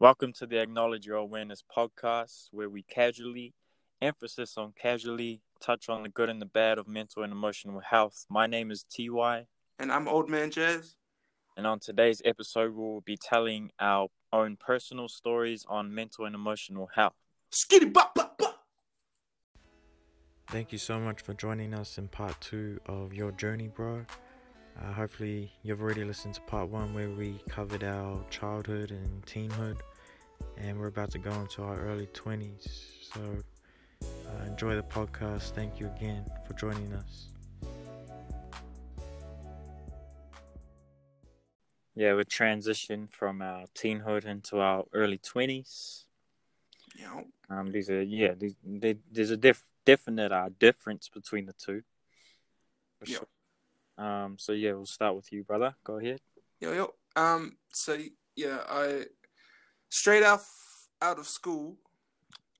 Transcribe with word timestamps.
Welcome 0.00 0.32
to 0.34 0.46
the 0.46 0.60
Acknowledge 0.60 1.06
Your 1.06 1.16
Awareness 1.16 1.62
podcast, 1.74 2.48
where 2.50 2.68
we 2.68 2.82
casually, 2.82 3.54
emphasis 4.02 4.58
on 4.58 4.72
casually, 4.80 5.40
touch 5.60 5.88
on 5.88 6.02
the 6.02 6.08
good 6.08 6.28
and 6.28 6.42
the 6.42 6.46
bad 6.46 6.78
of 6.78 6.88
mental 6.88 7.22
and 7.22 7.32
emotional 7.32 7.80
health. 7.80 8.26
My 8.28 8.46
name 8.46 8.70
is 8.70 8.84
TY, 8.84 9.46
And 9.78 9.92
I'm 9.92 10.08
Old 10.08 10.28
Man 10.28 10.50
Jazz. 10.50 10.96
and 11.56 11.66
on 11.66 11.78
today's 11.78 12.20
episode, 12.24 12.74
we'll 12.74 13.00
be 13.02 13.16
telling 13.16 13.70
our 13.80 14.08
own 14.32 14.56
personal 14.56 15.08
stories 15.08 15.64
on 15.68 15.94
mental 15.94 16.24
and 16.24 16.34
emotional 16.34 16.88
health. 16.94 17.14
Skitty 17.52 17.92
bop 17.92 18.14
bop 18.14 18.36
bop. 18.36 18.64
Thank 20.48 20.72
you 20.72 20.78
so 20.78 20.98
much 21.00 21.22
for 21.22 21.34
joining 21.34 21.72
us 21.72 21.98
in 21.98 22.08
part 22.08 22.38
two 22.40 22.80
of 22.86 23.14
your 23.14 23.30
journey, 23.32 23.68
bro. 23.68 24.04
Uh, 24.80 24.92
hopefully, 24.92 25.52
you've 25.62 25.80
already 25.80 26.04
listened 26.04 26.34
to 26.34 26.40
part 26.42 26.68
one 26.68 26.92
where 26.94 27.10
we 27.10 27.38
covered 27.48 27.84
our 27.84 28.20
childhood 28.30 28.90
and 28.90 29.24
teenhood, 29.26 29.78
and 30.56 30.78
we're 30.78 30.88
about 30.88 31.10
to 31.12 31.18
go 31.18 31.32
into 31.32 31.62
our 31.62 31.78
early 31.80 32.06
20s. 32.08 32.66
So, 33.12 33.20
uh, 34.02 34.44
enjoy 34.46 34.74
the 34.74 34.82
podcast. 34.82 35.50
Thank 35.54 35.78
you 35.78 35.86
again 35.96 36.24
for 36.46 36.54
joining 36.54 36.92
us. 36.94 37.28
Yeah, 41.94 42.14
we 42.14 42.24
transitioned 42.24 43.12
from 43.12 43.40
our 43.40 43.66
teenhood 43.74 44.24
into 44.24 44.58
our 44.58 44.84
early 44.92 45.18
20s. 45.18 46.06
You 46.96 47.04
know, 47.04 47.24
Um, 47.48 47.70
these 47.70 47.88
are, 47.88 48.02
yeah, 48.02 48.34
these, 48.34 48.56
they, 48.64 48.96
there's 49.10 49.30
a 49.30 49.36
diff, 49.36 49.64
definite 49.84 50.32
uh, 50.32 50.48
difference 50.58 51.08
between 51.08 51.46
the 51.46 51.52
two. 51.52 51.82
For 52.98 53.06
Yeah. 53.06 53.18
sure. 53.18 53.26
Um, 53.96 54.36
so, 54.38 54.52
yeah, 54.52 54.72
we'll 54.72 54.86
start 54.86 55.14
with 55.14 55.32
you, 55.32 55.44
brother. 55.44 55.74
Go 55.84 55.98
ahead. 55.98 56.20
yo 56.60 56.72
yo. 56.72 56.94
Um. 57.16 57.56
So 57.72 57.96
yeah, 58.36 58.58
I 58.68 59.04
straight 59.88 60.24
out 60.24 60.40
out 61.00 61.18
of 61.18 61.26
school, 61.26 61.76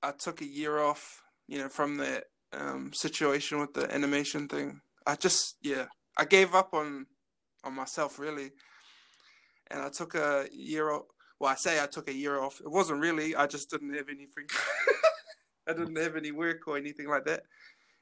I 0.02 0.12
took 0.12 0.41
a 0.41 0.47
year 0.47 0.79
off. 0.79 1.23
You 1.49 1.59
know, 1.59 1.68
from 1.68 1.96
the 1.96 2.23
um 2.52 2.93
situation 2.93 3.60
with 3.60 3.74
the 3.74 3.93
animation 3.93 4.49
thing. 4.49 4.80
I 5.07 5.16
just 5.16 5.57
yeah, 5.62 5.87
I 6.16 6.24
gave 6.24 6.55
up 6.55 6.73
on 6.73 7.07
on 7.65 7.74
myself 7.74 8.18
really, 8.18 8.52
and 9.71 9.82
I 9.82 9.88
took 9.88 10.15
a 10.15 10.46
year 10.52 10.90
off. 10.90 11.02
Well, 11.40 11.51
I 11.51 11.57
say 11.57 11.82
I 11.82 11.87
took 11.87 12.09
a 12.09 12.15
year 12.15 12.40
off. 12.40 12.60
It 12.60 12.71
wasn't 12.71 13.01
really. 13.01 13.35
I 13.35 13.46
just 13.46 13.71
didn't 13.71 13.95
have 13.95 14.09
anything. 14.09 14.46
I 15.68 15.73
didn't 15.73 15.96
have 15.96 16.16
any 16.16 16.30
work 16.30 16.68
or 16.68 16.77
anything 16.77 17.09
like 17.09 17.24
that, 17.24 17.43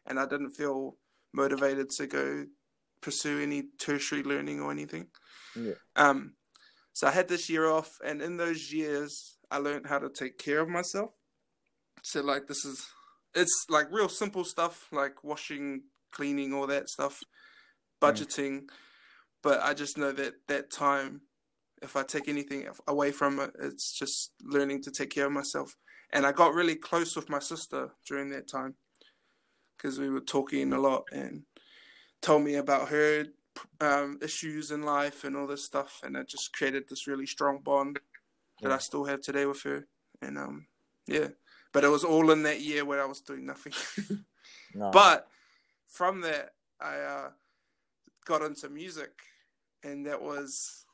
and 0.06 0.19
I 0.19 0.27
didn't 0.27 0.50
feel 0.50 0.97
motivated 1.33 1.91
to 1.91 2.06
go 2.06 2.44
pursue 3.03 3.42
any 3.42 3.64
tertiary 3.78 4.22
learning 4.22 4.61
or 4.61 4.70
anything. 4.70 5.08
Yeah. 5.55 5.75
Um, 5.97 6.34
so 6.95 7.06
I 7.06 7.11
had 7.11 7.28
this 7.28 7.50
year 7.50 7.67
off, 7.67 7.98
and 8.05 8.22
in 8.22 8.36
those 8.36 8.72
years, 8.72 9.36
I 9.50 9.59
learned 9.59 9.86
how 9.86 9.98
to 9.98 10.09
take 10.09 10.39
care 10.39 10.61
of 10.61 10.69
myself. 10.69 11.11
So 12.03 12.22
like 12.22 12.47
this 12.47 12.64
is, 12.64 12.86
it's 13.34 13.67
like 13.69 13.86
real 13.91 14.09
simple 14.09 14.44
stuff 14.44 14.89
like 14.92 15.22
washing, 15.22 15.83
cleaning, 16.11 16.53
all 16.53 16.67
that 16.69 16.89
stuff, 16.89 17.20
budgeting. 18.00 18.62
But 19.42 19.61
I 19.61 19.75
just 19.75 19.98
know 19.98 20.12
that 20.12 20.34
that 20.48 20.70
time, 20.70 21.22
if 21.83 21.97
I 21.97 22.03
take 22.03 22.28
anything 22.28 22.66
away 22.87 23.11
from 23.11 23.41
it, 23.41 23.50
it's 23.61 23.92
just 23.98 24.33
learning 24.42 24.83
to 24.83 24.91
take 24.91 25.11
care 25.11 25.27
of 25.27 25.33
myself. 25.33 25.75
And 26.12 26.27
I 26.27 26.33
got 26.33 26.55
really 26.55 26.77
close 26.77 27.16
with 27.16 27.31
my 27.31 27.39
sister 27.39 27.91
during 28.06 28.31
that 28.31 28.48
time 28.48 28.75
because 29.77 29.98
we 29.98 30.11
were 30.11 30.20
talking 30.20 30.72
a 30.72 30.78
lot 30.78 31.05
and 31.11 31.42
told 32.23 32.42
me 32.42 32.55
about 32.55 32.89
her 32.89 33.27
um, 33.81 34.19
issues 34.23 34.70
in 34.70 34.83
life 34.83 35.25
and 35.25 35.37
all 35.37 35.47
this 35.47 35.65
stuff, 35.65 36.01
and 36.03 36.17
it 36.17 36.28
just 36.28 36.55
created 36.55 36.84
this 36.89 37.06
really 37.06 37.27
strong 37.27 37.59
bond 37.59 37.98
that 38.62 38.73
I 38.73 38.78
still 38.78 39.05
have 39.05 39.20
today 39.20 39.45
with 39.45 39.62
her. 39.62 39.87
And 40.23 40.39
um, 40.39 40.67
yeah, 41.06 41.28
but 41.73 41.84
it 41.84 41.89
was 41.89 42.05
all 42.05 42.31
in 42.31 42.45
that 42.45 42.61
year 42.61 42.84
where 42.84 43.03
I 43.03 43.06
was 43.06 43.20
doing 43.20 43.45
nothing. 43.45 43.75
No. 44.75 44.91
but 44.91 45.28
from 45.87 46.23
that, 46.23 46.55
I 46.81 46.97
uh, 46.97 47.31
got 48.25 48.41
into 48.41 48.71
music, 48.71 49.11
and 49.84 50.06
that 50.06 50.22
was 50.22 50.87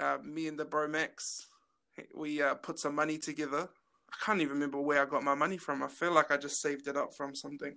uh, 0.00 0.18
me 0.24 0.48
and 0.48 0.58
the 0.58 0.64
Bro 0.64 0.88
Max. 0.88 1.46
We 2.14 2.42
uh, 2.42 2.54
put 2.54 2.80
some 2.80 2.96
money 2.96 3.18
together. 3.18 3.68
I 4.10 4.24
can't 4.24 4.40
even 4.40 4.54
remember 4.54 4.80
where 4.80 5.00
I 5.00 5.06
got 5.06 5.22
my 5.22 5.36
money 5.36 5.58
from. 5.58 5.82
I 5.82 5.88
feel 5.88 6.12
like 6.12 6.32
I 6.32 6.36
just 6.36 6.60
saved 6.60 6.88
it 6.88 6.96
up 6.96 7.14
from 7.14 7.36
something. 7.36 7.76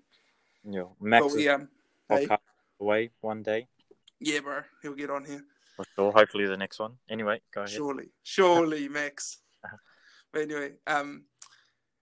yeah, 0.68 0.84
Max 1.00 1.28
but 1.28 1.36
we 1.36 1.48
um, 1.50 1.70
hey, 2.10 2.28
away 2.80 3.12
one 3.22 3.44
day 3.44 3.68
yeah, 4.20 4.40
bro, 4.42 4.62
he'll 4.82 4.94
get 4.94 5.10
on 5.10 5.26
here. 5.26 5.44
for 5.76 5.86
sure. 5.96 6.12
Hopefully, 6.12 6.46
the 6.46 6.58
next 6.58 6.80
one. 6.80 6.94
Anyway, 7.10 7.42
go 7.54 7.62
ahead. 7.62 7.72
Surely, 7.72 8.12
surely, 8.24 8.88
Max. 8.90 9.38
But 10.32 10.44
anyway, 10.44 10.74
um, 10.86 11.26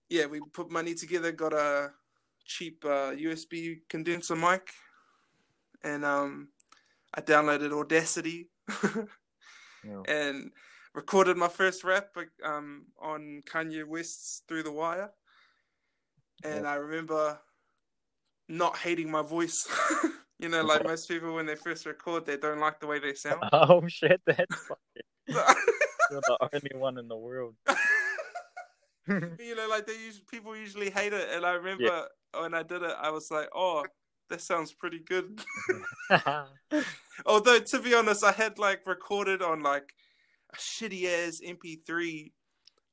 yeah, 0.09 0.25
we 0.25 0.41
put 0.53 0.71
money 0.71 0.95
together, 0.95 1.31
got 1.31 1.53
a 1.53 1.91
cheap 2.45 2.83
uh, 2.85 3.11
USB 3.11 3.81
condenser 3.89 4.35
mic, 4.35 4.69
and 5.83 6.03
um, 6.03 6.49
I 7.13 7.21
downloaded 7.21 7.71
Audacity 7.71 8.49
Yeah. 9.85 10.01
and 10.05 10.51
recorded 10.93 11.37
my 11.37 11.47
first 11.47 11.83
rap 11.85 12.07
um, 12.43 12.87
on 12.99 13.43
Kanye 13.49 13.87
West's 13.87 14.41
"Through 14.47 14.63
the 14.63 14.71
Wire," 14.71 15.11
and 16.43 16.67
I 16.67 16.75
remember 16.75 17.39
not 18.49 18.77
hating 18.77 19.11
my 19.11 19.21
voice. 19.21 19.67
you 20.39 20.49
know, 20.49 20.63
like 20.63 20.83
most 20.83 21.07
people 21.07 21.33
when 21.35 21.45
they 21.45 21.55
first 21.55 21.85
record, 21.85 22.25
they 22.25 22.37
don't 22.37 22.59
like 22.59 22.79
the 22.79 22.87
way 22.87 22.99
they 22.99 23.13
sound. 23.13 23.43
Oh 23.53 23.87
shit, 23.87 24.21
that's 24.25 24.55
fucking, 24.67 25.03
you're 26.11 26.21
the 26.21 26.37
only 26.53 26.71
one 26.75 26.97
in 26.97 27.07
the 27.07 27.17
world. 27.17 27.55
you 29.07 29.55
know, 29.55 29.67
like 29.69 29.85
they 29.87 29.93
use 29.93 30.21
people 30.29 30.55
usually 30.55 30.89
hate 30.89 31.13
it, 31.13 31.29
and 31.33 31.45
I 31.45 31.53
remember 31.53 32.07
when 32.39 32.53
I 32.53 32.63
did 32.63 32.83
it, 32.83 32.95
I 32.99 33.09
was 33.09 33.29
like, 33.31 33.49
"Oh, 33.55 33.85
that 34.29 34.41
sounds 34.41 34.73
pretty 34.73 34.99
good." 34.99 35.41
Although 37.25 37.59
to 37.59 37.79
be 37.79 37.93
honest, 37.93 38.23
I 38.23 38.31
had 38.31 38.59
like 38.59 38.85
recorded 38.85 39.41
on 39.41 39.63
like 39.63 39.93
a 40.53 40.57
shitty 40.57 41.05
ass 41.05 41.39
MP3 41.45 42.31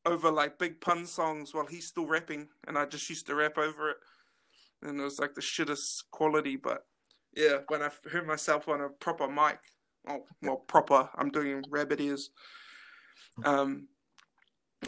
over 0.07 0.31
like 0.31 0.59
big 0.59 0.81
pun 0.81 1.07
songs 1.07 1.55
while 1.55 1.67
he's 1.67 1.87
still 1.87 2.07
rapping, 2.07 2.49
and 2.67 2.79
I 2.79 2.87
just 2.87 3.09
used 3.09 3.27
to 3.27 3.35
rap 3.35 3.59
over 3.59 3.91
it, 3.91 3.97
and 4.85 5.01
it 5.01 5.03
was 5.03 5.19
like 5.19 5.35
the 5.35 5.41
shittest 5.41 6.05
quality. 6.11 6.57
But 6.57 6.85
yeah, 7.37 7.59
when 7.69 7.83
I 7.83 7.91
heard 8.11 8.27
myself 8.27 8.69
on 8.69 8.81
a 8.81 8.89
proper 8.89 9.29
mic, 9.29 9.59
oh 10.09 10.25
well, 10.43 10.57
proper, 10.69 11.09
I'm 11.17 11.31
doing 11.31 11.65
rabbit 11.69 12.01
ears, 12.01 12.31
um, 13.45 13.89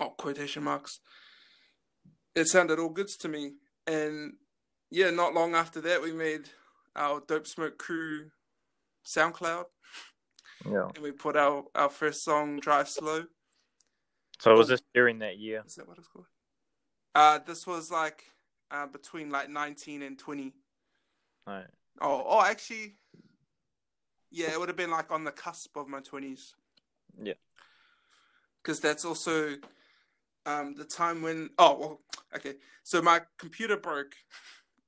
oh 0.01 0.11
quotation 0.11 0.65
marks. 0.65 1.01
It 2.34 2.47
sounded 2.47 2.79
all 2.79 2.91
good 2.91 3.09
to 3.21 3.29
me, 3.29 3.53
and 3.87 4.34
yeah, 4.91 5.11
not 5.11 5.34
long 5.34 5.55
after 5.55 5.81
that, 5.81 6.03
we 6.03 6.13
made 6.13 6.51
our 6.95 7.23
Dope 7.27 7.47
Smoke 7.47 7.78
Crew 7.78 8.31
SoundCloud, 9.07 9.65
yeah. 10.71 10.89
and 10.95 10.99
we 11.03 11.13
put 11.13 11.37
our 11.37 11.65
our 11.75 11.89
first 11.89 12.23
song 12.23 12.59
"Drive 12.61 12.89
Slow." 12.89 13.25
So 14.39 14.55
was 14.55 14.69
this 14.69 14.83
during 14.95 15.21
that 15.21 15.39
year? 15.39 15.63
Is 15.67 15.77
that 15.77 15.89
what 15.89 15.97
it's 15.97 16.09
called? 16.09 16.27
Uh, 17.15 17.39
this 17.47 17.67
was 17.67 17.91
like 17.91 18.25
uh, 18.71 18.87
between 18.87 19.31
like 19.31 19.50
19 19.50 20.03
and 20.03 20.19
20. 20.19 20.53
Right. 21.47 21.66
Oh, 22.00 22.25
oh, 22.27 22.43
actually, 22.43 22.97
yeah, 24.31 24.53
it 24.53 24.59
would 24.59 24.69
have 24.69 24.77
been 24.77 24.91
like 24.91 25.10
on 25.10 25.25
the 25.25 25.31
cusp 25.31 25.77
of 25.77 25.88
my 25.88 26.00
20s. 26.00 26.54
Yeah. 27.22 27.34
Because 28.62 28.81
that's 28.81 29.04
also 29.04 29.54
um, 30.44 30.75
the 30.77 30.84
time 30.84 31.22
when. 31.22 31.50
Oh, 31.59 31.78
well, 31.78 32.00
okay. 32.34 32.54
So 32.82 33.00
my 33.00 33.21
computer 33.38 33.77
broke, 33.77 34.15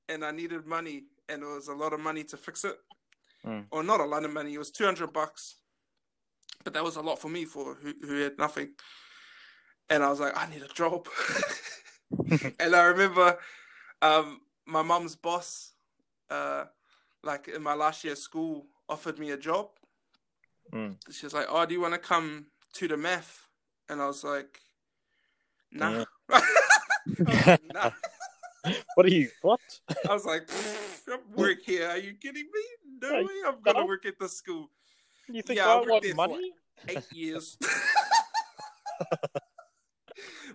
and 0.07 0.23
I 0.23 0.31
needed 0.31 0.65
money, 0.65 1.03
and 1.27 1.43
it 1.43 1.45
was 1.45 1.67
a 1.67 1.73
lot 1.73 1.93
of 1.93 1.99
money 1.99 2.23
to 2.25 2.37
fix 2.37 2.65
it. 2.65 2.77
Mm. 3.45 3.65
Or 3.71 3.83
not 3.83 4.01
a 4.01 4.05
lot 4.05 4.25
of 4.25 4.33
money. 4.33 4.53
It 4.53 4.57
was 4.57 4.71
200 4.71 5.13
bucks, 5.13 5.55
but 6.63 6.73
that 6.73 6.83
was 6.83 6.97
a 6.97 7.01
lot 7.01 7.19
for 7.19 7.29
me 7.29 7.45
for 7.45 7.75
who, 7.75 7.93
who 8.01 8.21
had 8.21 8.37
nothing. 8.37 8.71
And 9.89 10.03
I 10.03 10.09
was 10.09 10.19
like, 10.19 10.33
I 10.35 10.49
need 10.49 10.61
a 10.61 10.67
job. 10.67 11.07
and 12.59 12.75
I 12.75 12.83
remember 12.83 13.37
um, 14.01 14.41
my 14.65 14.81
mum's 14.81 15.15
boss, 15.15 15.73
uh, 16.29 16.65
like 17.23 17.47
in 17.47 17.61
my 17.61 17.73
last 17.73 18.03
year 18.03 18.13
of 18.13 18.19
school, 18.19 18.67
offered 18.87 19.19
me 19.19 19.31
a 19.31 19.37
job. 19.37 19.69
Mm. 20.73 20.95
She 21.11 21.25
was 21.25 21.33
like, 21.33 21.47
"Oh, 21.49 21.65
do 21.65 21.73
you 21.73 21.81
want 21.81 21.93
to 21.93 21.99
come 21.99 22.47
to 22.73 22.87
the 22.87 22.97
math?" 22.97 23.47
And 23.89 24.01
I 24.01 24.07
was 24.07 24.23
like, 24.23 24.59
"Nah." 25.71 26.05
Was 27.17 27.47
like, 27.47 27.73
nah. 27.73 27.89
What 28.95 29.05
are 29.05 29.09
you? 29.09 29.29
What? 29.41 29.61
I 30.07 30.13
was 30.13 30.25
like, 30.25 30.47
work 31.35 31.59
here. 31.65 31.87
Are 31.87 31.97
you 31.97 32.13
kidding 32.13 32.43
me? 32.53 32.61
No 33.01 33.23
way. 33.23 33.33
I'm 33.47 33.61
gonna 33.63 33.85
work 33.85 34.05
at 34.05 34.19
the 34.19 34.27
school. 34.27 34.69
You 35.27 35.41
think 35.41 35.57
Yeah, 35.57 35.69
I 35.69 35.77
I 35.77 35.85
want 35.87 36.15
money? 36.15 36.53
Eight 36.87 37.03
years." 37.13 37.57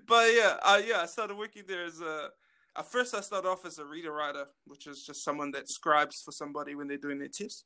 but 0.07 0.35
yeah, 0.35 0.59
uh, 0.63 0.81
yeah, 0.87 1.01
I 1.03 1.07
started 1.07 1.37
working 1.37 1.65
there 1.67 1.85
as 1.85 2.01
a. 2.01 2.31
At 2.77 2.91
first, 2.91 3.15
I 3.15 3.21
started 3.21 3.49
off 3.49 3.65
as 3.65 3.79
a 3.79 3.85
reader 3.85 4.13
writer, 4.13 4.47
which 4.67 4.87
is 4.87 5.05
just 5.05 5.25
someone 5.25 5.53
that 5.53 5.69
scribes 5.71 6.23
for 6.25 6.33
somebody 6.33 6.75
when 6.75 6.89
they're 6.89 6.97
doing 6.97 7.19
their 7.19 7.29
test. 7.29 7.65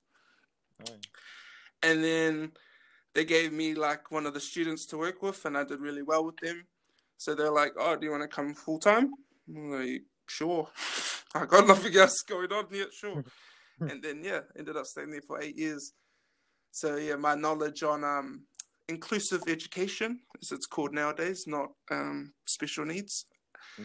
Oh, 0.86 0.94
And 1.82 2.04
then 2.04 2.52
they 3.14 3.24
gave 3.24 3.52
me 3.52 3.74
like 3.74 4.10
one 4.10 4.26
of 4.26 4.34
the 4.34 4.40
students 4.40 4.86
to 4.86 4.98
work 4.98 5.22
with, 5.22 5.44
and 5.44 5.56
I 5.56 5.64
did 5.64 5.80
really 5.80 6.02
well 6.02 6.24
with 6.24 6.36
them. 6.36 6.66
So 7.16 7.34
they're 7.34 7.50
like, 7.50 7.72
"Oh, 7.78 7.96
do 7.96 8.04
you 8.04 8.12
want 8.12 8.22
to 8.22 8.28
come 8.28 8.54
full 8.54 8.78
time?" 8.78 9.10
I'm 9.48 9.70
like, 9.70 10.02
"Sure." 10.26 10.68
I 11.34 11.46
got 11.46 11.66
nothing 11.66 11.96
else 11.96 12.22
going 12.22 12.52
on 12.52 12.66
yet. 12.72 12.92
Sure. 12.92 13.24
and 13.80 14.02
then 14.02 14.22
yeah, 14.22 14.40
ended 14.58 14.76
up 14.76 14.86
staying 14.86 15.10
there 15.10 15.22
for 15.26 15.40
eight 15.40 15.56
years. 15.56 15.92
So 16.70 16.96
yeah, 16.96 17.16
my 17.16 17.34
knowledge 17.34 17.82
on 17.82 18.04
um, 18.04 18.42
inclusive 18.88 19.42
education, 19.48 20.20
as 20.40 20.52
it's 20.52 20.66
called 20.66 20.92
nowadays, 20.92 21.44
not 21.46 21.70
um, 21.90 22.32
special 22.46 22.84
needs, 22.84 23.26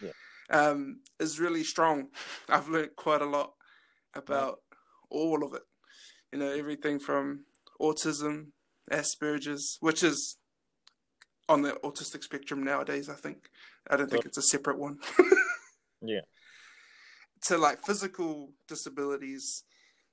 Yeah. 0.00 0.10
Um, 0.50 1.00
is 1.18 1.40
really 1.40 1.64
strong. 1.64 2.08
I've 2.48 2.68
learned 2.68 2.96
quite 2.96 3.22
a 3.22 3.26
lot 3.26 3.52
about 4.14 4.60
all 5.10 5.44
of 5.44 5.54
it. 5.54 5.62
You 6.32 6.38
know, 6.38 6.50
everything 6.50 6.98
from 6.98 7.44
autism, 7.80 8.48
Asperger's, 8.90 9.78
which 9.80 10.02
is 10.02 10.36
on 11.48 11.62
the 11.62 11.72
autistic 11.84 12.22
spectrum 12.22 12.64
nowadays. 12.64 13.08
I 13.08 13.14
think 13.14 13.48
I 13.88 13.96
don't 13.96 14.10
think 14.10 14.24
it's 14.24 14.38
a 14.38 14.42
separate 14.42 14.78
one. 14.78 14.98
Yeah. 16.06 16.20
To 17.46 17.58
like 17.58 17.84
physical 17.84 18.52
disabilities, 18.68 19.64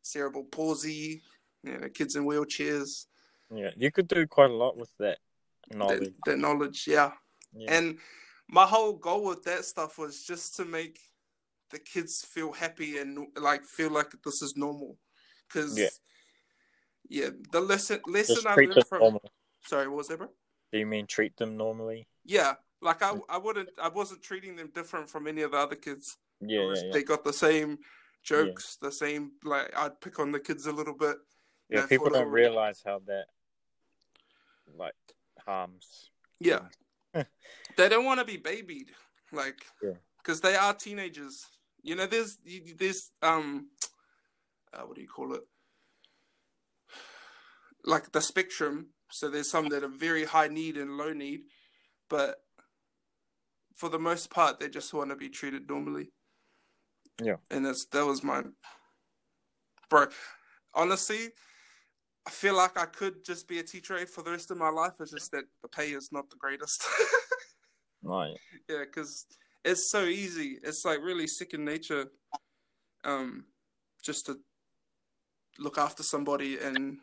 cerebral 0.02 0.46
palsy, 0.46 1.22
you 1.64 1.78
know, 1.78 1.90
kids 1.90 2.16
in 2.16 2.26
wheelchairs, 2.26 3.06
Yeah. 3.54 3.72
You 3.76 3.92
could 3.92 4.08
do 4.08 4.26
quite 4.28 4.50
a 4.50 4.56
lot 4.56 4.78
with 4.78 4.92
that 5.00 5.18
that, 5.70 5.78
knowledge. 5.78 6.14
that 6.26 6.40
knowledge, 6.40 6.86
yeah. 6.88 7.12
Yeah. 7.54 7.74
And 7.74 7.98
my 8.52 8.66
whole 8.66 8.94
goal 8.94 9.24
with 9.24 9.44
that 9.44 9.66
stuff 9.66 9.98
was 9.98 10.24
just 10.24 10.56
to 10.58 10.66
make 10.66 11.00
the 11.72 11.80
kids 11.80 12.24
feel 12.24 12.52
happy 12.52 12.98
and 12.98 13.28
like 13.38 13.64
feel 13.64 13.90
like 13.90 14.12
this 14.24 14.42
is 14.42 14.58
normal. 14.58 14.98
Because 15.48 15.80
Yeah. 15.80 15.88
yeah, 17.08 17.30
the 17.52 17.62
lesson 17.62 18.02
lesson 18.06 18.36
Just 18.36 18.48
I 18.48 18.56
learned 18.56 18.86
from 18.88 19.00
normal. 19.00 19.32
sorry, 19.66 19.88
what 19.88 19.98
was 19.98 20.10
that, 20.10 20.18
bro? 20.18 20.30
Do 20.72 20.80
you 20.80 20.86
mean 20.86 21.08
treat 21.08 21.38
them 21.38 21.56
normally? 21.58 22.08
Yeah, 22.26 22.56
like 22.82 23.02
I 23.02 23.18
I 23.30 23.38
wouldn't 23.38 23.70
I 23.82 23.88
wasn't 23.88 24.22
treating 24.22 24.58
them 24.58 24.70
different 24.74 25.10
from 25.10 25.28
any 25.28 25.42
of 25.44 25.52
the 25.52 25.58
other 25.58 25.76
kids. 25.78 26.18
Yeah, 26.42 26.66
was- 26.66 26.82
yeah, 26.82 26.88
yeah. 26.88 26.94
They 26.94 27.04
got 27.04 27.24
the 27.24 27.34
same 27.34 27.80
jokes, 28.22 28.76
the 28.76 28.92
same 28.92 29.32
like 29.46 29.76
I'd 29.76 30.02
pick 30.02 30.20
on 30.20 30.32
the 30.34 30.40
kids 30.42 30.66
a 30.68 30.72
little 30.74 30.94
bit. 30.94 31.18
Yeah, 31.70 31.82
know, 31.82 31.88
people 31.88 32.10
don't 32.10 32.28
realize 32.30 32.82
how 32.86 33.00
that 33.08 33.28
like 34.76 34.96
harms. 35.46 36.12
Yeah. 36.40 36.68
they 37.78 37.90
don't 37.90 38.06
want 38.06 38.20
to 38.20 38.26
be 38.26 38.38
babied, 38.38 38.92
like, 39.32 39.66
Yeah. 39.82 39.94
because 40.18 40.42
they 40.42 40.56
are 40.56 40.74
teenagers. 40.74 41.46
You 41.84 41.96
know, 41.96 42.06
there's 42.06 42.38
there's 42.78 43.12
um, 43.22 43.70
uh, 44.74 44.82
what 44.82 44.96
do 44.96 45.02
you 45.02 45.08
call 45.08 45.34
it? 45.34 45.42
Like 47.84 48.12
the 48.12 48.22
spectrum. 48.22 48.90
So 49.12 49.30
there's 49.30 49.50
some 49.50 49.70
that 49.70 49.84
are 49.84 49.90
very 49.90 50.24
high 50.26 50.48
need 50.48 50.78
and 50.78 50.98
low 50.98 51.12
need, 51.12 51.42
but 52.10 52.38
for 53.76 53.90
the 53.90 54.00
most 54.00 54.30
part, 54.30 54.60
they 54.60 54.70
just 54.70 54.94
want 54.94 55.10
to 55.10 55.16
be 55.16 55.28
treated 55.28 55.68
normally. 55.68 56.12
Yeah. 57.22 57.38
And 57.50 57.66
that's 57.66 57.86
that 57.88 58.06
was 58.06 58.24
my 58.24 58.44
bro. 59.90 60.08
Honestly, 60.74 61.30
I 62.26 62.30
feel 62.30 62.56
like 62.56 62.78
I 62.78 62.86
could 62.86 63.26
just 63.26 63.48
be 63.48 63.60
a 63.60 63.64
teacher 63.64 63.98
aide 63.98 64.10
for 64.10 64.22
the 64.22 64.32
rest 64.32 64.52
of 64.52 64.58
my 64.58 64.70
life. 64.70 64.94
It's 65.00 65.12
just 65.12 65.32
that 65.32 65.46
the 65.62 65.68
pay 65.68 65.92
is 65.92 66.12
not 66.12 66.30
the 66.30 66.38
greatest. 66.38 66.84
Right. 68.04 68.36
yeah, 68.68 68.80
because 68.80 69.28
it's 69.64 69.92
so 69.92 70.06
easy. 70.06 70.58
It's 70.64 70.84
like 70.86 71.02
really 71.04 71.28
second 71.28 71.64
nature, 71.64 72.08
um, 73.04 73.46
just 74.02 74.26
to 74.26 74.40
look 75.60 75.78
after 75.78 76.02
somebody 76.02 76.58
and 76.58 76.98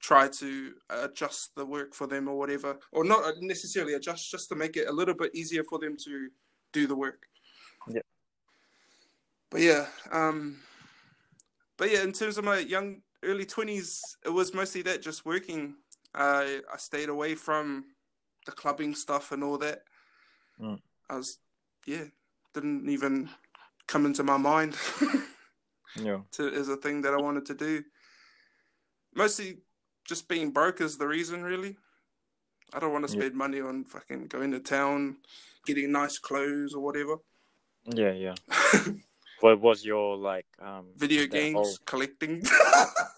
try 0.00 0.28
to 0.28 0.74
adjust 0.90 1.56
the 1.56 1.66
work 1.66 1.92
for 1.92 2.06
them 2.06 2.28
or 2.28 2.38
whatever, 2.38 2.78
or 2.92 3.04
not 3.04 3.34
necessarily 3.40 3.94
adjust, 3.94 4.30
just 4.30 4.48
to 4.50 4.54
make 4.54 4.76
it 4.76 4.88
a 4.88 4.92
little 4.92 5.14
bit 5.14 5.34
easier 5.34 5.64
for 5.64 5.78
them 5.80 5.96
to 6.04 6.28
do 6.72 6.86
the 6.86 6.94
work. 6.94 7.26
Yeah. 7.88 8.02
But 9.50 9.60
yeah, 9.60 9.86
um, 10.12 10.60
but 11.76 11.90
yeah, 11.90 12.02
in 12.02 12.12
terms 12.12 12.38
of 12.38 12.44
my 12.44 12.58
young 12.58 13.00
early 13.24 13.44
twenties, 13.46 14.00
it 14.24 14.30
was 14.30 14.54
mostly 14.54 14.82
that 14.82 15.02
just 15.02 15.24
working. 15.26 15.74
I 16.14 16.60
I 16.72 16.76
stayed 16.76 17.08
away 17.08 17.34
from 17.34 17.84
the 18.46 18.52
clubbing 18.52 18.94
stuff 18.94 19.32
and 19.32 19.42
all 19.42 19.58
that. 19.58 19.82
Mm. 20.60 20.78
I 21.10 21.16
was, 21.16 21.38
yeah, 21.86 22.04
didn't 22.52 22.88
even 22.88 23.28
come 23.86 24.06
into 24.06 24.22
my 24.22 24.36
mind 24.36 24.76
Yeah. 25.96 26.20
to 26.32 26.48
as 26.52 26.68
a 26.68 26.76
thing 26.76 27.02
that 27.02 27.14
I 27.14 27.20
wanted 27.20 27.46
to 27.46 27.54
do. 27.54 27.82
Mostly 29.14 29.58
just 30.04 30.28
being 30.28 30.50
broke 30.50 30.80
is 30.80 30.96
the 30.98 31.06
reason, 31.06 31.42
really. 31.42 31.76
I 32.72 32.80
don't 32.80 32.92
want 32.92 33.06
to 33.08 33.12
Yeah. 33.14 33.20
spend 33.20 33.34
money 33.34 33.60
on 33.60 33.84
fucking 33.84 34.26
going 34.28 34.50
to 34.52 34.60
town, 34.60 35.18
getting 35.66 35.92
nice 35.92 36.18
clothes 36.18 36.74
or 36.74 36.80
whatever. 36.82 37.16
Yeah, 37.86 38.12
yeah. 38.12 38.34
What 39.40 39.60
was 39.60 39.84
your 39.84 40.16
like 40.16 40.46
um 40.58 40.86
Video 40.96 41.26
games, 41.26 41.54
whole- 41.54 41.76
collecting. 41.84 42.42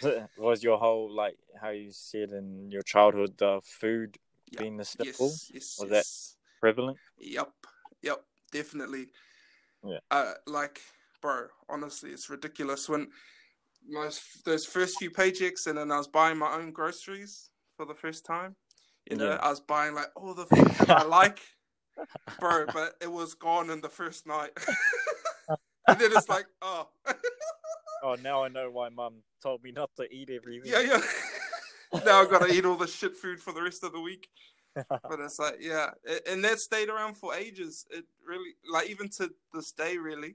was 0.38 0.62
your 0.62 0.78
whole 0.78 1.10
like 1.14 1.36
how 1.60 1.70
you 1.70 1.90
said 1.92 2.30
in 2.30 2.70
your 2.70 2.82
childhood 2.82 3.36
the 3.38 3.60
food 3.62 4.16
Yeah. 4.50 4.60
being 4.60 4.76
the 4.76 4.84
staple 4.84 5.28
yes, 5.28 5.50
yes, 5.52 5.78
Was 5.80 5.90
that- 5.90 6.06
prevalent? 6.60 6.98
Yep, 7.18 7.50
yep, 8.02 8.24
definitely. 8.52 9.06
Yeah. 9.84 9.98
Uh, 10.10 10.34
like, 10.46 10.80
bro, 11.20 11.46
honestly, 11.68 12.10
it's 12.10 12.30
ridiculous. 12.30 12.88
When 12.88 13.08
my 13.88 14.10
those 14.44 14.64
first 14.64 14.98
few 14.98 15.10
paychecks, 15.10 15.66
and 15.66 15.76
then 15.78 15.90
I 15.90 15.98
was 15.98 16.06
buying 16.06 16.38
my 16.38 16.52
own 16.54 16.70
groceries 16.72 17.50
for 17.76 17.84
the 17.84 17.94
first 17.94 18.24
time. 18.24 18.54
You 19.10 19.16
know, 19.16 19.30
Yeah. 19.30 19.36
I 19.42 19.50
was 19.50 19.60
buying 19.60 19.94
like 19.94 20.10
all 20.14 20.34
the 20.34 20.46
food 20.46 20.68
that 20.86 20.90
I 20.90 21.02
like, 21.20 21.40
bro, 22.38 22.66
but 22.72 22.94
it 23.00 23.10
was 23.10 23.34
gone 23.34 23.70
in 23.70 23.80
the 23.80 23.88
first 23.88 24.24
night. 24.26 24.52
and 25.88 25.98
then 25.98 26.12
it's 26.14 26.28
like, 26.28 26.46
oh, 26.62 26.88
Oh, 28.02 28.16
now 28.22 28.42
I 28.44 28.48
know 28.48 28.68
why 28.70 28.88
Mum 28.88 29.22
told 29.42 29.62
me 29.62 29.70
not 29.72 29.90
to 29.96 30.04
eat 30.12 30.28
everything. 30.30 30.70
yeah, 30.72 30.80
yeah. 30.80 31.00
now 32.04 32.20
I've 32.22 32.30
gotta 32.30 32.52
eat 32.52 32.64
all 32.64 32.76
the 32.76 32.86
shit 32.86 33.16
food 33.16 33.40
for 33.40 33.52
the 33.52 33.62
rest 33.62 33.84
of 33.84 33.92
the 33.92 34.00
week. 34.00 34.28
but 34.88 35.20
it's 35.20 35.38
like 35.38 35.58
yeah 35.60 35.90
and 36.26 36.42
that 36.42 36.58
stayed 36.58 36.88
around 36.88 37.14
for 37.14 37.34
ages 37.34 37.84
it 37.90 38.06
really 38.26 38.52
like 38.72 38.88
even 38.88 39.06
to 39.06 39.30
this 39.52 39.70
day 39.72 39.98
really 39.98 40.34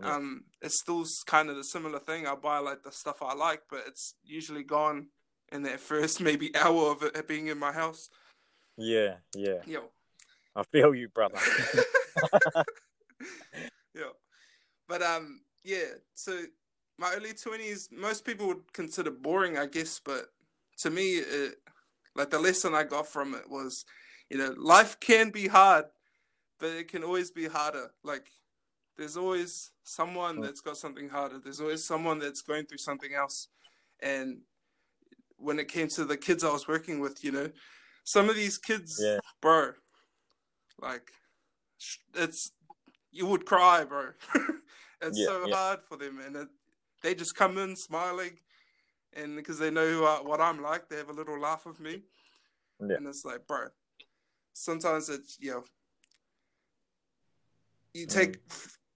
Yeah. 0.00 0.16
um 0.16 0.44
it's 0.60 0.80
still 0.80 1.06
kind 1.24 1.48
of 1.48 1.56
the 1.56 1.64
similar 1.64 1.98
thing 1.98 2.26
i 2.26 2.34
buy 2.34 2.58
like 2.58 2.82
the 2.82 2.92
stuff 2.92 3.22
i 3.22 3.32
like 3.32 3.62
but 3.70 3.84
it's 3.86 4.16
usually 4.22 4.62
gone 4.64 5.06
in 5.50 5.62
that 5.62 5.80
first 5.80 6.20
maybe 6.28 6.54
hour 6.54 6.90
of 6.90 7.02
it 7.02 7.26
being 7.26 7.46
in 7.46 7.58
my 7.58 7.72
house 7.72 8.10
yeah, 8.76 9.14
yeah. 9.34 9.62
yo 9.66 9.84
I 10.54 10.62
feel 10.64 10.94
you, 10.94 11.08
brother. 11.08 11.38
yeah 13.94 14.12
but 14.86 15.02
um 15.02 15.40
yeah 15.64 15.84
so 16.14 16.38
my 16.98 17.12
early 17.14 17.32
20s 17.32 17.88
most 17.92 18.24
people 18.24 18.46
would 18.48 18.72
consider 18.72 19.10
boring 19.10 19.56
i 19.56 19.66
guess 19.66 20.00
but 20.04 20.26
to 20.76 20.90
me 20.90 21.16
it, 21.18 21.54
like 22.14 22.30
the 22.30 22.38
lesson 22.38 22.74
i 22.74 22.82
got 22.82 23.06
from 23.06 23.34
it 23.34 23.48
was 23.48 23.84
you 24.30 24.36
know 24.36 24.54
life 24.58 24.98
can 25.00 25.30
be 25.30 25.46
hard 25.48 25.86
but 26.58 26.70
it 26.70 26.88
can 26.88 27.04
always 27.04 27.30
be 27.30 27.46
harder 27.46 27.90
like 28.02 28.28
there's 28.96 29.16
always 29.16 29.70
someone 29.84 30.38
Mm. 30.38 30.42
that's 30.42 30.60
got 30.60 30.76
something 30.76 31.08
harder 31.08 31.38
there's 31.38 31.60
always 31.60 31.84
someone 31.84 32.18
that's 32.18 32.42
going 32.42 32.66
through 32.66 32.78
something 32.78 33.14
else 33.14 33.48
and 34.02 34.38
when 35.36 35.58
it 35.58 35.68
came 35.68 35.88
to 35.88 36.04
the 36.04 36.16
kids 36.16 36.42
i 36.44 36.52
was 36.52 36.66
working 36.68 37.00
with 37.00 37.22
you 37.24 37.30
know 37.32 37.50
some 38.04 38.28
of 38.28 38.36
these 38.36 38.58
kids 38.58 39.00
Yeah. 39.00 39.20
bro 39.40 39.72
like 40.80 41.10
it's 42.14 42.52
you 43.12 43.26
would 43.26 43.46
cry 43.46 43.84
bro 43.84 44.10
it's 45.02 45.18
Yeah, 45.18 45.26
so 45.26 45.46
yeah. 45.46 45.54
hard 45.54 45.80
for 45.82 45.96
them 45.96 46.18
and 46.20 46.36
it, 46.36 46.48
they 47.02 47.14
just 47.14 47.34
come 47.34 47.58
in 47.58 47.76
smiling 47.76 48.38
and 49.14 49.36
because 49.36 49.58
they 49.58 49.70
know 49.70 49.86
who 49.86 50.04
I, 50.04 50.20
what 50.22 50.40
i'm 50.40 50.62
like 50.62 50.88
they 50.88 50.96
have 50.96 51.10
a 51.10 51.12
little 51.14 51.38
laugh 51.38 51.66
with 51.66 51.80
me 51.80 52.02
Yeah. 52.80 52.96
and 52.96 53.06
it's 53.06 53.24
like 53.24 53.46
bro 53.46 53.68
sometimes 54.52 55.08
it's 55.08 55.36
you 55.40 55.52
know 55.52 55.64
you 57.94 58.06
Mm. 58.06 58.10
take 58.10 58.38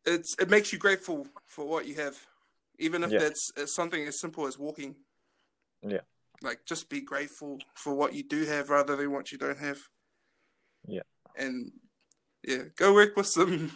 it's 0.05 0.35
it 0.39 0.51
makes 0.51 0.73
you 0.73 0.79
grateful 0.79 1.27
for 1.47 1.67
what 1.67 1.87
you 1.87 1.95
have 1.95 2.17
even 2.79 3.05
if 3.05 3.11
Yeah. 3.11 3.19
that's 3.19 3.53
something 3.67 4.07
as 4.07 4.21
simple 4.21 4.47
as 4.47 4.59
walking 4.59 4.97
Yeah. 5.83 6.01
like 6.43 6.65
just 6.67 6.89
be 6.89 7.01
grateful 7.01 7.59
for 7.75 7.95
what 7.95 8.15
you 8.15 8.23
do 8.23 8.45
have 8.45 8.71
rather 8.71 8.97
than 8.97 9.13
what 9.13 9.33
you 9.33 9.39
don't 9.39 9.59
have 9.59 9.79
Yeah. 10.87 11.03
and 11.37 11.71
yeah 12.43 12.65
go 12.77 12.93
work 12.93 13.17
with 13.17 13.27
some 13.27 13.71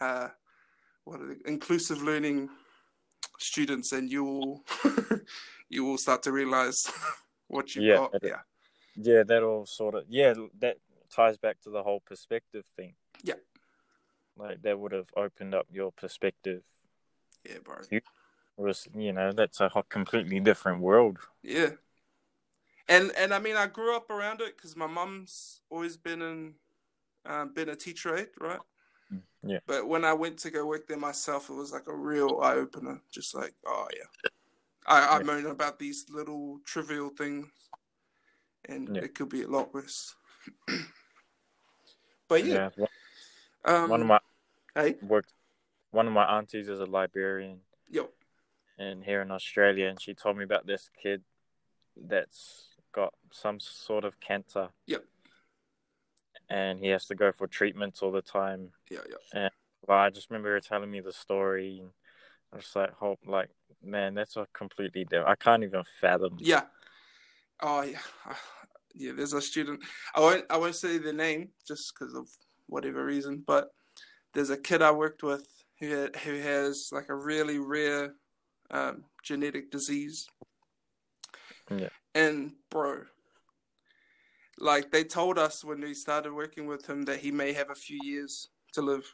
uh 0.00 0.28
what 1.04 1.20
are 1.20 1.34
they, 1.34 1.40
inclusive 1.46 2.02
learning 2.02 2.48
students 3.38 3.92
and 3.92 4.10
you 4.10 4.24
will 4.24 4.64
you 5.68 5.84
will 5.84 5.98
start 5.98 6.22
to 6.22 6.32
realize 6.32 6.90
what 7.48 7.74
you've 7.74 7.84
Yeah, 7.84 7.96
got 7.96 8.14
yeah 8.22 8.40
yeah, 8.96 9.22
that 9.24 9.42
all 9.42 9.66
sort 9.66 9.94
of 9.94 10.04
yeah, 10.08 10.34
that 10.60 10.76
ties 11.10 11.38
back 11.38 11.60
to 11.62 11.70
the 11.70 11.82
whole 11.82 12.00
perspective 12.00 12.64
thing. 12.76 12.94
Yeah. 13.22 13.34
Like 14.36 14.62
that 14.62 14.78
would 14.78 14.92
have 14.92 15.08
opened 15.16 15.54
up 15.54 15.66
your 15.72 15.92
perspective. 15.92 16.62
yeah 17.48 17.58
bro 17.64 17.76
Was 18.56 18.86
you 18.94 19.12
know 19.12 19.32
that's 19.32 19.60
a 19.60 19.70
completely 19.88 20.40
different 20.40 20.80
world. 20.80 21.18
Yeah. 21.42 21.70
And 22.88 23.12
and 23.16 23.32
I 23.32 23.38
mean, 23.38 23.56
I 23.56 23.66
grew 23.66 23.96
up 23.96 24.10
around 24.10 24.40
it 24.40 24.56
because 24.56 24.76
my 24.76 24.86
mum's 24.86 25.60
always 25.70 25.96
been 25.96 26.20
in, 26.20 26.54
uh, 27.24 27.46
been 27.46 27.68
a 27.68 27.76
teacher 27.76 28.14
aide, 28.16 28.28
right? 28.40 28.60
Yeah. 29.42 29.58
But 29.66 29.88
when 29.88 30.04
I 30.04 30.12
went 30.12 30.38
to 30.40 30.50
go 30.50 30.66
work 30.66 30.86
there 30.86 30.96
myself, 30.96 31.50
it 31.50 31.54
was 31.54 31.72
like 31.72 31.86
a 31.88 31.94
real 31.94 32.40
eye 32.42 32.54
opener. 32.54 33.00
Just 33.10 33.34
like, 33.34 33.54
oh 33.66 33.88
yeah, 33.92 34.30
I, 34.86 35.16
I 35.16 35.18
Yeah. 35.18 35.24
moan 35.24 35.46
about 35.46 35.78
these 35.78 36.06
little 36.10 36.60
trivial 36.64 37.10
things, 37.10 37.48
and 38.64 38.88
Yeah. 38.94 39.02
it 39.02 39.14
could 39.14 39.28
be 39.28 39.42
a 39.42 39.48
lot 39.48 39.74
worse. 39.74 40.14
but 42.28 42.44
yeah, 42.44 42.70
One, 42.76 42.88
um, 43.64 43.90
one 43.90 44.00
of 44.00 44.06
my 44.06 44.20
hey, 44.74 44.96
worked. 45.02 45.32
One 45.90 46.06
of 46.06 46.12
my 46.14 46.38
aunties 46.38 46.68
is 46.70 46.80
a 46.80 46.86
librarian 46.86 47.60
Yep. 47.90 48.10
And 48.78 49.04
here 49.04 49.20
in 49.20 49.30
Australia, 49.30 49.88
and 49.88 50.00
she 50.00 50.14
told 50.14 50.38
me 50.38 50.44
about 50.44 50.66
this 50.66 50.88
kid 51.00 51.22
that's 51.94 52.68
got 52.92 53.12
some 53.30 53.60
sort 53.60 54.04
of 54.04 54.18
cancer. 54.18 54.70
Yep. 54.86 55.04
And 56.52 56.80
he 56.80 56.88
has 56.88 57.06
to 57.06 57.14
go 57.14 57.32
for 57.32 57.46
treatments 57.46 58.02
all 58.02 58.12
the 58.12 58.20
time. 58.20 58.70
yeah, 58.90 58.98
yeah, 59.32 59.48
But 59.86 59.94
I 59.94 60.10
just 60.10 60.28
remember 60.28 60.52
her 60.52 60.60
telling 60.60 60.90
me 60.90 61.00
the 61.00 61.12
story, 61.12 61.78
and 61.80 61.90
I 62.52 62.56
was 62.56 62.70
like, 62.74 62.92
"Hope, 62.92 63.20
like, 63.26 63.48
man, 63.82 64.14
that's 64.14 64.36
a 64.36 64.46
completely 64.52 65.04
different. 65.04 65.28
I 65.28 65.34
can't 65.36 65.64
even 65.64 65.82
fathom." 66.00 66.36
yeah. 66.40 66.64
Oh 67.62 67.80
yeah, 67.82 68.00
yeah. 68.94 69.12
There's 69.16 69.32
a 69.32 69.40
student. 69.40 69.80
I 70.14 70.20
won't. 70.20 70.44
I 70.50 70.58
won't 70.58 70.74
say 70.74 70.98
the 70.98 71.12
name 71.12 71.48
just 71.66 71.92
because 71.94 72.14
of 72.14 72.28
whatever 72.66 73.04
reason. 73.04 73.42
But 73.46 73.68
there's 74.34 74.50
a 74.50 74.56
kid 74.56 74.82
I 74.82 74.90
worked 74.90 75.22
with 75.22 75.46
who 75.78 75.88
had, 75.88 76.16
who 76.16 76.38
has 76.40 76.90
like 76.92 77.08
a 77.08 77.14
really 77.14 77.58
rare 77.58 78.14
um, 78.70 79.04
genetic 79.22 79.70
disease. 79.70 80.26
Yeah. 81.70 81.88
And 82.14 82.52
bro, 82.70 83.04
like 84.62 84.92
they 84.92 85.02
told 85.02 85.38
us 85.38 85.64
when 85.64 85.80
we 85.80 85.92
started 85.92 86.32
working 86.32 86.66
with 86.66 86.88
him 86.88 87.02
that 87.02 87.18
he 87.18 87.32
may 87.32 87.52
have 87.52 87.70
a 87.70 87.74
few 87.74 87.98
years 87.98 88.48
to 88.72 88.80
live. 88.80 89.04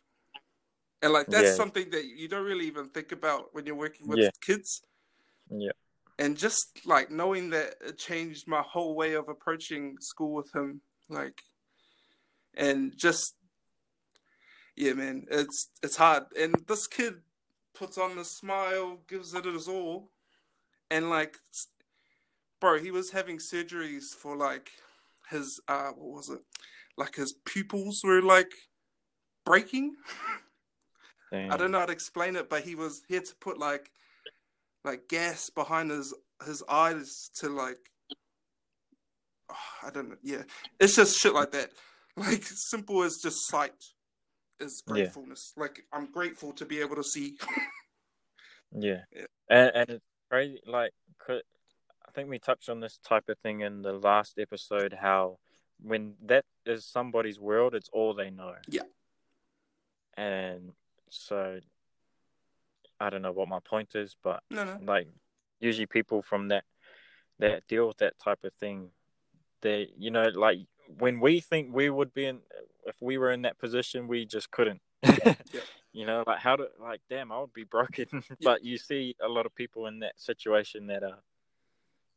And 1.00 1.12
like 1.12 1.26
that's 1.28 1.48
Yeah. 1.48 1.54
something 1.54 1.88
that 1.90 2.04
you 2.04 2.28
don't 2.28 2.44
really 2.44 2.66
even 2.66 2.90
think 2.90 3.12
about 3.12 3.54
when 3.54 3.64
you're 3.64 3.74
working 3.74 4.06
with 4.06 4.18
Yeah. 4.18 4.30
kids 4.42 4.82
Yeah. 5.50 5.72
and 6.18 6.36
just 6.36 6.84
like 6.84 7.10
knowing 7.10 7.48
that 7.50 7.76
it 7.80 7.96
changed 7.96 8.46
my 8.46 8.60
whole 8.60 8.94
way 8.94 9.14
of 9.14 9.28
approaching 9.28 9.96
school 10.00 10.34
with 10.34 10.54
him 10.54 10.82
like 11.08 11.40
and 12.54 12.94
just 12.96 13.36
yeah 14.76 14.92
man 14.92 15.24
it's 15.30 15.70
it's 15.82 15.96
hard 15.96 16.24
and 16.38 16.54
this 16.66 16.86
kid 16.86 17.14
puts 17.74 17.96
on 17.96 18.16
the 18.16 18.24
smile 18.24 18.98
gives 19.08 19.32
it 19.32 19.44
his 19.44 19.68
all 19.68 20.10
and 20.90 21.08
like 21.08 21.36
bro 22.60 22.78
he 22.78 22.90
was 22.90 23.10
having 23.12 23.38
surgeries 23.38 24.14
for 24.14 24.36
like 24.36 24.70
his 25.30 25.60
uh 25.68 25.90
what 25.90 26.16
was 26.16 26.28
it 26.28 26.40
like 26.96 27.16
his 27.16 27.34
pupils 27.44 28.00
were 28.04 28.22
like 28.22 28.50
breaking 29.44 29.94
I 31.32 31.56
don't 31.56 31.70
know 31.70 31.80
how 31.80 31.86
to 31.86 31.92
explain 31.92 32.36
it, 32.36 32.48
but 32.48 32.62
he 32.62 32.74
was 32.74 33.02
he 33.08 33.14
had 33.14 33.24
to 33.26 33.34
put 33.40 33.58
like 33.58 33.90
like 34.84 35.08
gas 35.08 35.50
behind 35.50 35.90
his 35.90 36.14
his 36.46 36.62
eyes 36.68 37.30
to 37.36 37.48
like 37.48 37.78
oh, 39.50 39.56
I 39.86 39.90
don't 39.90 40.10
know. 40.10 40.16
Yeah, 40.22 40.42
it's 40.80 40.96
just 40.96 41.18
shit 41.18 41.34
like 41.34 41.52
that. 41.52 41.70
Like 42.16 42.42
simple 42.42 43.04
as 43.04 43.18
just 43.22 43.46
sight 43.46 43.70
is 44.58 44.82
Yeah. 44.88 44.94
gratefulness. 44.94 45.52
Like 45.56 45.84
I'm 45.92 46.10
grateful 46.10 46.52
to 46.54 46.66
be 46.66 46.80
able 46.80 46.96
to 46.96 47.04
see. 47.04 47.36
Yeah. 48.76 49.02
Yeah. 49.12 49.26
And, 49.48 49.70
and 49.74 49.90
it's 49.90 50.04
crazy. 50.30 50.60
Like, 50.66 50.90
could, 51.18 51.42
think 52.18 52.30
we 52.30 52.38
touched 52.40 52.68
on 52.68 52.80
this 52.80 52.98
type 52.98 53.28
of 53.28 53.38
thing 53.38 53.60
in 53.60 53.82
the 53.82 53.92
last 53.92 54.38
episode 54.38 54.96
how 55.00 55.38
when 55.80 56.14
that 56.26 56.44
is 56.66 56.84
somebody's 56.84 57.38
world, 57.38 57.74
it's 57.74 57.88
all 57.92 58.12
they 58.12 58.30
know. 58.30 58.54
Yeah. 58.68 58.82
And 60.16 60.72
so, 61.10 61.60
I 62.98 63.10
don't 63.10 63.22
know 63.22 63.30
what 63.30 63.48
my 63.48 63.60
point 63.60 63.94
is, 63.94 64.16
but 64.22 64.42
no, 64.50 64.64
no. 64.64 64.78
like, 64.82 65.06
usually 65.60 65.86
people 65.86 66.22
from 66.22 66.48
that, 66.48 66.64
that 67.38 67.68
deal 67.68 67.86
with 67.86 67.98
that 67.98 68.18
type 68.18 68.42
of 68.42 68.52
thing, 68.54 68.90
they, 69.62 69.88
you 69.96 70.10
know, 70.10 70.24
like, 70.34 70.58
when 70.98 71.20
we 71.20 71.38
think 71.38 71.72
we 71.72 71.88
would 71.88 72.12
be 72.12 72.26
in, 72.26 72.40
if 72.86 72.96
we 73.00 73.16
were 73.18 73.30
in 73.30 73.42
that 73.42 73.58
position, 73.58 74.08
we 74.08 74.26
just 74.26 74.50
couldn't. 74.50 74.80
yeah. 75.02 75.34
You 75.92 76.06
know, 76.06 76.24
like 76.26 76.38
how 76.38 76.56
to 76.56 76.68
like, 76.80 77.00
damn, 77.08 77.30
I 77.30 77.38
would 77.40 77.52
be 77.52 77.64
broken. 77.64 78.06
but 78.42 78.64
you 78.64 78.78
see 78.78 79.14
a 79.22 79.28
lot 79.28 79.46
of 79.46 79.54
people 79.54 79.86
in 79.86 80.00
that 80.00 80.18
situation 80.20 80.88
that 80.88 81.02
are, 81.02 81.18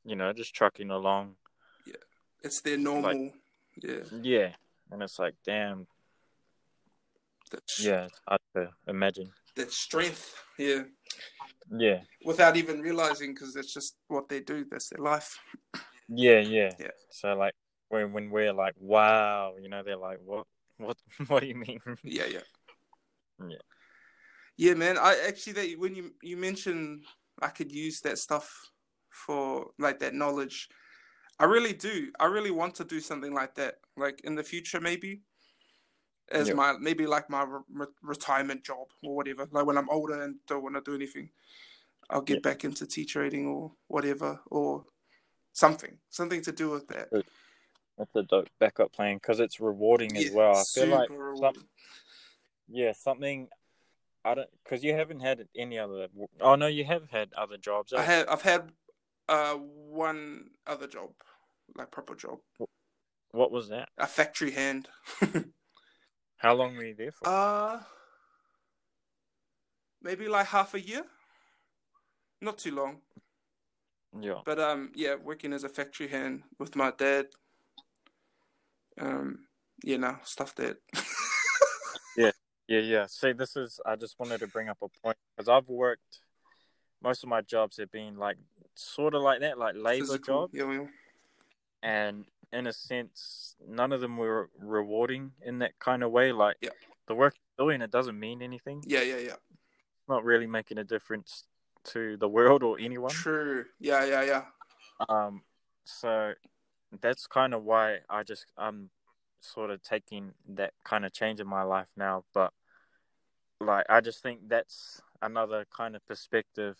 you 0.04 0.16
know, 0.16 0.34
just 0.34 0.54
trucking 0.54 0.90
along. 0.90 1.36
Yeah. 1.86 1.94
It's 2.42 2.62
their 2.62 2.78
normal. 2.78 3.32
yeah. 3.82 4.04
Yeah, 4.22 4.50
and 4.92 5.02
it's 5.02 5.20
like, 5.20 5.36
damn, 5.46 5.88
That, 7.52 7.62
yeah, 7.80 8.06
it's 8.06 8.20
hard 8.28 8.42
to 8.56 8.70
imagine. 8.88 9.32
That 9.56 9.72
strength. 9.72 10.34
Yeah. 10.58 10.84
Yeah, 11.74 12.02
Without 12.26 12.58
even 12.58 12.82
realizing, 12.82 13.34
because 13.34 13.54
that's 13.54 13.74
just 13.74 13.96
what 14.08 14.28
they 14.28 14.42
do. 14.42 14.66
That's 14.70 14.90
their 14.90 15.04
life. 15.04 15.40
yeah, 16.10 16.40
yeah. 16.40 16.72
Yeah. 16.78 16.88
So 17.12 17.34
like 17.34 17.54
when 17.88 18.12
when 18.12 18.30
we're 18.30 18.52
like, 18.52 18.74
wow, 18.78 19.56
you 19.62 19.70
know, 19.70 19.82
they're 19.82 19.96
like, 19.96 20.20
what, 20.26 20.48
what, 20.78 20.98
what 21.28 21.42
do 21.42 21.48
you 21.48 21.56
mean? 21.56 21.80
Yeah, 22.04 22.26
yeah. 22.26 22.40
Yeah. 23.48 23.58
Yeah, 24.58 24.74
man. 24.74 24.98
I 24.98 25.18
actually 25.28 25.54
that 25.54 25.80
when 25.80 25.96
you 25.96 26.14
you 26.22 26.36
mentioned 26.36 27.06
I 27.42 27.48
could 27.48 27.72
use 27.72 28.02
that 28.02 28.18
stuff 28.18 28.71
for 29.12 29.72
like 29.78 30.00
that 30.00 30.14
knowledge, 30.14 30.70
I 31.40 31.46
really 31.46 31.74
do. 31.74 32.12
I 32.20 32.26
really 32.26 32.52
want 32.52 32.76
to 32.76 32.84
do 32.84 33.00
something 33.00 33.34
like 33.34 33.56
that, 33.56 33.76
like 33.96 34.22
in 34.22 34.36
the 34.36 34.44
future, 34.44 34.80
maybe 34.80 35.22
as 36.32 36.48
Yeah. 36.48 36.54
my 36.56 36.74
maybe 36.74 37.06
like 37.06 37.30
my 37.30 37.44
re- 37.44 37.62
re- 37.74 37.88
retirement 38.02 38.64
job 38.64 38.88
or 39.04 39.16
whatever. 39.16 39.48
Like 39.52 39.66
when 39.66 39.78
I'm 39.78 39.90
older 39.90 40.22
and 40.22 40.36
don't 40.48 40.64
want 40.64 40.76
to 40.76 40.82
do 40.82 40.96
anything, 40.96 41.30
I'll 42.10 42.22
get 42.22 42.42
back 42.42 42.64
into 42.64 42.86
teacher 42.86 43.24
aiding 43.24 43.48
or 43.48 43.74
whatever 43.88 44.40
or 44.48 44.86
something, 45.54 45.98
something 46.10 46.42
to 46.44 46.52
do 46.52 46.70
with 46.70 46.88
that. 46.88 47.10
That's 47.98 48.16
a 48.16 48.24
dope 48.24 48.50
backup 48.60 48.94
plan 48.94 49.18
because 49.18 49.40
it's 49.40 49.60
rewarding 49.60 50.18
as 50.18 50.32
well. 50.32 50.58
I 50.58 50.64
feel 50.64 50.88
like 50.88 51.10
some, 51.10 51.68
yeah, 52.70 52.94
something. 52.94 53.50
I 54.24 54.36
don't 54.36 54.50
because 54.64 54.84
you 54.84 54.94
haven't 54.94 55.20
had 55.20 55.48
any 55.56 55.78
other. 55.78 56.08
Oh 56.40 56.56
no, 56.56 56.68
you 56.68 56.86
have 56.86 57.10
had 57.10 57.34
other 57.34 57.58
jobs. 57.58 57.94
I 57.94 58.02
eh? 58.02 58.04
have 58.04 58.30
I've 58.30 58.42
had 58.44 58.72
uh 59.30 59.56
one 59.56 60.50
other 60.68 60.88
job, 60.88 61.12
like 61.76 61.92
proper 61.92 62.16
job, 62.16 62.40
What 63.32 63.52
was 63.52 63.70
that? 63.70 63.90
a 63.98 64.08
factory 64.08 64.52
hand. 64.52 64.88
How 66.38 66.54
long 66.54 66.76
were 66.76 66.86
you 66.86 66.96
there 66.96 67.12
for? 67.12 67.28
Uh, 67.28 67.80
maybe 70.02 70.28
like 70.28 70.48
half 70.48 70.74
a 70.74 70.82
year. 70.82 71.04
Not 72.42 72.58
too 72.58 72.74
long, 72.74 73.02
yeah. 74.20 74.42
but 74.44 74.60
um, 74.60 74.92
yeah, 74.96 75.16
working 75.16 75.54
as 75.54 75.64
a 75.64 75.70
factory 75.70 76.08
hand 76.08 76.42
with 76.58 76.76
my 76.76 76.92
dad. 76.98 77.28
Um, 79.00 79.46
you 79.84 79.98
know, 80.00 80.18
stuff 80.24 80.56
that. 80.56 80.78
Yeah, 82.18 82.32
yeah. 82.68 82.80
Yeah. 82.80 83.06
See, 83.08 83.32
this 83.34 83.56
is. 83.56 83.80
I 83.86 83.96
just 83.96 84.20
wanted 84.20 84.40
to 84.40 84.48
bring 84.48 84.70
up 84.70 84.78
a 84.82 84.88
point 85.04 85.18
because 85.38 85.48
I've 85.48 85.70
worked. 85.70 86.21
Most 87.04 87.24
of 87.24 87.30
my 87.30 87.42
jobs 87.42 87.78
have 87.78 87.92
been 87.92 88.18
like 88.18 88.38
sort 88.76 89.14
of 89.16 89.22
like 89.22 89.40
that, 89.42 89.58
like 89.58 89.76
labor 89.76 90.06
physical. 90.06 90.42
jobs, 90.48 90.54
Yeah, 90.54 90.72
yeah. 90.72 90.88
and 91.84 92.26
in 92.54 92.68
a 92.68 92.74
sense, 92.74 93.56
none 93.68 93.92
of 93.92 94.02
them 94.02 94.18
were 94.18 94.50
rewarding 94.60 95.32
in 95.42 95.60
that 95.60 95.80
kind 95.80 96.04
of 96.04 96.12
way. 96.12 96.32
Like 96.32 96.58
Yeah. 96.62 96.70
the 97.08 97.16
work 97.16 97.36
you're 97.58 97.68
doing, 97.68 97.82
it 97.82 97.92
doesn't 97.92 98.20
mean 98.20 98.42
anything. 98.42 98.84
Yeah, 98.86 99.02
yeah, 99.02 99.18
yeah. 99.18 99.36
Not 100.08 100.24
really 100.24 100.48
making 100.48 100.78
a 100.78 100.84
difference 100.84 101.46
to 101.86 102.18
the 102.18 102.28
world 102.28 102.62
or 102.62 102.78
anyone. 102.80 103.12
True. 103.12 103.66
Yeah, 103.80 104.06
yeah, 104.06 104.24
yeah. 104.24 104.46
Um, 105.10 105.44
so 105.86 106.34
that's 107.00 107.26
kind 107.26 107.54
of 107.54 107.64
why 107.64 108.00
I 108.10 108.24
just 108.24 108.46
I'm 108.58 108.90
sort 109.40 109.72
of 109.72 109.82
taking 109.82 110.34
that 110.50 110.74
kind 110.84 111.06
of 111.06 111.14
change 111.14 111.40
in 111.40 111.48
my 111.48 111.64
life 111.64 111.88
now. 111.98 112.26
But 112.34 112.54
like, 113.60 113.86
I 113.90 114.02
just 114.02 114.22
think 114.22 114.50
that's 114.50 115.02
another 115.22 115.66
kind 115.76 115.96
of 115.96 116.06
perspective 116.08 116.78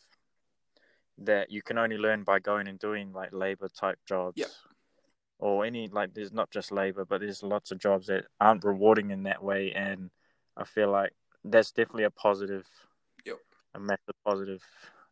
that 1.18 1.52
you 1.52 1.62
can 1.62 1.78
only 1.78 1.98
learn 1.98 2.24
by 2.24 2.40
going 2.40 2.68
and 2.68 2.80
doing 2.80 3.14
like 3.14 3.32
labor 3.34 3.70
type 3.70 4.00
jobs. 4.08 4.38
Yeah. 4.38 4.46
Or 5.40 5.66
any 5.66 5.88
like, 5.88 6.14
there's 6.14 6.32
not 6.32 6.52
just 6.52 6.72
labor, 6.72 7.04
but 7.04 7.22
there's 7.22 7.42
lots 7.42 7.72
of 7.72 7.80
jobs 7.80 8.08
that 8.08 8.26
aren't 8.40 8.64
rewarding 8.64 9.10
in 9.10 9.24
that 9.24 9.44
way, 9.44 9.72
and 9.72 10.12
I 10.56 10.66
feel 10.66 10.92
like 10.92 11.14
that's 11.44 11.72
definitely 11.72 12.04
a 12.04 12.12
positive. 12.12 12.68
Yep. 13.26 13.38
A 13.74 13.80
massive 13.80 14.16
positive 14.24 14.62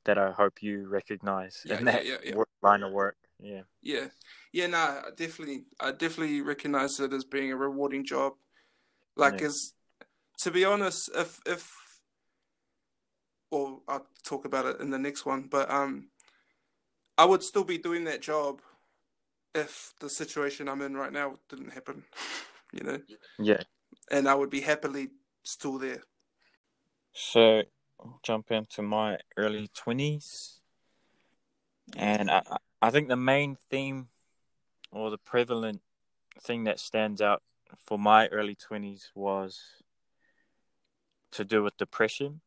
that 0.06 0.18
I 0.18 0.32
hope 0.32 0.62
you 0.62 0.88
recognize 0.88 1.64
Yeah, 1.66 1.80
in 1.80 1.86
that 1.86 2.06
yeah, 2.06 2.18
yeah. 2.24 2.36
line 2.62 2.84
of 2.84 2.92
work. 2.92 3.18
Yeah. 3.42 3.62
Yeah, 3.82 4.08
yeah. 4.52 4.68
No, 4.68 4.78
I 4.78 5.10
definitely, 5.16 5.64
I 5.80 5.92
definitely 5.92 6.42
recognize 6.42 7.00
it 7.00 7.14
as 7.14 7.24
being 7.24 7.52
a 7.52 7.56
rewarding 7.58 8.06
job. 8.06 8.34
Like, 9.16 9.42
Yeah. 9.42 9.48
as 9.48 9.74
to 10.40 10.52
be 10.52 10.64
honest, 10.64 11.10
if 11.16 11.40
if, 11.46 11.74
well, 13.52 13.82
I'll 13.88 14.06
talk 14.24 14.46
about 14.46 14.66
it 14.66 14.80
in 14.80 14.90
the 14.90 15.00
next 15.00 15.26
one, 15.26 15.48
but 15.50 15.70
um, 15.72 16.10
I 17.18 17.26
would 17.26 17.44
still 17.44 17.64
be 17.64 17.78
doing 17.78 18.04
that 18.06 18.22
job 18.22 18.62
if 19.56 19.94
the 20.00 20.10
situation 20.10 20.68
I'm 20.68 20.82
in 20.82 20.96
right 20.96 21.12
now 21.12 21.36
didn't 21.50 21.74
happen, 21.74 22.04
you 22.74 22.84
know. 22.84 23.00
Yeah. 23.38 23.64
And 24.12 24.28
I 24.28 24.36
would 24.36 24.50
be 24.50 24.62
happily 24.62 25.10
still 25.44 25.78
there. 25.78 26.04
So, 27.14 27.64
I'll 28.00 28.20
jump 28.24 28.52
into 28.52 28.82
my 28.82 29.18
early 29.36 29.70
twenties, 29.74 30.60
and 31.98 32.30
I 32.32 32.44
I 32.82 32.92
think 32.92 33.10
the 33.10 33.18
main 33.18 33.58
theme 33.70 34.08
or 34.92 35.10
the 35.10 35.18
prevalent 35.18 35.82
thing 36.40 36.64
that 36.64 36.80
stands 36.80 37.22
out 37.22 37.42
for 37.86 38.00
my 38.00 38.28
early 38.28 38.56
twenties 38.56 39.12
was 39.16 39.60
to 41.32 41.44
do 41.44 41.64
with 41.64 41.78
depression. 41.78 42.42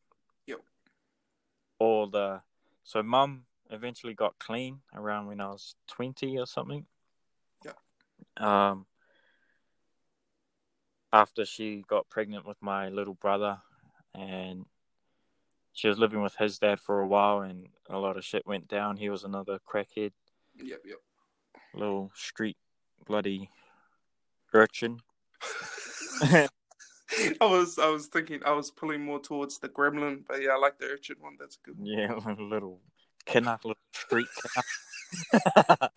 Or 1.79 2.07
the 2.07 2.41
so 2.83 3.03
mum 3.03 3.45
eventually 3.69 4.13
got 4.13 4.39
clean 4.39 4.81
around 4.93 5.27
when 5.27 5.41
I 5.41 5.47
was 5.47 5.75
twenty 5.87 6.37
or 6.37 6.45
something. 6.45 6.85
Yep. 7.65 7.77
Um. 8.37 8.85
After 11.11 11.45
she 11.45 11.83
got 11.87 12.09
pregnant 12.09 12.45
with 12.45 12.61
my 12.61 12.89
little 12.89 13.13
brother, 13.13 13.59
and 14.15 14.65
she 15.71 15.87
was 15.87 15.99
living 15.99 16.21
with 16.21 16.35
his 16.35 16.57
dad 16.59 16.79
for 16.79 17.01
a 17.01 17.07
while, 17.07 17.41
and 17.41 17.67
a 17.89 17.97
lot 17.97 18.17
of 18.17 18.25
shit 18.25 18.45
went 18.45 18.67
down. 18.67 18.97
He 18.97 19.09
was 19.09 19.23
another 19.23 19.59
crackhead, 19.59 20.11
Yep, 20.55 20.81
yep. 20.85 20.97
little 21.73 22.11
street 22.15 22.57
bloody 23.05 23.49
urchin. 24.53 24.99
I 27.41 27.45
was 27.45 27.79
I 27.79 27.89
was 27.89 28.07
thinking 28.07 28.41
I 28.45 28.51
was 28.51 28.71
pulling 28.71 29.01
more 29.03 29.19
towards 29.19 29.59
the 29.59 29.69
gremlin, 29.69 30.25
but 30.27 30.41
yeah, 30.41 30.51
I 30.51 30.57
like 30.57 30.77
the 30.79 30.85
urchin 30.85 31.17
one. 31.19 31.35
That's 31.39 31.57
a 31.57 31.59
good. 31.65 31.77
one. 31.77 31.87
Yeah, 31.87 32.13
little 32.39 32.79
kinner, 33.25 33.59
little 33.63 33.81
street 33.93 34.27
kinner. 35.33 35.89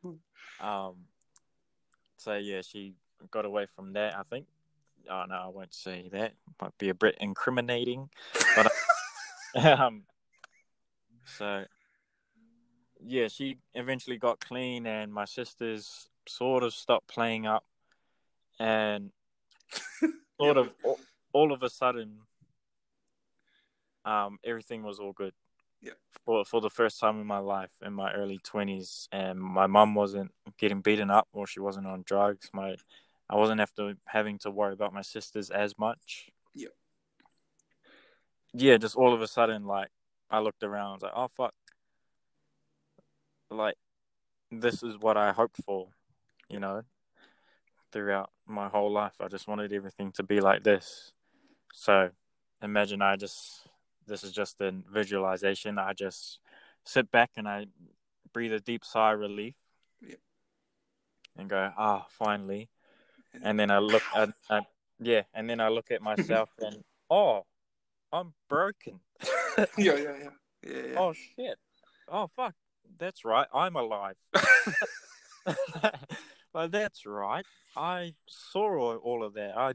um, 0.60 0.94
so 2.16 2.34
yeah, 2.34 2.62
she 2.62 2.94
got 3.30 3.44
away 3.44 3.66
from 3.74 3.92
that. 3.94 4.16
I 4.16 4.22
think. 4.22 4.46
Oh 5.10 5.24
no, 5.28 5.34
I 5.34 5.48
won't 5.48 5.74
say 5.74 6.08
that. 6.12 6.34
Might 6.60 6.76
be 6.78 6.88
a 6.88 6.94
bit 6.94 7.16
incriminating, 7.20 8.08
but 8.56 8.72
um, 9.64 10.04
so 11.24 11.64
yeah, 13.06 13.28
she 13.28 13.58
eventually 13.74 14.16
got 14.16 14.40
clean, 14.40 14.86
and 14.86 15.12
my 15.12 15.26
sisters 15.26 16.08
sort 16.26 16.62
of 16.62 16.72
stopped 16.72 17.08
playing 17.08 17.46
up, 17.46 17.64
and 18.58 19.10
sort 20.40 20.56
of 20.56 20.72
all, 20.82 20.98
all 21.32 21.52
of 21.52 21.62
a 21.62 21.70
sudden, 21.70 22.18
um, 24.04 24.38
everything 24.44 24.82
was 24.82 24.98
all 24.98 25.12
good. 25.12 25.32
Yeah. 25.80 25.92
For 26.24 26.44
for 26.44 26.60
the 26.60 26.70
first 26.70 26.98
time 27.00 27.20
in 27.20 27.26
my 27.26 27.38
life, 27.38 27.72
in 27.84 27.92
my 27.92 28.12
early 28.12 28.38
twenties, 28.42 29.08
and 29.12 29.38
my 29.38 29.66
mum 29.66 29.94
wasn't 29.94 30.32
getting 30.58 30.80
beaten 30.80 31.10
up, 31.10 31.28
or 31.32 31.46
she 31.46 31.60
wasn't 31.60 31.86
on 31.86 32.04
drugs. 32.06 32.48
My 32.52 32.76
I 33.28 33.36
wasn't 33.36 33.60
after 33.60 33.94
having 34.06 34.38
to 34.40 34.50
worry 34.50 34.72
about 34.72 34.94
my 34.94 35.02
sisters 35.02 35.50
as 35.50 35.78
much. 35.78 36.30
Yeah. 36.54 36.68
Yeah, 38.52 38.76
just 38.76 38.96
all 38.96 39.12
of 39.12 39.20
a 39.20 39.26
sudden, 39.26 39.64
like 39.64 39.88
I 40.30 40.38
looked 40.38 40.62
around, 40.62 40.90
I 40.90 40.92
was 40.92 41.02
like, 41.02 41.12
oh 41.16 41.28
fuck, 41.36 41.54
like 43.50 43.76
this 44.50 44.82
is 44.82 44.98
what 44.98 45.16
I 45.16 45.32
hoped 45.32 45.62
for, 45.64 45.88
you 46.48 46.60
know. 46.60 46.82
Throughout 47.94 48.30
my 48.44 48.66
whole 48.68 48.90
life, 48.90 49.12
I 49.20 49.28
just 49.28 49.46
wanted 49.46 49.72
everything 49.72 50.10
to 50.16 50.24
be 50.24 50.40
like 50.40 50.64
this. 50.64 51.12
So, 51.72 52.10
imagine 52.60 53.00
I 53.00 53.14
just 53.14 53.68
this 54.04 54.24
is 54.24 54.32
just 54.32 54.60
a 54.60 54.74
visualization. 54.92 55.78
I 55.78 55.92
just 55.92 56.40
sit 56.84 57.12
back 57.12 57.30
and 57.36 57.46
I 57.48 57.66
breathe 58.32 58.52
a 58.52 58.58
deep 58.58 58.84
sigh 58.84 59.12
of 59.12 59.20
relief, 59.20 59.54
Yeah. 60.04 60.16
and 61.38 61.48
go, 61.48 61.70
ah, 61.78 62.06
finally. 62.10 62.68
And 63.40 63.60
then 63.60 63.70
I 63.70 63.78
look 63.78 64.02
at, 64.16 64.30
at 64.50 64.64
yeah, 64.98 65.22
and 65.32 65.48
then 65.48 65.60
I 65.60 65.68
look 65.68 65.92
at 65.92 66.02
myself 66.02 66.50
and 66.58 66.82
oh, 67.08 67.46
I'm 68.12 68.34
broken. 68.48 68.98
yeah, 69.56 69.66
yeah, 69.78 69.94
yeah, 69.96 70.16
yeah, 70.66 70.82
yeah. 70.90 70.98
Oh 70.98 71.12
shit. 71.12 71.58
Oh 72.08 72.28
fuck. 72.34 72.56
That's 72.98 73.24
right. 73.24 73.46
I'm 73.54 73.76
alive. 73.76 74.16
well, 76.54 76.68
that's 76.68 77.04
right. 77.04 77.44
I 77.76 78.14
saw 78.28 78.96
all, 78.96 79.24
of 79.24 79.34
that. 79.34 79.56
I 79.56 79.72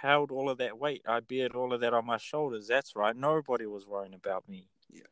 held 0.00 0.30
all 0.30 0.48
of 0.48 0.58
that 0.58 0.78
weight. 0.78 1.02
I 1.06 1.20
bared 1.20 1.56
all 1.56 1.72
of 1.72 1.80
that 1.80 1.92
on 1.92 2.06
my 2.06 2.18
shoulders. 2.18 2.68
That's 2.68 2.94
right. 2.94 3.16
Nobody 3.16 3.66
was 3.66 3.86
worrying 3.86 4.14
about 4.14 4.48
me. 4.48 4.68
Yeah. 4.92 5.02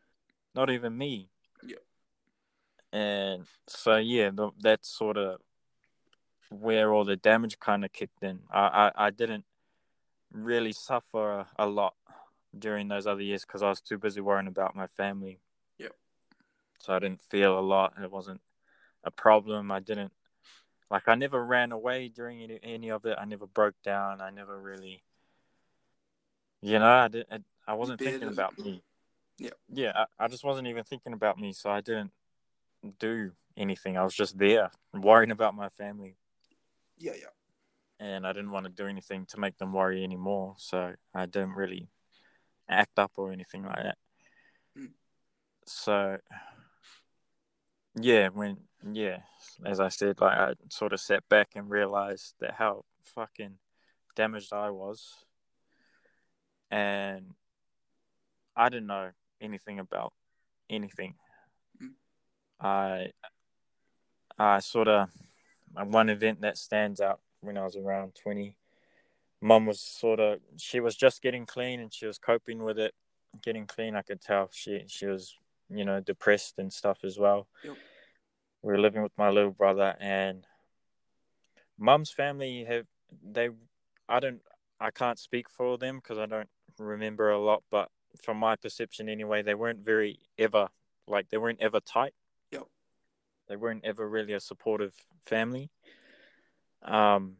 Not 0.54 0.70
even 0.70 0.96
me. 0.96 1.28
Yeah. 1.66 1.76
And 2.92 3.46
so 3.66 3.96
yeah, 3.96 4.30
th- 4.30 4.52
that's 4.60 4.88
sort 4.88 5.16
of 5.16 5.40
where 6.50 6.92
all 6.92 7.04
the 7.04 7.16
damage 7.16 7.58
kind 7.58 7.84
of 7.84 7.92
kicked 7.92 8.22
in. 8.22 8.40
I 8.50 8.90
I, 8.96 9.06
I 9.06 9.10
didn't 9.10 9.44
really 10.32 10.72
suffer 10.72 11.30
a, 11.30 11.46
a 11.58 11.66
lot 11.66 11.94
during 12.56 12.88
those 12.88 13.06
other 13.06 13.22
years 13.22 13.44
because 13.44 13.62
I 13.62 13.68
was 13.68 13.80
too 13.80 13.98
busy 13.98 14.20
worrying 14.20 14.48
about 14.48 14.76
my 14.76 14.86
family. 14.86 15.40
Yep. 15.78 15.92
So 16.78 16.94
I 16.94 16.98
didn't 16.98 17.20
feel 17.20 17.58
a 17.58 17.60
lot. 17.60 17.94
It 18.02 18.10
wasn't 18.10 18.40
a 19.04 19.10
problem. 19.10 19.70
I 19.70 19.80
didn't 19.80 20.12
like 20.90 21.08
I 21.08 21.14
never 21.14 21.44
ran 21.44 21.72
away 21.72 22.08
during 22.08 22.42
any, 22.42 22.58
any 22.62 22.90
of 22.90 23.04
it. 23.04 23.16
I 23.18 23.24
never 23.24 23.46
broke 23.46 23.76
down. 23.84 24.20
I 24.20 24.30
never 24.30 24.60
really, 24.60 25.02
you 26.60 26.78
know, 26.78 26.90
I 26.90 27.08
did. 27.08 27.26
I, 27.30 27.38
I 27.66 27.74
wasn't 27.74 28.00
thinking 28.00 28.28
about 28.28 28.58
me. 28.58 28.82
Yeah, 29.38 29.50
Yeah, 29.72 29.92
I, 29.94 30.24
I 30.24 30.28
just 30.28 30.44
wasn't 30.44 30.68
even 30.68 30.84
thinking 30.84 31.12
about 31.12 31.38
me. 31.38 31.52
So 31.52 31.70
I 31.70 31.80
didn't 31.80 32.10
do 32.98 33.32
anything. 33.56 33.96
I 33.96 34.04
was 34.04 34.14
just 34.14 34.38
there 34.38 34.70
worrying 34.92 35.30
about 35.30 35.54
my 35.54 35.68
family 35.68 36.16
yeah, 36.98 37.12
yeah. 37.18 38.06
and 38.06 38.26
I 38.26 38.32
didn't 38.32 38.50
want 38.50 38.66
to 38.66 38.70
do 38.70 38.86
anything 38.86 39.26
to 39.26 39.40
make 39.40 39.56
them 39.58 39.72
worry 39.72 40.04
anymore. 40.04 40.54
So 40.58 40.94
I 41.14 41.26
didn't 41.26 41.52
really 41.52 41.88
act 42.68 42.98
up 42.98 43.12
or 43.16 43.32
anything 43.32 43.64
like 43.64 43.82
that. 43.82 43.98
Mm. 44.78 44.90
So 45.66 46.18
yeah, 48.00 48.28
when 48.28 48.58
yeah, 48.92 49.18
as 49.64 49.80
I 49.80 49.88
said, 49.88 50.20
like 50.20 50.36
I 50.36 50.54
sort 50.70 50.92
of 50.92 51.00
sat 51.00 51.28
back 51.28 51.50
and 51.54 51.70
realized 51.70 52.34
that 52.40 52.54
how 52.54 52.84
fucking 53.02 53.58
damaged 54.16 54.52
I 54.52 54.70
was, 54.70 55.24
and 56.70 57.34
I 58.56 58.68
didn't 58.68 58.86
know 58.86 59.10
anything 59.40 59.78
about 59.78 60.12
anything. 60.68 61.14
Mm. 61.82 61.92
I 62.60 63.10
I 64.38 64.60
sort 64.60 64.88
of 64.88 65.10
one 65.74 66.08
event 66.08 66.40
that 66.40 66.56
stands 66.56 67.00
out 67.00 67.20
when 67.40 67.56
I 67.56 67.64
was 67.64 67.76
around 67.76 68.14
20. 68.14 68.56
Mum 69.42 69.66
was 69.66 69.80
sort 69.80 70.20
of, 70.20 70.40
she 70.56 70.80
was 70.80 70.96
just 70.96 71.22
getting 71.22 71.46
clean 71.46 71.80
and 71.80 71.92
she 71.92 72.06
was 72.06 72.18
coping 72.18 72.62
with 72.62 72.78
it. 72.78 72.94
Getting 73.42 73.66
clean, 73.66 73.94
I 73.94 74.02
could 74.02 74.20
tell 74.20 74.50
she 74.52 74.84
she 74.88 75.06
was, 75.06 75.36
you 75.68 75.84
know, 75.84 76.00
depressed 76.00 76.54
and 76.58 76.72
stuff 76.72 77.04
as 77.04 77.16
well. 77.16 77.46
Yep. 77.62 77.76
We 78.62 78.72
were 78.72 78.80
living 78.80 79.02
with 79.02 79.16
my 79.16 79.30
little 79.30 79.50
brother 79.52 79.96
and 80.00 80.44
Mum's 81.78 82.10
family 82.10 82.64
have 82.64 82.86
they, 83.22 83.48
I 84.08 84.20
don't, 84.20 84.42
I 84.78 84.90
can't 84.90 85.18
speak 85.18 85.48
for 85.48 85.78
them 85.78 85.96
because 85.96 86.18
I 86.18 86.26
don't 86.26 86.48
remember 86.78 87.30
a 87.30 87.38
lot, 87.38 87.62
but 87.70 87.88
from 88.22 88.36
my 88.36 88.56
perception 88.56 89.08
anyway, 89.08 89.42
they 89.42 89.54
weren't 89.54 89.84
very 89.84 90.18
ever 90.38 90.68
like 91.06 91.28
they 91.30 91.38
weren't 91.38 91.60
ever 91.60 91.80
tight. 91.80 92.14
Yep. 92.52 92.64
They 93.48 93.56
weren't 93.56 93.84
ever 93.84 94.08
really 94.08 94.32
a 94.32 94.40
supportive 94.40 94.94
family. 95.24 95.70
Um, 96.82 97.36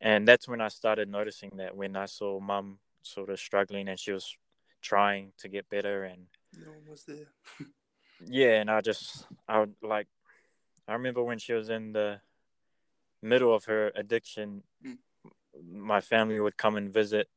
and 0.00 0.26
that's 0.26 0.48
when 0.48 0.60
I 0.60 0.68
started 0.68 1.08
noticing 1.08 1.52
that 1.56 1.76
when 1.76 1.96
I 1.96 2.06
saw 2.06 2.40
mum 2.40 2.78
sort 3.02 3.30
of 3.30 3.38
struggling 3.38 3.88
and 3.88 3.98
she 3.98 4.12
was 4.12 4.36
trying 4.80 5.32
to 5.38 5.48
get 5.48 5.68
better 5.68 6.04
and 6.04 6.26
No 6.56 6.70
one 6.70 6.88
was 6.88 7.04
there. 7.04 7.28
yeah, 8.26 8.60
and 8.60 8.70
I 8.70 8.80
just 8.80 9.26
I 9.48 9.60
would 9.60 9.74
like 9.82 10.08
I 10.86 10.94
remember 10.94 11.22
when 11.22 11.38
she 11.38 11.52
was 11.52 11.68
in 11.68 11.92
the 11.92 12.20
middle 13.22 13.54
of 13.54 13.64
her 13.66 13.92
addiction, 13.94 14.62
Mm. 14.84 14.98
my 15.70 16.00
family 16.00 16.38
would 16.40 16.56
come 16.56 16.76
and 16.76 16.92
visit 16.92 17.28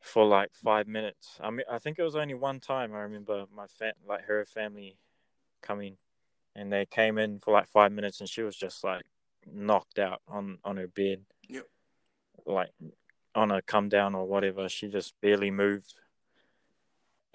for 0.00 0.24
like 0.24 0.52
five 0.52 0.86
minutes. 0.86 1.38
I 1.40 1.50
mean, 1.50 1.66
I 1.70 1.78
think 1.78 1.98
it 1.98 2.02
was 2.02 2.16
only 2.16 2.34
one 2.34 2.60
time. 2.60 2.94
I 2.94 3.00
remember 3.00 3.46
my 3.54 3.66
fa- 3.66 3.94
like 4.06 4.24
her 4.24 4.44
family 4.44 4.98
coming, 5.62 5.96
and 6.54 6.72
they 6.72 6.86
came 6.86 7.18
in 7.18 7.38
for 7.40 7.52
like 7.52 7.68
five 7.68 7.92
minutes, 7.92 8.20
and 8.20 8.28
she 8.28 8.42
was 8.42 8.56
just 8.56 8.84
like 8.84 9.04
knocked 9.46 9.98
out 9.98 10.20
on 10.28 10.58
on 10.64 10.76
her 10.76 10.88
bed. 10.88 11.24
Yep. 11.48 11.66
Like 12.44 12.70
on 13.34 13.50
a 13.50 13.62
come 13.62 13.88
down 13.88 14.14
or 14.14 14.26
whatever, 14.26 14.68
she 14.68 14.88
just 14.88 15.14
barely 15.20 15.50
moved. 15.50 15.94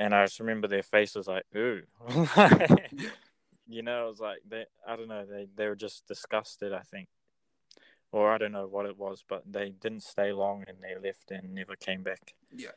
And 0.02 0.16
I 0.16 0.26
just 0.26 0.40
remember 0.40 0.68
their 0.68 0.82
faces 0.82 1.28
like, 1.28 1.44
ooh. 1.56 1.84
you 3.68 3.84
know, 3.84 4.06
it 4.06 4.10
was 4.10 4.20
like 4.20 4.40
they 4.50 4.66
I 4.88 4.96
don't 4.96 5.08
know, 5.08 5.26
they, 5.26 5.48
they 5.56 5.68
were 5.68 5.76
just 5.76 6.08
disgusted, 6.08 6.74
I 6.74 6.80
think. 6.82 7.08
Or 8.12 8.32
I 8.32 8.40
don't 8.40 8.52
know 8.52 8.66
what 8.68 8.88
it 8.88 8.98
was, 8.98 9.24
but 9.30 9.44
they 9.50 9.70
didn't 9.70 10.02
stay 10.04 10.32
long 10.34 10.64
and 10.68 10.78
they 10.82 10.96
left 11.08 11.30
and 11.30 11.54
never 11.54 11.76
came 11.76 12.02
back. 12.02 12.34
Yeah. 12.52 12.72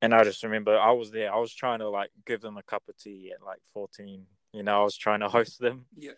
And 0.00 0.14
I 0.14 0.22
just 0.22 0.44
remember 0.44 0.78
I 0.78 0.92
was 0.92 1.10
there, 1.10 1.34
I 1.34 1.38
was 1.38 1.52
trying 1.52 1.80
to 1.80 1.88
like 1.88 2.10
give 2.24 2.40
them 2.40 2.56
a 2.56 2.62
cup 2.62 2.84
of 2.88 2.96
tea 2.96 3.32
at 3.34 3.44
like 3.44 3.58
14, 3.74 4.24
you 4.52 4.62
know, 4.62 4.80
I 4.80 4.84
was 4.84 4.96
trying 4.96 5.20
to 5.20 5.28
host 5.38 5.58
them, 5.58 5.86
Yeah. 5.96 6.12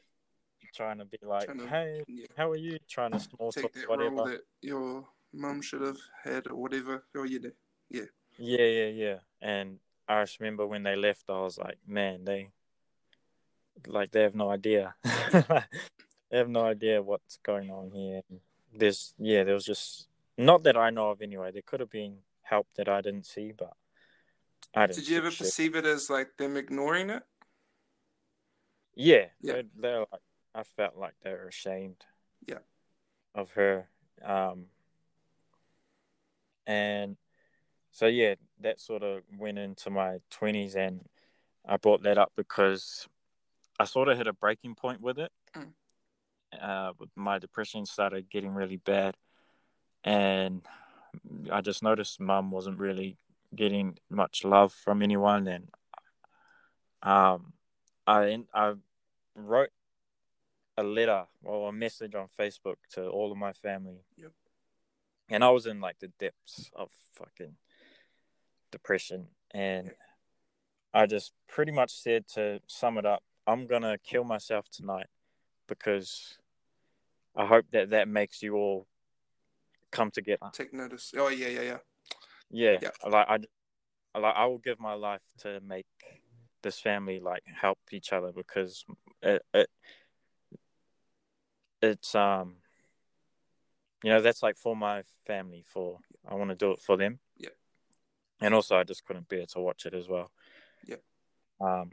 trying 0.74 0.98
to 0.98 1.06
be 1.06 1.18
like, 1.22 1.46
to- 1.48 1.66
hey, 1.66 2.02
Yeah. 2.06 2.26
how 2.36 2.50
are 2.50 2.56
you? 2.56 2.78
Trying 2.90 3.12
to 3.12 3.20
small 3.20 3.52
talk, 3.52 3.72
Take 3.72 3.72
that 3.72 3.88
whatever. 3.88 4.14
role 4.16 4.26
that 4.26 4.42
your 4.60 5.08
mum 5.32 5.62
should 5.62 5.80
have 5.80 5.98
had 6.22 6.46
or 6.46 6.56
whatever. 6.56 7.04
Oh, 7.16 7.22
you 7.24 7.40
Yeah. 7.88 8.02
Yeah, 8.38 8.66
yeah, 8.66 8.86
yeah. 8.88 9.18
And 9.40 9.78
I 10.10 10.22
just 10.24 10.40
remember 10.40 10.66
when 10.66 10.82
they 10.82 10.96
left, 10.96 11.30
I 11.30 11.40
was 11.40 11.56
like, 11.56 11.78
man, 11.86 12.24
they 12.24 12.50
like 13.86 14.10
they 14.10 14.22
have 14.22 14.34
no 14.34 14.50
idea. 14.50 14.94
they 15.04 16.36
have 16.36 16.48
no 16.48 16.64
idea 16.64 17.00
what's 17.00 17.38
going 17.44 17.70
on 17.70 17.92
here. 17.92 18.22
There's 18.74 19.14
yeah, 19.18 19.44
there 19.44 19.54
was 19.54 19.64
just 19.64 20.08
not 20.36 20.64
that 20.64 20.76
I 20.76 20.90
know 20.90 21.10
of 21.10 21.22
anyway. 21.22 21.52
There 21.52 21.62
could 21.64 21.78
have 21.78 21.90
been 21.90 22.16
help 22.42 22.66
that 22.76 22.88
I 22.88 23.00
didn't 23.02 23.26
see, 23.26 23.52
but 23.56 23.72
I 24.74 24.86
didn't. 24.88 24.98
Did 24.98 25.08
you 25.08 25.18
ever 25.18 25.30
shit. 25.30 25.46
perceive 25.46 25.76
it 25.76 25.86
as 25.86 26.10
like 26.10 26.36
them 26.36 26.56
ignoring 26.56 27.10
it? 27.10 27.22
Yeah, 28.96 29.26
Yeah. 29.40 29.52
They're, 29.52 29.62
they're 29.78 29.98
like 30.00 30.22
I 30.56 30.64
felt 30.64 30.96
like 30.96 31.14
they 31.22 31.30
were 31.30 31.46
ashamed. 31.46 32.04
Yeah. 32.44 32.58
Of 33.32 33.52
her, 33.52 33.88
um, 34.24 34.64
and 36.66 37.16
so 37.92 38.06
yeah, 38.06 38.34
that 38.60 38.80
sort 38.80 39.02
of 39.02 39.22
went 39.36 39.58
into 39.58 39.90
my 39.90 40.18
twenties, 40.30 40.74
and 40.74 41.02
I 41.66 41.76
brought 41.76 42.02
that 42.02 42.18
up 42.18 42.32
because 42.36 43.06
I 43.78 43.84
sort 43.84 44.08
of 44.08 44.16
hit 44.16 44.26
a 44.26 44.32
breaking 44.32 44.74
point 44.74 45.00
with 45.00 45.18
it. 45.18 45.32
Mm. 45.56 45.72
Uh, 46.60 46.92
my 47.14 47.38
depression 47.38 47.86
started 47.86 48.28
getting 48.30 48.54
really 48.54 48.76
bad, 48.76 49.16
and 50.04 50.62
I 51.50 51.60
just 51.60 51.82
noticed 51.82 52.20
mum 52.20 52.50
wasn't 52.50 52.78
really 52.78 53.16
getting 53.54 53.98
much 54.08 54.44
love 54.44 54.72
from 54.72 55.02
anyone, 55.02 55.48
and 55.48 55.68
um, 57.02 57.52
I 58.06 58.38
I 58.52 58.74
wrote 59.34 59.70
a 60.76 60.82
letter 60.82 61.26
or 61.44 61.68
a 61.68 61.72
message 61.72 62.14
on 62.14 62.28
Facebook 62.38 62.76
to 62.92 63.08
all 63.08 63.30
of 63.30 63.38
my 63.38 63.52
family. 63.52 64.04
Yep. 64.16 64.32
And 65.28 65.44
I 65.44 65.50
was 65.50 65.66
in 65.66 65.80
like 65.80 65.98
the 66.00 66.08
depths 66.18 66.70
of 66.74 66.90
fucking 67.14 67.54
depression, 68.70 69.28
and 69.52 69.92
I 70.92 71.06
just 71.06 71.32
pretty 71.48 71.72
much 71.72 71.92
said 71.92 72.26
to 72.34 72.60
sum 72.66 72.98
it 72.98 73.06
up, 73.06 73.22
I'm 73.46 73.66
gonna 73.66 73.98
kill 73.98 74.24
myself 74.24 74.68
tonight 74.70 75.06
because 75.68 76.38
I 77.36 77.46
hope 77.46 77.66
that 77.72 77.90
that 77.90 78.08
makes 78.08 78.42
you 78.42 78.56
all 78.56 78.86
come 79.90 80.10
together. 80.10 80.50
Take 80.52 80.72
notice. 80.72 81.12
Oh 81.16 81.28
yeah, 81.28 81.48
yeah, 81.48 81.62
yeah. 81.62 81.78
Yeah, 82.50 82.78
Yeah. 82.82 82.90
like 83.08 83.26
I, 83.28 83.34
I- 83.34 84.18
like 84.18 84.34
I 84.34 84.46
will 84.46 84.58
give 84.58 84.80
my 84.80 84.94
life 84.94 85.22
to 85.38 85.60
make 85.60 85.86
this 86.62 86.80
family 86.80 87.20
like 87.20 87.42
help 87.46 87.78
each 87.92 88.12
other 88.12 88.32
because 88.32 88.84
it, 89.22 89.42
it 89.54 89.70
it's 91.80 92.14
um 92.14 92.56
you 94.02 94.10
know 94.10 94.20
that's 94.20 94.42
like 94.42 94.56
for 94.56 94.74
my 94.74 95.04
family 95.26 95.64
for 95.64 95.98
I 96.28 96.34
want 96.34 96.50
to 96.50 96.56
do 96.56 96.72
it 96.72 96.80
for 96.80 96.96
them. 96.96 97.20
And 98.40 98.54
also 98.54 98.76
I 98.76 98.84
just 98.84 99.04
couldn't 99.04 99.28
bear 99.28 99.46
to 99.46 99.60
watch 99.60 99.86
it 99.86 99.94
as 99.94 100.08
well. 100.08 100.30
Yeah. 100.86 100.96
Um 101.60 101.92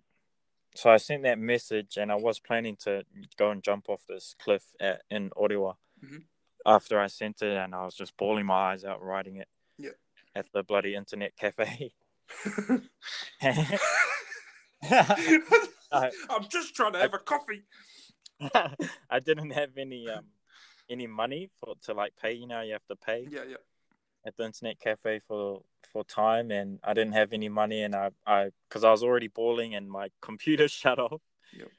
so 0.76 0.90
I 0.92 0.98
sent 0.98 1.24
that 1.24 1.40
message 1.40 1.98
and 1.98 2.12
I 2.12 2.16
was 2.16 2.40
planning 2.40 2.76
to 2.82 3.04
go 3.38 3.50
and 3.50 3.64
jump 3.64 3.90
off 3.90 4.02
this 4.08 4.36
cliff 4.40 4.64
at, 4.80 5.02
in 5.10 5.32
Ottawa. 5.36 5.74
Mhm. 6.04 6.24
After 6.66 7.00
I 7.00 7.08
sent 7.08 7.42
it 7.42 7.58
and 7.58 7.74
I 7.74 7.86
was 7.86 7.96
just 7.96 8.16
bawling 8.18 8.46
my 8.46 8.72
eyes 8.72 8.84
out 8.84 9.02
writing 9.02 9.38
it. 9.38 9.48
Yeah. 9.78 9.92
At 10.36 10.52
the 10.54 10.64
bloody 10.64 10.96
internet 10.96 11.36
cafe. 11.36 11.94
I'm 14.82 16.48
just 16.50 16.76
trying 16.76 16.94
to 16.94 17.00
have 17.00 17.14
a 17.14 17.20
coffee. 17.20 17.64
I 19.10 19.20
didn't 19.20 19.52
have 19.52 19.78
any 19.78 20.10
um 20.10 20.26
any 20.90 21.08
money 21.08 21.50
for 21.60 21.76
to 21.84 21.94
like 21.94 22.14
pay. 22.22 22.34
You 22.34 22.48
know, 22.48 22.62
you 22.62 22.74
have 22.74 22.86
to 22.88 22.96
pay 22.96 23.28
Yeah, 23.30 23.44
yeah. 23.48 23.58
At 24.28 24.38
the 24.38 24.46
internet 24.46 24.80
cafe 24.80 25.20
for 25.20 25.64
for 25.92 26.04
time, 26.04 26.52
and 26.52 26.80
I 26.84 26.94
didn't 26.94 27.14
have 27.14 27.34
any 27.34 27.50
money, 27.50 27.82
and 27.82 27.96
I 27.96 28.12
I 28.26 28.52
because 28.68 28.84
I 28.84 28.92
was 28.92 29.04
already 29.04 29.28
bawling, 29.30 29.74
and 29.76 29.90
my 29.90 30.10
computer 30.22 30.68
shut 30.80 31.00
off. 31.00 31.22
Yep. 31.54 31.70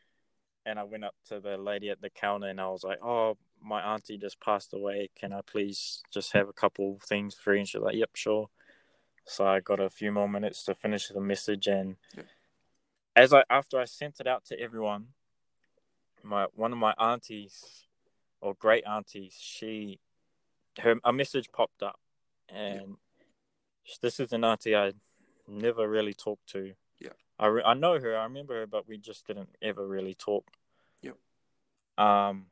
And 0.66 0.78
I 0.78 0.84
went 0.84 1.04
up 1.04 1.14
to 1.28 1.40
the 1.40 1.56
lady 1.56 1.90
at 1.90 2.00
the 2.00 2.10
counter, 2.10 2.48
and 2.48 2.60
I 2.60 2.68
was 2.68 2.84
like, 2.84 2.98
"Oh, 3.02 3.36
my 3.62 3.80
auntie 3.82 4.18
just 4.18 4.40
passed 4.40 4.72
away. 4.72 5.10
Can 5.18 5.32
I 5.32 5.42
please 5.42 6.02
just 6.10 6.32
have 6.32 6.48
a 6.48 6.52
couple 6.52 6.98
things 7.06 7.34
free?" 7.34 7.58
And 7.60 7.68
she's 7.68 7.80
like, 7.80 7.94
"Yep, 7.96 8.10
sure." 8.14 8.50
So 9.24 9.46
I 9.46 9.60
got 9.60 9.80
a 9.80 9.90
few 9.90 10.10
more 10.10 10.28
minutes 10.28 10.64
to 10.64 10.74
finish 10.74 11.08
the 11.08 11.20
message, 11.20 11.66
and 11.66 11.96
Yep. 12.16 12.26
as 13.14 13.32
I 13.32 13.44
after 13.50 13.78
I 13.78 13.84
sent 13.84 14.20
it 14.20 14.26
out 14.26 14.44
to 14.46 14.58
everyone, 14.58 15.08
my 16.22 16.46
one 16.54 16.72
of 16.72 16.78
my 16.78 16.94
aunties 16.98 17.86
or 18.40 18.54
great 18.54 18.84
aunties, 18.86 19.36
she 19.38 20.00
her 20.80 20.96
a 21.04 21.12
message 21.12 21.50
popped 21.52 21.82
up, 21.82 21.98
and 22.48 22.96
this 24.02 24.20
is 24.20 24.32
an 24.32 24.44
auntie 24.44 24.76
I 24.76 24.92
never 25.46 25.88
really 25.88 26.14
talked 26.14 26.48
to. 26.50 26.74
Yeah. 27.00 27.10
I 27.38 27.46
re- 27.46 27.62
I 27.64 27.74
know 27.74 27.98
her, 27.98 28.16
I 28.16 28.24
remember 28.24 28.60
her, 28.60 28.66
but 28.66 28.88
we 28.88 28.98
just 28.98 29.26
didn't 29.26 29.50
ever 29.62 29.86
really 29.86 30.14
talk. 30.14 30.50
Yep. 31.02 31.16
Um. 31.96 32.46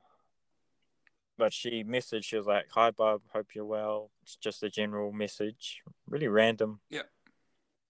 But 1.39 1.53
she 1.53 1.85
messaged. 1.85 2.25
She 2.25 2.37
was 2.37 2.47
like, 2.47 2.67
"Hi, 2.71 2.91
Bob. 2.91 3.21
Hope 3.33 3.55
you're 3.55 3.67
well." 3.67 4.11
It's 4.23 4.37
just 4.37 4.63
a 4.63 4.71
general 4.71 5.13
message, 5.13 5.83
really 6.09 6.29
random. 6.29 6.81
Yeah. 6.89 7.03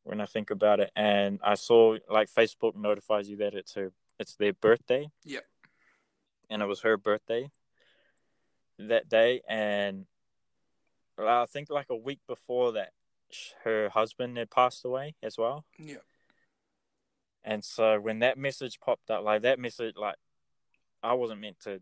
When 0.03 0.21
I 0.21 0.27
think 0.27 0.51
about 0.51 0.81
it, 0.81 0.91
and 0.97 1.39
I 1.43 1.55
saw 1.55 1.97
like 2.11 2.29
Facebook 2.29 2.75
notifies 2.77 3.29
you 3.29 3.37
that 3.39 3.55
it's 3.55 3.75
her, 3.75 3.93
it's 4.19 4.35
their 4.35 4.53
birthday. 4.53 5.11
Yeah. 5.25 5.41
And 6.51 6.63
it 6.63 6.67
was 6.67 6.81
her 6.81 6.97
birthday 6.97 7.51
that 8.79 9.09
day, 9.09 9.43
and 9.49 10.07
I 11.19 11.47
think 11.47 11.71
like 11.71 11.87
a 11.91 11.97
week 11.97 12.21
before 12.27 12.73
that, 12.73 12.93
her 13.65 13.89
husband 13.89 14.37
had 14.37 14.51
passed 14.51 14.85
away 14.85 15.15
as 15.23 15.37
well. 15.39 15.65
Yeah. 15.79 15.97
And 17.45 17.65
so 17.65 18.01
when 18.01 18.19
that 18.21 18.39
message 18.39 18.81
popped 18.81 19.11
up, 19.11 19.25
like 19.25 19.43
that 19.43 19.59
message, 19.59 19.95
like 19.97 20.17
I 21.03 21.15
wasn't 21.15 21.41
meant 21.41 21.61
to 21.61 21.81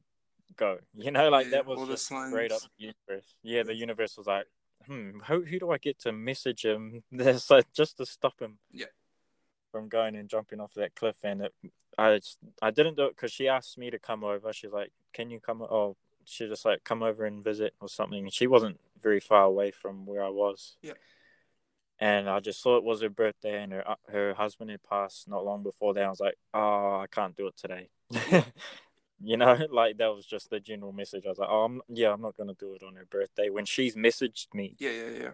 go, 0.57 0.79
you 0.95 1.11
know, 1.11 1.29
like 1.31 1.47
Yeah, 1.47 1.51
that 1.53 1.67
was 1.67 1.79
just 1.89 2.07
straight 2.07 2.53
up 2.53 2.61
universe. 2.77 3.35
Yeah, 3.43 3.63
the 3.63 3.75
universe 3.75 4.17
was 4.17 4.27
like, 4.27 4.47
hmm, 4.87 5.21
who 5.27 5.43
who 5.45 5.59
do 5.59 5.71
I 5.71 5.79
get 5.79 5.99
to 6.01 6.13
message 6.13 6.65
him? 6.65 7.03
This 7.13 7.51
like 7.51 7.73
just 7.73 7.97
to 7.99 8.07
stop 8.07 8.41
him. 8.41 8.59
Yeah. 8.71 8.87
From 9.73 9.89
going 9.89 10.15
and 10.15 10.29
jumping 10.29 10.61
off 10.61 10.75
that 10.75 10.95
cliff, 10.95 11.17
and 11.25 11.43
it, 11.43 11.55
I 11.99 12.19
just- 12.19 12.39
I 12.63 12.71
didn't 12.71 12.97
do 12.97 13.07
it 13.07 13.17
because 13.17 13.33
she 13.33 13.49
asked 13.49 13.77
me 13.79 13.91
to 13.91 13.99
come 13.99 14.23
over. 14.23 14.53
She's 14.53 14.71
like, 14.71 14.93
"Can 15.13 15.31
you 15.31 15.41
come?" 15.41 15.63
Oh, 15.63 15.97
she 16.27 16.47
just 16.49 16.65
like 16.65 16.85
come 16.85 17.03
over 17.03 17.25
and 17.25 17.43
visit 17.45 17.75
or 17.81 17.89
something. 17.89 18.29
She 18.31 18.47
wasn't 18.47 18.79
very 19.03 19.21
far 19.21 19.45
away 19.45 19.71
from 19.71 20.07
where 20.07 20.25
I 20.25 20.31
was. 20.31 20.77
Yeah. 20.83 20.93
And 22.01 22.29
I 22.29 22.41
just 22.41 22.61
saw 22.61 22.77
it 22.77 22.85
was 22.85 23.03
her 23.03 23.09
birthday, 23.09 23.63
and 23.63 23.73
her 23.73 23.89
uh, 23.89 23.95
her 24.09 24.35
husband 24.35 24.71
had 24.71 24.83
passed 24.83 25.29
not 25.29 25.45
long 25.45 25.63
before 25.63 25.95
that. 25.95 26.05
I 26.05 26.11
was 26.11 26.21
like, 26.21 26.35
"Oh, 26.53 26.99
I 27.01 27.07
can't 27.11 27.37
do 27.37 27.47
it 27.47 27.57
today." 27.57 27.89
you 29.23 29.37
know, 29.37 29.57
like 29.71 29.99
that 29.99 30.15
was 30.15 30.27
just 30.27 30.51
the 30.51 30.59
general 30.59 30.93
message. 30.93 31.25
I 31.25 31.29
was 31.29 31.39
like, 31.39 31.49
"Oh, 31.51 31.65
I'm, 31.65 31.81
yeah, 31.89 32.13
I'm 32.13 32.21
not 32.21 32.37
gonna 32.37 32.55
do 32.55 32.75
it 32.75 32.83
on 32.83 32.97
her 32.97 33.07
birthday." 33.09 33.49
When 33.49 33.65
she's 33.65 33.95
messaged 33.95 34.53
me, 34.53 34.75
Yeah, 34.81 34.91
yeah, 34.91 35.09
yeah. 35.23 35.31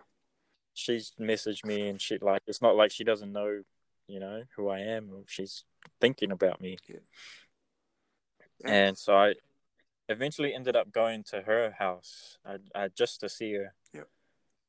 she's 0.75 1.13
messaged 1.19 1.65
me 1.65 1.89
and 1.89 2.01
she 2.01 2.19
like 2.19 2.43
it's 2.47 2.61
not 2.61 2.77
like 2.77 2.91
she 2.93 3.05
doesn't 3.05 3.33
know, 3.33 3.63
you 4.07 4.21
know, 4.21 4.43
who 4.57 4.69
I 4.69 4.81
am. 4.81 5.11
Or 5.15 5.23
she's 5.27 5.65
thinking 5.99 6.31
about 6.31 6.61
me. 6.61 6.77
Yeah. 6.87 6.99
And 8.65 8.99
so 8.99 9.17
I 9.17 9.35
eventually 10.11 10.53
ended 10.53 10.77
up 10.77 10.93
going 10.93 11.23
to 11.25 11.43
her 11.43 11.75
house, 11.79 12.39
I, 12.45 12.57
I 12.75 12.89
just 12.89 13.21
to 13.21 13.29
see 13.29 13.55
her. 13.55 13.75
Yep. 13.95 14.09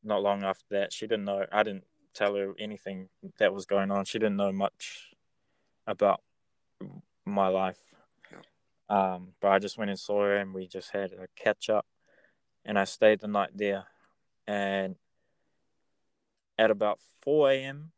Not 0.03 0.21
long 0.21 0.43
after 0.43 0.65
that, 0.71 0.93
she 0.93 1.07
didn't 1.07 1.25
know. 1.25 1.45
I 1.51 1.63
didn't 1.63 1.85
tell 2.13 2.35
her 2.35 2.53
anything 2.59 3.09
that 3.39 3.53
was 3.53 3.65
going 3.65 3.91
on. 3.91 4.05
She 4.05 4.19
didn't 4.19 4.37
know 4.37 4.51
much 4.51 5.09
about 5.87 6.21
my 7.25 7.47
life. 7.47 7.79
Yep. 8.31 8.45
Um, 8.97 9.27
but 9.41 9.51
I 9.51 9.59
just 9.59 9.77
went 9.77 9.89
and 9.89 9.99
saw 9.99 10.23
her, 10.23 10.37
and 10.37 10.53
we 10.53 10.67
just 10.67 10.91
had 10.91 11.11
a 11.11 11.27
catch 11.35 11.69
up. 11.69 11.85
And 12.63 12.77
I 12.77 12.83
stayed 12.83 13.21
the 13.21 13.27
night 13.27 13.49
there, 13.55 13.85
and 14.47 14.95
at 16.59 16.69
about 16.69 16.99
four 17.23 17.49
a.m., 17.49 17.91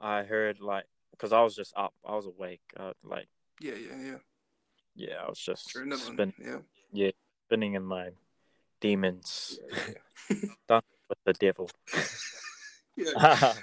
I 0.00 0.24
heard 0.24 0.60
like 0.60 0.86
because 1.12 1.32
I 1.32 1.42
was 1.42 1.54
just 1.54 1.72
up, 1.76 1.94
I 2.04 2.16
was 2.16 2.26
awake, 2.26 2.62
uh, 2.76 2.94
like 3.04 3.28
Yeah, 3.60 3.74
yeah, 3.74 4.02
yeah. 4.02 4.16
Yeah, 4.94 5.16
I 5.24 5.28
was 5.28 5.38
just 5.38 5.74
Adrenaline. 5.74 5.98
spin, 5.98 6.62
Yeah. 6.92 7.10
spinning 7.46 7.74
in 7.74 7.82
my 7.84 8.10
demons 8.80 9.58
Yeah, 9.70 9.94
yeah. 10.68 10.80
with 11.08 11.18
the 11.24 11.32
devil. 11.34 11.70
yeah. 12.96 13.54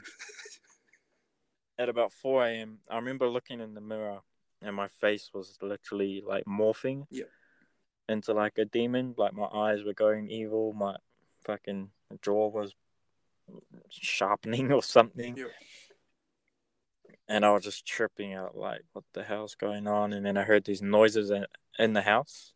At 1.78 1.88
about 1.90 2.12
4 2.12 2.46
a.m., 2.48 2.80
I 2.90 2.98
remember 2.98 3.28
looking 3.30 3.62
in 3.62 3.74
the 3.74 3.82
mirror 3.82 4.20
and 4.62 4.76
my 4.76 4.88
face 4.88 5.32
was 5.34 5.58
literally 5.62 6.22
like 6.26 6.44
morphing 6.46 7.06
Yeah. 7.10 7.24
into 8.10 8.34
like 8.34 8.58
a 8.58 8.66
demon. 8.66 9.14
Like 9.18 9.34
my 9.34 9.46
eyes 9.46 9.84
were 9.86 9.94
going 9.94 10.30
evil, 10.30 10.74
my 10.74 10.98
fucking 11.46 11.92
jaw 12.22 12.50
was 12.50 12.76
sharpening 13.90 14.72
or 14.74 14.84
something. 14.84 15.38
Yeah. 15.38 15.46
And 17.30 17.46
I 17.46 17.52
was 17.52 17.64
just 17.64 17.86
tripping 17.86 18.34
out, 18.34 18.58
like, 18.58 18.82
what 18.94 19.06
the 19.14 19.24
hell's 19.24 19.54
going 19.54 19.88
on? 19.88 20.14
And 20.14 20.26
then 20.26 20.36
I 20.36 20.44
heard 20.44 20.66
these 20.66 20.82
noises 20.82 21.30
in, 21.30 21.46
in 21.78 21.94
the 21.94 22.02
house. 22.02 22.54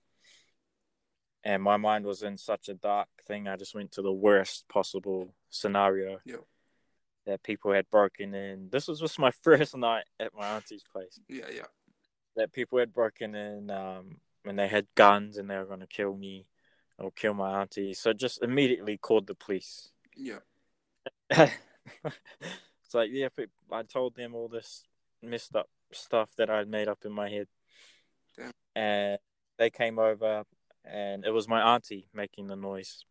And 1.43 1.61
my 1.61 1.77
mind 1.77 2.05
was 2.05 2.23
in 2.23 2.37
such 2.37 2.69
a 2.69 2.73
dark 2.73 3.07
thing. 3.27 3.47
I 3.47 3.55
just 3.55 3.75
went 3.75 3.91
to 3.93 4.01
the 4.01 4.11
worst 4.11 4.67
possible 4.67 5.35
scenario. 5.51 6.17
Yeah. 6.25 6.37
That 7.27 7.43
people 7.43 7.71
had 7.71 7.87
broken 7.91 8.33
in. 8.33 8.69
This 8.71 8.87
was 8.87 8.99
just 8.99 9.19
my 9.19 9.31
first 9.43 9.77
night 9.77 10.05
at 10.19 10.33
my 10.35 10.47
auntie's 10.55 10.83
place. 10.91 11.19
Yeah, 11.29 11.45
yeah. 11.53 11.67
That 12.35 12.51
people 12.51 12.79
had 12.79 12.93
broken 12.93 13.35
in 13.35 13.69
um, 13.69 14.17
and 14.43 14.57
they 14.57 14.67
had 14.67 14.87
guns 14.95 15.37
and 15.37 15.47
they 15.47 15.55
were 15.55 15.65
going 15.65 15.81
to 15.81 15.87
kill 15.87 16.15
me 16.15 16.47
or 16.97 17.11
kill 17.11 17.35
my 17.35 17.61
auntie. 17.61 17.93
So 17.93 18.11
just 18.11 18.41
immediately 18.41 18.97
called 18.97 19.27
the 19.27 19.35
police. 19.35 19.89
Yeah. 20.17 20.39
it's 22.93 22.95
like, 22.95 23.09
yeah, 23.11 23.29
I 23.71 23.81
told 23.83 24.15
them 24.15 24.35
all 24.35 24.47
this 24.47 24.83
messed 25.23 25.55
up 25.55 25.67
stuff 25.91 26.29
that 26.37 26.49
I'd 26.49 26.67
made 26.67 26.87
up 26.87 26.99
in 27.05 27.11
my 27.11 27.27
head. 27.27 27.47
Damn. 28.37 28.51
And 28.75 29.17
they 29.57 29.71
came 29.71 29.97
over, 29.97 30.43
and 30.85 31.25
it 31.25 31.31
was 31.31 31.47
my 31.47 31.73
auntie 31.73 32.07
making 32.13 32.47
the 32.47 32.55
noise. 32.55 33.03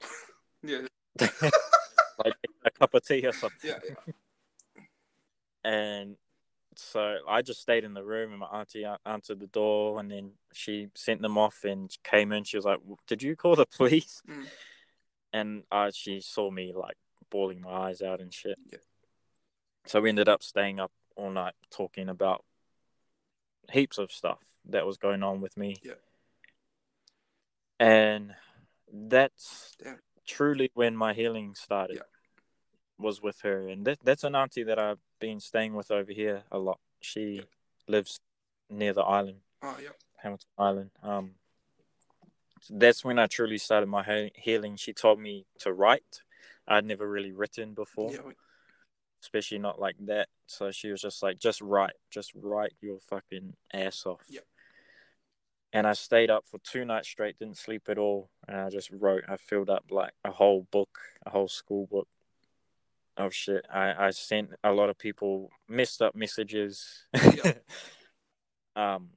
yeah. 0.64 0.80
like 1.20 2.34
a 2.64 2.70
cup 2.72 2.94
of 2.94 3.06
tea 3.06 3.24
or 3.24 3.32
something. 3.32 3.70
Yeah, 3.70 3.78
yeah. 3.88 4.82
And 5.62 6.16
so 6.74 7.18
I 7.28 7.42
just 7.42 7.60
stayed 7.60 7.84
in 7.84 7.94
the 7.94 8.04
room, 8.04 8.30
and 8.30 8.40
my 8.40 8.46
auntie 8.46 8.84
answered 9.06 9.38
the 9.38 9.46
door, 9.46 10.00
and 10.00 10.10
then 10.10 10.32
she 10.52 10.88
sent 10.96 11.22
them 11.22 11.38
off 11.38 11.62
and 11.62 11.88
came 12.02 12.32
in. 12.32 12.42
She 12.42 12.56
was 12.56 12.64
like, 12.64 12.80
"Did 13.06 13.22
you 13.22 13.36
call 13.36 13.54
the 13.54 13.66
police?" 13.76 14.22
Mm. 14.28 14.46
And 15.32 15.62
uh, 15.70 15.92
she 15.94 16.20
saw 16.20 16.50
me 16.50 16.72
like 16.74 16.96
bawling 17.30 17.60
my 17.60 17.70
eyes 17.70 18.02
out 18.02 18.20
and 18.20 18.34
shit. 18.34 18.58
Yeah. 18.72 18.78
So 19.86 20.00
we 20.00 20.08
ended 20.08 20.28
up 20.28 20.42
staying 20.42 20.78
up 20.80 20.92
all 21.16 21.30
night 21.30 21.54
talking 21.70 22.08
about 22.08 22.44
heaps 23.72 23.98
of 23.98 24.12
stuff 24.12 24.38
that 24.68 24.86
was 24.86 24.96
going 24.96 25.22
on 25.22 25.40
with 25.40 25.56
me. 25.56 25.76
Yeah. 25.82 25.94
And 27.78 28.34
that's 28.92 29.76
Damn. 29.82 30.00
truly 30.26 30.70
when 30.74 30.96
my 30.96 31.12
healing 31.14 31.54
started. 31.54 31.96
Yeah. 31.96 32.02
Was 32.98 33.22
with 33.22 33.40
her, 33.44 33.66
and 33.66 33.86
that, 33.86 33.98
that's 34.04 34.24
an 34.24 34.34
auntie 34.34 34.62
that 34.64 34.78
I've 34.78 34.98
been 35.20 35.40
staying 35.40 35.72
with 35.74 35.90
over 35.90 36.12
here 36.12 36.42
a 36.52 36.58
lot. 36.58 36.78
She 37.00 37.36
Yeah. 37.36 37.42
lives 37.88 38.20
near 38.68 38.92
the 38.92 39.00
island, 39.00 39.40
Oh, 39.62 39.78
yeah. 39.82 39.88
Hamilton 40.18 40.48
Island. 40.58 40.90
Um, 41.02 41.34
so 42.60 42.74
that's 42.76 43.02
when 43.02 43.18
I 43.18 43.26
truly 43.26 43.56
started 43.56 43.86
my 43.86 44.30
healing. 44.34 44.76
She 44.76 44.92
taught 44.92 45.18
me 45.18 45.46
to 45.60 45.72
write. 45.72 46.20
I'd 46.68 46.84
never 46.84 47.08
really 47.08 47.32
written 47.32 47.72
before, 47.72 48.12
Yeah, 48.12 48.20
we- 48.20 48.34
especially 49.22 49.58
not 49.58 49.80
like 49.80 49.96
that. 50.06 50.28
So 50.46 50.70
she 50.70 50.90
was 50.90 51.00
just 51.00 51.22
like, 51.22 51.38
just 51.38 51.60
write, 51.60 51.94
just 52.10 52.32
write 52.34 52.72
your 52.80 52.98
fucking 52.98 53.54
ass 53.72 54.04
off. 54.06 54.22
Yeah. 54.28 54.40
And 55.72 55.86
I 55.86 55.92
stayed 55.92 56.30
up 56.30 56.44
for 56.46 56.58
two 56.58 56.84
nights 56.84 57.08
straight, 57.08 57.38
didn't 57.38 57.58
sleep 57.58 57.82
at 57.88 57.98
all, 57.98 58.30
and 58.48 58.56
I 58.56 58.70
just 58.70 58.90
wrote. 58.90 59.22
I 59.28 59.36
filled 59.36 59.70
up 59.70 59.84
like 59.90 60.12
a 60.24 60.32
whole 60.32 60.66
book, 60.72 60.98
a 61.24 61.30
whole 61.30 61.46
school 61.46 61.86
book 61.86 62.08
of 63.16 63.32
shit. 63.32 63.66
I 63.72 64.06
I 64.06 64.10
sent 64.10 64.50
a 64.64 64.72
lot 64.72 64.90
of 64.90 64.98
people 64.98 65.50
messed 65.68 66.02
up 66.02 66.16
messages. 66.16 67.06
Yeah. 67.14 67.52
um. 68.76 69.10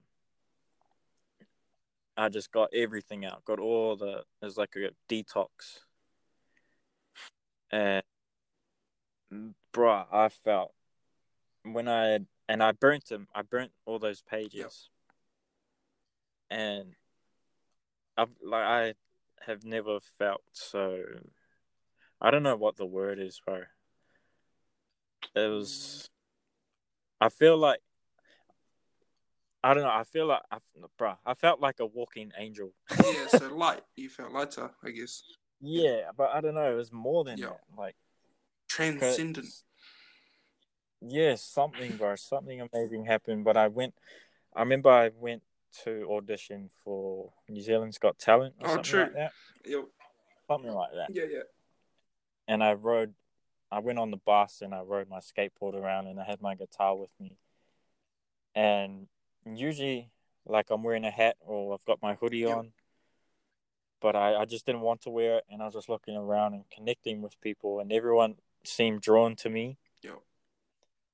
I 2.16 2.30
just 2.30 2.52
got 2.52 2.70
everything 2.72 3.26
out. 3.26 3.44
Got 3.46 3.60
all 3.60 3.96
the. 3.96 4.24
It's 4.44 4.56
like 4.56 4.76
a 4.76 4.92
detox. 5.12 5.48
And, 7.72 8.04
bruh, 9.74 10.06
I 10.12 10.30
felt 10.30 10.74
when 11.64 11.88
I 11.88 12.20
and 12.48 12.62
I 12.62 12.72
burnt 12.72 13.06
them. 13.06 13.28
I 13.34 13.42
burnt 13.42 13.72
all 13.86 14.00
those 14.00 14.22
pages. 14.22 14.90
And 16.50 16.94
I've 18.18 18.30
like 18.44 18.64
I 18.66 18.94
have 19.46 19.64
never 19.64 20.00
felt 20.20 20.42
so. 20.52 21.04
I 22.22 22.32
don't 22.32 22.44
know 22.44 22.56
what 22.56 22.78
the 22.78 22.86
word 22.86 23.20
is, 23.20 23.42
bro. 23.46 23.64
It 25.36 25.50
was. 25.50 26.10
I 27.20 27.30
feel 27.30 27.58
like. 27.58 27.80
I 29.66 29.74
don't 29.74 29.84
know. 29.84 29.90
I 29.90 30.04
feel 30.04 30.26
like, 30.28 30.42
I, 30.52 30.58
bruh, 31.00 31.16
I 31.26 31.34
felt 31.36 31.62
like 31.62 31.80
a 31.80 31.86
walking 31.86 32.34
angel. 32.38 32.74
yeah, 33.02 33.28
so 33.28 33.48
light. 33.56 33.82
You 33.96 34.10
felt 34.10 34.34
lighter, 34.34 34.70
I 34.84 34.92
guess. 34.92 35.24
Yeah, 35.62 36.12
but 36.18 36.32
I 36.34 36.42
don't 36.42 36.56
know. 36.56 36.70
It 36.70 36.76
was 36.76 36.92
more 36.92 37.24
than 37.24 37.38
Yeah. 37.38 37.46
that. 37.48 37.62
Like, 37.78 37.96
Transcendent. 38.74 39.48
Yes, 41.02 41.44
something, 41.44 41.96
bro. 41.98 42.16
Something 42.16 42.62
amazing 42.62 43.06
happened. 43.06 43.44
But 43.44 43.56
I 43.56 43.68
went. 43.68 43.94
I 44.56 44.62
remember 44.62 44.90
I 44.90 45.12
went 45.16 45.44
to 45.84 46.08
audition 46.10 46.70
for 46.84 47.32
New 47.50 47.62
Zealand's 47.62 47.98
Got 47.98 48.18
Talent 48.18 48.56
or 48.60 48.68
Oh, 48.68 48.74
something 48.76 48.84
true. 48.92 49.00
like 49.04 49.14
that. 49.14 49.34
Yeah, 49.66 49.82
Something 50.48 50.72
like 50.74 50.92
that. 50.94 51.10
yeah, 51.14 51.26
yeah. 51.30 51.40
And 52.48 52.64
I 52.64 52.74
rode. 52.74 53.14
I 53.72 53.80
went 53.80 54.00
on 54.00 54.12
the 54.12 54.18
bus 54.18 54.62
and 54.62 54.74
I 54.74 54.82
rode 54.82 55.10
my 55.10 55.20
skateboard 55.20 55.74
around 55.76 56.08
and 56.08 56.20
I 56.20 56.24
had 56.24 56.42
my 56.42 56.56
guitar 56.56 56.96
with 56.96 57.10
me. 57.20 57.38
And 58.56 59.08
usually, 59.46 60.10
like 60.46 60.70
I'm 60.70 60.84
wearing 60.84 61.06
a 61.06 61.12
hat 61.12 61.38
or 61.42 61.74
I've 61.74 61.86
got 61.86 62.02
my 62.02 62.16
hoodie 62.16 62.40
Yeah. 62.40 62.56
on. 62.56 62.74
But 64.00 64.16
I, 64.16 64.36
I 64.36 64.46
just 64.46 64.66
didn't 64.66 64.82
want 64.82 65.02
to 65.02 65.10
wear 65.10 65.38
it 65.38 65.46
and 65.50 65.62
I 65.62 65.66
was 65.66 65.74
just 65.76 65.90
looking 65.90 66.16
around 66.16 66.54
and 66.54 66.66
connecting 66.70 67.22
with 67.22 67.40
people 67.42 67.80
and 67.80 67.92
everyone 67.92 68.36
seemed 68.64 69.02
drawn 69.02 69.36
to 69.38 69.50
me. 69.50 69.78
Yeah. 70.02 70.12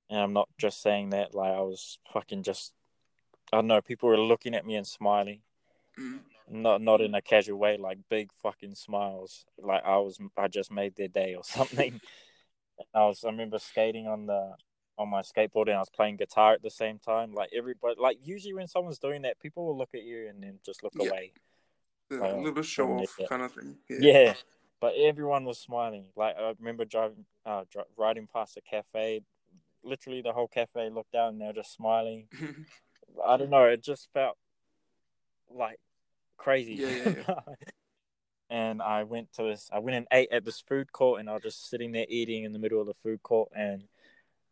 And 0.09 0.19
I'm 0.19 0.33
not 0.33 0.49
just 0.57 0.81
saying 0.81 1.11
that 1.11 1.33
like 1.35 1.51
I 1.51 1.61
was 1.61 1.99
fucking 2.11 2.43
just 2.43 2.73
I 3.51 3.57
don't 3.57 3.67
know, 3.67 3.81
people 3.81 4.09
were 4.09 4.17
looking 4.19 4.53
at 4.55 4.65
me 4.65 4.75
and 4.75 4.85
smiling. 4.87 5.41
Mm. 5.99 6.19
Not 6.51 6.81
not 6.81 7.01
in 7.01 7.13
a 7.13 7.21
casual 7.21 7.59
way, 7.59 7.77
like 7.77 7.99
big 8.09 8.31
fucking 8.41 8.75
smiles. 8.75 9.45
Like 9.57 9.83
I 9.85 9.97
was 9.97 10.19
I 10.37 10.47
just 10.47 10.71
made 10.71 10.95
their 10.95 11.07
day 11.07 11.35
or 11.35 11.43
something. 11.57 11.99
I 12.93 13.05
was 13.05 13.23
I 13.23 13.29
remember 13.29 13.59
skating 13.59 14.07
on 14.07 14.25
the 14.25 14.53
on 14.97 15.09
my 15.09 15.21
skateboard 15.21 15.67
and 15.67 15.75
I 15.75 15.79
was 15.79 15.89
playing 15.89 16.17
guitar 16.17 16.53
at 16.53 16.61
the 16.61 16.69
same 16.69 16.99
time. 16.99 17.33
Like 17.33 17.49
everybody 17.55 17.95
like 17.99 18.17
usually 18.23 18.53
when 18.53 18.67
someone's 18.67 18.99
doing 18.99 19.21
that, 19.23 19.39
people 19.39 19.65
will 19.65 19.77
look 19.77 19.91
at 19.93 20.03
you 20.03 20.27
and 20.27 20.43
then 20.43 20.59
just 20.65 20.83
look 20.83 20.93
Yeah. 20.95 21.09
away. 21.09 21.33
Yeah, 22.11 22.33
a 22.33 22.37
little 22.37 22.63
show 22.63 22.89
off 22.93 23.17
kind 23.29 23.43
of 23.43 23.51
thing. 23.53 23.77
Yeah. 23.89 23.97
Yeah. 24.01 24.33
But 24.81 24.93
everyone 24.95 25.45
was 25.45 25.59
smiling. 25.59 26.05
Like 26.15 26.35
I 26.37 26.53
remember 26.59 26.85
driving, 26.85 27.25
uh, 27.45 27.63
dri- 27.71 27.83
riding 27.97 28.27
past 28.27 28.57
a 28.57 28.61
cafe. 28.61 29.21
Literally, 29.83 30.21
the 30.21 30.33
whole 30.33 30.47
cafe 30.47 30.89
looked 30.89 31.11
down 31.11 31.29
and 31.29 31.41
they 31.41 31.45
were 31.47 31.53
just 31.53 31.73
smiling. 31.73 32.27
I 33.25 33.37
don't 33.37 33.49
know. 33.49 33.65
It 33.65 33.83
just 33.83 34.09
felt 34.13 34.37
like 35.49 35.79
crazy. 36.37 36.75
Yeah, 36.75 37.13
yeah, 37.27 37.39
and 38.49 38.81
I 38.81 39.03
went 39.03 39.33
to 39.33 39.43
this. 39.43 39.69
I 39.71 39.79
went 39.79 39.97
and 39.97 40.07
ate 40.11 40.29
at 40.31 40.45
this 40.45 40.61
food 40.61 40.91
court, 40.91 41.19
and 41.19 41.29
I 41.29 41.33
was 41.33 41.43
just 41.43 41.69
sitting 41.69 41.91
there 41.91 42.05
eating 42.09 42.43
in 42.43 42.53
the 42.53 42.59
middle 42.59 42.81
of 42.81 42.87
the 42.87 42.93
food 42.93 43.21
court, 43.23 43.49
and 43.55 43.83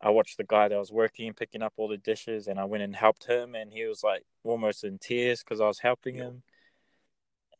I 0.00 0.10
watched 0.10 0.36
the 0.36 0.44
guy 0.44 0.68
that 0.68 0.78
was 0.78 0.92
working 0.92 1.32
picking 1.34 1.62
up 1.62 1.74
all 1.76 1.88
the 1.88 1.96
dishes, 1.96 2.46
and 2.46 2.58
I 2.60 2.64
went 2.64 2.82
and 2.84 2.94
helped 2.96 3.26
him, 3.26 3.54
and 3.54 3.72
he 3.72 3.84
was 3.84 4.02
like 4.04 4.24
almost 4.44 4.84
in 4.84 4.98
tears 4.98 5.42
because 5.42 5.60
I 5.60 5.66
was 5.66 5.80
helping 5.80 6.16
Yeah. 6.16 6.24
him. 6.24 6.42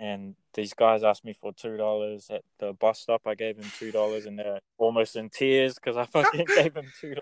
And 0.01 0.37
these 0.55 0.75
guys 0.75 1.03
asked 1.03 1.25
me 1.25 1.33
for 1.33 1.53
two 1.53 1.77
dollars 1.77 2.31
at 2.31 2.43
the 2.59 2.73
bus 2.73 3.01
stop. 3.01 3.23
I 3.27 3.35
gave 3.35 3.57
them 3.57 3.71
two 3.79 3.91
dollars, 3.91 4.27
and 4.27 4.39
they're 4.39 4.61
almost 4.77 5.17
in 5.17 5.29
tears 5.29 5.75
because 5.75 5.97
I 5.97 6.07
fucking 6.07 6.47
gave 6.57 6.75
them 6.75 6.93
two 7.01 7.17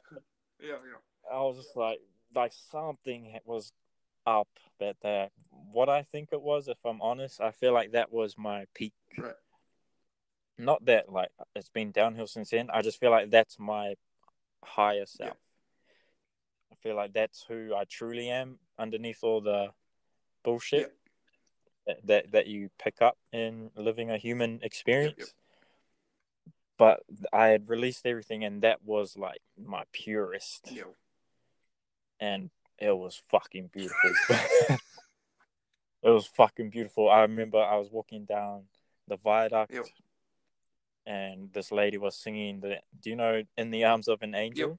yeah, 0.60 0.68
yeah. 0.70 1.32
I 1.32 1.40
was 1.42 1.56
just 1.56 1.76
like, 1.76 2.00
like 2.34 2.52
something 2.52 3.38
was 3.44 3.72
up 4.26 4.48
that 4.80 5.00
day. 5.00 5.28
What 5.72 5.88
I 5.88 6.02
think 6.02 6.30
it 6.32 6.42
was, 6.42 6.68
if 6.68 6.78
I'm 6.84 7.00
honest, 7.00 7.40
I 7.40 7.50
feel 7.50 7.72
like 7.72 7.92
that 7.92 8.12
was 8.12 8.36
my 8.36 8.64
peak. 8.74 8.94
Right. 9.16 9.32
Not 10.58 10.84
that 10.86 11.12
like 11.12 11.28
it's 11.54 11.68
been 11.68 11.92
downhill 11.92 12.26
since 12.26 12.50
then. 12.50 12.68
I 12.72 12.82
just 12.82 12.98
feel 12.98 13.10
like 13.10 13.30
that's 13.30 13.58
my 13.58 13.94
higher 14.64 15.06
self. 15.06 15.30
Yeah. 15.30 16.72
I 16.72 16.74
feel 16.76 16.96
like 16.96 17.12
that's 17.12 17.44
who 17.46 17.74
I 17.74 17.84
truly 17.84 18.30
am 18.30 18.58
underneath 18.78 19.18
all 19.22 19.40
the 19.40 19.68
bullshit 20.44 20.88
that, 20.88 21.05
that 22.04 22.32
that 22.32 22.46
you 22.46 22.70
pick 22.78 23.00
up 23.00 23.16
in 23.32 23.70
living 23.76 24.10
a 24.10 24.18
human 24.18 24.60
experience. 24.62 25.34
But 26.78 27.00
I 27.32 27.46
had 27.48 27.70
released 27.70 28.04
everything, 28.06 28.44
and 28.44 28.60
that 28.62 28.84
was 28.84 29.16
like 29.16 29.40
my 29.56 29.84
purest 29.92 30.68
Yeah. 30.70 30.82
and 32.20 32.50
it 32.78 32.96
was 32.96 33.22
fucking 33.30 33.68
beautiful. 33.72 34.10
it 34.68 34.80
was 36.10 36.26
fucking 36.26 36.68
beautiful. 36.70 37.08
I 37.10 37.22
remember 37.22 37.58
I 37.58 37.76
was 37.76 37.90
walking 37.90 38.24
down 38.26 38.64
the 39.08 39.16
viaduct 39.16 39.72
Yep. 39.72 39.86
and 41.06 41.50
this 41.54 41.72
lady 41.72 41.96
was 41.96 42.14
singing 42.16 42.60
the 42.60 42.80
do 43.00 43.08
you 43.10 43.16
know 43.16 43.42
In 43.56 43.70
the 43.70 43.84
Arms 43.84 44.08
of 44.08 44.20
an 44.22 44.34
Angel? 44.34 44.78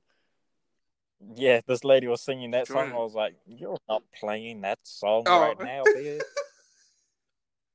Yeah, 1.34 1.62
this 1.65 1.84
lady 1.84 2.06
was 2.06 2.22
singing 2.22 2.52
that 2.52 2.67
Join 2.67 2.76
song. 2.78 2.89
it. 2.91 2.93
I 2.93 3.04
was 3.04 3.15
like, 3.15 3.34
You're 3.48 3.80
not 3.89 4.04
playing 4.20 4.62
that 4.62 4.78
song 4.84 5.24
Oh. 5.26 5.39
right 5.41 5.60
now. 5.60 5.84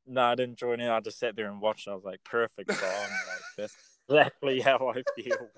no, 0.07 0.23
I 0.23 0.35
didn't 0.35 0.59
join 0.59 0.81
in. 0.81 0.89
I 0.89 1.01
just 1.01 1.19
sat 1.19 1.37
there 1.37 1.49
and 1.49 1.61
watched. 1.61 1.89
I 1.89 1.95
was 1.95 2.05
like, 2.05 2.23
perfect 2.25 2.73
song. 2.73 2.89
like, 2.89 3.41
that's 3.57 3.77
exactly 4.09 4.61
how 4.61 4.93
I 4.95 5.03
feel. 5.23 5.49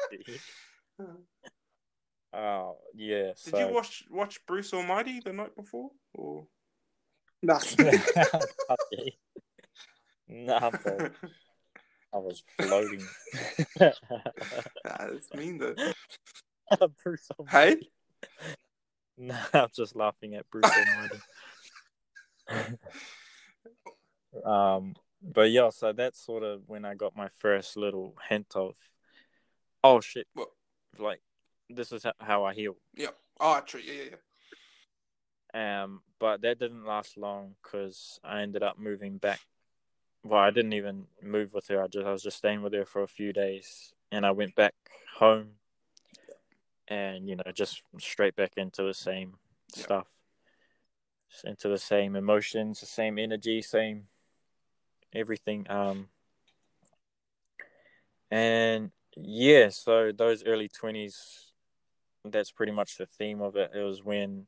Oh 2.33 2.79
yeah. 2.95 3.29
Did 3.29 3.39
so... 3.39 3.59
you 3.59 3.73
watch 3.73 4.05
watch 4.11 4.45
Bruce 4.47 4.75
Almighty 4.75 5.21
the 5.25 5.33
night 5.33 5.55
before? 5.55 5.91
Or 6.15 6.47
nah. 7.43 7.61
nah, 10.29 10.71
bro. 10.71 11.11
I 12.13 12.19
was 12.19 12.43
floating. 12.59 13.05
nah, 13.81 13.91
it's 15.13 15.33
mean 15.35 15.59
though. 15.59 15.75
Bruce 17.03 17.29
Almighty. 17.39 17.81
Hey? 17.81 17.89
Nah, 19.17 19.45
I'm 19.53 19.69
just 19.75 19.95
laughing 19.95 20.35
at 20.35 20.49
Bruce 20.51 20.65
Almighty. 20.65 21.19
Um, 24.45 24.95
but 25.23 25.51
yeah, 25.51 25.71
so 25.71 25.93
that's 25.93 26.21
sort 26.25 26.43
of 26.43 26.63
when 26.67 26.85
I 26.85 26.95
got 26.95 27.17
my 27.17 27.29
first 27.39 27.77
little 27.77 28.15
hint 28.29 28.47
of, 28.55 28.75
oh 29.83 30.01
shit, 30.01 30.27
What? 30.35 30.49
like 30.99 31.21
this 31.71 31.93
is 31.93 32.05
how 32.21 32.45
I 32.45 32.55
heal. 32.55 32.77
Yeah. 32.95 33.09
Oh, 33.41 33.61
true. 33.65 33.81
Yeah, 33.81 33.93
yeah, 33.95 34.11
yeah. 35.55 35.85
Um, 35.85 36.03
but 36.19 36.43
that 36.43 36.59
didn't 36.59 36.85
last 36.85 37.17
long 37.17 37.55
because 37.63 38.19
I 38.25 38.43
ended 38.43 38.63
up 38.63 38.79
moving 38.79 39.19
back. 39.19 39.41
Well, 40.25 40.41
I 40.41 40.51
didn't 40.51 40.73
even 40.73 41.07
move 41.23 41.53
with 41.55 41.69
her. 41.69 41.83
I 41.83 41.87
just 41.87 42.07
I 42.07 42.13
was 42.13 42.23
just 42.23 42.39
staying 42.39 42.63
with 42.63 42.73
her 42.73 42.85
for 42.85 43.03
a 43.03 43.09
few 43.09 43.33
days, 43.33 43.93
and 44.11 44.25
I 44.27 44.31
went 44.33 44.55
back 44.55 44.75
home, 45.17 45.51
and 46.89 47.29
you 47.29 47.37
know, 47.37 47.45
just 47.53 47.83
straight 47.99 48.35
back 48.35 48.53
into 48.57 48.83
the 48.83 48.95
same 48.95 49.35
Yeah. 49.77 49.85
stuff, 49.85 50.07
Just 51.31 51.45
into 51.45 51.69
the 51.69 51.79
same 51.79 52.17
emotions, 52.17 52.81
the 52.81 52.87
same 52.87 53.19
energy, 53.19 53.61
same 53.63 54.05
everything. 55.15 55.67
Um, 55.71 56.09
and 58.31 58.91
yeah, 59.17 59.69
so 59.69 60.13
those 60.13 60.45
early 60.45 60.69
twenties, 60.69 61.53
that's 62.25 62.51
pretty 62.51 62.73
much 62.73 62.97
the 62.97 63.07
theme 63.07 63.41
of 63.41 63.57
it. 63.57 63.71
It 63.75 63.83
was 63.83 64.03
when 64.03 64.47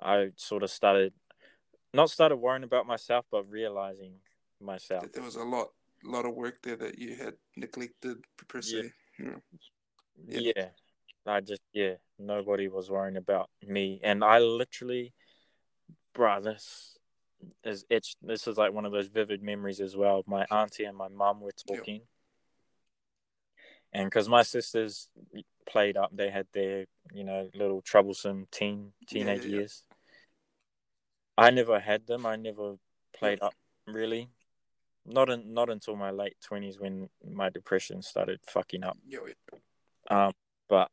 I 0.00 0.30
sort 0.36 0.62
of 0.62 0.70
started, 0.70 1.12
not 1.92 2.10
started 2.10 2.36
worrying 2.36 2.64
about 2.64 2.86
myself, 2.86 3.26
but 3.30 3.50
realizing 3.50 4.14
myself. 4.60 5.02
That 5.02 5.12
There 5.12 5.22
was 5.22 5.36
a 5.36 5.44
lot, 5.44 5.68
lot 6.04 6.24
of 6.24 6.34
work 6.34 6.62
there 6.62 6.76
that 6.76 6.98
you 6.98 7.16
had 7.16 7.34
neglected 7.56 8.18
per 8.48 8.62
se. 8.62 8.92
Yeah. 9.18 9.24
Yeah. 10.26 10.52
Yeah. 10.56 10.68
I 11.26 11.40
just 11.40 11.60
yeah, 11.74 11.94
nobody 12.18 12.68
was 12.68 12.90
worrying 12.90 13.18
about 13.18 13.50
me, 13.66 14.00
and 14.02 14.24
I 14.24 14.38
literally, 14.38 15.12
bruh, 16.16 16.42
this 16.42 16.96
is 17.64 17.84
it's 17.90 18.16
this 18.22 18.46
is 18.46 18.56
like 18.56 18.72
one 18.72 18.84
of 18.84 18.92
those 18.92 19.08
vivid 19.08 19.42
memories 19.42 19.80
as 19.80 19.96
well. 19.96 20.22
My 20.26 20.44
auntie 20.50 20.84
and 20.84 20.96
my 20.96 21.08
mum 21.08 21.40
were 21.40 21.52
Yeah. 21.66 21.76
talking, 21.76 22.02
and 23.92 24.06
because 24.06 24.28
my 24.28 24.42
sisters 24.42 25.08
played 25.66 25.96
up, 25.96 26.10
they 26.14 26.30
had 26.30 26.46
their 26.52 26.86
you 27.12 27.24
know 27.24 27.50
little 27.54 27.82
troublesome 27.82 28.46
teen 28.50 28.92
teenage 29.06 29.44
yeah, 29.44 29.50
yeah. 29.50 29.56
years. 29.56 29.84
I 31.36 31.50
never 31.50 31.80
had 31.80 32.06
them. 32.06 32.26
I 32.26 32.36
never 32.36 32.76
played 33.12 33.40
up 33.42 33.54
really. 33.86 34.28
Not 35.06 35.30
in, 35.30 35.54
not 35.54 35.70
until 35.70 35.96
my 35.96 36.10
late 36.10 36.36
twenties 36.42 36.78
when 36.78 37.08
my 37.24 37.48
depression 37.48 38.02
started 38.02 38.40
fucking 38.46 38.84
up. 38.84 38.98
Yeah, 39.06 39.20
yeah. 39.26 40.26
Um, 40.26 40.32
but 40.68 40.90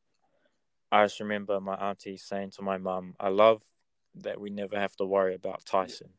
I 0.92 1.04
just 1.04 1.20
remember 1.20 1.60
my 1.60 1.76
auntie 1.76 2.18
saying 2.18 2.52
to 2.52 2.62
my 2.62 2.78
mum, 2.78 3.16
"I 3.20 3.28
love 3.28 3.62
that 4.16 4.40
we 4.40 4.50
never 4.50 4.80
have 4.80 4.96
to 4.96 5.06
worry 5.06 5.36
about 5.36 5.66
Tyson." 5.66 6.14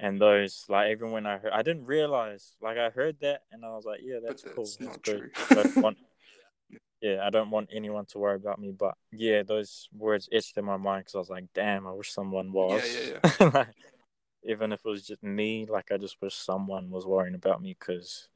And 0.00 0.20
those, 0.20 0.64
like, 0.68 0.92
even 0.92 1.10
when 1.10 1.26
I 1.26 1.38
heard, 1.38 1.52
I 1.52 1.62
didn't 1.62 1.86
realize, 1.86 2.52
like, 2.60 2.78
I 2.78 2.90
heard 2.90 3.16
that, 3.20 3.42
and 3.50 3.64
I 3.64 3.70
was 3.70 3.84
like, 3.84 4.00
"Yeah, 4.02 4.18
that's 4.24 4.42
but 4.42 4.54
cool. 4.54 4.64
that's 4.64 4.78
That's 4.80 4.96
good." 4.98 5.30
I 5.50 5.80
want, 5.80 5.98
yeah, 7.00 7.26
I 7.26 7.30
don't 7.30 7.50
want 7.50 7.70
anyone 7.72 8.06
to 8.06 8.18
worry 8.18 8.36
about 8.36 8.60
me. 8.60 8.70
But 8.70 8.94
yeah, 9.10 9.42
those 9.42 9.88
words 9.96 10.28
etched 10.32 10.56
in 10.56 10.64
my 10.64 10.76
mind 10.76 11.02
because 11.02 11.14
I 11.16 11.18
was 11.18 11.30
like, 11.30 11.46
"Damn, 11.52 11.86
I 11.86 11.92
wish 11.92 12.12
someone 12.12 12.52
was." 12.52 12.82
Yeah, 12.84 13.20
yeah, 13.40 13.50
Like, 13.52 13.74
even 14.44 14.72
if 14.72 14.80
it 14.84 14.88
was 14.88 15.06
just 15.06 15.22
me, 15.22 15.66
like, 15.66 15.90
I 15.90 15.96
just 15.96 16.20
wish 16.22 16.34
someone 16.34 16.90
was 16.90 17.04
worrying 17.06 17.34
about 17.34 17.60
me 17.60 17.76
because, 17.78 18.28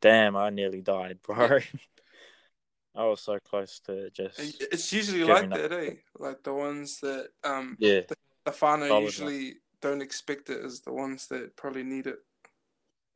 damn, 0.00 0.36
I 0.36 0.50
nearly 0.50 0.82
died, 0.82 1.20
bro. 1.22 1.60
I 2.96 3.04
was 3.06 3.20
so 3.20 3.38
close 3.40 3.80
to 3.86 4.10
just 4.10 4.62
It's 4.72 4.92
usually 4.92 5.24
like 5.24 5.50
up. 5.50 5.50
that, 5.50 5.72
eh? 5.72 5.94
Like 6.18 6.42
the 6.44 6.54
ones 6.54 7.00
that 7.00 7.28
um 7.42 7.76
yeah, 7.78 8.02
the 8.44 8.50
whānau 8.52 8.88
Solid 8.88 9.04
usually 9.04 9.54
don't 9.84 10.02
expect 10.02 10.48
it 10.48 10.64
is 10.64 10.80
the 10.80 10.92
ones 10.92 11.28
that 11.28 11.56
probably 11.56 11.82
need 11.84 12.06
it 12.06 12.18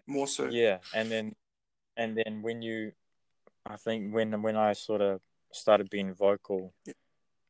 more 0.07 0.26
so. 0.26 0.48
yeah, 0.48 0.78
and 0.94 1.11
then 1.11 1.35
and 1.96 2.16
then 2.16 2.42
when 2.42 2.62
you, 2.62 2.92
I 3.66 3.76
think 3.76 4.14
when 4.14 4.42
when 4.42 4.57
I 4.57 4.74
sort 4.74 5.00
of 5.00 5.20
started 5.50 5.88
being 5.88 6.14
vocal 6.14 6.74
Yeah. 6.85 6.92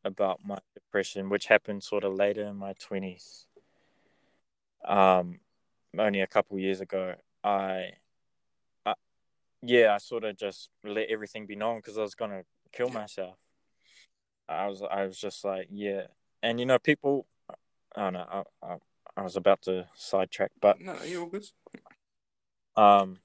about 0.05 0.39
my 0.45 0.59
depression, 0.75 1.29
which 1.29 1.47
happened 1.47 1.83
sort 1.83 2.05
of 2.05 2.15
later 2.15 2.45
in 2.45 2.57
my 2.57 2.75
twenties, 2.75 3.47
um, 4.85 5.41
only 5.99 6.21
a 6.21 6.27
couple 6.27 6.59
years 6.59 6.81
ago, 6.81 7.15
I, 7.43 7.95
I 8.87 8.95
yeah, 9.63 9.95
I 9.95 9.99
sort 9.99 10.25
of 10.25 10.37
just 10.37 10.71
let 10.85 11.11
everything 11.11 11.47
be 11.47 11.57
known 11.57 11.79
because 11.79 11.99
I 11.99 12.03
was 12.03 12.15
gonna 12.15 12.43
kill 12.73 12.89
myself. 12.89 13.37
I 14.49 14.67
was 14.69 14.81
I 14.83 15.05
was 15.07 15.19
just 15.19 15.45
like 15.45 15.69
yeah, 15.71 16.07
and 16.43 16.59
you 16.59 16.67
know 16.67 16.79
people, 16.79 17.27
I 17.95 18.03
don't 18.05 18.13
know, 18.15 18.45
I, 18.63 18.67
I, 18.67 18.77
I 19.19 19.23
was 19.23 19.35
about 19.35 19.63
to 19.63 19.89
sidetrack, 19.97 20.53
but 20.61 20.81
No, 20.81 20.95
you're 21.03 21.23
all 21.23 21.29
good. 21.29 21.45
Um, 22.77 23.19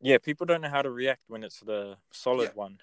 yeah, 0.00 0.18
people 0.18 0.46
don't 0.46 0.62
know 0.62 0.68
how 0.68 0.82
to 0.82 0.90
react 0.90 1.20
when 1.28 1.44
it's 1.44 1.60
the 1.60 1.98
solid 2.12 2.46
Yeah. 2.46 2.54
one. 2.54 2.80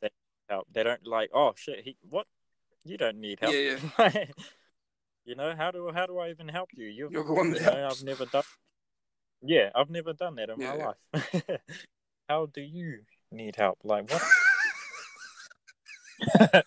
They 0.00 0.10
help. 0.48 0.66
They 0.72 0.82
don't 0.82 1.06
like. 1.06 1.30
Oh 1.32 1.52
shit! 1.54 1.84
He 1.84 1.96
what? 2.08 2.26
You 2.82 2.96
don't 2.96 3.20
need 3.20 3.38
help. 3.40 3.54
Yeah, 3.54 3.78
yeah. 3.96 4.24
you 5.24 5.36
know 5.36 5.54
how 5.56 5.70
do 5.70 5.88
how 5.94 6.06
do 6.06 6.18
I 6.18 6.30
even 6.30 6.48
help 6.48 6.70
you? 6.74 6.88
You've, 6.88 7.12
You're 7.12 7.22
the 7.22 7.32
one 7.32 7.50
that 7.50 7.60
you 7.60 7.66
know. 7.66 7.88
I've 7.90 8.02
never 8.02 8.26
done. 8.26 8.42
Yeah, 9.40 9.70
I've 9.72 9.90
never 9.90 10.12
done 10.12 10.34
that 10.34 10.50
in 10.50 10.58
Yeah, 10.58 10.74
my 10.74 10.84
life. 10.84 11.60
how 12.28 12.46
do 12.46 12.60
you 12.60 13.02
need 13.30 13.54
help? 13.54 13.78
Like 13.84 14.10
what? 14.10 14.22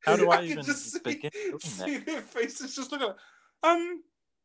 how 0.00 0.16
do 0.16 0.30
I, 0.30 0.38
can 0.38 0.44
even 0.46 0.64
just 0.64 0.92
see, 0.92 1.00
begin 1.04 1.30
see 1.60 1.98
that? 1.98 2.06
their 2.06 2.22
faces 2.22 2.74
just 2.74 2.90
look 2.90 3.02
at 3.02 3.16
um 3.62 4.02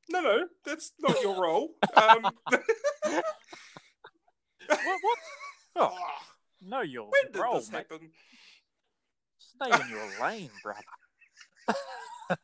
no 0.09 0.21
no 0.21 0.47
that's 0.65 0.93
not 0.99 1.21
your 1.21 1.35
role 1.39 1.69
um 1.95 2.37
What? 4.69 4.99
What? 5.01 5.17
Oh, 5.75 5.89
oh, 5.91 6.17
no, 6.61 6.81
your 6.81 7.05
when 7.05 7.31
did 7.31 7.41
role, 7.41 7.55
this 7.55 7.71
mate. 7.71 7.87
happen 7.89 8.11
Stay 9.39 9.71
in 9.71 9.89
your 9.89 10.07
lane, 10.21 10.51
brother. 10.61 10.83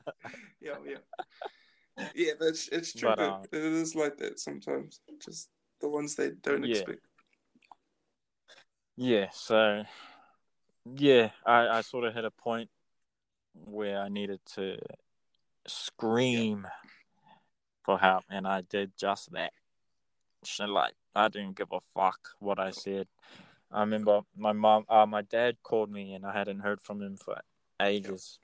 yeah 0.59 0.73
yeah 0.83 2.05
yeah 2.15 2.31
that's 2.39 2.69
it's 2.69 2.93
true 2.93 3.13
But, 3.15 3.19
um, 3.23 3.43
it 3.51 3.61
is 3.61 3.93
like 3.93 4.17
that 4.17 4.39
sometimes 4.39 5.01
just 5.23 5.49
the 5.79 5.89
ones 5.89 6.15
they 6.15 6.31
don't 6.41 6.63
Yeah. 6.63 6.71
expect 6.77 7.01
Yeah, 8.97 9.27
so 9.31 9.83
yeah, 10.95 11.29
I, 11.45 11.67
I 11.67 11.81
sort 11.81 12.05
of 12.05 12.15
hit 12.15 12.25
a 12.25 12.31
point 12.31 12.69
where 13.53 13.99
I 14.01 14.09
needed 14.09 14.39
to 14.55 14.77
scream 15.69 16.67
for 17.83 17.97
help, 17.99 18.23
and 18.29 18.47
I 18.47 18.61
did 18.61 18.91
just 18.97 19.31
that. 19.31 19.53
So, 20.43 20.65
like, 20.65 20.93
I 21.15 21.27
didn't 21.27 21.57
give 21.57 21.71
a 21.71 21.79
fuck 21.93 22.19
what 22.39 22.59
I 22.59 22.71
said. 22.71 23.07
I 23.71 23.81
remember 23.81 24.21
my 24.35 24.53
mom, 24.53 24.85
uh, 24.89 25.05
my 25.05 25.21
dad 25.21 25.57
called 25.63 25.91
me, 25.91 26.13
and 26.13 26.25
I 26.25 26.33
hadn't 26.33 26.59
heard 26.59 26.81
from 26.81 27.01
him 27.01 27.17
for 27.17 27.39
ages. 27.81 28.39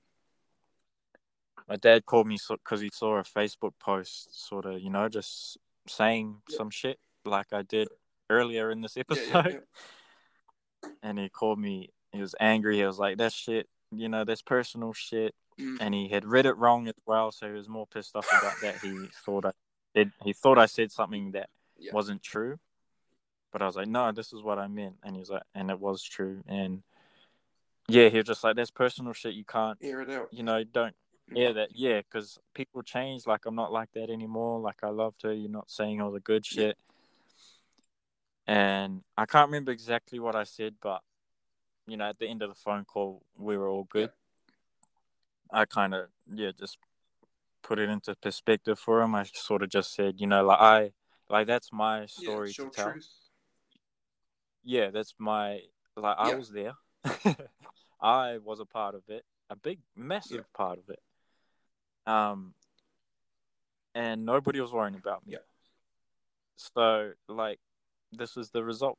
My 1.67 1.77
dad 1.77 2.05
called 2.05 2.27
me 2.27 2.37
because 2.47 2.81
he 2.81 2.89
saw 2.93 3.17
a 3.17 3.23
Facebook 3.23 3.73
post, 3.79 4.47
sort 4.47 4.65
of, 4.65 4.79
you 4.81 4.89
know, 4.89 5.09
just 5.09 5.57
saying 5.87 6.41
Yeah. 6.47 6.57
some 6.57 6.69
shit 6.69 6.99
like 7.23 7.53
I 7.53 7.63
did 7.63 7.87
earlier 8.29 8.69
in 8.71 8.81
this 8.81 8.95
yeah, 8.95 9.01
episode 9.01 9.45
yeah, 9.45 9.51
yeah. 9.51 10.89
and 11.03 11.19
he 11.19 11.29
called 11.29 11.59
me. 11.59 11.89
He 12.11 12.21
was 12.21 12.35
angry. 12.39 12.77
He 12.77 12.85
was 12.85 12.99
like, 12.99 13.17
"That 13.17 13.33
shit, 13.33 13.67
you 13.91 14.09
know, 14.09 14.23
that's 14.23 14.41
personal 14.41 14.93
shit." 14.93 15.35
Mm. 15.59 15.77
And 15.79 15.93
he 15.93 16.09
had 16.09 16.25
read 16.25 16.45
it 16.45 16.57
wrong 16.57 16.87
as 16.87 16.95
well, 17.05 17.31
so 17.31 17.47
he 17.47 17.53
was 17.53 17.69
more 17.69 17.87
pissed 17.87 18.15
off 18.15 18.27
about 18.27 18.59
that. 18.61 18.77
He 18.81 19.07
thought 19.25 19.45
I 19.45 19.51
did. 19.93 20.11
He 20.23 20.33
thought 20.33 20.57
I 20.57 20.65
said 20.65 20.91
something 20.91 21.31
that 21.31 21.49
Yeah. 21.77 21.93
wasn't 21.93 22.21
true, 22.21 22.59
but 23.51 23.61
I 23.61 23.65
was 23.65 23.75
like, 23.77 23.87
"No, 23.87 24.11
this 24.11 24.33
is 24.33 24.41
what 24.41 24.59
I 24.59 24.67
meant." 24.67 24.97
And 25.03 25.15
he 25.15 25.19
was 25.21 25.29
like, 25.29 25.43
"And 25.53 25.71
it 25.71 25.79
was 25.79 26.03
true." 26.03 26.43
And 26.47 26.83
yeah, 27.87 28.09
he 28.09 28.17
was 28.17 28.25
just 28.25 28.43
like, 28.43 28.55
"That's 28.57 28.71
personal 28.71 29.13
shit. 29.13 29.33
You 29.35 29.45
can't, 29.45 29.77
air 29.81 30.01
it 30.01 30.09
out 30.09 30.33
you 30.33 30.43
know, 30.43 30.63
don't." 30.63 30.95
Yeah, 31.31 31.53
that 31.53 31.75
yeah, 31.75 32.01
because 32.01 32.37
people 32.53 32.83
change. 32.83 33.25
Like 33.25 33.45
I'm 33.45 33.55
not 33.55 33.71
like 33.71 33.91
that 33.93 34.09
anymore. 34.09 34.59
Like 34.59 34.83
I 34.83 34.89
loved 34.89 35.23
her. 35.23 35.33
You're 35.33 35.49
not 35.49 35.71
saying 35.71 36.01
all 36.01 36.11
the 36.11 36.19
good 36.19 36.45
Yeah. 36.51 36.67
shit. 36.67 36.77
And 38.47 39.03
I 39.17 39.25
can't 39.25 39.47
remember 39.47 39.71
exactly 39.71 40.19
what 40.19 40.35
I 40.35 40.43
said, 40.43 40.75
but 40.81 41.01
you 41.87 41.97
know, 41.97 42.09
at 42.09 42.19
the 42.19 42.27
end 42.27 42.41
of 42.41 42.49
the 42.49 42.55
phone 42.55 42.85
call, 42.85 43.23
we 43.37 43.57
were 43.57 43.69
all 43.69 43.85
good. 43.85 44.11
I 45.51 45.65
kind 45.65 45.93
of 45.93 46.07
yeah, 46.33 46.51
just 46.57 46.77
put 47.63 47.79
it 47.79 47.89
into 47.89 48.15
perspective 48.15 48.79
for 48.79 49.01
him. 49.01 49.15
I 49.15 49.23
sort 49.23 49.63
of 49.63 49.69
just 49.69 49.93
said, 49.93 50.15
you 50.19 50.27
know, 50.27 50.45
like 50.45 50.59
I 50.59 50.91
like 51.29 51.47
that's 51.47 51.71
my 51.71 52.05
story 52.05 52.49
it's 52.49 52.57
to 52.57 52.69
tell. 52.69 52.91
truth 52.91 53.07
Yeah, 54.63 54.89
that's 54.91 55.15
my 55.17 55.61
like 55.95 56.17
I 56.17 56.35
was 56.35 56.51
there. 56.51 56.73
I 58.01 58.37
was 58.37 58.59
a 58.59 58.65
part 58.65 58.95
of 58.95 59.03
it, 59.07 59.23
a 59.49 59.55
big, 59.55 59.79
massive 59.95 60.37
Yeah. 60.37 60.43
part 60.53 60.79
of 60.79 60.89
it. 60.89 60.99
Um, 62.05 62.53
and 63.95 64.25
nobody 64.25 64.59
was 64.59 64.71
worrying 64.71 64.95
about 64.95 65.25
me. 65.25 65.33
Yeah. 65.33 65.39
So, 66.57 67.13
like, 67.27 67.59
this 68.11 68.37
is 68.37 68.49
the 68.49 68.63
result. 68.63 68.97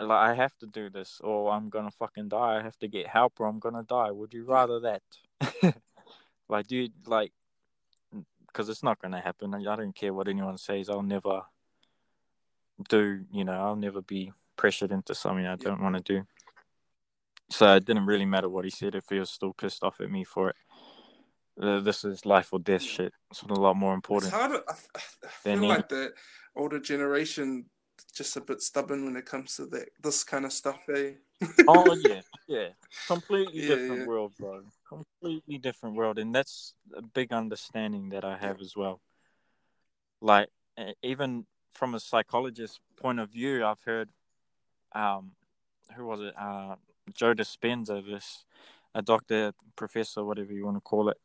Like, 0.00 0.10
I 0.10 0.34
have 0.34 0.56
to 0.58 0.66
do 0.66 0.90
this, 0.90 1.20
or 1.22 1.52
I'm 1.52 1.68
gonna 1.70 1.90
fucking 1.90 2.28
die. 2.28 2.58
I 2.58 2.62
have 2.62 2.78
to 2.78 2.88
get 2.88 3.06
help, 3.06 3.38
or 3.38 3.46
I'm 3.46 3.60
gonna 3.60 3.84
die. 3.84 4.10
Would 4.10 4.34
you 4.34 4.44
rather 4.44 4.80
that? 4.80 5.02
like, 6.48 6.66
dude, 6.66 6.92
like, 7.06 7.32
because 8.46 8.68
it's 8.68 8.82
not 8.82 9.00
gonna 9.00 9.20
happen. 9.20 9.54
I 9.54 9.76
don't 9.76 9.94
care 9.94 10.12
what 10.12 10.28
anyone 10.28 10.58
says. 10.58 10.88
I'll 10.90 11.02
never 11.02 11.42
do. 12.88 13.24
You 13.32 13.44
know, 13.44 13.52
I'll 13.52 13.76
never 13.76 14.02
be 14.02 14.32
pressured 14.56 14.92
into 14.92 15.14
something 15.14 15.46
I 15.46 15.56
don't 15.56 15.80
want 15.82 15.96
to 15.96 16.02
do. 16.02 16.26
So 17.50 17.76
it 17.76 17.84
didn't 17.84 18.06
really 18.06 18.24
matter 18.24 18.48
what 18.48 18.64
he 18.64 18.70
said 18.70 18.94
if 18.94 19.04
he 19.10 19.18
was 19.18 19.30
still 19.30 19.52
pissed 19.52 19.84
off 19.84 20.00
at 20.00 20.10
me 20.10 20.24
for 20.24 20.50
it. 20.50 20.56
Uh, 21.60 21.78
this 21.80 22.04
is 22.04 22.26
life 22.26 22.52
or 22.52 22.58
death 22.58 22.82
shit. 22.82 23.12
It's 23.30 23.42
a 23.42 23.46
lot 23.46 23.76
more 23.76 23.92
It's 23.92 23.98
important. 23.98 24.32
hard. 24.32 24.52
I, 24.68 24.72
I 24.96 25.28
feel 25.28 25.68
like 25.68 25.88
the 25.88 26.12
older 26.56 26.80
generation 26.80 27.66
just 28.14 28.36
a 28.36 28.40
bit 28.40 28.62
stubborn 28.62 29.04
when 29.04 29.16
it 29.16 29.26
comes 29.26 29.56
to 29.56 29.66
that 29.66 29.88
this 30.02 30.24
kind 30.24 30.44
of 30.44 30.52
stuff. 30.52 30.80
Eh? 30.94 31.12
oh 31.68 31.94
yeah, 32.00 32.22
yeah. 32.46 32.68
Completely 33.06 33.60
Yeah, 33.60 33.68
different 33.68 34.00
yeah. 34.00 34.06
world, 34.06 34.32
bro. 34.38 34.62
Completely 34.88 35.58
different 35.58 35.96
world, 35.96 36.18
and 36.18 36.34
that's 36.34 36.74
a 36.96 37.02
big 37.02 37.32
understanding 37.32 38.10
that 38.10 38.24
I 38.24 38.36
have 38.36 38.60
as 38.60 38.74
well. 38.76 39.00
Like 40.20 40.48
even 41.02 41.46
from 41.72 41.94
a 41.94 42.00
psychologist 42.00 42.80
point 42.96 43.20
of 43.20 43.30
view, 43.30 43.64
I've 43.64 43.82
heard, 43.82 44.08
um, 44.92 45.32
who 45.96 46.06
was 46.06 46.20
it? 46.20 46.34
Uh, 46.38 46.76
Joe 47.12 47.34
Dispenza, 47.34 48.04
this 48.04 48.46
a 48.94 49.02
doctor, 49.02 49.52
professor, 49.76 50.24
whatever 50.24 50.52
you 50.52 50.64
want 50.64 50.76
to 50.76 50.80
call 50.80 51.08
it, 51.08 51.18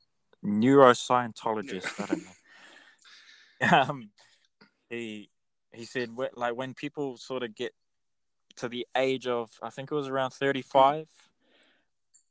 neuroscientologist. 0.43 2.01
I 2.01 2.05
don't 2.07 2.25
know. 2.25 3.77
um, 3.77 4.09
he 4.89 5.29
he 5.73 5.85
said 5.85 6.09
like 6.35 6.55
when 6.55 6.73
people 6.73 7.17
sort 7.17 7.43
of 7.43 7.55
get 7.55 7.73
to 8.57 8.67
the 8.67 8.85
age 8.95 9.27
of 9.27 9.51
I 9.61 9.69
think 9.69 9.91
it 9.91 9.95
was 9.95 10.07
around 10.07 10.31
thirty 10.31 10.61
five, 10.61 11.07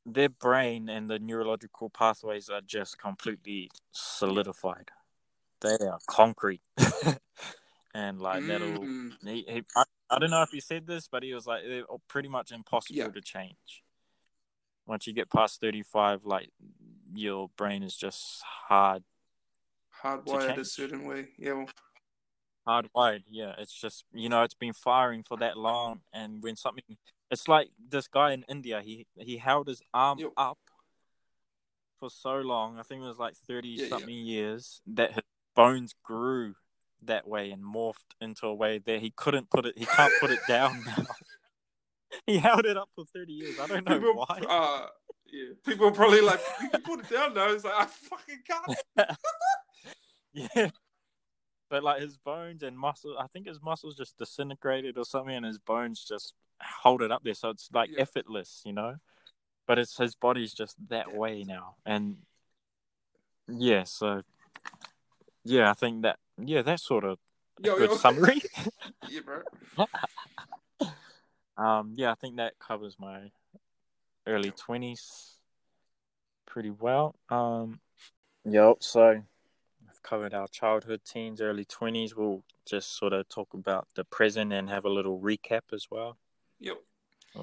their 0.04 0.28
brain 0.28 0.88
and 0.88 1.10
the 1.10 1.18
neurological 1.18 1.90
pathways 1.90 2.48
are 2.48 2.60
just 2.60 2.98
completely 2.98 3.70
solidified. 3.92 4.90
They 5.60 5.76
are 5.86 5.98
concrete, 6.06 6.62
and 7.94 8.20
like 8.20 8.46
that'll. 8.46 8.86
Mm, 8.86 9.12
He, 9.24 9.44
he, 9.48 9.62
I, 9.76 9.84
I 10.10 10.18
don't 10.18 10.30
know 10.30 10.42
if 10.42 10.50
he 10.50 10.60
said 10.60 10.86
this, 10.86 11.08
but 11.08 11.22
he 11.22 11.34
was 11.34 11.46
like 11.46 11.62
they're 11.66 11.84
pretty 12.08 12.28
much 12.28 12.52
impossible 12.52 12.96
Yeah. 12.98 13.08
to 13.08 13.20
change. 13.20 13.82
Once 14.86 15.06
you 15.06 15.12
get 15.12 15.30
past 15.30 15.60
thirty 15.60 15.82
five, 15.82 16.24
like 16.24 16.50
your 17.12 17.50
brain 17.56 17.82
is 17.82 17.96
just 17.96 18.42
hard 18.68 19.02
hardwired 20.02 20.58
a 20.58 20.64
certain 20.64 21.04
way. 21.04 21.28
Yeah. 21.38 21.54
Well, 21.54 21.68
hardwired. 22.68 23.22
Yeah, 23.30 23.54
it's 23.58 23.72
just 23.72 24.04
you 24.12 24.28
know 24.28 24.42
it's 24.42 24.54
been 24.54 24.72
firing 24.74 25.22
for 25.22 25.36
that 25.38 25.56
long, 25.56 26.00
and 26.12 26.42
when 26.42 26.56
something, 26.56 26.84
it's 27.30 27.48
like 27.48 27.70
this 27.90 28.08
guy 28.08 28.32
in 28.32 28.44
India. 28.48 28.80
He 28.84 29.06
he 29.16 29.38
held 29.38 29.68
his 29.68 29.80
arm 29.94 30.18
Yep. 30.18 30.32
up 30.36 30.58
for 31.98 32.10
so 32.10 32.36
long. 32.36 32.78
I 32.78 32.82
think 32.82 33.02
it 33.02 33.06
was 33.06 33.18
like 33.18 33.34
thirty 33.34 33.68
Yeah, 33.68 33.82
yeah. 33.84 33.88
something 33.88 34.14
years 34.14 34.80
that 34.86 35.12
his 35.14 35.24
bones 35.56 35.94
grew 36.04 36.54
that 37.02 37.26
way 37.28 37.50
and 37.50 37.62
morphed 37.62 38.14
into 38.20 38.46
a 38.46 38.54
way 38.54 38.78
that 38.78 39.00
he 39.00 39.10
couldn't 39.16 39.50
put 39.50 39.64
it. 39.66 39.78
He 39.78 39.86
can't 39.86 40.12
put 40.20 40.30
it 40.30 40.40
down 40.48 40.82
now. 40.86 41.04
he 42.26 42.38
held 42.38 42.66
it 42.66 42.76
up 42.76 42.88
for 42.94 43.04
thirty 43.04 43.32
years. 43.32 43.58
I 43.60 43.66
don't 43.66 43.88
know 43.88 43.98
people, 43.98 44.14
why. 44.14 44.40
uh, 44.48 44.86
yeah, 45.32 45.52
people 45.66 45.86
are 45.88 45.92
probably 45.92 46.20
like, 46.22 46.40
you 46.62 46.70
can 46.70 46.82
put 46.82 47.00
it 47.00 47.08
down 47.10 47.34
now. 47.34 47.50
It's 47.50 47.64
like 47.64 47.74
I 47.74 47.86
fucking 47.86 48.42
can't. 48.46 48.78
Yeah. 50.34 50.70
But 51.70 51.84
like 51.84 52.00
his 52.00 52.16
bones 52.16 52.62
and 52.62 52.78
muscle, 52.78 53.16
I 53.18 53.26
think 53.26 53.46
his 53.46 53.60
muscles 53.60 53.94
just 53.96 54.16
disintegrated 54.16 54.96
or 54.96 55.04
something, 55.04 55.34
and 55.34 55.44
his 55.44 55.58
bones 55.58 56.04
just 56.04 56.34
hold 56.62 57.02
it 57.02 57.12
up 57.12 57.22
there. 57.24 57.34
So 57.34 57.50
it's 57.50 57.68
like 57.72 57.90
Yeah. 57.90 58.00
effortless, 58.02 58.62
you 58.64 58.72
know. 58.72 58.96
But 59.66 59.78
it's 59.78 59.98
his 59.98 60.14
body's 60.14 60.54
just 60.54 60.76
that 60.88 61.08
Yeah. 61.10 61.18
way 61.18 61.44
now, 61.44 61.76
and 61.84 62.16
yeah. 63.46 63.84
So 63.84 64.22
yeah, 65.44 65.70
I 65.70 65.74
think 65.74 66.02
that 66.02 66.18
yeah, 66.38 66.62
that's 66.62 66.82
sort 66.82 67.04
of 67.04 67.18
a 67.58 67.66
Yo, 67.66 67.76
good 67.76 67.90
yo. 67.90 67.96
summary. 67.96 68.40
yeah, 69.08 69.20
bro. 69.20 69.42
um, 71.56 71.92
yeah, 71.96 72.12
I 72.12 72.14
think 72.14 72.36
that 72.36 72.58
covers 72.58 72.96
my 72.98 73.30
early 74.26 74.52
twenties 74.52 75.34
pretty 76.46 76.70
well. 76.70 77.14
Um, 77.28 77.80
yep. 78.44 78.76
So 78.80 79.02
I've 79.10 79.22
covered 80.08 80.32
our 80.32 80.48
childhood, 80.48 81.02
teens, 81.04 81.40
early 81.40 81.64
twenties. 81.64 82.16
We'll 82.16 82.42
just 82.64 82.96
sort 82.96 83.12
of 83.12 83.28
talk 83.28 83.52
about 83.52 83.88
the 83.94 84.04
present 84.04 84.52
and 84.52 84.70
have 84.70 84.84
a 84.86 84.88
little 84.88 85.20
recap 85.20 85.72
as 85.72 85.88
well, 85.90 86.16
Yep. 86.60 86.78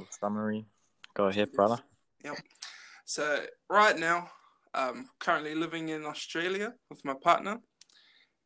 summary. 0.10 0.66
Go 1.14 1.28
ahead, 1.28 1.52
brother. 1.54 1.80
Yep. 2.24 2.38
So 3.06 3.46
right 3.70 3.98
now, 3.98 4.32
I'm 4.74 5.10
currently 5.20 5.54
living 5.54 5.90
in 5.90 6.06
Australia 6.06 6.74
with 6.90 7.06
my 7.06 7.14
partner, 7.14 7.62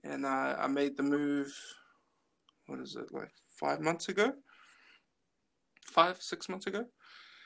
and 0.03 0.25
uh, 0.25 0.55
I 0.59 0.67
made 0.67 0.97
the 0.97 1.03
move. 1.03 1.53
What 2.67 2.79
is 2.79 2.95
it 2.95 3.13
like 3.13 3.31
five 3.55 3.79
months 3.79 4.09
ago? 4.09 4.33
Five 5.85 6.21
six 6.21 6.49
months 6.49 6.67
ago. 6.67 6.85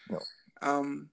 Yeah. 0.09 0.17
Um, 0.61 1.09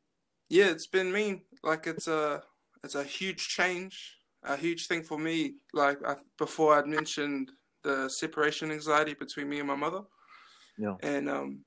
yeah, 0.48 0.70
it's 0.70 0.86
been 0.86 1.12
mean. 1.12 1.42
Like 1.62 1.86
it's 1.86 2.08
a 2.08 2.42
it's 2.82 2.94
a 2.94 3.04
huge 3.04 3.48
change, 3.48 4.16
a 4.42 4.56
huge 4.56 4.86
thing 4.86 5.02
for 5.02 5.18
me. 5.18 5.54
Like 5.72 5.98
I, 6.06 6.16
before, 6.38 6.74
I'd 6.78 6.86
mentioned 6.86 7.50
the 7.82 8.08
separation 8.08 8.70
anxiety 8.70 9.14
between 9.14 9.48
me 9.48 9.58
and 9.58 9.68
my 9.68 9.74
mother, 9.76 10.02
Yeah. 10.78 10.96
and 11.02 11.28
um, 11.28 11.64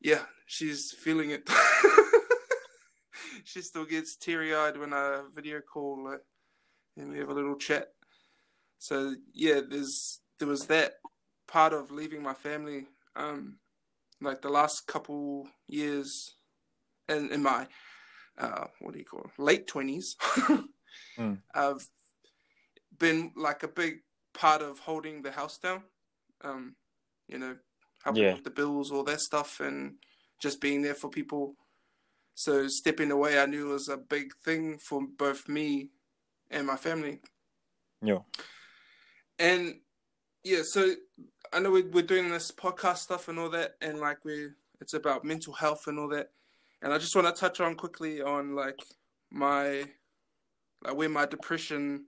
yeah, 0.00 0.22
she's 0.46 0.92
feeling 0.92 1.30
it. 1.30 1.48
she 3.44 3.60
still 3.62 3.84
gets 3.84 4.16
teary 4.16 4.54
eyed 4.54 4.76
when 4.76 4.92
I 4.92 5.22
video 5.34 5.60
call 5.60 6.06
her 6.08 6.22
and 6.96 7.10
we 7.10 7.18
have 7.18 7.28
a 7.28 7.34
little 7.34 7.56
chat. 7.56 7.88
So 8.78 9.14
yeah, 9.32 9.60
there's 9.68 10.20
there 10.38 10.48
was 10.48 10.66
that 10.66 10.94
part 11.46 11.72
of 11.72 11.90
leaving 11.90 12.22
my 12.22 12.34
family. 12.34 12.86
Um, 13.16 13.58
like 14.20 14.42
the 14.42 14.48
last 14.50 14.86
couple 14.86 15.48
years, 15.66 16.34
in 17.08 17.30
in 17.32 17.42
my 17.42 17.66
uh, 18.38 18.66
what 18.80 18.92
do 18.92 18.98
you 18.98 19.04
call 19.04 19.20
it? 19.20 19.42
late 19.42 19.66
twenties, 19.66 20.16
Mm. 21.18 21.38
I've 21.54 21.88
been 22.98 23.32
like 23.36 23.62
a 23.62 23.68
big 23.68 24.02
part 24.32 24.62
of 24.62 24.78
holding 24.80 25.22
the 25.22 25.30
house 25.30 25.58
down. 25.58 25.84
Um, 26.42 26.76
you 27.28 27.38
know, 27.38 27.56
helping 28.02 28.22
Yeah. 28.22 28.34
with 28.34 28.44
the 28.44 28.50
bills, 28.50 28.90
all 28.90 29.04
that 29.04 29.20
stuff, 29.20 29.60
and 29.60 29.96
just 30.40 30.60
being 30.60 30.82
there 30.82 30.94
for 30.94 31.08
people. 31.08 31.56
So 32.34 32.66
stepping 32.68 33.10
away, 33.10 33.40
I 33.40 33.46
knew 33.46 33.68
was 33.68 33.88
a 33.88 33.96
big 33.96 34.34
thing 34.44 34.78
for 34.78 35.06
both 35.06 35.48
me 35.48 35.90
and 36.50 36.66
my 36.66 36.76
family. 36.76 37.22
Yeah. 38.02 38.18
And 39.38 39.80
yeah, 40.42 40.62
so 40.64 40.94
I 41.52 41.60
know 41.60 41.70
we- 41.70 41.82
we're 41.82 42.02
doing 42.02 42.30
this 42.30 42.50
podcast 42.50 42.98
stuff 42.98 43.28
and 43.28 43.38
all 43.38 43.50
that, 43.50 43.76
and 43.80 44.00
like 44.00 44.24
we, 44.24 44.50
it's 44.80 44.94
about 44.94 45.24
mental 45.24 45.52
health 45.54 45.86
and 45.86 45.98
all 45.98 46.08
that. 46.08 46.32
And 46.82 46.92
I 46.92 46.98
just 46.98 47.14
want 47.16 47.26
to 47.26 47.40
touch 47.40 47.60
on 47.60 47.76
quickly 47.76 48.20
on 48.20 48.54
like 48.54 48.78
my, 49.30 49.90
like 50.82 50.94
where 50.96 51.08
my 51.08 51.24
depression 51.24 52.06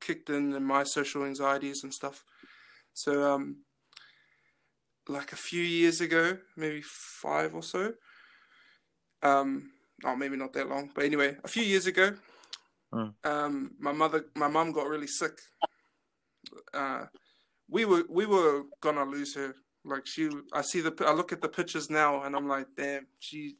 kicked 0.00 0.30
in 0.30 0.52
and 0.54 0.66
my 0.66 0.84
social 0.84 1.24
anxieties 1.24 1.82
and 1.84 1.92
stuff. 1.92 2.24
So 2.92 3.32
um, 3.34 3.64
like 5.08 5.32
a 5.32 5.36
few 5.36 5.62
years 5.62 6.00
ago, 6.00 6.38
maybe 6.56 6.82
five 6.82 7.54
or 7.54 7.62
so. 7.62 7.94
Um, 9.22 9.72
oh, 10.04 10.16
maybe 10.16 10.36
not 10.36 10.52
that 10.52 10.68
long, 10.68 10.90
but 10.94 11.04
anyway, 11.04 11.36
a 11.44 11.48
few 11.48 11.62
years 11.62 11.86
ago, 11.86 12.14
Mm. 12.92 13.12
um, 13.24 13.74
my 13.80 13.90
mother, 13.90 14.26
my 14.36 14.46
mum 14.46 14.70
got 14.70 14.86
really 14.86 15.08
sick. 15.08 15.40
Uh, 16.72 17.06
we 17.68 17.84
were 17.84 18.04
we 18.08 18.24
were 18.26 18.64
gonna 18.80 19.04
lose 19.04 19.34
her. 19.34 19.56
Like 19.84 20.06
she, 20.06 20.30
I 20.52 20.62
see 20.62 20.80
the, 20.80 20.94
I 21.04 21.12
look 21.12 21.32
at 21.32 21.42
the 21.42 21.48
pictures 21.48 21.90
now, 21.90 22.22
and 22.22 22.36
I'm 22.36 22.46
like, 22.46 22.68
damn, 22.76 23.06
she, 23.18 23.56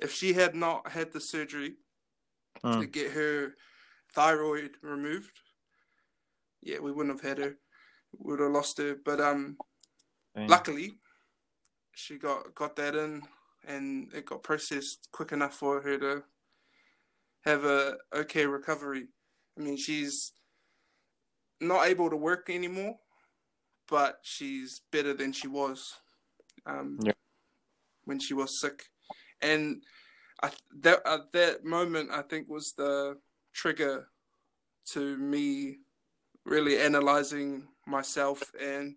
if 0.00 0.12
she 0.12 0.34
had 0.34 0.54
not 0.54 0.88
had 0.90 1.12
the 1.12 1.20
surgery 1.20 1.76
to 2.62 2.68
Mm. 2.68 2.92
get 2.92 3.12
her 3.12 3.54
thyroid 4.14 4.72
removed, 4.82 5.32
yeah, 6.62 6.78
we 6.78 6.92
wouldn't 6.92 7.20
have 7.20 7.28
had 7.28 7.38
her. 7.38 7.56
We 8.18 8.32
would 8.32 8.40
have 8.40 8.52
lost 8.52 8.78
her. 8.78 8.96
But 9.04 9.20
um, 9.20 9.56
Dang. 10.34 10.48
luckily, 10.48 10.94
she 11.94 12.18
got 12.18 12.54
got 12.54 12.76
that 12.76 12.94
in, 12.94 13.22
and 13.66 14.12
it 14.14 14.26
got 14.26 14.42
processed 14.42 15.08
quick 15.12 15.32
enough 15.32 15.54
for 15.54 15.80
her 15.82 15.98
to 15.98 16.22
have 17.44 17.64
a 17.64 17.96
okay 18.14 18.46
recovery. 18.46 19.08
I 19.58 19.62
mean, 19.62 19.76
she's 19.76 20.32
not 21.60 21.86
able 21.86 22.10
to 22.10 22.16
work 22.16 22.48
anymore, 22.48 22.96
but 23.88 24.18
she's 24.22 24.82
better 24.90 25.14
than 25.14 25.32
she 25.32 25.48
was 25.48 25.94
um, 26.66 26.98
Yeah. 27.02 27.12
when 28.04 28.18
she 28.18 28.34
was 28.34 28.60
sick. 28.60 28.84
and 29.40 29.82
I 30.42 30.50
that 30.80 31.00
at 31.06 31.32
that 31.32 31.64
moment 31.64 32.10
I 32.10 32.22
think 32.22 32.48
was 32.48 32.72
the 32.76 33.16
trigger 33.52 34.08
to 34.92 35.16
me 35.16 35.78
really 36.44 36.78
analyzing 36.78 37.68
myself 37.86 38.42
and 38.60 38.96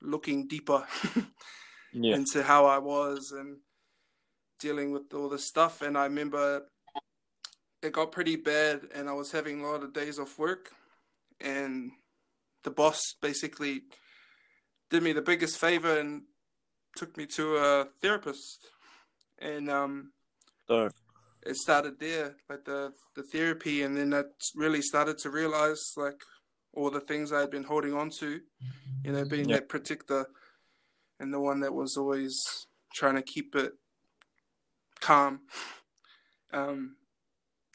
looking 0.00 0.46
deeper 0.48 0.86
Yeah. 1.92 2.14
into 2.14 2.42
how 2.42 2.66
I 2.66 2.78
was 2.78 3.32
and 3.32 3.58
dealing 4.60 4.92
with 4.92 5.12
all 5.12 5.28
this 5.28 5.46
stuff. 5.48 5.82
And 5.82 5.98
I 5.98 6.04
remember 6.04 6.66
it 7.82 7.92
got 7.92 8.12
pretty 8.12 8.36
bad, 8.36 8.82
and 8.94 9.08
I 9.08 9.12
was 9.12 9.32
having 9.32 9.60
a 9.60 9.66
lot 9.68 9.82
of 9.82 9.92
days 9.92 10.18
off 10.18 10.38
work, 10.38 10.70
and 11.40 11.90
the 12.62 12.70
boss 12.70 13.00
basically 13.22 13.82
did 14.90 15.02
me 15.02 15.12
the 15.12 15.22
biggest 15.22 15.56
favor 15.58 15.98
and 15.98 16.22
took 16.96 17.16
me 17.16 17.24
to 17.26 17.56
a 17.56 17.88
therapist, 18.02 18.66
and 19.38 19.70
um, 19.70 20.12
So 20.68 20.90
it 21.46 21.56
started 21.56 21.98
there, 21.98 22.36
like 22.48 22.64
the 22.64 22.92
the 23.16 23.22
therapy, 23.22 23.82
and 23.82 23.96
then 23.96 24.12
I 24.14 24.22
really 24.54 24.82
started 24.82 25.18
to 25.18 25.30
realize 25.30 25.92
like 25.96 26.20
all 26.72 26.90
the 26.90 27.00
things 27.00 27.32
I 27.32 27.40
had 27.40 27.50
been 27.50 27.64
holding 27.64 27.94
on 27.94 28.10
to, 28.20 28.40
you 29.04 29.12
know, 29.12 29.24
being 29.24 29.48
Yeah. 29.48 29.56
that 29.56 29.68
protector 29.68 30.26
and 31.18 31.32
the 31.34 31.40
one 31.40 31.60
that 31.60 31.74
was 31.74 31.96
always 31.96 32.38
trying 32.94 33.16
to 33.16 33.22
keep 33.22 33.54
it 33.56 33.72
calm. 35.00 35.40
Um, 36.52 36.96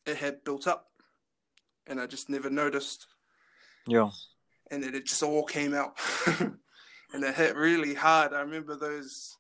it 0.05 0.17
had 0.17 0.43
built 0.43 0.67
up, 0.67 0.87
and 1.87 1.99
I 1.99 2.05
just 2.07 2.29
never 2.29 2.49
noticed, 2.49 3.07
yeah. 3.87 4.11
and 4.69 4.83
then 4.83 4.93
it 4.93 5.05
just 5.05 5.23
all 5.23 5.43
came 5.45 5.73
out, 5.73 5.97
and 6.27 7.23
it 7.23 7.35
hit 7.35 7.55
really 7.55 7.93
hard. 7.95 8.33
I 8.33 8.41
remember 8.41 8.75
those 8.75 9.37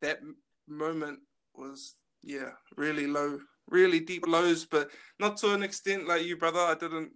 that 0.00 0.18
moment 0.66 1.20
was 1.54 1.94
yeah 2.22 2.50
really 2.76 3.06
low, 3.06 3.38
really 3.72 4.00
deep 4.00 4.26
lows, 4.28 4.66
but 4.66 4.90
not 5.18 5.38
to 5.38 5.54
an 5.54 5.64
extent 5.64 6.06
like 6.08 6.22
you, 6.24 6.36
brother. 6.36 6.60
I 6.60 6.74
didn't. 6.74 7.12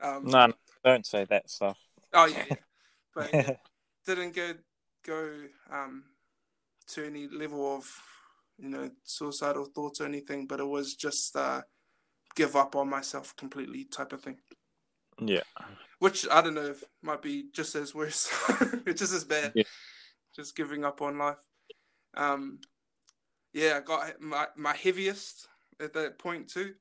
Um, 0.00 0.26
No, 0.26 0.46
no, 0.48 0.54
don't 0.84 1.06
say 1.06 1.24
that 1.26 1.50
stuff. 1.50 1.78
Oh 2.14 2.26
yeah, 2.26 2.44
yeah. 2.50 2.56
but 3.14 3.30
it 3.34 3.58
didn't 4.06 4.34
go 4.34 4.52
go 5.06 5.32
um 5.70 6.04
to 6.88 7.06
any 7.06 7.28
level 7.28 7.76
of 7.76 7.90
you 8.58 8.68
know 8.68 8.90
suicidal 9.04 9.66
thoughts 9.66 10.00
or 10.00 10.06
anything. 10.06 10.46
But 10.46 10.60
it 10.60 10.66
was 10.68 10.94
just 10.94 11.36
uh 11.36 11.62
give 12.36 12.56
up 12.56 12.76
on 12.76 12.88
myself 12.90 13.34
completely 13.36 13.84
type 13.84 14.12
of 14.12 14.22
thing. 14.22 14.38
yeah. 15.20 15.42
Which 15.98 16.28
I 16.30 16.42
don't 16.42 16.54
know 16.54 16.66
if 16.66 16.84
might 17.02 17.22
be 17.22 17.46
just 17.52 17.74
as 17.74 17.94
worse, 17.94 18.30
it's 18.86 19.00
just 19.00 19.14
as 19.14 19.24
bad. 19.24 19.52
Yeah. 19.54 19.64
Just 20.34 20.54
giving 20.56 20.84
up 20.84 21.00
on 21.02 21.18
life. 21.18 21.42
Um, 22.14 22.60
yeah, 23.56 23.78
I 23.78 23.80
got 23.80 24.20
my 24.20 24.46
my 24.54 24.76
heaviest 24.76 25.48
at 25.80 25.94
that 25.94 26.18
point 26.18 26.46
too. 26.46 26.74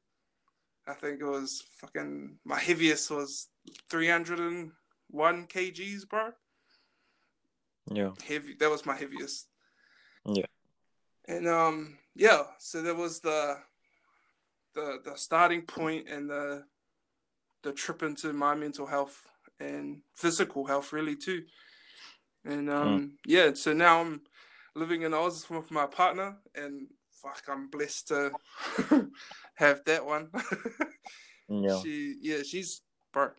I 0.85 0.93
think 0.93 1.21
it 1.21 1.25
was 1.25 1.63
fucking 1.77 2.35
my 2.43 2.59
heaviest 2.59 3.09
was 3.09 3.47
three 3.89 4.09
hundred 4.09 4.39
and 4.39 4.71
one 5.09 5.47
kgs, 5.47 6.07
bro. 6.09 6.31
Yeah. 7.89 8.11
Heavy. 8.27 8.55
That 8.59 8.69
was 8.69 8.85
my 8.85 8.93
heaviest. 8.93 9.47
Yeah. 10.25 10.47
And 11.29 11.47
um, 11.47 11.97
yeah. 12.13 12.43
So 12.59 12.81
that 12.81 12.97
was 12.97 13.21
the 13.21 13.55
the 14.73 14.97
the 15.05 15.15
starting 15.15 15.61
point 15.61 16.09
and 16.09 16.29
the 16.29 16.65
the 17.63 17.71
trip 17.71 18.03
into 18.03 18.33
my 18.33 18.53
mental 18.53 18.85
health 18.85 19.21
and 19.61 20.01
physical 20.13 20.65
health 20.65 20.91
really 20.91 21.15
too. 21.15 21.43
And 22.43 22.69
um, 22.69 23.13
yeah. 23.25 23.53
So 23.53 23.71
now 23.71 24.01
I'm 24.01 24.21
living 24.75 25.03
in 25.03 25.13
Oz 25.13 25.49
with 25.49 25.71
my 25.71 25.85
partner, 25.85 26.37
and 26.53 26.87
fuck, 27.11 27.43
I'm 27.47 27.69
blessed 27.69 28.09
to 28.09 28.33
have 29.55 29.83
that 29.85 30.05
one. 30.05 30.29
Yeah. 31.47 31.77
She, 31.83 32.15
yeah, 32.21 32.41
she's 32.41 32.81
bro, 33.13 33.29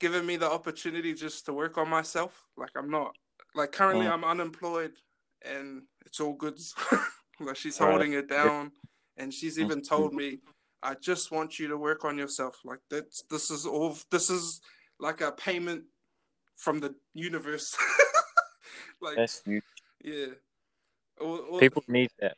giving 0.00 0.24
me 0.24 0.36
the 0.38 0.50
opportunity 0.50 1.12
just 1.12 1.44
to 1.44 1.52
work 1.52 1.76
on 1.76 1.90
myself. 1.90 2.42
Like 2.56 2.70
I'm 2.74 2.88
not, 2.90 3.14
like 3.54 3.70
currently 3.70 4.06
Mm. 4.06 4.12
I'm 4.12 4.24
unemployed, 4.24 4.92
and 5.42 5.82
it's 6.06 6.20
all 6.20 6.32
good. 6.32 6.58
like 7.40 7.56
she's 7.56 7.78
Right. 7.78 7.90
holding 7.90 8.14
it 8.14 8.28
down, 8.30 8.72
and 9.18 9.32
she's 9.32 9.58
even 9.58 9.80
Mhm. 9.80 9.88
told 9.88 10.14
me, 10.14 10.40
"I 10.82 10.94
just 10.94 11.30
want 11.30 11.58
you 11.58 11.68
to 11.68 11.76
work 11.76 12.06
on 12.06 12.16
yourself. 12.16 12.58
Like 12.64 12.80
that's 12.88 13.20
this 13.28 13.50
is 13.50 13.66
all. 13.66 13.94
This 14.10 14.30
is 14.30 14.62
like 14.98 15.20
a 15.20 15.30
payment 15.32 15.84
from 16.56 16.80
the 16.80 16.94
universe. 17.12 17.76
like 19.02 19.16
That's 19.16 19.42
you. 19.44 19.60
yeah, 20.02 20.32
all, 21.20 21.38
all, 21.38 21.58
People 21.58 21.82
need 21.88 22.10
that. 22.20 22.36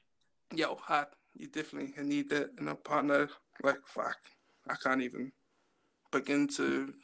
yo, 0.55 0.75
hot. 0.77 1.11
You 1.35 1.49
definitely 1.49 1.93
need 2.03 2.31
that 2.31 2.51
in 2.59 2.69
a 2.69 2.75
partner. 2.75 3.29
Like, 3.63 3.87
fuck, 3.87 4.17
I 4.69 4.75
can't 4.83 5.03
even 5.03 5.33
begin 6.11 6.49
to 6.57 6.95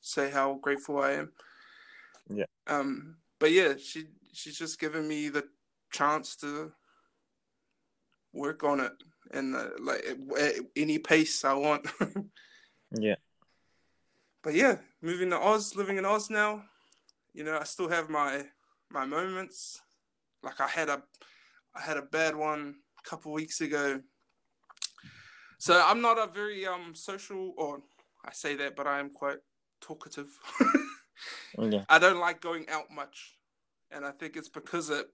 say 0.00 0.30
how 0.30 0.54
grateful 0.54 0.98
I 1.00 1.12
am. 1.12 1.32
Yeah. 2.28 2.46
Um. 2.66 3.16
But 3.38 3.52
yeah, 3.52 3.74
she 3.78 4.06
she's 4.32 4.58
just 4.58 4.80
given 4.80 5.06
me 5.06 5.28
the 5.28 5.44
chance 5.92 6.36
to 6.36 6.72
work 8.32 8.64
on 8.64 8.80
it 8.80 8.92
and 9.32 9.54
uh, 9.56 9.68
like 9.80 10.04
at 10.38 10.54
any 10.74 10.98
pace 10.98 11.44
I 11.44 11.54
want. 11.54 11.86
Yeah. 12.98 13.16
but 14.42 14.54
yeah, 14.54 14.76
moving 15.02 15.30
to 15.30 15.36
Oz, 15.38 15.74
living 15.74 15.98
in 15.98 16.04
Oz 16.04 16.30
now. 16.30 16.62
You 17.34 17.42
know, 17.42 17.58
I 17.58 17.64
still 17.64 17.88
have 17.88 18.08
my 18.08 18.44
my 18.90 19.04
moments. 19.04 19.82
Like 20.46 20.60
I 20.60 20.68
had 20.68 20.88
a 20.88 21.02
I 21.74 21.80
had 21.80 21.96
a 21.96 22.02
bad 22.02 22.36
one 22.36 22.76
a 23.04 23.08
couple 23.08 23.32
weeks 23.32 23.60
ago. 23.60 24.00
So 25.58 25.82
I'm 25.84 26.00
not 26.00 26.18
a 26.18 26.32
very 26.32 26.64
um 26.66 26.94
social 26.94 27.52
or 27.58 27.82
I 28.24 28.32
say 28.32 28.54
that, 28.56 28.76
but 28.76 28.86
I 28.86 29.00
am 29.00 29.10
quite 29.10 29.38
talkative. 29.80 30.28
Yeah. 31.58 31.84
I 31.88 31.98
don't 31.98 32.20
like 32.20 32.42
going 32.42 32.68
out 32.68 32.90
much. 32.90 33.38
And 33.90 34.04
I 34.04 34.10
think 34.10 34.36
it's 34.36 34.50
because 34.50 34.90
it 34.90 35.06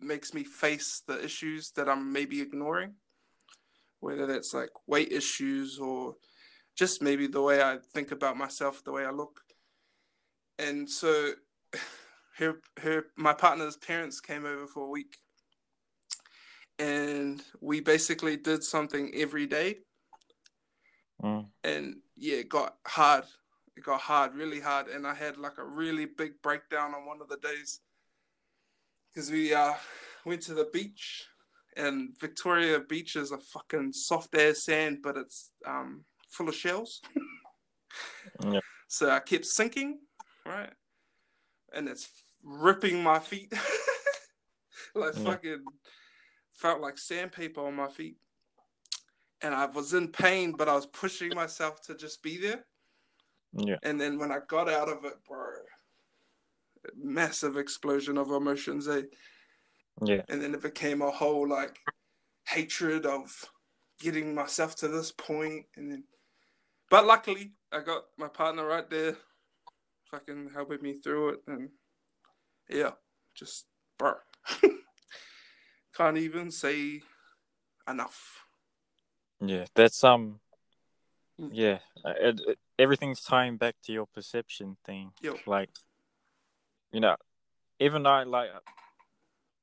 makes 0.00 0.32
me 0.32 0.42
face 0.42 1.02
the 1.06 1.22
issues 1.22 1.70
that 1.72 1.88
I'm 1.88 2.12
maybe 2.12 2.40
ignoring. 2.40 2.94
Whether 4.00 4.26
that's 4.26 4.54
like 4.54 4.70
weight 4.86 5.12
issues 5.12 5.78
or 5.78 6.16
just 6.76 7.02
maybe 7.02 7.26
the 7.26 7.42
way 7.42 7.62
I 7.62 7.76
think 7.92 8.10
about 8.10 8.38
myself, 8.38 8.82
the 8.84 8.92
way 8.92 9.04
I 9.04 9.10
look. 9.10 9.40
And 10.58 10.88
so 10.88 11.32
her 12.38 12.60
her 12.80 13.06
my 13.16 13.32
partner's 13.32 13.76
parents 13.76 14.20
came 14.20 14.44
over 14.44 14.66
for 14.66 14.84
a 14.84 14.90
week. 14.90 15.16
And 16.78 17.42
we 17.60 17.80
basically 17.80 18.36
did 18.36 18.62
something 18.62 19.10
every 19.14 19.46
day 19.46 19.78
Mm. 21.22 21.48
and 21.64 21.96
yeah, 22.16 22.36
it 22.36 22.48
got 22.48 22.76
hard. 22.86 23.24
It 23.76 23.82
got 23.84 24.00
hard, 24.00 24.34
really 24.34 24.60
hard, 24.60 24.88
and 24.88 25.06
I 25.06 25.14
had 25.14 25.36
like 25.36 25.58
a 25.58 25.64
really 25.64 26.06
big 26.06 26.40
breakdown 26.42 26.94
on 26.94 27.06
one 27.06 27.20
of 27.20 27.28
the 27.28 27.36
days 27.38 27.80
because 29.08 29.30
we 29.30 29.52
uh 29.54 29.74
went 30.24 30.42
to 30.42 30.54
the 30.54 30.68
beach, 30.72 31.26
and 31.76 32.16
Victoria 32.20 32.80
Beach 32.80 33.16
is 33.16 33.32
a 33.32 33.38
fucking 33.38 33.92
soft 33.92 34.34
ass 34.36 34.64
sand, 34.64 34.98
but 35.02 35.16
it's 35.16 35.52
um 35.66 36.04
full 36.30 36.48
of 36.48 36.54
shells. 36.54 37.00
Yeah. 38.44 38.60
So 38.90 39.10
I 39.10 39.20
kept 39.20 39.44
sinking, 39.44 39.98
right, 40.46 40.72
and 41.74 41.88
it's 41.88 42.08
ripping 42.42 43.02
my 43.02 43.18
feet, 43.18 43.52
like 44.94 45.14
Yeah. 45.16 45.24
fucking 45.24 45.64
felt 46.52 46.80
like 46.80 46.98
sandpaper 46.98 47.60
on 47.60 47.74
my 47.74 47.88
feet 47.88 48.16
and 49.42 49.54
I 49.54 49.66
was 49.66 49.94
in 49.94 50.08
pain, 50.08 50.52
but 50.52 50.68
I 50.68 50.74
was 50.74 50.86
pushing 50.86 51.34
myself 51.34 51.80
to 51.82 51.94
just 51.94 52.22
be 52.22 52.38
there. 52.38 52.64
Yeah. 53.52 53.76
And 53.82 54.00
then 54.00 54.18
when 54.18 54.32
I 54.32 54.40
got 54.46 54.68
out 54.68 54.88
of 54.88 55.04
it, 55.04 55.14
bro, 55.26 55.50
massive 56.96 57.56
explosion 57.56 58.18
of 58.18 58.30
emotions, 58.30 58.88
eh? 58.88 59.02
Yeah. 60.04 60.22
And 60.28 60.42
then 60.42 60.54
it 60.54 60.62
became 60.62 61.02
a 61.02 61.10
whole 61.10 61.48
like 61.48 61.78
hatred 62.46 63.06
of 63.06 63.44
getting 64.00 64.34
myself 64.34 64.76
to 64.76 64.88
this 64.88 65.10
point, 65.12 65.66
and 65.76 65.90
then, 65.90 66.04
but 66.90 67.04
luckily 67.06 67.52
I 67.72 67.80
got 67.80 68.04
my 68.16 68.28
partner 68.28 68.64
right 68.66 68.88
there, 68.88 69.16
fucking 70.04 70.50
helping 70.54 70.82
me 70.82 70.94
through 70.94 71.30
it, 71.30 71.40
and 71.46 71.68
yeah, 72.68 72.92
just 73.34 73.66
bro, 73.98 74.14
can't 75.96 76.18
even 76.18 76.50
say 76.50 77.02
enough. 77.88 78.44
Yeah. 79.40 79.66
That's 79.74 80.02
um. 80.04 80.40
Mm. 81.40 81.50
Yeah. 81.52 81.78
Uh, 82.04 82.14
It, 82.20 82.40
it, 82.46 82.58
everything's 82.78 83.22
tying 83.22 83.56
back 83.56 83.76
to 83.84 83.92
your 83.92 84.06
perception 84.06 84.76
thing. 84.84 85.12
Yo. 85.20 85.36
Like, 85.46 85.70
you 86.92 87.00
know, 87.00 87.16
even 87.78 88.02
though 88.02 88.24
like 88.26 88.50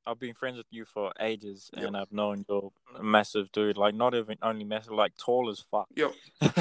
I've 0.06 0.18
been 0.18 0.34
friends 0.34 0.56
with 0.56 0.66
you 0.70 0.84
for 0.84 1.12
ages, 1.20 1.70
Yep. 1.76 1.86
and 1.86 1.96
I've 1.96 2.12
known 2.12 2.44
you're 2.48 2.70
a 2.96 3.02
massive 3.02 3.50
dude. 3.52 3.76
Like, 3.76 3.94
not 3.94 4.14
even 4.14 4.38
only 4.40 4.64
massive, 4.64 4.92
like 4.92 5.16
tall 5.16 5.50
as 5.50 5.64
fuck. 5.70 5.88
Yo. 5.94 6.12
yeah, 6.40 6.52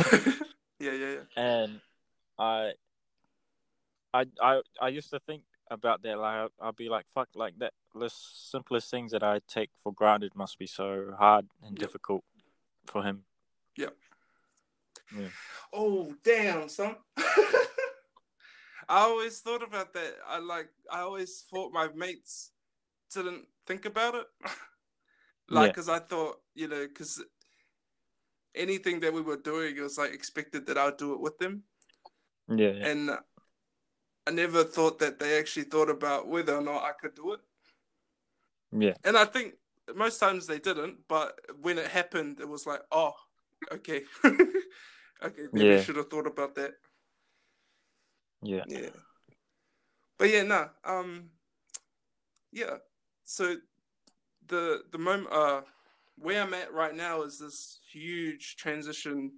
yeah, 0.79 0.91
yeah. 0.91 1.19
and 1.37 1.81
I, 2.39 2.71
I, 4.13 4.25
I, 4.41 4.61
I 4.81 4.87
used 4.89 5.11
to 5.11 5.19
think 5.19 5.43
about 5.71 6.01
that. 6.03 6.17
Like 6.19 6.51
I'll, 6.61 6.71
be 6.73 6.89
like, 6.89 7.05
fuck, 7.13 7.29
like 7.35 7.57
that. 7.59 7.73
The 7.93 8.09
simplest 8.09 8.89
things 8.91 9.11
that 9.11 9.23
I 9.23 9.39
take 9.47 9.69
for 9.81 9.93
granted 9.93 10.35
must 10.35 10.59
be 10.59 10.67
so 10.67 11.13
hard 11.17 11.47
and 11.63 11.71
Yep. 11.71 11.79
difficult 11.79 12.23
for 12.85 13.03
him. 13.03 13.25
Yep. 13.77 13.95
Yeah. 15.17 15.27
Oh 15.73 16.13
damn, 16.23 16.67
son. 16.69 16.95
I 18.87 18.99
always 18.99 19.39
thought 19.39 19.63
about 19.63 19.93
that. 19.93 20.15
I 20.27 20.39
like 20.39 20.69
I 20.91 21.01
always 21.01 21.41
thought 21.49 21.71
my 21.73 21.87
mates 21.95 22.51
didn't 23.13 23.47
think 23.65 23.85
about 23.85 24.15
it. 24.15 24.27
like 25.49 25.69
Yeah. 25.69 25.73
cuz 25.73 25.89
I 25.89 25.99
thought, 25.99 26.41
you 26.53 26.67
know, 26.67 26.87
cuz 26.87 27.23
anything 28.53 28.99
that 29.01 29.13
we 29.13 29.21
were 29.21 29.37
doing 29.37 29.75
it 29.75 29.81
was 29.81 29.97
like 29.97 30.11
expected 30.13 30.65
that 30.65 30.77
I'd 30.77 30.97
do 30.97 31.13
it 31.13 31.19
with 31.19 31.37
them 31.39 31.63
Yeah. 32.47 32.71
yeah. 32.71 32.87
and 32.87 33.09
I 34.27 34.31
never 34.31 34.63
thought 34.63 34.99
that 34.99 35.19
they 35.19 35.37
actually 35.37 35.65
thought 35.65 35.89
about 35.89 36.27
whether 36.27 36.55
or 36.55 36.61
not 36.61 36.83
I 36.83 36.91
could 36.93 37.15
do 37.15 37.33
it. 37.33 37.39
Yeah. 38.71 38.93
And 39.03 39.17
I 39.17 39.25
think 39.25 39.53
most 39.95 40.19
times 40.19 40.47
they 40.47 40.59
didn't, 40.59 40.99
but 41.07 41.39
when 41.61 41.77
it 41.77 41.87
happened, 41.87 42.39
it 42.39 42.49
was 42.49 42.65
like, 42.65 42.81
oh, 42.91 43.13
okay. 43.71 44.03
okay, 44.25 45.43
maybe 45.53 45.75
I 45.75 45.81
should 45.81 45.95
have 45.97 46.09
thought 46.09 46.27
about 46.27 46.55
that. 46.55 46.73
Yeah. 48.41 48.63
Yeah. 48.67 48.89
But 50.17 50.29
yeah, 50.29 50.43
no. 50.43 50.69
Um 50.83 51.29
yeah. 52.51 52.77
So 53.23 53.55
the 54.47 54.83
the 54.91 54.97
moment 54.97 55.31
uh 55.31 55.61
where 56.17 56.41
I'm 56.41 56.53
at 56.53 56.73
right 56.73 56.95
now 56.95 57.23
is 57.23 57.39
this 57.39 57.79
huge 57.91 58.55
transition 58.55 59.33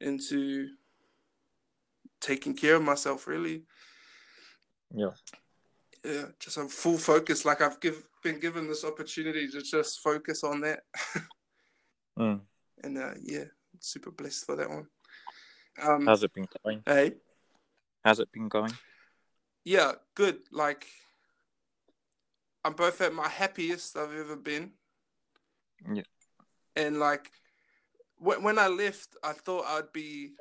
into 0.00 0.68
taking 2.20 2.54
care 2.54 2.76
of 2.76 2.82
myself 2.82 3.26
really. 3.26 3.64
Yeah. 4.94 5.10
Yeah, 6.04 6.26
just 6.38 6.56
a 6.56 6.64
full 6.68 6.96
focus. 6.98 7.44
Like 7.44 7.60
I've 7.60 7.80
give, 7.80 8.02
been 8.22 8.38
given 8.40 8.68
this 8.68 8.84
opportunity 8.84 9.48
to 9.48 9.62
just 9.62 10.00
focus 10.00 10.44
on 10.44 10.60
that. 10.62 10.80
Mm. 12.18 12.40
and 12.82 12.98
uh 12.98 13.14
yeah, 13.22 13.44
super 13.78 14.10
blessed 14.10 14.44
for 14.44 14.56
that 14.56 14.68
one. 14.68 14.88
Um 15.80 16.04
How's 16.04 16.24
it 16.24 16.34
been 16.34 16.48
going? 16.64 16.82
hey. 16.84 17.12
How's 18.04 18.18
it 18.18 18.32
been 18.32 18.48
going? 18.48 18.72
yeah, 19.64 19.92
good. 20.16 20.38
Like, 20.50 20.86
I'm 22.64 22.72
both 22.72 23.00
at 23.02 23.14
my 23.14 23.28
happiest 23.28 23.96
I've 23.96 24.14
ever 24.14 24.34
been. 24.34 24.72
Yeah. 25.94 26.02
And 26.74 26.98
like, 26.98 27.30
when 28.16 28.42
when 28.42 28.58
I 28.58 28.66
left, 28.66 29.10
I 29.22 29.32
thought 29.32 29.66
I'd 29.66 29.92
be 29.92 30.32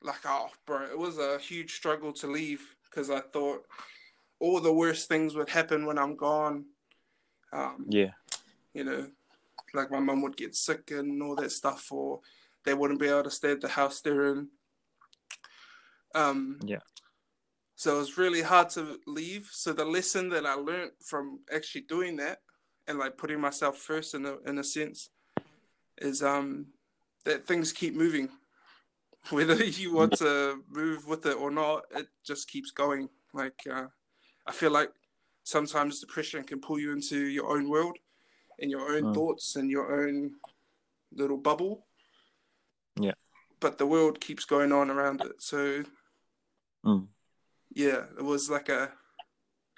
like, 0.00 0.20
oh, 0.24 0.50
bro, 0.64 0.84
it 0.84 0.98
was 0.98 1.18
a 1.18 1.38
huge 1.38 1.74
struggle 1.74 2.12
to 2.12 2.28
leave 2.28 2.73
because 2.94 3.10
I 3.10 3.20
thought 3.20 3.66
all 4.38 4.60
the 4.60 4.72
worst 4.72 5.08
things 5.08 5.34
would 5.34 5.48
happen 5.48 5.86
when 5.86 5.98
I'm 5.98 6.16
gone. 6.16 6.66
Um, 7.52 7.86
Yeah. 7.88 8.12
you 8.72 8.84
know, 8.84 9.10
like 9.72 9.90
my 9.90 10.00
mum 10.00 10.22
would 10.22 10.36
get 10.36 10.54
sick 10.54 10.90
and 10.90 11.22
all 11.22 11.36
that 11.36 11.50
stuff, 11.50 11.90
or 11.90 12.20
they 12.64 12.74
wouldn't 12.74 13.00
be 13.00 13.08
able 13.08 13.24
to 13.24 13.30
stay 13.30 13.52
at 13.52 13.60
the 13.60 13.68
house 13.68 14.00
they're 14.00 14.26
in. 14.26 14.48
Um, 16.14 16.60
Yeah. 16.64 16.80
So 17.76 17.96
it 17.96 17.98
was 17.98 18.18
really 18.18 18.42
hard 18.42 18.70
to 18.70 19.00
leave. 19.06 19.48
So 19.50 19.72
the 19.72 19.84
lesson 19.84 20.28
that 20.28 20.46
I 20.46 20.54
learned 20.54 20.92
from 21.04 21.40
actually 21.52 21.82
doing 21.82 22.16
that 22.16 22.38
and 22.86 22.98
like 22.98 23.18
putting 23.18 23.40
myself 23.40 23.78
first 23.78 24.14
in 24.14 24.24
a 24.24 24.38
in 24.46 24.58
a 24.58 24.64
sense 24.64 25.10
is 25.98 26.22
um 26.22 26.66
that 27.24 27.46
things 27.46 27.72
keep 27.72 27.94
moving. 27.94 28.28
Whether 29.30 29.64
you 29.64 29.92
want 29.94 30.12
to 30.18 30.62
move 30.68 31.06
with 31.06 31.24
it 31.26 31.36
or 31.36 31.50
not, 31.50 31.84
it 31.94 32.08
just 32.24 32.48
keeps 32.48 32.70
going. 32.70 33.08
Like 33.32 33.60
uh, 33.70 33.86
I 34.46 34.52
feel 34.52 34.70
like 34.70 34.90
sometimes 35.44 36.00
depression 36.00 36.44
can 36.44 36.60
pull 36.60 36.78
you 36.78 36.92
into 36.92 37.18
your 37.26 37.50
own 37.56 37.68
world 37.68 37.96
and 38.60 38.70
your 38.70 38.92
own 38.92 39.04
Mm. 39.04 39.14
thoughts 39.14 39.56
and 39.56 39.70
your 39.70 40.06
own 40.06 40.32
little 41.12 41.36
bubble. 41.38 41.86
Yeah. 43.00 43.14
But 43.60 43.78
the 43.78 43.86
world 43.86 44.20
keeps 44.20 44.44
going 44.44 44.72
on 44.72 44.90
around 44.90 45.22
it. 45.22 45.40
So 45.42 45.84
Mm. 46.84 47.08
yeah, 47.70 48.04
it 48.18 48.22
was 48.24 48.50
like 48.50 48.68
a 48.68 48.92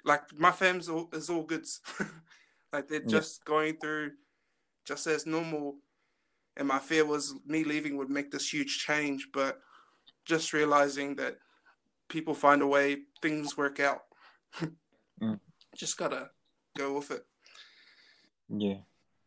like 0.03 0.37
my 0.37 0.51
fam's 0.51 0.87
all, 0.89 1.09
is 1.13 1.29
all 1.29 1.43
goods. 1.43 1.81
like 2.73 2.87
they're 2.87 3.01
Yeah. 3.01 3.07
just 3.19 3.43
going 3.45 3.77
through 3.77 4.11
just 4.85 5.07
as 5.07 5.25
normal. 5.25 5.77
And 6.57 6.67
my 6.67 6.79
fear 6.79 7.05
was 7.05 7.35
me 7.45 7.63
leaving 7.63 7.97
would 7.97 8.09
make 8.09 8.31
this 8.31 8.51
huge 8.51 8.79
change, 8.79 9.29
but 9.31 9.59
just 10.25 10.53
realizing 10.53 11.15
that 11.15 11.37
people 12.09 12.33
find 12.33 12.61
a 12.61 12.67
way, 12.67 12.97
things 13.21 13.57
work 13.57 13.79
out. 13.79 14.01
Mm. 15.19 15.39
Just 15.75 15.97
gotta 15.97 16.29
go 16.77 16.93
with 16.93 17.09
it. 17.09 17.25
Yeah. 18.49 18.81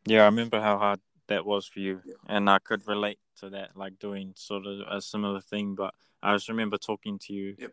Yeah, 0.06 0.22
I 0.22 0.26
remember 0.26 0.60
how 0.60 0.78
hard 0.78 1.00
that 1.26 1.44
was 1.44 1.66
for 1.66 1.80
you. 1.80 2.00
Yeah. 2.04 2.14
And 2.28 2.48
I 2.48 2.60
could 2.60 2.86
relate 2.86 3.18
to 3.40 3.50
that, 3.50 3.76
like 3.76 3.98
doing 3.98 4.34
sort 4.36 4.66
of 4.66 4.80
a 4.88 5.00
similar 5.00 5.40
thing. 5.40 5.74
But 5.74 5.94
I 6.22 6.32
just 6.36 6.48
remember 6.48 6.78
talking 6.78 7.18
to 7.22 7.32
you. 7.32 7.56
Yep. 7.58 7.72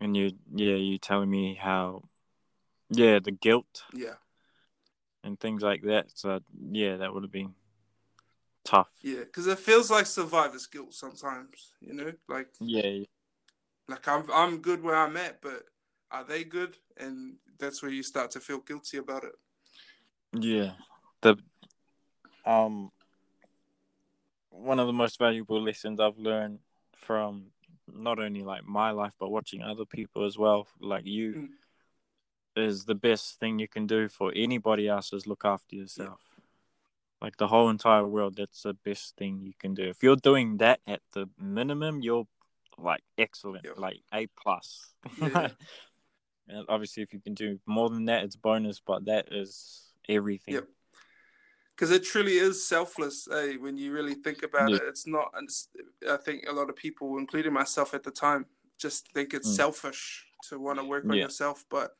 And 0.00 0.16
you, 0.16 0.32
yeah, 0.52 0.74
you 0.74 0.98
telling 0.98 1.30
me 1.30 1.54
how, 1.54 2.02
yeah, 2.88 3.20
the 3.20 3.30
guilt 3.30 3.84
Yeah, 3.94 4.14
and 5.22 5.38
things 5.38 5.62
like 5.62 5.82
that. 5.82 6.06
So, 6.14 6.40
yeah, 6.72 6.96
that 6.96 7.14
would 7.14 7.22
have 7.22 7.30
been 7.30 7.54
tough. 8.70 8.88
yeah, 9.02 9.20
because 9.20 9.46
it 9.46 9.58
feels 9.58 9.90
like 9.90 10.06
survivor's 10.06 10.66
guilt 10.66 10.94
sometimes. 10.94 11.72
You 11.80 11.94
know, 11.94 12.12
like 12.28 12.48
Yeah. 12.60 13.04
like 13.88 14.06
I'm 14.06 14.24
I'm 14.32 14.58
good 14.58 14.82
where 14.82 14.96
I'm 14.96 15.16
at, 15.16 15.40
but 15.42 15.64
are 16.10 16.24
they 16.24 16.44
good? 16.44 16.76
And 16.96 17.36
that's 17.58 17.82
where 17.82 17.90
you 17.90 18.02
start 18.02 18.30
to 18.32 18.40
feel 18.40 18.58
guilty 18.58 18.98
about 18.98 19.24
it. 19.24 19.34
Yeah. 20.32 20.72
The, 21.22 21.36
um, 22.46 22.90
one 24.50 24.78
of 24.78 24.86
the 24.86 24.92
most 24.92 25.18
valuable 25.18 25.62
lessons 25.62 26.00
I've 26.00 26.18
learned 26.18 26.60
from 26.94 27.46
not 27.92 28.18
only 28.18 28.42
like 28.42 28.64
my 28.64 28.90
life 28.90 29.12
but 29.18 29.30
watching 29.30 29.62
other 29.62 29.84
people 29.84 30.24
as 30.24 30.38
well 30.38 30.68
like 30.80 31.04
you 31.04 31.32
Mm. 31.34 31.48
is 32.56 32.84
the 32.84 32.94
best 32.94 33.40
thing 33.40 33.58
you 33.58 33.66
can 33.66 33.86
do 33.86 34.08
for 34.08 34.32
anybody 34.36 34.86
else 34.88 35.12
is 35.12 35.26
look 35.26 35.44
after 35.44 35.74
yourself 35.76 36.20
like 37.22 37.36
the 37.36 37.46
whole 37.48 37.68
entire 37.68 38.06
world 38.06 38.36
that's 38.36 38.62
the 38.62 38.74
best 38.84 39.16
thing 39.16 39.40
you 39.42 39.52
can 39.58 39.74
do 39.74 39.84
if 39.84 40.02
you're 40.02 40.16
doing 40.16 40.56
that 40.58 40.80
at 40.86 41.00
the 41.12 41.28
minimum 41.38 42.00
you're 42.02 42.26
like 42.78 43.02
excellent 43.18 43.64
Yeah. 43.64 43.72
like 43.76 44.00
a 44.12 44.26
plus 44.40 44.94
Yeah. 45.20 45.50
and 46.48 46.64
obviously 46.68 47.02
if 47.02 47.12
you 47.12 47.20
can 47.20 47.34
do 47.34 47.58
more 47.66 47.90
than 47.90 48.06
that 48.06 48.24
it's 48.24 48.36
bonus 48.36 48.80
but 48.84 49.04
that 49.06 49.32
is 49.32 49.92
everything 50.08 50.54
Yep. 50.54 50.66
because 51.76 51.90
it 51.90 52.04
truly 52.04 52.36
is 52.38 52.64
selfless 52.66 53.28
eh, 53.30 53.56
when 53.56 53.76
you 53.76 53.92
really 53.92 54.14
think 54.14 54.42
about 54.42 54.70
Yeah. 54.70 54.76
it 54.76 54.82
it's 54.88 55.06
not 55.06 55.28
it's- 55.36 55.68
i 56.08 56.16
think 56.16 56.44
a 56.48 56.52
lot 56.52 56.70
of 56.70 56.76
people 56.76 57.18
including 57.18 57.52
myself 57.52 57.92
at 57.94 58.02
the 58.02 58.10
time 58.10 58.46
just 58.78 59.12
think 59.12 59.34
it's 59.34 59.48
Mm. 59.50 59.56
selfish 59.56 60.26
to 60.48 60.58
want 60.58 60.78
to 60.78 60.84
work 60.84 61.04
on 61.04 61.16
yourself 61.16 61.64
but 61.68 61.96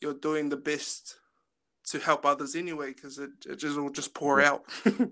you're 0.00 0.14
doing 0.28 0.48
the 0.48 0.56
best 0.56 1.18
to 1.84 1.98
help 1.98 2.24
others 2.24 2.54
anyway 2.54 2.92
because 2.92 3.18
it, 3.18 3.30
it 3.46 3.56
just 3.56 3.76
will 3.76 3.90
just 3.90 4.14
pour 4.14 4.40
Yeah. 4.40 4.50
out 4.52 4.64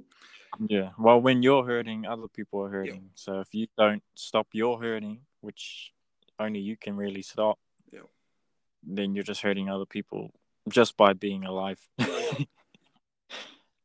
Yeah. 0.68 0.90
Well, 0.98 1.20
when 1.20 1.42
you're 1.42 1.64
hurting, 1.64 2.06
other 2.06 2.28
people 2.28 2.60
are 2.64 2.68
hurting. 2.68 3.10
So 3.14 3.40
if 3.40 3.54
you 3.54 3.68
don't 3.78 4.02
stop 4.14 4.48
your 4.52 4.82
hurting, 4.82 5.20
which 5.40 5.92
only 6.38 6.58
you 6.60 6.76
can 6.76 6.96
really 6.96 7.22
stop, 7.22 7.58
Yeah. 7.92 8.00
then 8.82 9.14
you're 9.14 9.24
just 9.24 9.42
hurting 9.42 9.70
other 9.70 9.86
people 9.86 10.32
just 10.68 10.96
by 10.96 11.12
being 11.14 11.44
alive. 11.44 11.80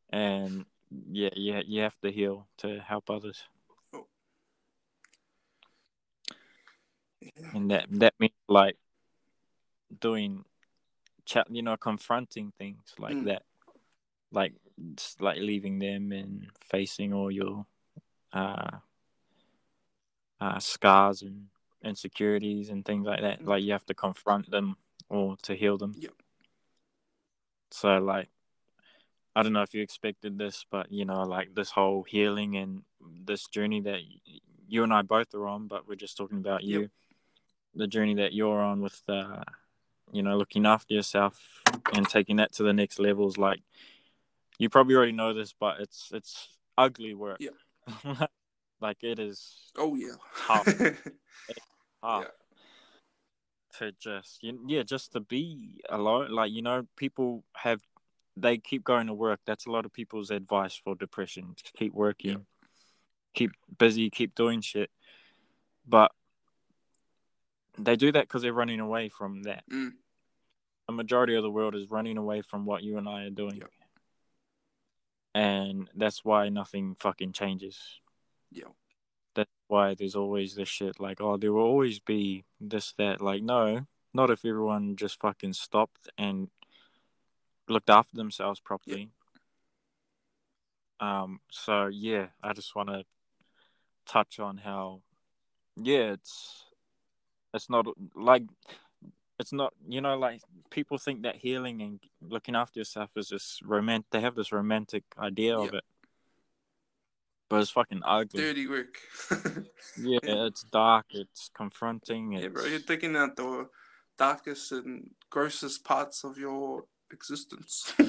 And 0.09 0.65
yeah, 1.11 1.29
yeah, 1.35 1.61
you 1.65 1.81
have 1.81 1.99
to 2.01 2.11
heal 2.11 2.47
to 2.57 2.79
help 2.79 3.09
others, 3.09 3.43
yeah. 7.19 7.51
and 7.53 7.71
that 7.71 7.87
that 7.99 8.13
means 8.19 8.33
like 8.47 8.77
doing, 9.99 10.45
chat, 11.25 11.47
you 11.49 11.61
know, 11.61 11.77
confronting 11.77 12.51
things 12.57 12.93
like 12.99 13.15
Mm. 13.15 13.25
that, 13.25 13.43
like 14.31 14.53
just 14.95 15.21
like 15.21 15.37
leaving 15.39 15.79
them 15.79 16.11
and 16.11 16.47
facing 16.61 17.13
all 17.13 17.31
your 17.31 17.65
uh, 18.33 18.71
uh, 20.39 20.59
scars 20.59 21.21
and 21.21 21.47
insecurities 21.83 22.69
and 22.69 22.85
things 22.85 23.05
like 23.05 23.21
that. 23.21 23.41
Mm. 23.41 23.47
Like 23.47 23.63
you 23.63 23.71
have 23.71 23.85
to 23.85 23.93
confront 23.93 24.49
them 24.49 24.77
or 25.09 25.37
to 25.43 25.55
heal 25.55 25.77
them. 25.77 25.93
Yep. 25.97 26.13
So 27.71 27.97
like, 27.97 28.29
I 29.35 29.43
don't 29.43 29.53
know 29.53 29.63
if 29.63 29.73
you 29.73 29.81
expected 29.81 30.37
this, 30.37 30.65
but 30.69 30.91
you 30.91 31.05
know, 31.05 31.23
like 31.23 31.53
this 31.55 31.71
whole 31.71 32.03
healing 32.03 32.55
and 32.55 32.83
this 33.25 33.47
journey 33.47 33.81
that 33.81 34.01
you 34.67 34.83
and 34.83 34.93
I 34.93 35.01
both 35.01 35.33
are 35.35 35.47
on, 35.47 35.67
but 35.67 35.87
we're 35.87 35.95
just 35.95 36.17
talking 36.17 36.37
about 36.37 36.63
you, 36.63 36.81
Yep. 36.81 36.89
the 37.75 37.87
journey 37.87 38.15
that 38.15 38.33
you're 38.33 38.61
on 38.61 38.81
with, 38.81 39.01
uh, 39.09 39.43
you 40.15 40.23
know, 40.23 40.37
looking 40.37 40.65
after 40.65 40.93
yourself 40.93 41.39
and 41.93 42.07
taking 42.07 42.37
that 42.37 42.53
to 42.53 42.63
the 42.63 42.73
next 42.73 42.99
levels. 42.99 43.37
Like, 43.37 43.61
you 44.57 44.69
probably 44.69 44.95
already 44.95 45.11
know 45.11 45.33
this, 45.33 45.53
but 45.59 45.79
it's 45.79 46.09
it's 46.13 46.47
ugly 46.77 47.13
work. 47.13 47.39
Yeah. 47.39 48.27
like 48.81 49.03
it 49.03 49.19
is 49.19 49.71
oh 49.77 49.95
yeah 49.95 50.15
Tough. 50.47 50.67
hard. 52.03 52.27
to 53.77 53.91
just 53.99 54.39
yeah, 54.41 54.83
just 54.83 55.13
to 55.13 55.19
be 55.19 55.81
alone. 55.89 56.31
Like 56.31 56.51
you 56.51 56.61
know, 56.61 56.87
people 56.95 57.43
have 57.55 57.81
they 58.37 58.57
keep 58.57 58.83
going 58.83 59.07
to 59.07 59.13
work. 59.13 59.39
That's 59.45 59.65
a 59.65 59.71
lot 59.71 59.85
of 59.85 59.93
people's 59.93 60.31
advice 60.31 60.79
for 60.81 60.95
depression. 60.95 61.55
Keep 61.77 61.93
working, 61.93 62.31
yeah. 62.31 62.67
keep 63.33 63.51
busy, 63.77 64.09
keep 64.09 64.35
doing 64.35 64.61
shit. 64.61 64.89
But 65.87 66.11
they 67.77 67.95
do 67.95 68.11
that 68.11 68.27
because 68.27 68.41
they're 68.41 68.53
running 68.53 68.79
away 68.79 69.09
from 69.09 69.43
that. 69.43 69.63
Mm. 69.71 69.91
A 70.87 70.91
majority 70.91 71.35
of 71.35 71.43
the 71.43 71.51
world 71.51 71.75
is 71.75 71.89
running 71.89 72.17
away 72.17 72.41
from 72.41 72.65
what 72.65 72.83
you 72.83 72.97
and 72.97 73.09
I 73.09 73.23
are 73.23 73.29
doing. 73.29 73.57
Yeah. 73.57 73.67
And 75.33 75.89
that's 75.95 76.23
why 76.23 76.49
nothing 76.49 76.95
fucking 76.99 77.33
changes. 77.33 77.77
Yeah. 78.51 78.69
That's 79.33 79.49
why 79.67 79.95
there's 79.95 80.15
always 80.15 80.55
this 80.55 80.69
shit 80.69 80.99
like, 80.99 81.19
oh, 81.19 81.37
there 81.37 81.51
will 81.51 81.63
always 81.63 81.99
be 81.99 82.45
this, 82.61 82.93
that. 82.97 83.19
Like, 83.19 83.41
no, 83.41 83.85
not 84.13 84.29
if 84.29 84.45
everyone 84.45 84.95
just 84.95 85.19
fucking 85.19 85.53
stopped 85.53 86.07
and 86.17 86.49
looked 87.67 87.89
after 87.89 88.15
themselves 88.15 88.59
properly. 88.59 89.09
Yeah. 91.01 91.21
Um. 91.21 91.41
So 91.51 91.87
yeah, 91.87 92.27
I 92.41 92.53
just 92.53 92.73
want 92.73 92.87
to 92.87 93.03
touch 94.05 94.39
on 94.39 94.55
how, 94.57 95.01
yeah, 95.75 96.13
it's 96.13 96.63
it's 97.53 97.69
not 97.69 97.87
like 98.15 98.43
it's 99.39 99.51
not 99.51 99.73
you 99.87 100.01
know 100.01 100.17
like 100.17 100.41
people 100.69 100.97
think 100.97 101.23
that 101.23 101.35
healing 101.35 101.81
and 101.81 101.99
looking 102.21 102.55
after 102.55 102.79
yourself 102.79 103.09
is 103.15 103.29
just 103.29 103.61
romantic. 103.61 104.09
They 104.11 104.21
have 104.21 104.35
this 104.35 104.51
romantic 104.51 105.03
idea 105.17 105.57
of 105.57 105.73
it, 105.73 105.83
but 107.49 107.61
it's 107.61 107.71
fucking 107.71 108.01
ugly. 108.05 108.41
Dirty 108.41 108.67
work. 108.67 108.97
yeah, 109.97 110.19
it's 110.23 110.63
dark. 110.63 111.05
It's 111.11 111.49
confronting. 111.53 112.33
It's... 112.33 112.43
Yeah, 112.43 112.49
bro, 112.49 112.65
you're 112.65 112.79
taking 112.79 113.15
out 113.15 113.35
the 113.35 113.69
darkest 114.17 114.71
and 114.71 115.11
grossest 115.29 115.83
parts 115.83 116.23
of 116.23 116.37
your 116.37 116.85
existence. 117.11 117.93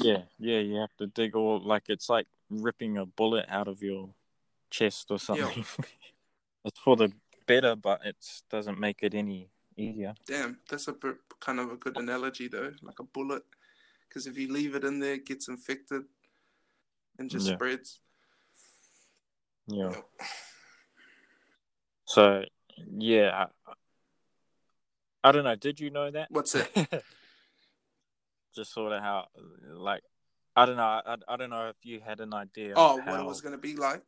yeah, 0.00 0.22
yeah, 0.38 0.58
you 0.58 0.76
have 0.76 0.96
to 0.98 1.06
dig 1.06 1.36
all 1.36 1.60
like 1.60 1.84
it's 1.88 2.08
like 2.08 2.26
ripping 2.50 2.96
a 2.96 3.06
bullet 3.06 3.46
out 3.48 3.68
of 3.68 3.82
your 3.82 4.10
chest 4.70 5.10
or 5.10 5.18
something. 5.18 5.64
it's 6.64 6.78
for 6.78 6.96
the 6.96 7.12
better, 7.46 7.76
but 7.76 8.00
it 8.04 8.16
doesn't 8.50 8.78
make 8.78 9.02
it 9.02 9.14
any 9.14 9.50
easier. 9.78 10.14
Damn, 10.26 10.58
that's 10.68 10.88
a 10.88 10.94
kind 11.40 11.60
of 11.60 11.72
a 11.72 11.76
good 11.76 11.96
analogy 11.96 12.48
though, 12.48 12.72
like 12.82 12.98
a 12.98 13.04
bullet. 13.04 13.42
Because 14.08 14.26
if 14.26 14.38
you 14.38 14.52
leave 14.52 14.74
it 14.74 14.84
in 14.84 15.00
there, 15.00 15.14
it 15.14 15.26
gets 15.26 15.48
infected 15.48 16.02
and 17.18 17.30
just 17.30 17.46
yeah. 17.46 17.54
spreads. 17.54 18.00
Yeah. 19.66 19.92
So, 22.06 22.42
yeah, 22.96 23.46
I, 23.66 23.72
I 25.28 25.32
don't 25.32 25.44
know. 25.44 25.56
Did 25.56 25.78
you 25.78 25.90
know 25.90 26.10
that? 26.10 26.28
What's 26.30 26.54
it? 26.54 26.70
just 28.54 28.72
sort 28.72 28.92
of 28.92 29.02
how, 29.02 29.26
like, 29.74 30.02
I 30.56 30.64
don't 30.64 30.76
know. 30.76 30.82
I, 30.82 31.16
I 31.28 31.36
don't 31.36 31.50
know 31.50 31.68
if 31.68 31.76
you 31.82 32.00
had 32.04 32.20
an 32.20 32.32
idea. 32.32 32.72
Oh, 32.76 33.00
how, 33.04 33.12
what 33.12 33.20
it 33.20 33.26
was 33.26 33.42
going 33.42 33.52
to 33.52 33.58
be 33.58 33.76
like? 33.76 34.02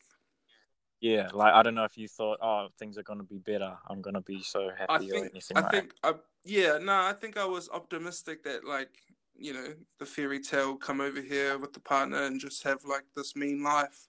Yeah, 1.01 1.29
like 1.33 1.55
I 1.55 1.63
don't 1.63 1.75
know 1.75 1.85
if 1.85 1.97
you 1.97 2.09
thought, 2.09 2.39
oh, 2.43 2.69
things 2.79 2.99
are 2.99 3.03
going 3.03 3.19
to 3.19 3.25
be 3.25 3.39
better. 3.39 3.75
I'm 3.89 4.03
going 4.03 4.15
to 4.15 4.21
be 4.21 4.43
so 4.43 4.71
happy 4.77 4.93
I 4.93 4.99
think, 4.99 5.13
or 5.13 5.17
anything. 5.17 5.57
I 5.57 5.61
like 5.61 5.71
think, 5.71 5.95
I, 6.03 6.15
yeah, 6.45 6.79
no, 6.79 6.93
I 6.93 7.15
think 7.15 7.39
I 7.39 7.47
was 7.47 7.71
optimistic 7.71 8.45
that, 8.45 8.65
like, 8.67 8.91
you 9.35 9.55
know, 9.55 9.69
the 9.99 10.05
fairy 10.05 10.41
tale 10.41 10.77
come 10.77 11.01
over 11.01 11.23
here 11.23 11.57
with 11.57 11.73
the 11.73 11.81
partner 11.81 12.25
and 12.25 12.39
just 12.39 12.63
have 12.65 12.85
like 12.85 13.05
this 13.17 13.35
mean 13.35 13.63
life. 13.63 14.09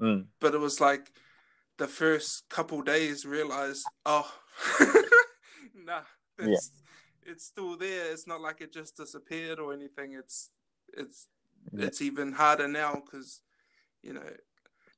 Mm. 0.00 0.26
But 0.40 0.54
it 0.54 0.58
was 0.58 0.80
like 0.80 1.12
the 1.76 1.86
first 1.86 2.48
couple 2.48 2.80
days 2.80 3.26
realized, 3.26 3.86
oh, 4.06 4.32
nah, 5.74 6.00
it's 6.38 6.70
it's 7.24 7.44
still 7.44 7.76
there. 7.76 8.10
It's 8.10 8.26
not 8.26 8.40
like 8.40 8.60
it 8.62 8.72
just 8.72 8.96
disappeared 8.96 9.58
or 9.58 9.72
anything. 9.72 10.14
It's 10.14 10.50
it's 10.94 11.28
yeah. 11.72 11.86
it's 11.86 12.00
even 12.00 12.32
harder 12.32 12.68
now 12.68 13.02
because 13.04 13.42
you 14.02 14.14
know 14.14 14.22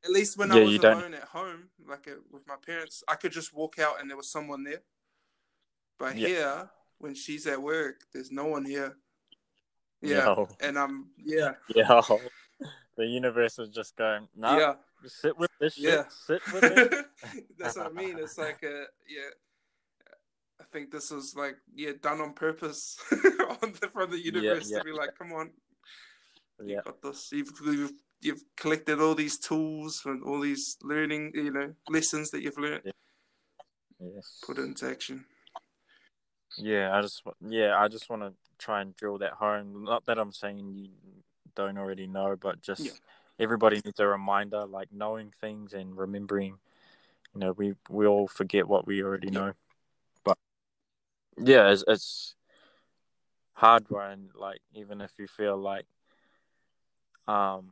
at 0.04 0.10
least 0.10 0.36
when 0.36 0.50
yeah, 0.50 0.56
I 0.56 0.64
was 0.64 0.76
alone 0.76 1.00
don't... 1.00 1.14
at 1.14 1.24
home, 1.24 1.68
like 1.88 2.06
uh, 2.08 2.16
with 2.30 2.46
my 2.46 2.56
parents, 2.64 3.02
I 3.08 3.14
could 3.14 3.32
just 3.32 3.54
walk 3.54 3.78
out 3.78 4.00
and 4.00 4.10
there 4.10 4.16
was 4.16 4.30
someone 4.30 4.64
there. 4.64 4.82
But 5.98 6.16
yeah. 6.16 6.28
here, 6.28 6.70
when 6.98 7.14
she's 7.14 7.46
at 7.46 7.60
work, 7.60 8.02
there's 8.12 8.30
no 8.30 8.46
one 8.46 8.64
here. 8.64 8.96
Yeah, 10.02 10.26
Yo. 10.26 10.48
and 10.60 10.78
I'm 10.78 11.06
yeah. 11.16 11.52
Yeah, 11.74 12.02
the 12.96 13.06
universe 13.06 13.58
is 13.58 13.70
just 13.70 13.96
going. 13.96 14.28
Nah, 14.36 14.58
yeah, 14.58 14.74
sit 15.06 15.38
with 15.38 15.50
this 15.60 15.74
shit. 15.74 15.84
Yeah, 15.84 16.04
sit 16.08 16.42
with 16.52 16.64
it. 16.64 17.06
That's 17.58 17.76
what 17.76 17.86
I 17.86 17.90
mean. 17.90 18.18
It's 18.18 18.38
like 18.38 18.62
a 18.62 18.84
yeah. 19.08 19.30
I 20.60 20.64
think 20.72 20.90
this 20.90 21.10
was 21.10 21.34
like 21.34 21.56
yeah 21.74 21.92
done 22.00 22.20
on 22.20 22.32
purpose 22.32 22.98
on 23.12 23.74
the, 23.80 23.88
from 23.88 24.10
the 24.10 24.22
universe 24.22 24.68
yeah, 24.70 24.76
yeah. 24.76 24.78
to 24.80 24.84
be 24.84 24.92
like, 24.92 25.16
come 25.16 25.32
on, 25.32 25.50
you 26.62 26.80
got 26.84 27.00
this. 27.02 27.30
You've, 27.32 27.52
you've 27.64 27.92
you've 28.24 28.42
collected 28.56 29.00
all 29.00 29.14
these 29.14 29.38
tools 29.38 30.02
and 30.04 30.22
all 30.24 30.40
these 30.40 30.76
learning, 30.82 31.32
you 31.34 31.52
know, 31.52 31.74
lessons 31.88 32.30
that 32.30 32.42
you've 32.42 32.58
learned. 32.58 32.92
Yes. 34.00 34.40
Put 34.44 34.58
it 34.58 34.62
into 34.62 34.88
action. 34.88 35.24
Yeah, 36.56 36.96
I 36.96 37.02
just 37.02 37.22
yeah, 37.40 37.76
I 37.78 37.88
just 37.88 38.08
want 38.08 38.22
to 38.22 38.32
try 38.58 38.80
and 38.80 38.96
drill 38.96 39.18
that 39.18 39.32
home. 39.32 39.84
Not 39.84 40.06
that 40.06 40.18
I'm 40.18 40.32
saying 40.32 40.58
you 40.58 40.88
don't 41.54 41.78
already 41.78 42.06
know, 42.06 42.36
but 42.40 42.62
just 42.62 42.84
yeah. 42.84 42.92
everybody 43.38 43.80
needs 43.84 44.00
a 44.00 44.06
reminder, 44.06 44.64
like 44.66 44.88
knowing 44.92 45.32
things 45.40 45.72
and 45.72 45.96
remembering. 45.96 46.58
You 47.34 47.40
know, 47.40 47.52
we 47.52 47.74
we 47.88 48.06
all 48.06 48.28
forget 48.28 48.68
what 48.68 48.86
we 48.86 49.02
already 49.02 49.28
yeah. 49.28 49.38
know, 49.38 49.52
but 50.24 50.38
yeah, 51.38 51.70
it's, 51.70 51.84
it's 51.88 52.36
hard 53.54 53.86
when 53.88 54.30
like 54.34 54.60
even 54.74 55.00
if 55.00 55.12
you 55.18 55.26
feel 55.26 55.56
like 55.56 55.86
um 57.26 57.70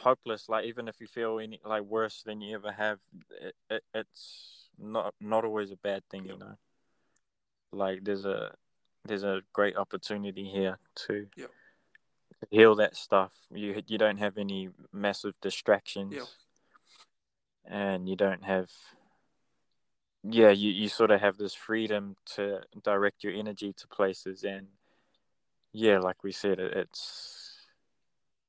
hopeless 0.00 0.48
like 0.48 0.64
even 0.64 0.88
if 0.88 1.00
you 1.00 1.06
feel 1.06 1.38
any 1.38 1.60
like 1.64 1.82
worse 1.82 2.22
than 2.24 2.40
you 2.40 2.54
ever 2.54 2.72
have 2.72 2.98
it, 3.40 3.54
it, 3.68 3.82
it's 3.94 4.68
not 4.78 5.14
not 5.20 5.44
always 5.44 5.70
a 5.70 5.76
bad 5.76 6.02
thing 6.10 6.24
you 6.24 6.36
know? 6.38 6.56
Like 7.72 8.00
there's 8.02 8.24
a 8.24 8.54
there's 9.04 9.24
a 9.24 9.42
great 9.52 9.76
opportunity 9.76 10.44
here 10.44 10.78
to 11.06 11.26
heal 12.50 12.74
that 12.76 12.96
stuff. 12.96 13.32
You 13.52 13.82
you 13.86 13.98
don't 13.98 14.18
have 14.18 14.38
any 14.38 14.70
massive 14.92 15.34
distractions. 15.40 16.14
And 17.66 18.08
you 18.08 18.16
don't 18.16 18.44
have 18.44 18.70
yeah 20.22 20.50
you, 20.50 20.70
you 20.70 20.88
sort 20.88 21.10
of 21.10 21.20
have 21.20 21.36
this 21.36 21.54
freedom 21.54 22.16
to 22.34 22.60
direct 22.82 23.22
your 23.22 23.32
energy 23.32 23.72
to 23.74 23.86
places. 23.88 24.44
And 24.44 24.66
yeah 25.72 25.98
like 25.98 26.24
we 26.24 26.32
said 26.32 26.58
it, 26.58 26.72
it's 26.76 27.49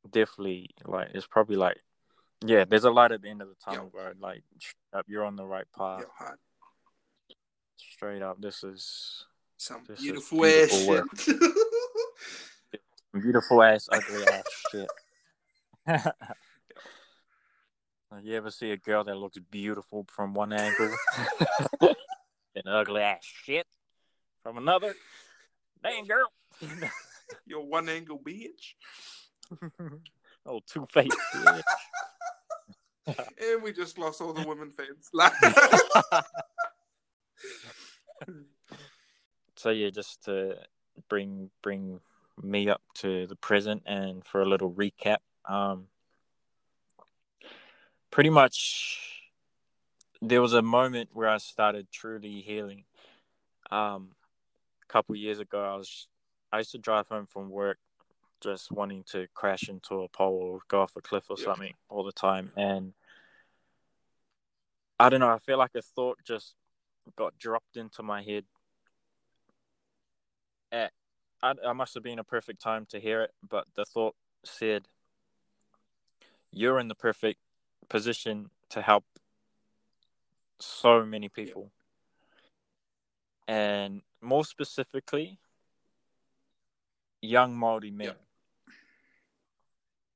definitely 0.10 0.70
like 0.86 1.10
it's 1.14 1.28
probably 1.28 1.56
like 1.56 1.78
yeah, 2.44 2.66
there's 2.66 2.86
a 2.86 2.92
light 2.92 3.12
at 3.12 3.22
the 3.22 3.30
end 3.30 3.42
of 3.42 3.50
the 3.50 3.56
tunnel, 3.64 3.90
bro. 3.92 4.14
Like 4.20 4.44
up, 4.94 5.06
you're 5.08 5.26
on 5.26 5.36
the 5.36 5.46
right 5.46 5.66
path. 5.78 6.02
Yo, 6.02 6.08
Straight 7.78 8.22
up, 8.22 8.42
this 8.42 8.64
is 8.64 9.26
some 9.58 9.84
this 9.88 10.02
beautiful, 10.02 10.40
beautiful 10.40 10.98
ass 10.98 11.24
shit. 11.24 11.36
beautiful 13.14 13.64
ass, 13.64 13.90
ugly 13.92 14.28
ass 14.28 14.44
shit. 14.72 14.90
you 18.24 18.36
ever 18.36 18.50
see 18.50 18.72
a 18.72 18.78
girl 18.78 19.04
that 19.04 19.18
looks 19.18 19.38
beautiful 19.52 20.08
from 20.10 20.34
one 20.34 20.52
angle, 20.52 20.96
and 21.82 22.68
ugly 22.68 23.02
ass 23.02 23.24
shit 23.24 23.68
from 24.42 24.58
another? 24.58 24.96
Damn 25.84 26.06
girl, 26.06 26.32
you're 27.46 27.62
one 27.62 27.88
angle 27.88 28.20
bitch. 28.20 28.74
Oh, 30.46 30.62
two 30.66 30.86
face. 30.92 31.10
and 33.08 33.64
we 33.64 33.74
just 33.74 33.98
lost 33.98 34.22
all 34.22 34.34
the 34.34 34.48
women 34.48 34.72
fans. 34.72 35.10
so 39.56 39.70
yeah, 39.70 39.90
just 39.90 40.24
to 40.26 40.56
bring 41.10 41.50
bring 41.62 42.00
me 42.42 42.70
up 42.70 42.82
to 42.96 43.28
the 43.28 43.36
present 43.36 43.84
and 43.86 44.26
for 44.26 44.42
a 44.42 44.46
little 44.46 44.72
recap. 44.72 45.18
Um, 45.46 45.88
pretty 48.10 48.30
much, 48.30 49.32
there 50.22 50.42
was 50.42 50.54
a 50.54 50.62
moment 50.62 51.10
where 51.14 51.30
I 51.30 51.38
started 51.38 51.92
truly 51.92 52.42
healing. 52.42 52.86
Um, 53.72 54.12
a 54.84 54.92
couple 54.92 55.16
years 55.16 55.40
ago, 55.40 55.64
I 55.64 55.76
was 55.76 56.08
I 56.52 56.60
used 56.60 56.72
to 56.72 56.78
drive 56.78 57.08
home 57.08 57.26
from 57.26 57.50
work 57.50 57.78
just 58.42 58.72
wanting 58.72 59.04
to 59.12 59.28
crash 59.34 59.70
into 59.70 60.02
a 60.02 60.10
pole 60.10 60.40
or 60.42 60.60
go 60.68 60.82
off 60.82 60.96
a 60.96 61.02
cliff 61.02 61.26
or 61.30 61.38
something 61.38 61.74
all 61.90 62.04
the 62.04 62.12
time. 62.12 62.52
And 62.56 62.94
I 65.00 65.10
don't 65.10 65.20
know, 65.20 65.30
I 65.30 65.40
feel 65.40 65.58
like 65.58 65.76
a 65.76 65.82
thought 65.82 66.20
just 66.26 66.56
got 67.16 67.38
dropped 67.38 67.78
into 67.78 68.04
my 68.04 68.22
head. 68.22 68.46
At, 70.72 70.92
I, 71.42 71.54
I 71.66 71.74
must 71.74 71.94
have 71.94 72.04
been 72.04 72.20
a 72.20 72.24
perfect 72.24 72.62
time 72.62 72.86
to 72.90 73.00
hear 73.00 73.22
it, 73.22 73.32
but 73.48 73.66
the 73.76 73.86
thought 73.86 74.16
said, 74.44 74.88
You're 76.52 76.80
in 76.80 76.88
the 76.88 76.96
perfect 76.96 77.40
position 77.90 78.50
to 78.70 78.82
help 78.82 79.06
so 80.60 81.06
many 81.06 81.30
people. 81.30 81.72
and 83.48 84.02
more 84.22 84.46
specifically, 84.46 85.40
young 87.22 87.56
Maori 87.56 87.92
men. 87.92 88.08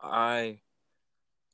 I 0.06 0.60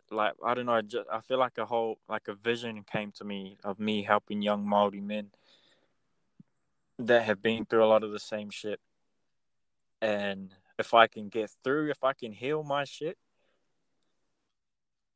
like 0.10 0.34
I 0.44 0.54
don't 0.54 0.66
know. 0.66 0.74
I, 0.74 0.82
just, 0.82 1.08
I 1.12 1.22
feel 1.22 1.40
like 1.40 1.58
a 1.58 1.66
whole 1.66 2.00
like 2.10 2.28
a 2.28 2.34
vision 2.34 2.84
came 2.84 3.12
to 3.14 3.24
me 3.24 3.58
of 3.64 3.80
me 3.80 4.04
helping 4.04 4.42
young 4.42 4.68
Maori 4.68 5.00
men 5.02 5.32
that 7.00 7.24
have 7.24 7.42
been 7.42 7.66
through 7.66 7.84
a 7.84 7.88
lot 7.88 8.04
of 8.04 8.12
the 8.12 8.20
same 8.20 8.50
shit, 8.50 8.80
and 10.02 10.54
if 10.78 10.94
I 10.94 11.08
can 11.08 11.30
get 11.30 11.52
through, 11.64 11.90
if 11.92 12.04
I 12.04 12.14
can 12.14 12.32
heal 12.34 12.64
my 12.64 12.84
shit, 12.84 13.18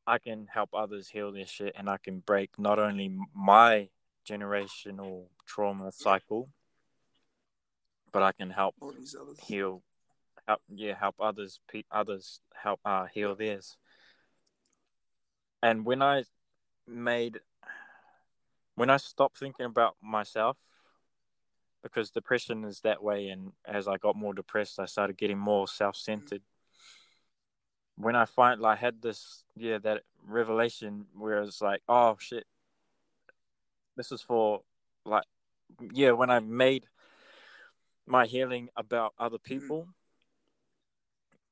I 0.08 0.18
can 0.20 0.48
help 0.48 0.70
others 0.74 1.10
heal 1.10 1.32
their 1.32 1.46
shit, 1.46 1.74
and 1.78 1.90
I 1.90 1.98
can 1.98 2.20
break 2.20 2.58
not 2.58 2.80
only 2.80 3.18
my 3.36 3.90
generational 4.28 5.26
trauma 5.46 5.92
cycle, 5.92 6.50
but 8.12 8.24
I 8.24 8.32
can 8.32 8.50
help 8.50 8.76
All 8.82 8.92
these 8.92 9.16
others. 9.20 9.40
heal 9.40 9.84
help 10.48 10.62
yeah 10.74 10.96
help 11.00 11.16
others 11.20 11.60
pe- 11.72 11.84
others 11.91 12.39
help 12.54 12.80
uh 12.86 13.06
heal 13.06 13.36
theirs. 13.36 13.78
And 15.62 15.86
when 15.86 16.02
i 16.02 16.24
made 16.88 17.39
when 18.76 18.89
i 18.89 18.98
stopped 18.98 19.39
thinking 19.39 19.66
about 19.66 19.96
myself 20.02 20.58
because 21.82 22.12
depression 22.12 22.64
is 22.64 22.82
that 22.82 23.02
way 23.04 23.28
and 23.28 23.52
as 23.66 23.88
i 23.88 23.98
got 23.98 24.16
more 24.16 24.34
depressed 24.34 24.80
i 24.80 24.86
started 24.86 25.18
getting 25.18 25.38
more 25.38 25.68
self-centered. 25.68 26.41
When 27.98 28.16
i 28.16 28.26
find 28.26 28.60
like, 28.62 28.78
I 28.78 28.82
had 28.82 29.02
this 29.02 29.43
yeah 29.56 29.80
that 29.80 30.04
revelation 30.28 31.06
where 31.18 31.41
it's 31.41 31.62
like 31.62 31.82
oh 31.88 32.18
shit 32.20 32.46
this 33.96 34.12
is 34.12 34.22
for 34.22 34.62
like 35.06 35.24
yeah 35.93 36.12
when 36.12 36.30
i 36.30 36.39
made 36.39 36.86
my 38.08 38.26
healing 38.26 38.70
about 38.76 39.14
other 39.18 39.38
people 39.38 39.88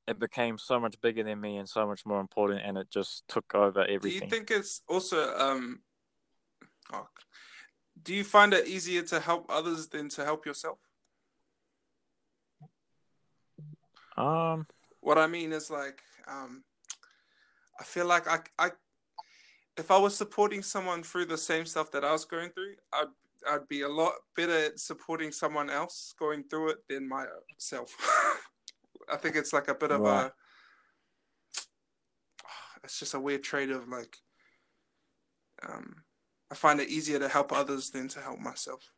it 0.08 0.20
became 0.20 0.58
so 0.58 0.80
much 0.80 1.00
bigger 1.02 1.24
than 1.24 1.40
me 1.40 1.58
and 1.58 1.68
so 1.68 1.88
much 1.88 2.06
more 2.06 2.20
important 2.20 2.62
and 2.64 2.78
it 2.78 2.90
just 2.90 3.28
took 3.28 3.56
over 3.56 3.82
everything. 3.86 4.20
Do 4.20 4.26
you 4.26 4.30
think 4.30 4.52
it's 4.52 4.82
also 4.88 5.36
um? 5.38 5.82
Oh, 6.92 7.08
do 8.02 8.14
you 8.14 8.24
find 8.24 8.54
it 8.54 8.68
easier 8.68 9.02
to 9.04 9.20
help 9.20 9.46
others 9.50 9.88
than 9.88 10.10
to 10.10 10.26
help 10.26 10.46
yourself? 10.46 10.80
um 14.18 14.68
What 15.00 15.18
I 15.18 15.28
mean 15.28 15.54
is 15.54 15.70
like 15.70 16.02
um, 16.28 16.64
I 17.80 17.84
feel 17.84 18.06
like 18.06 18.28
I 18.28 18.40
I 18.60 18.72
if 19.78 19.90
I 19.90 19.98
was 19.98 20.16
supporting 20.16 20.62
someone 20.62 21.04
through 21.04 21.26
the 21.26 21.38
same 21.38 21.66
stuff 21.66 21.92
that 21.92 22.04
I 22.04 22.12
was 22.12 22.26
going 22.26 22.50
through, 22.50 22.76
I'd 22.92 23.08
I'd 23.50 23.68
be 23.68 23.82
a 23.82 23.90
lot 23.90 24.14
better 24.36 24.58
at 24.66 24.80
supporting 24.80 25.32
someone 25.32 25.70
else 25.70 26.14
going 26.18 26.44
through 26.44 26.72
it 26.72 26.78
than 26.90 27.08
myself. 27.08 27.96
I 29.12 29.18
think 29.18 29.36
it's 29.36 29.54
like 29.54 29.68
a 29.68 29.76
bit 29.76 29.92
of 29.92 30.02
Right. 30.02 30.26
a 30.26 30.34
it's 32.84 33.00
just 33.00 33.14
a 33.14 33.20
weird 33.20 33.44
trait 33.44 33.70
of 33.72 33.88
like 33.88 34.18
um 35.68 36.04
I 36.52 36.56
find 36.56 36.80
it 36.80 36.90
easier 36.90 37.18
to 37.20 37.30
help 37.30 37.52
others 37.52 37.90
than 37.90 38.08
to 38.10 38.22
help 38.22 38.40
myself. 38.40 38.92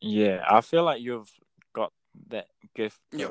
yeah 0.00 0.42
i 0.50 0.60
feel 0.60 0.84
like 0.84 1.00
you've 1.00 1.30
got 1.72 1.92
that 2.28 2.46
gift 2.74 2.98
Yeah. 3.12 3.30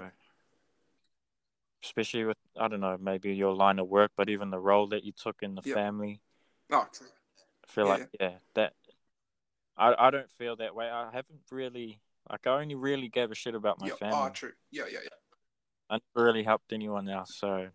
especially 1.83 2.23
with 2.23 2.37
i 2.59 2.67
don't 2.67 2.79
know 2.79 2.97
maybe 2.99 3.33
your 3.33 3.53
line 3.53 3.79
of 3.79 3.87
work 3.87 4.11
but 4.15 4.29
even 4.29 4.49
the 4.49 4.59
role 4.59 4.87
that 4.87 5.03
you 5.03 5.11
took 5.11 5.37
in 5.41 5.55
the 5.55 5.61
Yep. 5.65 5.75
family 5.75 6.21
Oh, 6.71 6.87
true. 6.93 7.07
I 7.65 7.71
feel 7.71 7.85
Yeah. 7.85 7.97
like 7.97 8.07
yeah, 8.19 8.31
that 8.55 8.73
I 9.77 10.07
I 10.07 10.11
don't 10.11 10.29
feel 10.31 10.55
that 10.57 10.75
way. 10.75 10.89
I 10.89 11.05
haven't 11.11 11.41
really 11.51 11.99
like 12.29 12.45
I 12.47 12.61
only 12.61 12.75
really 12.75 13.09
gave 13.09 13.31
a 13.31 13.35
shit 13.35 13.55
about 13.55 13.79
my 13.79 13.87
Yeah. 13.87 13.95
family. 13.95 14.29
Oh, 14.29 14.29
true. 14.29 14.53
Yeah, 14.71 14.85
yeah, 14.91 14.99
yeah. 15.03 15.09
I 15.89 15.99
never 16.15 16.25
really 16.25 16.43
helped 16.43 16.71
anyone 16.71 17.09
else, 17.09 17.35
so 17.35 17.67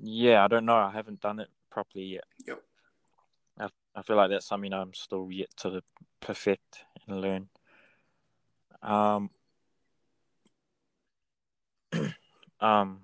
yeah, 0.00 0.44
I 0.44 0.48
don't 0.48 0.64
know. 0.64 0.76
I 0.76 0.90
haven't 0.92 1.20
done 1.20 1.40
it 1.40 1.48
properly 1.70 2.04
yet. 2.04 2.24
Yep. 2.46 2.62
I 3.58 3.68
I 3.96 4.02
feel 4.02 4.16
like 4.16 4.30
that's 4.30 4.46
something 4.46 4.72
I'm 4.72 4.94
still 4.94 5.28
yet 5.30 5.48
to 5.58 5.82
perfect 6.20 6.84
and 7.06 7.20
learn. 7.20 7.48
Um. 8.82 9.30
um. 12.60 13.00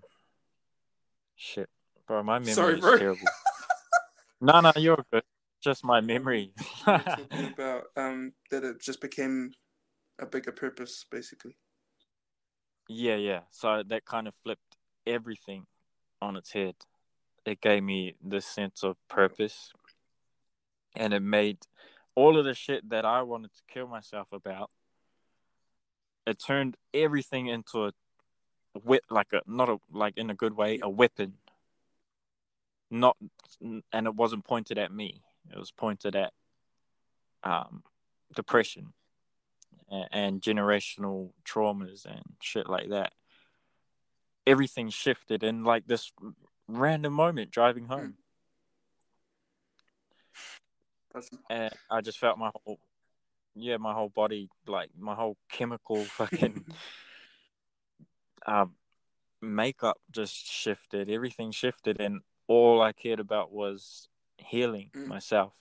Shit, 1.37 1.69
bro, 2.07 2.23
my 2.23 2.39
memory 2.39 2.55
Sorry, 2.55 2.75
is 2.75 2.81
bro. 2.81 2.99
terrible. 2.99 3.29
no, 4.41 4.61
no, 4.61 4.73
you're 4.77 5.05
good. 5.13 5.25
Just 5.61 5.85
my 5.85 6.01
memory. 6.01 6.53
We 6.87 6.93
were 6.93 6.99
talking 6.99 7.45
about 7.53 7.85
um 7.97 8.33
that 8.51 8.63
it 8.63 8.81
just 8.81 9.01
became 9.01 9.53
a 10.19 10.27
bigger 10.27 10.53
purpose, 10.53 11.05
basically. 11.11 11.57
Yeah, 12.89 13.17
yeah. 13.17 13.41
So 13.51 13.83
that 13.87 14.05
kind 14.05 14.29
of 14.29 14.35
flipped 14.43 14.77
everything 15.07 15.67
on 16.21 16.37
its 16.37 16.53
head. 16.53 16.75
It 17.45 17.61
gave 17.61 17.83
me 17.83 18.15
this 18.23 18.47
sense 18.47 18.83
of 18.83 18.97
purpose. 19.09 19.73
And 20.97 21.13
it 21.13 21.21
made 21.21 21.59
all 22.15 22.39
of 22.39 22.45
the 22.45 22.55
shit 22.55 22.89
that 22.91 23.05
I 23.05 23.23
wanted 23.23 23.53
to 23.55 23.63
kill 23.73 23.89
myself 23.89 24.29
about. 24.33 24.71
It 26.27 26.39
turned 26.39 26.77
everything 26.95 27.49
into 27.49 27.87
a 27.87 27.93
whip, 28.83 29.05
like 29.11 29.33
a 29.33 29.43
not 29.47 29.69
a 29.69 29.79
like 29.91 30.17
in 30.17 30.31
a 30.31 30.35
good 30.35 30.57
way, 30.57 30.79
a 30.83 30.89
weapon. 30.89 31.35
Not, 32.91 33.17
and 33.61 34.07
it 34.07 34.15
wasn't 34.15 34.45
pointed 34.45 34.79
at 34.79 34.93
me. 34.93 35.23
It 35.51 35.59
was 35.59 35.73
pointed 35.73 36.17
at 36.17 36.33
um, 37.43 37.83
depression 38.35 38.95
and, 39.91 40.43
generational 40.43 41.31
traumas 41.45 42.05
and 42.05 42.23
shit 42.41 42.69
like 42.69 42.91
that. 42.91 43.13
Everything 44.47 44.91
shifted 44.91 45.43
in 45.43 45.65
like 45.65 45.87
this 45.87 46.13
random 46.69 47.13
moment 47.13 47.51
driving 47.51 47.87
home, 47.87 48.15
That's 51.13 51.31
and 51.51 51.73
I 51.91 52.01
just 52.01 52.19
felt 52.19 52.39
my 52.39 52.51
whole, 52.65 52.79
yeah, 53.55 53.77
my 53.79 53.93
whole 53.95 54.11
body, 54.11 54.49
like 54.67 54.91
my 54.99 55.15
whole 55.15 55.37
chemical 55.49 55.97
fucking 56.05 56.65
um, 58.47 58.75
makeup 59.41 59.99
just 60.11 60.35
shifted. 60.35 61.09
Everything 61.09 61.51
shifted, 61.53 62.01
and 62.01 62.21
all 62.47 62.83
I 62.83 62.93
cared 62.93 63.21
about 63.21 63.53
was 63.53 64.09
healing 64.37 64.91
Mm. 64.95 65.07
myself. 65.07 65.55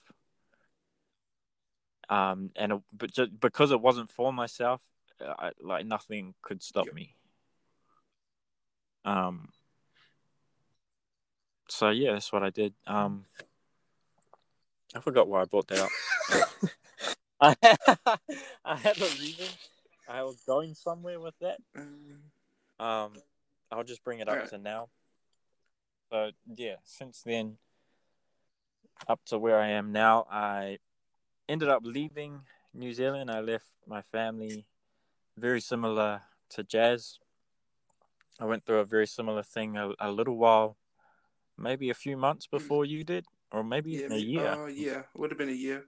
Um, 2.08 2.50
and 2.56 2.82
but 2.92 3.12
just 3.12 3.38
because 3.40 3.70
it 3.70 3.80
wasn't 3.80 4.10
for 4.10 4.32
myself, 4.32 4.80
I, 5.20 5.52
like 5.60 5.86
nothing 5.86 6.34
could 6.42 6.62
stop 6.62 6.86
Yep. 6.86 6.94
me. 6.94 7.14
Um. 9.04 9.48
So 11.68 11.90
yeah, 11.90 12.12
that's 12.12 12.32
what 12.32 12.42
I 12.42 12.50
did. 12.50 12.74
Um. 12.86 13.26
I 14.94 15.00
forgot 15.00 15.26
why 15.28 15.42
I 15.42 15.44
brought 15.44 15.66
that 15.68 15.80
up. 15.80 15.90
I 17.40 17.56
I 18.64 18.76
had 18.76 18.96
a 18.98 19.04
reason. 19.04 19.46
I 20.08 20.22
was 20.22 20.40
going 20.46 20.74
somewhere 20.74 21.18
with 21.18 21.34
that. 21.40 21.58
um, 22.78 23.12
I'll 23.72 23.84
just 23.84 24.04
bring 24.04 24.20
it 24.20 24.28
up 24.28 24.48
to 24.50 24.58
now. 24.58 24.88
So 26.12 26.30
yeah, 26.54 26.76
since 26.84 27.22
then, 27.22 27.56
up 29.08 29.20
to 29.26 29.38
where 29.38 29.58
I 29.58 29.70
am 29.70 29.90
now, 29.90 30.26
I 30.30 30.78
ended 31.48 31.68
up 31.68 31.82
leaving 31.84 32.40
New 32.72 32.92
Zealand. 32.92 33.30
I 33.30 33.40
left 33.40 33.66
my 33.86 34.02
family, 34.02 34.66
very 35.36 35.60
similar 35.60 36.22
to 36.50 36.64
Jazz. 36.64 37.18
I 38.40 38.46
went 38.46 38.64
through 38.64 38.80
a 38.80 38.84
very 38.84 39.06
similar 39.06 39.42
thing 39.42 39.76
a, 39.76 39.92
a 40.00 40.10
little 40.10 40.36
while, 40.36 40.76
maybe 41.56 41.90
a 41.90 41.94
few 41.94 42.16
months 42.16 42.46
before 42.46 42.84
you 42.84 43.04
did, 43.04 43.26
or 43.52 43.62
maybe 43.62 43.92
yeah, 43.92 43.98
even 44.00 44.12
a 44.12 44.16
year. 44.18 44.56
Oh, 44.58 44.66
yeah, 44.66 45.02
would 45.14 45.30
have 45.30 45.38
been 45.38 45.48
a 45.48 45.52
year. 45.52 45.84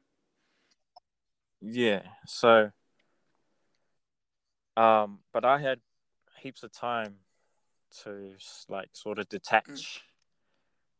Yeah. 1.60 2.02
So, 2.26 2.70
um, 4.76 5.20
but 5.32 5.44
I 5.44 5.58
had 5.58 5.80
heaps 6.40 6.62
of 6.62 6.70
time 6.72 7.16
to 8.02 8.34
like 8.68 8.90
sort 8.92 9.18
of 9.18 9.28
detach 9.28 10.04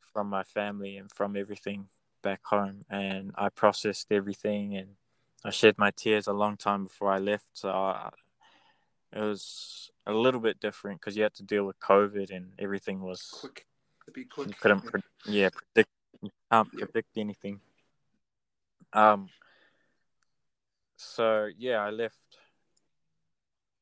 from 0.01 0.29
my 0.29 0.43
family 0.43 0.97
and 0.97 1.13
from 1.13 1.37
everything 1.37 1.89
back 2.27 2.43
home, 2.45 2.79
and 2.91 3.31
I 3.37 3.49
processed 3.51 4.09
everything 4.11 4.77
and 4.77 4.89
I 5.45 5.51
shed 5.51 5.75
my 5.79 5.93
tears 6.03 6.27
a 6.27 6.33
long 6.43 6.57
time 6.57 6.83
before 6.89 7.11
I 7.13 7.21
left. 7.21 7.47
So 7.53 7.69
I, 7.71 8.11
it 9.13 9.21
was 9.21 9.91
a 10.07 10.13
little 10.13 10.41
bit 10.41 10.59
different 10.59 11.01
because 11.01 11.17
you 11.17 11.23
had 11.23 11.35
to 11.35 11.45
deal 11.45 11.65
with 11.65 11.79
COVID 11.79 12.29
and 12.37 12.47
everything 12.59 12.99
was 13.01 13.21
Quick, 13.41 13.65
be 14.13 14.25
quick. 14.25 14.49
you 14.49 14.55
couldn't, 14.61 14.83
yeah. 14.85 14.91
pre- 14.91 15.35
yeah, 15.39 15.49
predict. 15.57 15.91
You 16.21 16.31
can't 16.51 16.73
predict 16.73 17.13
anything. 17.17 17.61
Um. 18.93 19.29
So 20.97 21.49
yeah, 21.57 21.79
I 21.89 21.91
left 21.91 22.19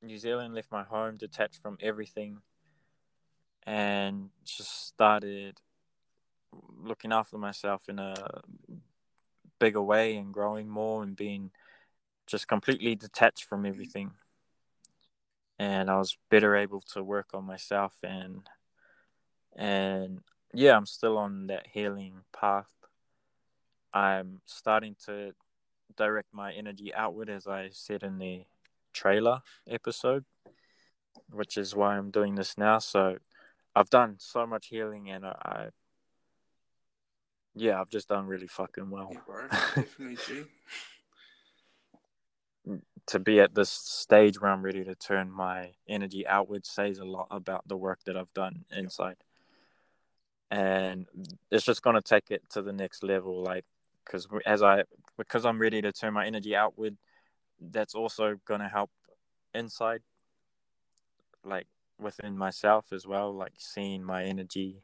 New 0.02 0.18
Zealand, 0.18 0.54
left 0.54 0.70
my 0.70 0.82
home, 0.82 1.16
detached 1.16 1.62
from 1.62 1.78
everything, 1.80 2.42
and 3.62 4.28
just 4.44 4.86
started 4.88 5.54
looking 6.82 7.12
after 7.12 7.38
myself 7.38 7.88
in 7.88 7.98
a 7.98 8.14
bigger 9.58 9.82
way 9.82 10.16
and 10.16 10.32
growing 10.34 10.68
more 10.68 11.02
and 11.02 11.16
being 11.16 11.50
just 12.26 12.48
completely 12.48 12.94
detached 12.94 13.44
from 13.44 13.66
everything. 13.66 14.12
And 15.58 15.90
I 15.90 15.98
was 15.98 16.16
better 16.30 16.56
able 16.56 16.80
to 16.92 17.02
work 17.02 17.28
on 17.34 17.44
myself 17.44 17.94
and 18.02 18.48
and 19.56 20.20
yeah, 20.52 20.76
I'm 20.76 20.86
still 20.86 21.16
on 21.16 21.46
that 21.46 21.66
healing 21.72 22.22
path. 22.32 22.70
I'm 23.92 24.40
starting 24.46 24.96
to 25.06 25.32
direct 25.96 26.28
my 26.32 26.52
energy 26.52 26.92
outward 26.92 27.30
as 27.30 27.46
I 27.46 27.68
said 27.72 28.02
in 28.02 28.18
the 28.18 28.44
trailer 28.92 29.42
episode, 29.68 30.24
which 31.30 31.56
is 31.56 31.74
why 31.74 31.96
I'm 31.96 32.10
doing 32.10 32.34
this 32.34 32.58
now. 32.58 32.78
So 32.78 33.18
I've 33.76 33.90
done 33.90 34.16
so 34.18 34.46
much 34.46 34.68
healing 34.68 35.10
and 35.10 35.24
I, 35.24 35.68
yeah, 37.54 37.80
I've 37.80 37.90
just 37.90 38.08
done 38.08 38.26
really 38.26 38.46
fucking 38.46 38.90
well. 38.90 39.12
Bro. 39.26 39.48
Definitely, 39.50 40.44
mm, 42.68 42.80
to 43.06 43.18
be 43.18 43.40
at 43.40 43.54
this 43.54 43.70
stage 43.70 44.40
where 44.40 44.50
I'm 44.50 44.62
ready 44.62 44.84
to 44.84 44.94
turn 44.94 45.30
my 45.30 45.70
energy 45.88 46.26
outward 46.26 46.66
says 46.66 46.98
a 46.98 47.04
lot 47.04 47.28
about 47.30 47.66
the 47.68 47.76
work 47.76 48.00
that 48.06 48.16
I've 48.16 48.32
done 48.34 48.64
inside. 48.74 49.16
And 50.50 51.06
it's 51.50 51.64
just 51.64 51.82
going 51.82 51.96
to 51.96 52.02
take 52.02 52.30
it 52.30 52.42
to 52.50 52.62
the 52.62 52.72
next 52.72 53.02
level. 53.02 53.42
Like, 53.42 53.64
because 54.04 54.28
as 54.46 54.62
I, 54.62 54.84
because 55.16 55.44
I'm 55.44 55.60
ready 55.60 55.82
to 55.82 55.92
turn 55.92 56.14
my 56.14 56.26
energy 56.26 56.54
outward, 56.54 56.96
that's 57.60 57.94
also 57.94 58.36
going 58.46 58.60
to 58.60 58.68
help 58.68 58.90
inside, 59.54 60.02
like 61.44 61.66
within 61.98 62.36
myself 62.36 62.92
as 62.92 63.06
well, 63.06 63.32
like 63.32 63.52
seeing 63.58 64.02
my 64.02 64.24
energy 64.24 64.82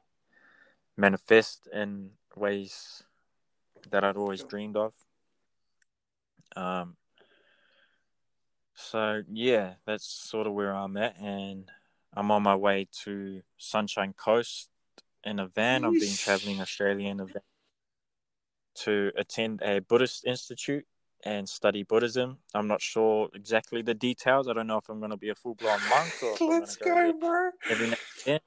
manifest 1.00 1.66
in 1.72 2.10
ways 2.36 3.02
that 3.90 4.04
I'd 4.04 4.16
always 4.16 4.44
dreamed 4.44 4.76
of. 4.76 4.92
Um, 6.54 6.96
so 8.74 9.22
yeah, 9.30 9.74
that's 9.86 10.06
sort 10.06 10.46
of 10.46 10.52
where 10.52 10.72
I'm 10.72 10.96
at, 10.96 11.18
and 11.18 11.70
I'm 12.14 12.30
on 12.30 12.42
my 12.42 12.56
way 12.56 12.88
to 13.04 13.42
Sunshine 13.56 14.12
Coast 14.12 14.68
in 15.24 15.38
a 15.38 15.46
van. 15.46 15.84
I've 15.84 15.92
been 15.92 16.14
traveling 16.14 16.60
Australia 16.60 17.08
in 17.08 17.20
a 17.20 17.26
van 17.26 17.42
to 18.76 19.10
attend 19.16 19.60
a 19.62 19.80
Buddhist 19.80 20.24
institute 20.26 20.86
and 21.24 21.48
study 21.48 21.82
Buddhism. 21.82 22.38
I'm 22.54 22.66
not 22.66 22.80
sure 22.80 23.28
exactly 23.34 23.82
the 23.82 23.94
details. 23.94 24.48
I 24.48 24.54
don't 24.54 24.66
know 24.66 24.78
if 24.78 24.88
I'm 24.88 24.98
going 24.98 25.10
to 25.10 25.16
be 25.16 25.28
a 25.28 25.34
full 25.34 25.54
blown 25.54 25.80
monk 25.88 26.14
or 26.22 26.36
Let's 26.48 26.76
go, 26.76 27.12
bro. 27.12 27.50
Every 27.68 27.88
now 27.88 27.96
and 28.26 28.26
then. 28.26 28.40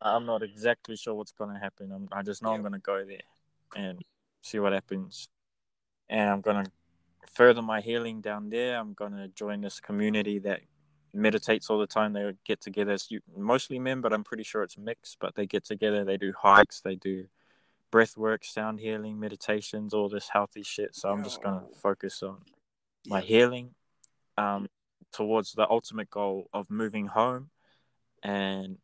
I'm 0.00 0.26
not 0.26 0.42
exactly 0.42 0.96
sure 0.96 1.14
what's 1.14 1.32
going 1.32 1.54
to 1.54 1.60
happen. 1.60 1.90
I'm, 1.92 2.08
i 2.12 2.22
just 2.22 2.42
know 2.42 2.52
I'm 2.52 2.60
going 2.60 2.72
to 2.72 2.78
go 2.78 3.04
there 3.04 3.18
and 3.74 4.00
see 4.42 4.58
what 4.58 4.72
happens. 4.72 5.28
And 6.08 6.28
I'm 6.28 6.40
going 6.40 6.64
to 6.64 6.70
further 7.32 7.62
my 7.62 7.80
healing 7.80 8.20
down 8.20 8.50
there. 8.50 8.78
I'm 8.78 8.92
going 8.92 9.12
to 9.12 9.28
join 9.28 9.60
this 9.60 9.80
community 9.80 10.38
that 10.40 10.60
meditates 11.12 11.70
all 11.70 11.78
the 11.78 11.86
time. 11.86 12.12
They 12.12 12.32
get 12.44 12.60
together. 12.60 12.92
It's 12.92 13.08
mostly 13.36 13.78
men, 13.78 14.00
but 14.00 14.12
I'm 14.12 14.24
pretty 14.24 14.44
sure 14.44 14.62
it's 14.62 14.78
mixed. 14.78 15.16
But 15.18 15.34
they 15.34 15.46
get 15.46 15.64
together, 15.64 16.04
they 16.04 16.16
do 16.16 16.32
hikes, 16.38 16.80
they 16.80 16.94
do 16.94 17.26
breath 17.90 18.16
work, 18.16 18.44
sound 18.44 18.80
healing, 18.80 19.18
meditations, 19.18 19.94
all 19.94 20.08
this 20.08 20.28
healthy 20.28 20.62
shit. 20.62 20.94
So 20.94 21.08
I'm 21.08 21.24
just 21.24 21.42
going 21.42 21.60
to 21.60 21.66
focus 21.80 22.22
on 22.22 22.38
my 23.06 23.20
healing 23.20 23.70
um, 24.36 24.68
towards 25.12 25.52
the 25.52 25.68
ultimate 25.68 26.10
goal 26.10 26.48
of 26.52 26.70
moving 26.70 27.06
home 27.06 27.50
and 28.22 28.78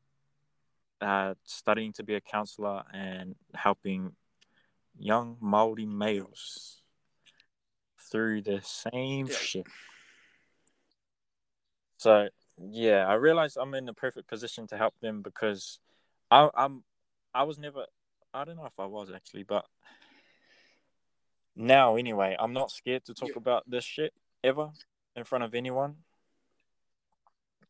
uh, 1.02 1.34
studying 1.44 1.92
to 1.94 2.02
be 2.02 2.14
a 2.14 2.20
counselor 2.20 2.84
and 2.92 3.34
helping 3.54 4.12
young 4.98 5.36
Maori 5.40 5.86
males 5.86 6.80
through 8.10 8.42
the 8.42 8.60
same 8.62 9.26
yeah. 9.26 9.36
shit. 9.36 9.66
So 11.98 12.28
yeah, 12.58 13.06
I 13.06 13.14
realize 13.14 13.56
I'm 13.56 13.74
in 13.74 13.86
the 13.86 13.92
perfect 13.92 14.28
position 14.28 14.66
to 14.68 14.76
help 14.76 14.94
them 15.00 15.22
because 15.22 15.78
I, 16.30 16.48
I'm 16.54 16.84
I 17.34 17.42
was 17.44 17.58
never 17.58 17.86
I 18.34 18.44
don't 18.44 18.56
know 18.56 18.66
if 18.66 18.78
I 18.78 18.86
was 18.86 19.10
actually, 19.14 19.42
but 19.42 19.66
now 21.54 21.96
anyway, 21.96 22.36
I'm 22.38 22.52
not 22.52 22.70
scared 22.70 23.04
to 23.06 23.14
talk 23.14 23.30
yeah. 23.30 23.38
about 23.38 23.68
this 23.68 23.84
shit 23.84 24.12
ever 24.42 24.70
in 25.16 25.24
front 25.24 25.44
of 25.44 25.54
anyone. 25.54 25.96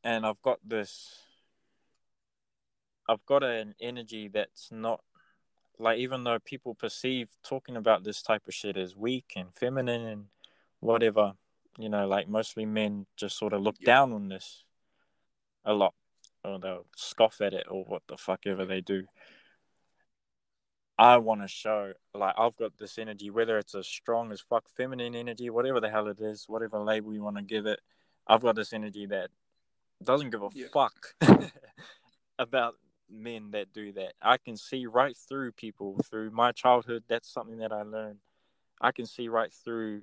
And 0.04 0.26
I've 0.26 0.42
got 0.42 0.58
this 0.64 1.16
I've 3.08 3.24
got 3.26 3.42
an 3.42 3.74
energy 3.80 4.28
that's 4.28 4.70
not 4.70 5.00
like 5.78 5.98
even 5.98 6.24
though 6.24 6.38
people 6.38 6.74
perceive 6.74 7.28
talking 7.42 7.76
about 7.76 8.04
this 8.04 8.22
type 8.22 8.42
of 8.46 8.54
shit 8.54 8.76
as 8.76 8.96
weak 8.96 9.32
and 9.36 9.52
feminine 9.54 10.06
and 10.06 10.24
whatever, 10.80 11.32
you 11.78 11.88
know, 11.88 12.06
like 12.06 12.28
mostly 12.28 12.66
men 12.66 13.06
just 13.16 13.36
sort 13.36 13.52
of 13.52 13.62
look 13.62 13.76
yeah. 13.80 13.86
down 13.86 14.12
on 14.12 14.28
this 14.28 14.64
a 15.64 15.72
lot, 15.72 15.94
or 16.44 16.58
they'll 16.58 16.86
scoff 16.96 17.40
at 17.40 17.52
it 17.52 17.66
or 17.70 17.84
what 17.84 18.02
the 18.08 18.16
fuck 18.16 18.46
ever 18.46 18.64
they 18.64 18.80
do. 18.80 19.04
I 20.98 21.16
want 21.16 21.40
to 21.40 21.48
show, 21.48 21.94
like, 22.14 22.34
I've 22.38 22.56
got 22.56 22.78
this 22.78 22.98
energy, 22.98 23.30
whether 23.30 23.58
it's 23.58 23.74
a 23.74 23.82
strong 23.82 24.30
as 24.30 24.40
fuck 24.40 24.68
feminine 24.76 25.14
energy, 25.16 25.50
whatever 25.50 25.80
the 25.80 25.90
hell 25.90 26.06
it 26.06 26.20
is, 26.20 26.44
whatever 26.46 26.78
label 26.78 27.14
you 27.14 27.22
want 27.22 27.36
to 27.38 27.42
give 27.42 27.66
it. 27.66 27.80
I've 28.26 28.42
got 28.42 28.54
this 28.54 28.72
energy 28.72 29.06
that 29.06 29.30
doesn't 30.04 30.30
give 30.30 30.42
a 30.42 30.48
yeah. 30.52 30.66
fuck 30.72 31.14
about 32.38 32.74
men 33.12 33.50
that 33.52 33.72
do 33.72 33.92
that. 33.92 34.14
I 34.20 34.36
can 34.38 34.56
see 34.56 34.86
right 34.86 35.16
through 35.16 35.52
people 35.52 36.00
through 36.08 36.30
my 36.30 36.52
childhood. 36.52 37.04
That's 37.08 37.32
something 37.32 37.58
that 37.58 37.72
I 37.72 37.82
learned. 37.82 38.18
I 38.80 38.92
can 38.92 39.06
see 39.06 39.28
right 39.28 39.52
through 39.52 40.02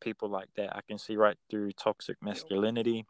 people 0.00 0.28
like 0.28 0.48
that. 0.56 0.76
I 0.76 0.80
can 0.86 0.98
see 0.98 1.16
right 1.16 1.36
through 1.50 1.72
toxic 1.72 2.16
masculinity. 2.22 3.06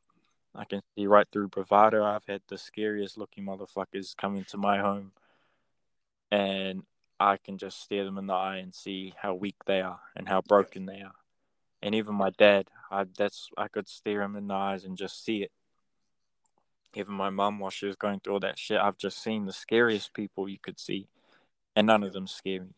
I 0.55 0.65
can 0.65 0.81
see 0.95 1.07
right 1.07 1.27
through 1.33 1.49
bravado. 1.49 2.05
I've 2.05 2.27
had 2.27 2.43
the 2.49 2.59
scariest 2.59 3.19
looking 3.19 3.45
motherfuckers 3.45 4.17
come 4.17 4.37
into 4.37 4.57
my 4.57 4.79
home 4.79 5.13
and 6.31 6.83
I 7.19 7.37
can 7.37 7.59
just 7.59 7.83
stare 7.83 8.05
them 8.05 8.19
in 8.19 8.27
the 8.27 8.35
eye 8.35 8.57
and 8.57 8.75
see 8.75 9.15
how 9.17 9.35
weak 9.35 9.57
they 9.67 9.81
are 9.81 10.01
and 10.15 10.29
how 10.29 10.43
broken 10.43 10.87
they 10.87 11.01
are. 11.01 11.15
And 11.83 11.95
even 11.95 12.15
my 12.15 12.31
dad, 12.31 12.71
I 12.91 13.05
that's 13.17 13.51
I 13.57 13.69
could 13.69 13.89
stare 13.89 14.23
him 14.23 14.37
in 14.37 14.49
the 14.49 14.55
eyes 14.55 14.85
and 14.85 14.97
just 14.97 15.25
see 15.25 15.43
it 15.43 15.53
even 16.97 17.15
my 17.15 17.31
mum 17.31 17.59
while 17.59 17.71
she 17.71 17.87
was 17.87 17.97
going 17.97 18.21
through 18.21 18.35
all 18.35 18.41
that 18.41 18.59
shit, 18.59 18.81
I've 18.81 18.99
just 18.99 19.23
seen 19.23 19.47
the 19.47 19.53
scariest 19.53 20.15
people 20.15 20.49
you 20.49 20.59
could 20.59 20.79
see, 20.79 21.09
and 21.75 21.87
none 21.87 22.03
of 22.03 22.13
them 22.13 22.27
scare 22.27 22.63
me. 22.63 22.75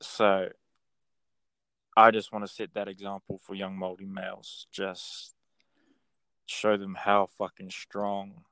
So, 0.00 0.48
I 1.96 2.10
just 2.10 2.32
want 2.32 2.46
to 2.46 2.52
set 2.52 2.74
that 2.74 2.88
example 2.88 3.40
for 3.44 3.54
young 3.54 3.76
Maori 3.76 4.06
males. 4.06 4.66
Just 4.72 5.34
show 6.46 6.76
them 6.76 6.94
how 6.94 7.28
fucking 7.38 7.70
strong 7.70 8.44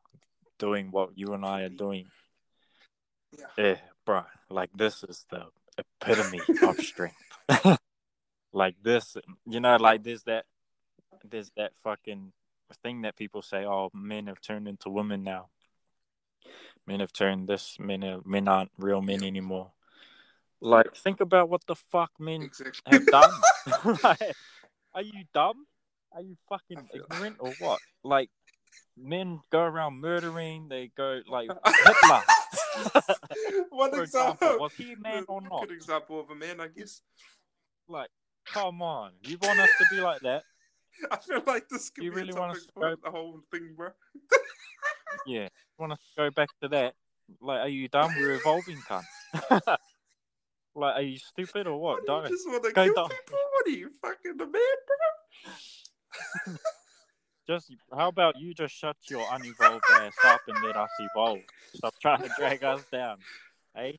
doing 0.58 0.90
what 0.90 1.16
you 1.16 1.32
and 1.32 1.44
I 1.44 1.62
are 1.62 1.68
doing. 1.68 2.06
Yeah, 3.36 3.46
yeah 3.56 3.76
bro. 4.04 4.24
Like 4.50 4.70
this 4.74 5.04
is 5.04 5.24
the 5.30 5.46
epitome 5.76 6.40
of 6.62 6.78
strength. 6.78 7.16
like 8.52 8.76
this, 8.82 9.16
you 9.46 9.60
know, 9.60 9.76
like 9.76 10.02
there's 10.02 10.24
that, 10.24 10.44
there's 11.28 11.50
that 11.56 11.72
fucking 11.82 12.32
thing 12.74 13.02
that 13.02 13.16
people 13.16 13.42
say, 13.42 13.64
"Oh, 13.64 13.90
men 13.94 14.26
have 14.26 14.40
turned 14.40 14.68
into 14.68 14.90
women 14.90 15.22
now. 15.22 15.48
Men 16.86 17.00
have 17.00 17.12
turned 17.12 17.48
this. 17.48 17.76
Men 17.78 18.04
are, 18.04 18.20
men 18.24 18.48
aren't 18.48 18.72
real 18.78 19.02
men 19.02 19.22
anymore." 19.24 19.72
Like, 20.60 20.96
think 20.96 21.20
about 21.20 21.48
what 21.48 21.66
the 21.66 21.76
fuck 21.76 22.10
men 22.18 22.42
exactly. 22.42 22.98
have 22.98 23.06
done. 23.06 23.30
like, 24.02 24.36
are 24.94 25.02
you 25.02 25.24
dumb? 25.32 25.66
Are 26.12 26.22
you 26.22 26.36
fucking 26.48 26.88
ignorant 26.92 27.36
or 27.38 27.52
what? 27.60 27.80
Like, 28.02 28.30
men 28.96 29.40
go 29.50 29.60
around 29.60 30.00
murdering. 30.00 30.68
They 30.68 30.90
go 30.96 31.20
like 31.28 31.48
Hitler. 31.66 32.22
One 33.70 33.90
example. 33.90 34.02
example. 34.02 34.58
Was 34.58 34.72
he 34.74 34.92
a 34.92 34.96
man 34.96 35.24
or 35.28 35.40
not? 35.40 35.60
Good 35.68 35.76
example 35.76 36.20
of 36.20 36.30
a 36.30 36.34
man, 36.34 36.60
I 36.60 36.68
guess. 36.68 37.02
Like, 37.88 38.10
come 38.44 38.82
on. 38.82 39.12
You 39.22 39.38
want 39.40 39.60
us 39.60 39.70
to 39.78 39.84
be 39.90 40.00
like 40.00 40.20
that? 40.22 40.42
I 41.10 41.16
feel 41.16 41.42
like 41.46 41.68
this 41.68 41.90
could 41.90 42.04
you 42.04 42.10
be 42.10 42.16
really 42.16 42.32
want 42.32 42.54
to 42.54 42.66
go... 42.78 42.96
the 43.02 43.10
whole 43.10 43.40
thing, 43.50 43.74
bro. 43.76 43.90
yeah, 45.26 45.48
want 45.78 45.92
to 45.92 45.98
go 46.16 46.30
back 46.30 46.48
to 46.62 46.68
that? 46.68 46.94
Like, 47.40 47.60
are 47.60 47.68
you 47.68 47.88
done? 47.88 48.14
We're 48.16 48.34
evolving, 48.34 48.78
cunt. 48.78 49.04
like, 50.74 50.96
are 50.96 51.02
you 51.02 51.18
stupid 51.18 51.66
or 51.66 51.78
what? 51.78 52.06
Don't 52.06 52.24
you 52.24 52.30
just 52.30 52.48
want 52.48 52.64
to 52.64 52.72
kill 52.72 52.94
down. 52.94 53.08
people. 53.08 53.38
What 53.52 53.66
are 53.66 53.70
you 53.70 53.90
fucking 54.02 54.36
the 54.38 54.46
man, 54.46 54.62
bro? 56.46 56.54
just 57.48 57.72
how 57.94 58.08
about 58.08 58.38
you 58.38 58.54
just 58.54 58.74
shut 58.74 58.96
your 59.10 59.24
unevolved 59.32 59.84
ass 59.92 60.14
up 60.24 60.40
and 60.48 60.64
let 60.64 60.76
us 60.76 60.90
evolve? 61.00 61.40
Stop 61.74 61.94
trying 62.00 62.22
to 62.22 62.30
drag 62.36 62.64
us 62.64 62.82
down, 62.90 63.18
hey? 63.74 63.98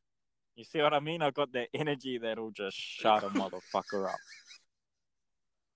You 0.55 0.65
see 0.65 0.81
what 0.81 0.93
I 0.93 0.99
mean? 0.99 1.21
I 1.21 1.31
got 1.31 1.53
that 1.53 1.69
energy 1.73 2.17
that'll 2.17 2.51
just 2.51 2.75
shut 2.75 3.23
a 3.23 3.29
motherfucker 3.29 4.09
up. 4.09 4.19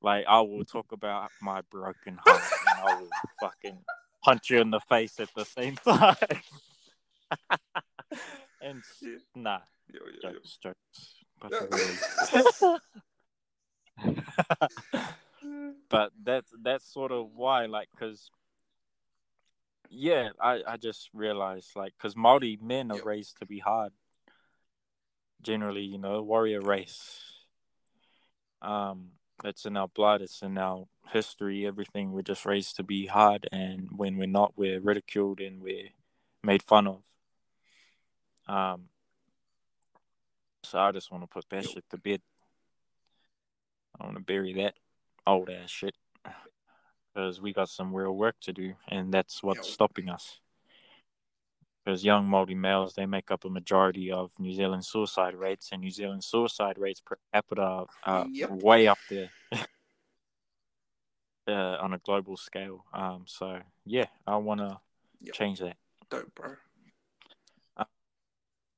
Like 0.04 0.26
I 0.28 0.42
will 0.42 0.66
talk 0.66 0.92
about 0.92 1.32
my 1.42 1.62
broken 1.72 2.20
heart 2.26 2.42
and 2.68 2.90
I 2.90 3.00
will 3.00 3.08
fucking 3.40 3.78
punch 4.22 4.50
you 4.50 4.60
in 4.60 4.70
the 4.70 4.82
face 4.82 5.18
at 5.22 5.30
the 5.34 5.46
same 5.46 5.78
time. 5.78 6.18
and 8.62 8.84
nah, 9.34 9.60
yo, 9.92 10.02
yo, 10.22 10.34
jokes, 10.34 10.60
yo. 10.62 10.72
jokes. 10.72 11.24
But 11.40 11.54
really... 11.72 11.96
but 15.90 16.12
that's 16.22 16.52
that's 16.62 16.94
sort 16.94 17.14
of 17.14 17.30
why, 17.34 17.68
like, 17.68 17.88
because 17.92 18.30
yeah, 19.90 20.32
I 20.40 20.64
I 20.68 20.78
just 20.78 21.10
realized 21.14 21.78
like 21.78 21.94
because 21.98 22.18
Maori 22.18 22.58
men 22.62 22.92
are 22.92 23.02
raised 23.04 23.38
to 23.40 23.46
be 23.46 23.60
hard. 23.60 23.94
Generally, 25.42 25.84
you 25.84 25.98
know, 25.98 26.22
warrior 26.22 26.60
race. 26.62 27.22
Um, 28.62 29.12
it's 29.44 29.66
in 29.66 29.78
our 29.78 29.88
blood. 29.88 30.22
It's 30.22 30.42
in 30.42 30.58
our 30.58 30.86
history. 31.12 31.66
Everything 31.66 32.12
we're 32.12 32.22
just 32.22 32.46
raised 32.46 32.76
to 32.78 32.84
be 32.84 33.08
hard, 33.08 33.48
and 33.52 33.90
when 33.96 34.18
we're 34.18 34.28
not, 34.28 34.54
we're 34.56 34.80
ridiculed 34.80 35.40
and 35.40 35.62
we're 35.62 35.90
made 36.44 36.64
fun 36.64 36.88
of. 36.88 37.04
Um. 38.48 38.86
So 40.64 40.80
I 40.80 40.92
just 40.92 41.12
want 41.12 41.24
to 41.24 41.28
put 41.28 41.46
that 41.50 41.66
shit 41.70 41.84
to 41.90 41.98
bed. 41.98 42.22
I 44.00 44.06
want 44.06 44.18
to 44.18 44.24
bury 44.24 44.54
that 44.54 44.76
old 45.28 45.50
ass 45.50 45.70
shit 45.70 45.96
because 47.14 47.42
we 47.42 47.54
got 47.54 47.70
some 47.70 47.94
real 47.94 48.16
work 48.16 48.36
to 48.42 48.54
do, 48.54 48.74
and 48.88 49.14
that's 49.14 49.44
what's 49.44 49.70
stopping 49.70 50.10
us. 50.10 50.40
Because 51.84 52.06
young 52.06 52.28
Māori 52.28 52.56
males, 52.56 52.94
they 52.94 53.06
make 53.06 53.30
up 53.30 53.44
a 53.44 53.50
majority 53.50 54.12
of 54.12 54.32
New 54.40 54.54
Zealand 54.54 54.86
suicide 54.86 55.36
rates, 55.36 55.70
and 55.72 55.82
New 55.82 55.92
Zealand 55.92 56.24
suicide 56.24 56.78
rates 56.78 57.02
per 57.02 57.18
capita 57.34 57.86
are 58.04 58.28
Yep. 58.32 58.50
way 58.52 58.88
up 58.88 59.00
there 59.10 59.30
uh, 61.48 61.78
on 61.82 61.94
a 61.94 61.98
global 62.00 62.38
scale. 62.38 62.86
Um, 62.94 63.26
so 63.28 63.60
yeah, 63.86 64.06
I 64.26 64.38
want 64.38 64.62
to 64.62 64.80
Yep. 65.22 65.36
change 65.36 65.60
that. 65.60 65.78
Dope, 66.10 66.34
bro. 66.36 66.56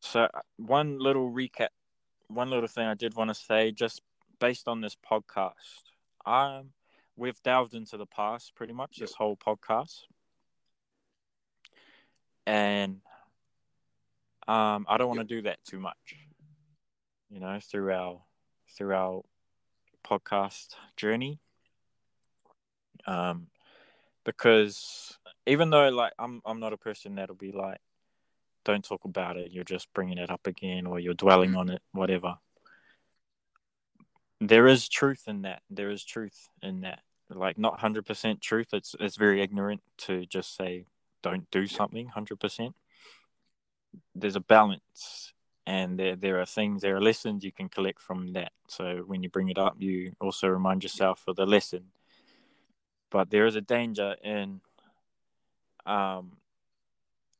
So 0.01 0.21
uh, 0.21 0.41
one 0.57 0.99
little 0.99 1.31
recap, 1.31 1.69
one 2.27 2.51
little 2.51 2.67
thing 2.67 2.85
I 2.85 2.93
did 2.93 3.15
want 3.15 3.29
to 3.31 3.33
say, 3.33 3.71
just 3.71 4.01
based 4.39 4.67
on 4.67 4.79
this 4.79 4.95
podcast, 4.95 5.83
um, 6.27 6.73
we've 7.15 7.41
delved 7.41 7.73
into 7.73 7.97
the 7.97 8.05
past 8.05 8.53
pretty 8.55 8.71
much 8.73 8.97
this 8.97 9.15
whole 9.15 9.35
podcast, 9.35 10.01
and 12.45 13.01
um, 14.47 14.85
I 14.87 14.97
don't 14.97 15.07
want 15.07 15.21
to 15.21 15.35
do 15.35 15.41
that 15.43 15.63
too 15.65 15.79
much, 15.79 16.15
you 17.29 17.39
know, 17.39 17.59
through 17.61 17.91
our 17.93 18.21
through 18.77 18.93
our 18.93 19.21
podcast 20.05 20.75
journey, 20.97 21.39
um, 23.07 23.47
because 24.23 25.17
even 25.47 25.69
though 25.69 25.89
like 25.89 26.13
I'm 26.19 26.41
I'm 26.45 26.59
not 26.59 26.73
a 26.73 26.77
person 26.77 27.15
that'll 27.15 27.35
be 27.35 27.51
like 27.51 27.79
don't 28.65 28.83
talk 28.83 29.05
about 29.05 29.37
it. 29.37 29.51
You're 29.51 29.63
just 29.63 29.93
bringing 29.93 30.17
it 30.17 30.29
up 30.29 30.47
again, 30.47 30.87
or 30.87 30.99
you're 30.99 31.13
dwelling 31.13 31.55
on 31.55 31.69
it, 31.69 31.81
whatever. 31.91 32.35
There 34.41 34.67
is 34.67 34.89
truth 34.89 35.23
in 35.27 35.43
that. 35.43 35.61
There 35.69 35.91
is 35.91 36.03
truth 36.03 36.49
in 36.61 36.81
that. 36.81 36.99
Like 37.29 37.57
not 37.57 37.79
hundred 37.79 38.05
percent 38.05 38.41
truth. 38.41 38.67
It's 38.73 38.95
it's 38.99 39.15
very 39.15 39.41
ignorant 39.41 39.81
to 39.99 40.25
just 40.25 40.55
say 40.55 40.85
don't 41.25 41.49
do 41.49 41.65
something 41.65 42.07
hundred 42.07 42.39
percent. 42.39 42.75
There's 44.13 44.35
a 44.35 44.47
balance, 44.55 45.33
and 45.65 45.97
there 45.99 46.15
there 46.15 46.39
are 46.39 46.45
things, 46.45 46.81
there 46.81 46.95
are 46.95 47.01
lessons 47.01 47.43
you 47.43 47.51
can 47.51 47.67
collect 47.67 47.99
from 47.99 48.33
that. 48.33 48.51
So 48.67 49.03
when 49.07 49.23
you 49.23 49.29
bring 49.29 49.49
it 49.49 49.57
up, 49.57 49.75
you 49.79 50.13
also 50.21 50.47
remind 50.47 50.83
yourself 50.83 51.23
of 51.27 51.35
the 51.35 51.45
lesson. 51.45 51.85
But 53.09 53.29
there 53.31 53.47
is 53.47 53.55
a 53.55 53.61
danger 53.61 54.15
in 54.23 54.61
um 55.85 56.37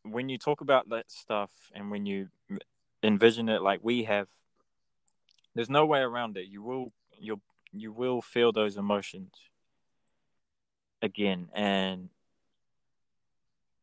when 0.04 0.30
you 0.30 0.38
talk 0.38 0.62
about 0.62 0.90
that 0.90 1.10
stuff 1.12 1.52
and 1.74 1.90
when 1.92 2.06
you 2.06 2.30
envision 3.02 3.50
it 3.50 3.62
like 3.62 3.80
we 3.82 4.04
have 4.04 4.28
there's 5.56 5.70
no 5.70 5.86
way 5.86 6.00
around 6.00 6.38
it 6.38 6.46
you 6.48 6.62
will 6.62 6.92
you'll 7.20 7.42
you 7.72 7.92
will 7.92 8.22
feel 8.22 8.52
those 8.52 8.78
emotions 8.78 9.34
again 11.02 11.50
and 11.54 12.10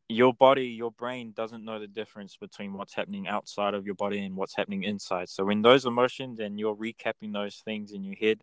your 0.09 0.33
body 0.33 0.67
your 0.67 0.91
brain 0.91 1.31
doesn't 1.35 1.63
know 1.63 1.79
the 1.79 1.87
difference 1.87 2.35
between 2.37 2.73
what's 2.73 2.93
happening 2.93 3.27
outside 3.27 3.73
of 3.73 3.85
your 3.85 3.95
body 3.95 4.19
and 4.19 4.35
what's 4.35 4.55
happening 4.55 4.83
inside 4.83 5.29
so 5.29 5.45
when 5.45 5.61
those 5.61 5.85
emotions 5.85 6.39
and 6.39 6.59
you're 6.59 6.75
recapping 6.75 7.31
those 7.31 7.61
things 7.63 7.91
in 7.91 8.03
your 8.03 8.15
head 8.15 8.41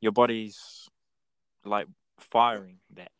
your 0.00 0.12
body's 0.12 0.88
like 1.64 1.86
firing 2.18 2.78
that 2.94 3.10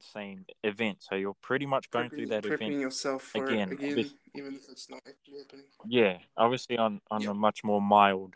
same 0.00 0.44
event 0.62 0.98
so 1.00 1.14
you're 1.14 1.36
pretty 1.42 1.66
much 1.66 1.90
going 1.90 2.08
through 2.10 2.26
that 2.26 2.44
event 2.44 2.78
yourself 2.78 3.22
for 3.22 3.44
again, 3.44 3.72
again, 3.72 4.10
even 4.34 4.54
if 4.54 4.68
it's 4.70 4.88
not 4.88 5.00
actually 5.08 5.38
happening. 5.38 5.64
Yeah, 5.86 6.18
obviously 6.36 6.76
on 6.78 7.00
on 7.10 7.22
Yep. 7.22 7.30
a 7.30 7.34
much 7.34 7.64
more 7.64 7.80
mild 7.80 8.34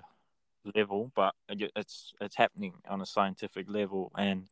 level, 0.75 1.11
but 1.15 1.35
it's 1.49 2.13
it's 2.21 2.37
happening 2.37 2.75
on 2.89 3.01
a 3.01 3.07
scientific 3.07 3.69
level 3.69 4.13
and 4.17 4.49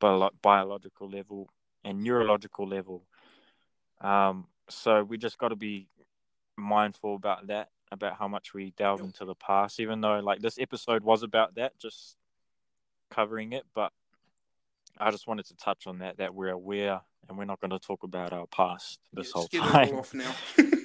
bio- 0.00 0.30
biological 0.42 1.08
level 1.08 1.48
and 1.84 2.02
neurological 2.02 2.66
level. 2.66 3.06
Um, 4.00 4.46
so 4.68 5.02
we 5.02 5.18
just 5.18 5.38
got 5.38 5.48
to 5.48 5.56
be 5.56 5.88
mindful 6.56 7.14
about 7.14 7.46
that, 7.48 7.70
about 7.90 8.16
how 8.18 8.28
much 8.28 8.52
we 8.54 8.72
delve 8.76 9.00
into 9.00 9.24
the 9.24 9.34
past. 9.34 9.80
Even 9.80 10.00
though 10.00 10.18
like 10.20 10.40
this 10.40 10.58
episode 10.58 11.02
was 11.04 11.22
about 11.22 11.54
that, 11.56 11.78
just 11.78 12.16
covering 13.10 13.52
it, 13.52 13.64
but 13.74 13.92
I 14.98 15.10
just 15.10 15.26
wanted 15.26 15.46
to 15.46 15.56
touch 15.56 15.86
on 15.86 15.98
that 15.98 16.18
that 16.18 16.34
we're 16.34 16.50
aware 16.50 17.00
and 17.28 17.38
we're 17.38 17.44
not 17.44 17.60
going 17.60 17.70
to 17.70 17.78
talk 17.78 18.02
about 18.02 18.32
our 18.32 18.46
past 18.46 18.98
this 19.12 19.32
Yeah, 19.52 19.60
whole 19.60 20.02
time. 20.02 20.02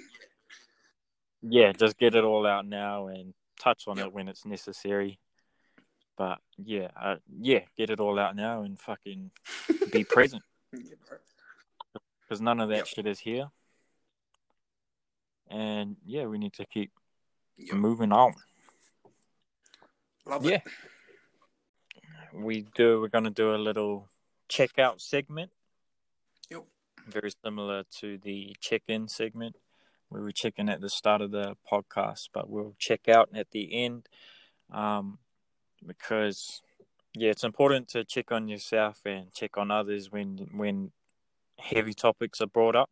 yeah, 1.42 1.72
just 1.74 1.98
get 1.98 2.16
it 2.16 2.24
all 2.24 2.46
out 2.48 2.66
now 2.66 3.08
and 3.08 3.34
touch 3.60 3.84
on 3.88 3.98
Yep. 3.98 4.08
it 4.08 4.14
when 4.14 4.28
it's 4.28 4.46
necessary. 4.46 5.20
But 6.18 6.40
yeah, 6.58 6.90
uh, 7.00 7.16
yeah, 7.42 7.62
get 7.76 7.90
it 7.90 8.00
all 8.00 8.20
out 8.20 8.36
now 8.36 8.62
and 8.62 8.80
fucking 8.80 9.32
be 9.92 10.04
present 10.10 10.44
yeah. 10.72 10.96
Because 12.34 12.42
none 12.42 12.60
of 12.60 12.70
that 12.70 12.78
Yep. 12.78 12.88
shit 12.88 13.06
is 13.06 13.20
here. 13.20 13.52
And 15.46 15.98
yeah, 16.04 16.26
we 16.26 16.40
need 16.40 16.54
to 16.54 16.66
keep 16.66 16.92
Yep. 17.58 17.76
moving 17.76 18.12
on. 18.12 18.34
Love 20.26 20.44
Yeah. 20.44 20.64
it. 20.66 22.34
We 22.34 22.62
do. 22.62 23.00
We're 23.00 23.10
gonna 23.10 23.30
do 23.30 23.54
a 23.54 23.58
little 23.58 24.10
checkout 24.50 25.00
segment. 25.00 25.52
Yep. 26.50 26.66
Very 27.06 27.30
similar 27.30 27.84
to 28.00 28.18
the 28.18 28.56
check-in 28.60 29.08
segment. 29.10 29.56
Where 30.10 30.22
we 30.22 30.26
were 30.26 30.32
checking 30.32 30.70
at 30.70 30.82
the 30.82 30.90
start 30.90 31.22
of 31.22 31.30
the 31.30 31.56
podcast, 31.72 32.30
but 32.34 32.50
we'll 32.50 32.76
check 32.80 33.08
out 33.08 33.30
at 33.36 33.52
the 33.52 33.74
end. 33.74 34.10
Um, 34.72 35.20
because 35.86 36.64
yeah, 37.14 37.30
it's 37.30 37.44
important 37.44 37.90
to 37.90 38.04
check 38.04 38.32
on 38.32 38.48
yourself 38.48 39.06
and 39.06 39.32
check 39.36 39.56
on 39.56 39.70
others 39.70 40.10
when 40.12 40.50
when 40.52 40.94
heavy 41.64 41.94
topics 41.94 42.42
are 42.42 42.48
brought 42.48 42.76
up. 42.76 42.90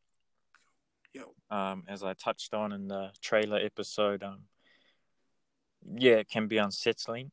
Yep. 1.13 1.25
Um, 1.49 1.83
as 1.87 2.03
I 2.03 2.13
touched 2.13 2.53
on 2.53 2.71
in 2.71 2.87
the 2.87 3.11
trailer 3.21 3.57
episode, 3.57 4.23
um, 4.23 4.43
yeah, 5.95 6.13
it 6.13 6.29
can 6.29 6.47
be 6.47 6.57
unsettling, 6.57 7.31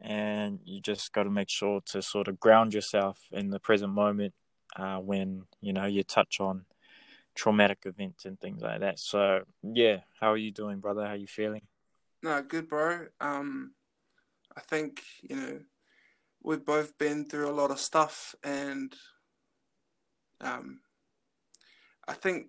and 0.00 0.60
you 0.64 0.80
just 0.80 1.12
got 1.12 1.24
to 1.24 1.30
make 1.30 1.48
sure 1.48 1.80
to 1.86 2.00
sort 2.02 2.28
of 2.28 2.38
ground 2.38 2.74
yourself 2.74 3.18
in 3.32 3.50
the 3.50 3.58
present 3.58 3.92
moment 3.92 4.34
uh, 4.76 4.98
when 4.98 5.42
you 5.60 5.72
know 5.72 5.86
you 5.86 6.04
touch 6.04 6.38
on 6.40 6.64
traumatic 7.34 7.78
events 7.84 8.24
and 8.24 8.38
things 8.40 8.62
like 8.62 8.80
that. 8.80 8.98
So 8.98 9.42
yeah, 9.62 9.98
how 10.20 10.32
are 10.32 10.36
you 10.36 10.52
doing, 10.52 10.78
brother? 10.78 11.04
How 11.04 11.12
are 11.12 11.16
you 11.16 11.26
feeling? 11.26 11.62
No, 12.22 12.42
good, 12.42 12.68
bro. 12.68 13.06
Um, 13.20 13.72
I 14.56 14.60
think 14.60 15.02
you 15.22 15.36
know 15.36 15.60
we've 16.42 16.64
both 16.64 16.96
been 16.98 17.24
through 17.24 17.48
a 17.48 17.52
lot 17.52 17.70
of 17.72 17.80
stuff, 17.80 18.34
and 18.44 18.94
um, 20.40 20.80
I 22.08 22.14
think 22.14 22.46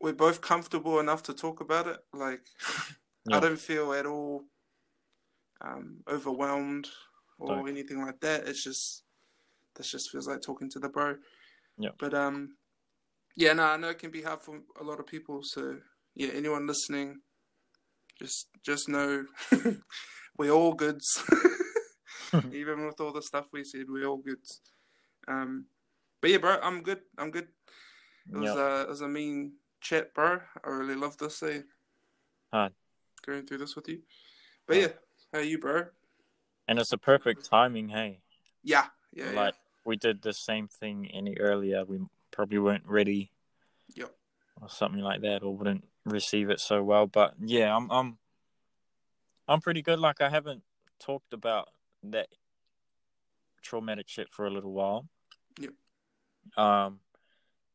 we're 0.00 0.12
both 0.12 0.40
comfortable 0.40 1.00
enough 1.00 1.22
to 1.24 1.34
talk 1.34 1.60
about 1.60 1.86
it. 1.86 1.98
Like, 2.12 2.46
Yeah. 3.28 3.38
I 3.38 3.40
don't 3.40 3.58
feel 3.58 3.92
at 3.92 4.06
all 4.06 4.44
um, 5.60 5.96
overwhelmed 6.08 6.86
or 7.38 7.56
Don't. 7.56 7.68
anything 7.68 8.00
like 8.00 8.20
that. 8.20 8.46
It's 8.46 8.62
just 8.62 9.02
this 9.74 9.90
just 9.90 10.10
feels 10.10 10.28
like 10.28 10.42
talking 10.42 10.70
to 10.70 10.78
the 10.78 10.88
bro. 10.88 11.16
Yeah. 11.76 11.90
But 11.98 12.14
um, 12.14 12.56
yeah, 13.36 13.52
no, 13.52 13.64
I 13.64 13.76
know 13.76 13.88
it 13.90 13.98
can 13.98 14.10
be 14.12 14.22
hard 14.22 14.40
for 14.40 14.60
a 14.80 14.84
lot 14.84 15.00
of 15.00 15.06
people. 15.06 15.40
So 15.42 15.78
yeah, 16.14 16.28
anyone 16.34 16.66
listening, 16.66 17.20
just 18.18 18.46
just 18.64 18.88
know 18.88 19.24
we're 20.38 20.52
all 20.52 20.74
goods. 20.74 21.24
Even 22.52 22.86
with 22.86 23.00
all 23.00 23.12
the 23.12 23.22
stuff 23.22 23.46
we 23.52 23.64
said, 23.64 23.86
we're 23.88 24.06
all 24.06 24.18
goods. 24.18 24.60
Um, 25.26 25.66
but 26.20 26.30
yeah, 26.30 26.38
bro, 26.38 26.58
I'm 26.62 26.82
good. 26.82 27.00
I'm 27.18 27.30
good. 27.30 27.48
It 28.32 28.36
was 28.36 28.54
Yep. 28.54 28.56
uh, 28.56 28.82
it 28.82 28.88
was 28.88 29.00
a 29.02 29.08
mean 29.08 29.52
chat, 29.80 30.12
bro. 30.14 30.40
I 30.64 30.68
really 30.68 30.94
love 30.96 31.16
this. 31.16 31.42
Eh? 31.42 31.62
Hard. 32.52 32.72
Going 33.24 33.46
through 33.46 33.58
this 33.58 33.76
with 33.76 33.88
you. 33.88 34.02
But 34.66 34.76
Hard. 34.76 34.90
yeah, 34.90 34.96
how 35.32 35.44
you, 35.44 35.58
bro? 35.58 35.86
and 36.68 36.78
it's 36.80 36.92
a 36.92 36.98
perfect 36.98 37.44
timing. 37.44 37.88
Hey, 37.88 38.18
Yeah, 38.64 38.86
yeah, 39.12 39.30
like 39.30 39.54
we 39.84 39.96
did 39.96 40.22
the 40.22 40.32
same 40.32 40.66
thing 40.66 41.08
any 41.14 41.36
earlier. 41.38 41.84
We 41.84 42.00
probably 42.32 42.58
weren't 42.58 42.86
ready. 42.86 43.30
Yep. 43.94 44.10
Or 44.60 44.68
something 44.68 45.00
like 45.00 45.20
that, 45.20 45.44
or 45.44 45.56
wouldn't 45.56 45.86
receive 46.04 46.50
it 46.50 46.58
so 46.58 46.82
well. 46.82 47.06
But 47.06 47.34
yeah, 47.40 47.74
I'm 47.76 47.88
I'm 47.90 48.18
I'm 49.46 49.60
pretty 49.60 49.82
good. 49.82 50.00
Like 50.00 50.20
I 50.20 50.28
haven't 50.28 50.62
talked 50.98 51.32
about 51.32 51.68
that 52.02 52.28
traumatic 53.62 54.08
shit 54.08 54.28
for 54.30 54.46
a 54.46 54.50
little 54.50 54.72
while. 54.72 55.06
Yep. 55.60 55.70
Um, 56.56 57.00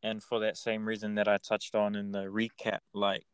and 0.04 0.22
for 0.24 0.40
that 0.40 0.58
same 0.58 0.88
reason 0.88 1.16
that 1.16 1.28
I 1.28 1.38
touched 1.38 1.76
on 1.76 1.96
in 1.96 2.12
the 2.12 2.26
recap, 2.26 2.80
like, 2.94 3.26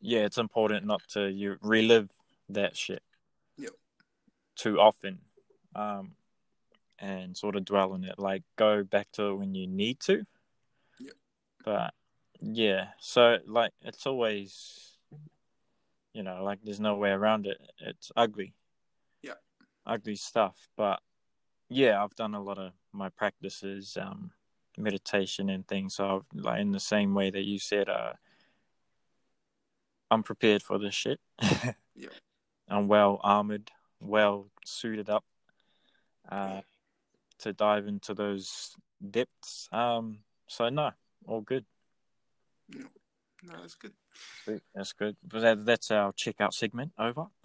yeah, 0.00 0.20
it's 0.20 0.38
important 0.38 0.86
not 0.86 1.02
to 1.10 1.28
you 1.30 1.56
relive 1.60 2.10
that 2.48 2.76
shit. 2.76 3.02
Yep. 3.58 3.72
Too 4.56 4.80
often, 4.80 5.18
um, 5.74 6.12
and 6.98 7.36
sort 7.36 7.56
of 7.56 7.64
dwell 7.64 7.92
on 7.92 8.04
it. 8.04 8.18
Like, 8.18 8.42
go 8.56 8.82
back 8.82 9.08
to 9.12 9.24
it 9.24 9.34
when 9.34 9.54
you 9.54 9.66
need 9.66 10.00
to. 10.00 10.24
Yep. 10.98 11.14
But 11.64 11.94
yeah, 12.40 12.88
so 12.98 13.38
like, 13.46 13.72
it's 13.82 14.06
always, 14.06 14.96
you 16.14 16.22
know, 16.22 16.42
like, 16.42 16.60
there's 16.62 16.80
no 16.80 16.96
way 16.96 17.10
around 17.10 17.46
it. 17.46 17.58
It's 17.78 18.10
ugly. 18.16 18.54
Yeah. 19.22 19.34
Ugly 19.86 20.16
stuff, 20.16 20.68
but 20.76 21.00
yeah, 21.68 22.02
I've 22.02 22.16
done 22.16 22.34
a 22.34 22.42
lot 22.42 22.58
of 22.58 22.72
my 22.92 23.08
practices, 23.08 23.96
um, 24.00 24.32
meditation 24.78 25.50
and 25.50 25.66
things. 25.66 25.94
So, 25.94 26.16
I've, 26.34 26.42
like 26.42 26.60
in 26.60 26.72
the 26.72 26.80
same 26.80 27.14
way 27.14 27.30
that 27.30 27.44
you 27.44 27.58
said, 27.58 27.88
uh, 27.88 28.12
I'm 30.10 30.22
prepared 30.22 30.62
for 30.62 30.78
this 30.78 30.94
shit. 30.94 31.20
Yeah. 31.96 32.08
I'm 32.66 32.88
well 32.88 33.20
armored, 33.22 33.70
well 34.00 34.46
suited 34.64 35.10
up, 35.10 35.24
uh, 36.30 36.62
to 37.40 37.52
dive 37.52 37.86
into 37.86 38.14
those 38.14 38.74
depths. 39.10 39.68
Um, 39.70 40.20
so 40.46 40.70
no, 40.70 40.92
all 41.26 41.42
good. 41.42 41.66
No, 43.42 43.54
that's 43.60 43.74
good. 43.74 43.92
Sweet, 44.44 44.62
That's 44.74 44.92
good. 44.92 45.16
But 45.26 45.40
that, 45.40 45.64
that's 45.64 45.90
our 45.90 46.12
checkout 46.12 46.52
segment 46.52 46.92
over. 46.98 47.26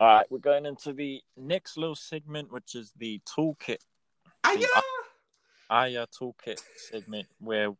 All 0.00 0.06
right, 0.16 0.26
we're 0.30 0.38
going 0.38 0.64
into 0.64 0.92
the 0.92 1.20
next 1.36 1.76
little 1.76 1.96
segment, 1.96 2.52
which 2.52 2.74
is 2.74 2.92
the 2.96 3.20
toolkit. 3.28 3.78
Aya! 4.44 4.66
Aya 5.70 6.06
toolkit 6.06 6.60
segment, 6.76 7.26
where 7.38 7.74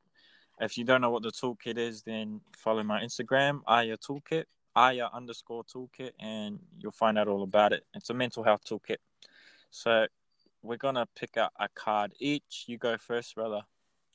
if 0.60 0.76
you 0.76 0.84
don't 0.84 1.00
know 1.00 1.10
what 1.10 1.22
the 1.22 1.30
toolkit 1.30 1.78
is, 1.78 2.02
then 2.02 2.40
follow 2.56 2.82
my 2.82 3.02
Instagram, 3.02 3.60
Aya 3.66 3.96
toolkit, 3.96 4.44
Aya 4.76 5.08
underscore 5.12 5.64
toolkit, 5.64 6.10
and 6.20 6.58
you'll 6.78 6.92
find 6.92 7.18
out 7.18 7.28
all 7.28 7.42
about 7.42 7.72
it. 7.72 7.84
It's 7.94 8.10
a 8.10 8.14
mental 8.14 8.42
health 8.42 8.64
toolkit. 8.64 8.98
So 9.70 10.06
we're 10.62 10.76
gonna 10.76 11.06
pick 11.16 11.36
out 11.36 11.52
a 11.58 11.68
card 11.74 12.14
each. 12.18 12.64
You 12.66 12.78
go 12.78 12.96
first, 12.98 13.34
brother. 13.34 13.62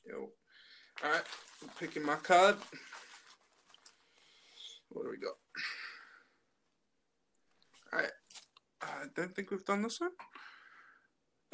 Yo. 0.06 0.30
All 1.02 1.10
right, 1.10 1.22
I'm 1.62 1.70
picking 1.78 2.04
my 2.04 2.16
card. 2.16 2.56
What 4.90 5.04
do 5.04 5.10
we 5.10 5.16
got? 5.16 5.34
All 7.92 7.98
right. 8.00 8.12
I 8.82 9.06
don't 9.16 9.34
think 9.34 9.50
we've 9.50 9.64
done 9.64 9.82
this 9.82 10.00
one. 10.00 10.10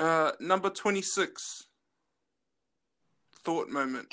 Uh, 0.01 0.32
number 0.40 0.70
26. 0.70 1.66
Thought 3.44 3.68
moment. 3.68 4.09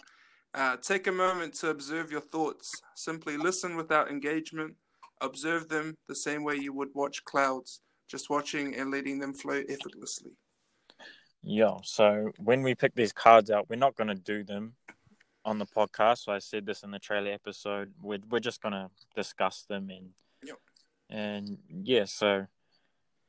Uh, 0.54 0.76
take 0.78 1.08
a 1.08 1.12
moment 1.12 1.54
to 1.56 1.70
observe 1.70 2.12
your 2.12 2.22
thoughts. 2.22 2.82
Simply 2.96 3.38
listen 3.38 3.76
without 3.78 4.10
engagement. 4.10 4.76
Observe 5.22 5.70
them 5.70 5.96
the 6.08 6.16
same 6.16 6.44
way 6.44 6.56
you 6.56 6.74
would 6.74 6.90
watch 6.94 7.24
clouds, 7.24 7.80
just 8.08 8.30
watching 8.30 8.76
and 8.76 8.92
letting 8.92 9.18
them 9.20 9.34
flow 9.34 9.62
effortlessly. 9.70 10.32
Yeah. 11.42 11.78
So 11.84 12.32
when 12.38 12.64
we 12.64 12.76
pick 12.76 12.94
these 12.94 13.14
cards 13.14 13.50
out, 13.50 13.70
we're 13.70 13.78
not 13.78 13.96
gonna 13.96 14.16
do 14.16 14.44
them 14.44 14.76
on 15.46 15.58
the 15.58 15.66
podcast. 15.66 16.26
So 16.26 16.34
I 16.34 16.40
said 16.40 16.66
this 16.66 16.84
in 16.84 16.92
the 16.92 17.00
trailer 17.00 17.32
episode. 17.32 17.94
We're 18.02 18.20
we're 18.30 18.40
just 18.40 18.62
gonna 18.62 18.90
discuss 19.16 19.64
them 19.64 19.90
and 19.90 20.10
Yep. 20.44 20.58
and 21.10 21.58
yeah. 21.70 22.06
So 22.06 22.48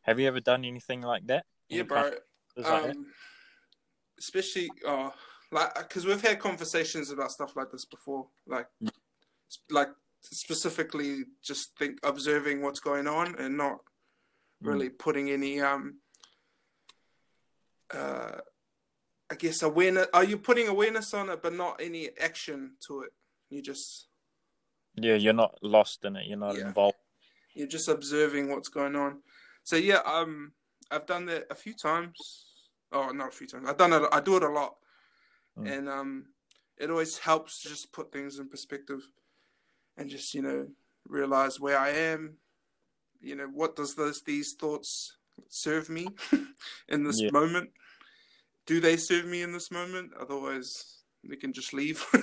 have 0.02 0.18
you 0.18 0.26
ever 0.26 0.40
done 0.40 0.64
anything 0.64 1.02
like 1.02 1.26
that? 1.28 1.46
Yeah, 1.68 1.82
bro. 1.82 2.10
that? 2.10 2.20
Um, 2.66 3.06
especially, 4.18 4.70
uh, 4.86 5.10
like, 5.52 5.74
because 5.78 6.04
we've 6.04 6.20
had 6.20 6.38
conversations 6.40 7.10
about 7.10 7.30
stuff 7.32 7.54
like 7.56 7.70
this 7.70 7.84
before, 7.84 8.28
like, 8.46 8.66
Mm. 8.82 8.90
like 9.70 9.88
specifically 10.20 11.24
just 11.42 11.76
think 11.78 11.98
observing 12.02 12.60
what's 12.60 12.80
going 12.80 13.06
on 13.06 13.34
and 13.36 13.56
not 13.56 13.78
Mm. 14.62 14.66
really 14.72 14.90
putting 14.90 15.30
any 15.30 15.60
um 15.60 16.00
uh 17.94 18.40
I 19.30 19.34
guess 19.36 19.62
awareness 19.62 20.08
are 20.12 20.24
you 20.24 20.36
putting 20.38 20.66
awareness 20.68 21.14
on 21.14 21.30
it 21.30 21.40
but 21.42 21.54
not 21.54 21.80
any 21.80 22.10
action 22.18 22.76
to 22.86 23.02
it. 23.02 23.12
You 23.48 23.62
just 23.62 24.08
Yeah, 24.96 25.14
you're 25.14 25.32
not 25.32 25.62
lost 25.62 26.04
in 26.04 26.16
it. 26.16 26.26
You're 26.26 26.38
not 26.38 26.56
Yeah. 26.56 26.66
involved. 26.66 26.98
you're 27.54 27.68
just 27.68 27.88
observing 27.88 28.50
what's 28.50 28.68
going 28.68 28.96
on. 28.96 29.22
So 29.62 29.76
yeah, 29.76 30.02
um 30.04 30.52
I've 30.90 31.06
done 31.06 31.26
that 31.26 31.46
a 31.50 31.54
few 31.54 31.74
times. 31.74 32.47
Oh, 32.92 33.10
not 33.10 33.28
a 33.28 33.36
few 33.36 33.46
times. 33.46 33.68
I've 33.68 33.76
done 33.76 33.92
it 33.92 34.02
I 34.12 34.20
do 34.20 34.36
it 34.36 34.42
a 34.42 34.48
lot. 34.48 34.76
Mm. 35.58 35.78
And 35.78 35.88
um 35.88 36.26
it 36.76 36.90
always 36.90 37.18
helps 37.18 37.62
to 37.62 37.68
just 37.68 37.92
put 37.92 38.12
things 38.12 38.38
in 38.38 38.48
perspective 38.48 39.02
and 39.96 40.08
just, 40.08 40.32
you 40.32 40.42
know, 40.42 40.68
realize 41.08 41.58
where 41.58 41.78
I 41.78 41.90
am. 41.90 42.36
You 43.20 43.34
know, 43.34 43.48
what 43.48 43.74
does 43.74 43.94
those 43.94 44.22
these 44.22 44.54
thoughts 44.54 45.16
serve 45.48 45.88
me 45.88 46.08
in 46.88 47.04
this 47.04 47.20
Yeah. 47.20 47.30
moment? 47.30 47.70
Do 48.66 48.80
they 48.80 48.96
serve 48.96 49.26
me 49.26 49.42
in 49.42 49.52
this 49.52 49.70
moment? 49.70 50.12
Otherwise 50.18 51.02
we 51.28 51.36
can 51.36 51.52
just 51.52 51.72
leave. 51.72 52.04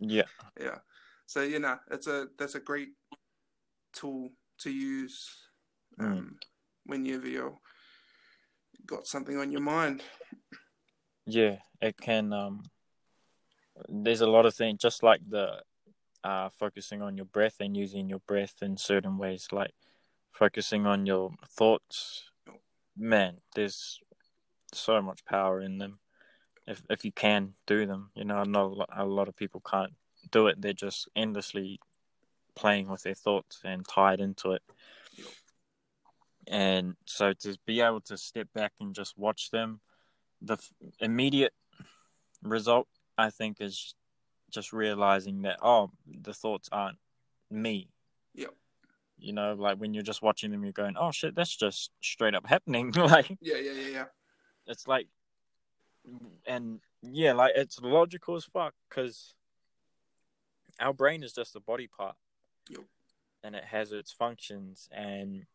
Yeah. 0.00 0.24
yeah. 0.60 0.78
So 1.26 1.42
you 1.42 1.60
know, 1.60 1.78
it's 1.90 2.06
a 2.06 2.28
that's 2.36 2.56
a 2.56 2.60
great 2.60 2.90
tool 3.92 4.30
to 4.58 4.70
use 4.70 5.40
Mm. 5.98 6.04
um, 6.04 6.38
whenever 6.84 7.28
you're 7.28 7.56
got 8.86 9.06
something 9.06 9.36
on 9.36 9.50
your 9.50 9.60
mind. 9.60 10.02
Yeah, 11.26 11.56
it 11.80 11.96
can. 11.96 12.32
Um, 12.32 12.64
there's 13.88 14.20
a 14.20 14.26
lot 14.26 14.46
of 14.46 14.54
things, 14.54 14.80
just 14.80 15.02
like 15.02 15.20
the 15.28 15.62
uh, 16.22 16.48
focusing 16.58 17.02
on 17.02 17.16
your 17.16 17.26
breath 17.26 17.56
and 17.60 17.76
using 17.76 18.08
your 18.08 18.20
breath 18.20 18.54
in 18.62 18.76
certain 18.76 19.18
ways, 19.18 19.48
like 19.52 19.72
focusing 20.32 20.86
on 20.86 21.06
your 21.06 21.32
thoughts. 21.46 22.30
Man, 22.96 23.38
there's 23.54 24.00
so 24.72 25.00
much 25.02 25.24
power 25.24 25.60
in 25.60 25.78
them. 25.78 25.98
If 26.66 26.82
if 26.88 27.04
you 27.04 27.12
can 27.12 27.54
do 27.66 27.86
them, 27.86 28.10
you 28.14 28.24
know, 28.24 28.36
I 28.36 28.44
know 28.44 28.66
a 28.66 28.74
lot, 28.74 28.88
a 28.96 29.04
lot 29.04 29.28
of 29.28 29.36
people 29.36 29.60
can't 29.68 29.92
do 30.30 30.46
it. 30.46 30.60
They're 30.60 30.72
just 30.72 31.08
endlessly 31.14 31.78
playing 32.54 32.88
with 32.88 33.02
their 33.02 33.14
thoughts 33.14 33.60
and 33.64 33.86
tied 33.86 34.20
into 34.20 34.52
it. 34.52 34.62
And 36.48 36.96
so 37.06 37.32
to 37.32 37.56
be 37.66 37.80
able 37.80 38.00
to 38.02 38.16
step 38.16 38.48
back 38.54 38.72
and 38.80 38.94
just 38.94 39.16
watch 39.16 39.50
them, 39.50 39.80
the 40.42 40.54
f- 40.54 40.72
immediate 41.00 41.54
result 42.42 42.86
I 43.16 43.30
think 43.30 43.60
is 43.60 43.94
just 44.50 44.72
realizing 44.72 45.42
that 45.42 45.58
oh, 45.62 45.90
the 46.06 46.34
thoughts 46.34 46.68
aren't 46.70 46.98
me. 47.50 47.88
Yep. 48.34 48.50
You 49.18 49.32
know, 49.32 49.54
like 49.54 49.78
when 49.78 49.94
you're 49.94 50.02
just 50.02 50.22
watching 50.22 50.50
them, 50.50 50.62
you're 50.64 50.72
going, 50.72 50.96
"Oh 50.98 51.12
shit, 51.12 51.34
that's 51.34 51.56
just 51.56 51.90
straight 52.02 52.34
up 52.34 52.46
happening." 52.54 52.90
like 52.96 53.36
Yeah, 53.40 53.56
yeah, 53.56 53.72
yeah, 53.72 53.88
yeah. 53.88 54.04
it's 54.66 54.86
like, 54.86 55.08
and 56.46 56.80
yeah, 57.02 57.32
like 57.32 57.52
it's 57.56 57.80
logical 57.80 58.36
as 58.36 58.44
fuck 58.44 58.74
because 58.88 59.34
our 60.80 60.92
brain 60.92 61.22
is 61.22 61.32
just 61.32 61.54
a 61.56 61.60
body 61.60 61.86
part, 61.86 62.16
Yep. 62.68 62.80
and 63.44 63.54
it 63.54 63.64
has 63.64 63.92
its 63.92 64.12
functions, 64.12 64.88
and 64.92 65.46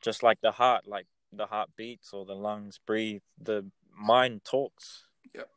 just 0.00 0.22
like 0.22 0.40
the 0.40 0.52
heart, 0.52 0.86
like 0.86 1.06
the 1.32 1.46
heart 1.46 1.70
beats 1.76 2.12
or 2.12 2.24
the 2.24 2.34
lungs 2.34 2.78
breathe, 2.86 3.22
the 3.40 3.66
mind 3.96 4.44
talks, 4.44 5.06
Yep. 5.34 5.48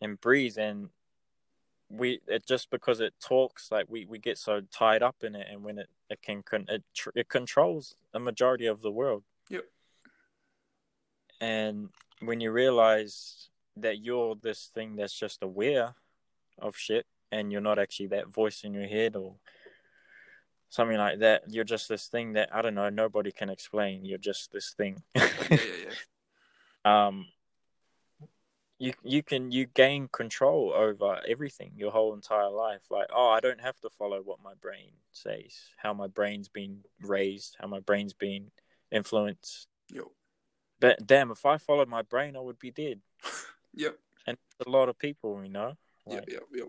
and 0.00 0.20
breathes, 0.20 0.56
and 0.58 0.90
we 1.90 2.20
it 2.26 2.46
just 2.46 2.70
because 2.70 3.00
it 3.00 3.14
talks, 3.20 3.70
like 3.70 3.86
we 3.88 4.04
we 4.06 4.18
get 4.18 4.38
so 4.38 4.62
tied 4.72 5.02
up 5.02 5.16
in 5.22 5.34
it, 5.36 5.46
and 5.50 5.62
when 5.62 5.78
it 5.78 5.88
it 6.10 6.22
can 6.22 6.42
con- 6.42 6.66
it 6.68 6.82
it 7.14 7.28
controls 7.28 7.94
a 8.12 8.18
majority 8.18 8.66
of 8.66 8.80
the 8.82 8.90
world. 8.90 9.22
Yep. 9.50 9.64
And 11.40 11.90
when 12.20 12.40
you 12.40 12.50
realize 12.52 13.48
that 13.76 13.98
you're 13.98 14.34
this 14.36 14.70
thing 14.74 14.96
that's 14.96 15.18
just 15.18 15.42
aware 15.42 15.94
of 16.58 16.76
shit 16.76 17.06
and 17.32 17.50
you're 17.50 17.60
not 17.60 17.78
actually 17.78 18.06
that 18.06 18.28
voice 18.28 18.62
in 18.62 18.72
your 18.72 18.86
head 18.86 19.16
or 19.16 19.34
something 20.74 20.98
like 20.98 21.20
that, 21.20 21.44
you're 21.48 21.64
just 21.64 21.88
this 21.88 22.08
thing 22.08 22.32
that 22.32 22.48
I 22.52 22.60
don't 22.62 22.74
know, 22.74 22.88
nobody 22.90 23.30
can 23.30 23.48
explain. 23.48 24.04
You're 24.04 24.18
just 24.18 24.52
this 24.52 24.74
thing. 24.76 25.02
yeah, 25.14 25.28
yeah, 25.50 25.58
yeah. 25.86 25.90
um 27.08 27.26
you 28.78 28.92
you 29.04 29.22
can 29.22 29.50
you 29.52 29.66
gain 29.66 30.08
control 30.08 30.72
over 30.74 31.20
everything 31.26 31.70
your 31.76 31.90
whole 31.92 32.12
entire 32.12 32.50
life 32.50 32.82
like 32.90 33.06
oh 33.14 33.28
i 33.30 33.40
don't 33.40 33.60
have 33.60 33.78
to 33.80 33.88
follow 33.88 34.20
what 34.20 34.42
my 34.42 34.52
brain 34.60 34.90
says 35.12 35.54
how 35.76 35.94
my 35.94 36.08
brain's 36.08 36.48
been 36.48 36.80
raised 37.00 37.56
how 37.60 37.68
my 37.68 37.80
brain's 37.80 38.12
been 38.12 38.50
influenced 38.90 39.68
Yo. 39.88 40.10
but 40.80 41.06
damn 41.06 41.30
if 41.30 41.46
i 41.46 41.56
followed 41.56 41.88
my 41.88 42.02
brain 42.02 42.36
i 42.36 42.40
would 42.40 42.58
be 42.58 42.72
dead 42.72 43.00
Yep. 43.74 43.96
and 44.26 44.36
a 44.66 44.68
lot 44.68 44.88
of 44.88 44.98
people 44.98 45.40
you 45.42 45.50
know 45.50 45.74
Yep, 46.06 46.24
yep, 46.28 46.42
yep. 46.52 46.68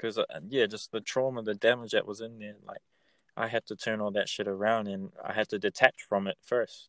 Because 0.00 0.18
uh, 0.18 0.24
yeah 0.48 0.66
just 0.66 0.92
the 0.92 1.00
trauma 1.00 1.42
the 1.42 1.54
damage 1.54 1.90
that 1.90 2.06
was 2.06 2.20
in 2.20 2.38
there 2.38 2.54
like 2.66 2.80
i 3.36 3.46
had 3.48 3.66
to 3.66 3.76
turn 3.76 4.00
all 4.00 4.10
that 4.10 4.28
shit 4.28 4.48
around 4.48 4.88
and 4.88 5.10
i 5.24 5.32
had 5.32 5.48
to 5.48 5.58
detach 5.58 5.96
from 6.08 6.26
it 6.26 6.36
first 6.42 6.88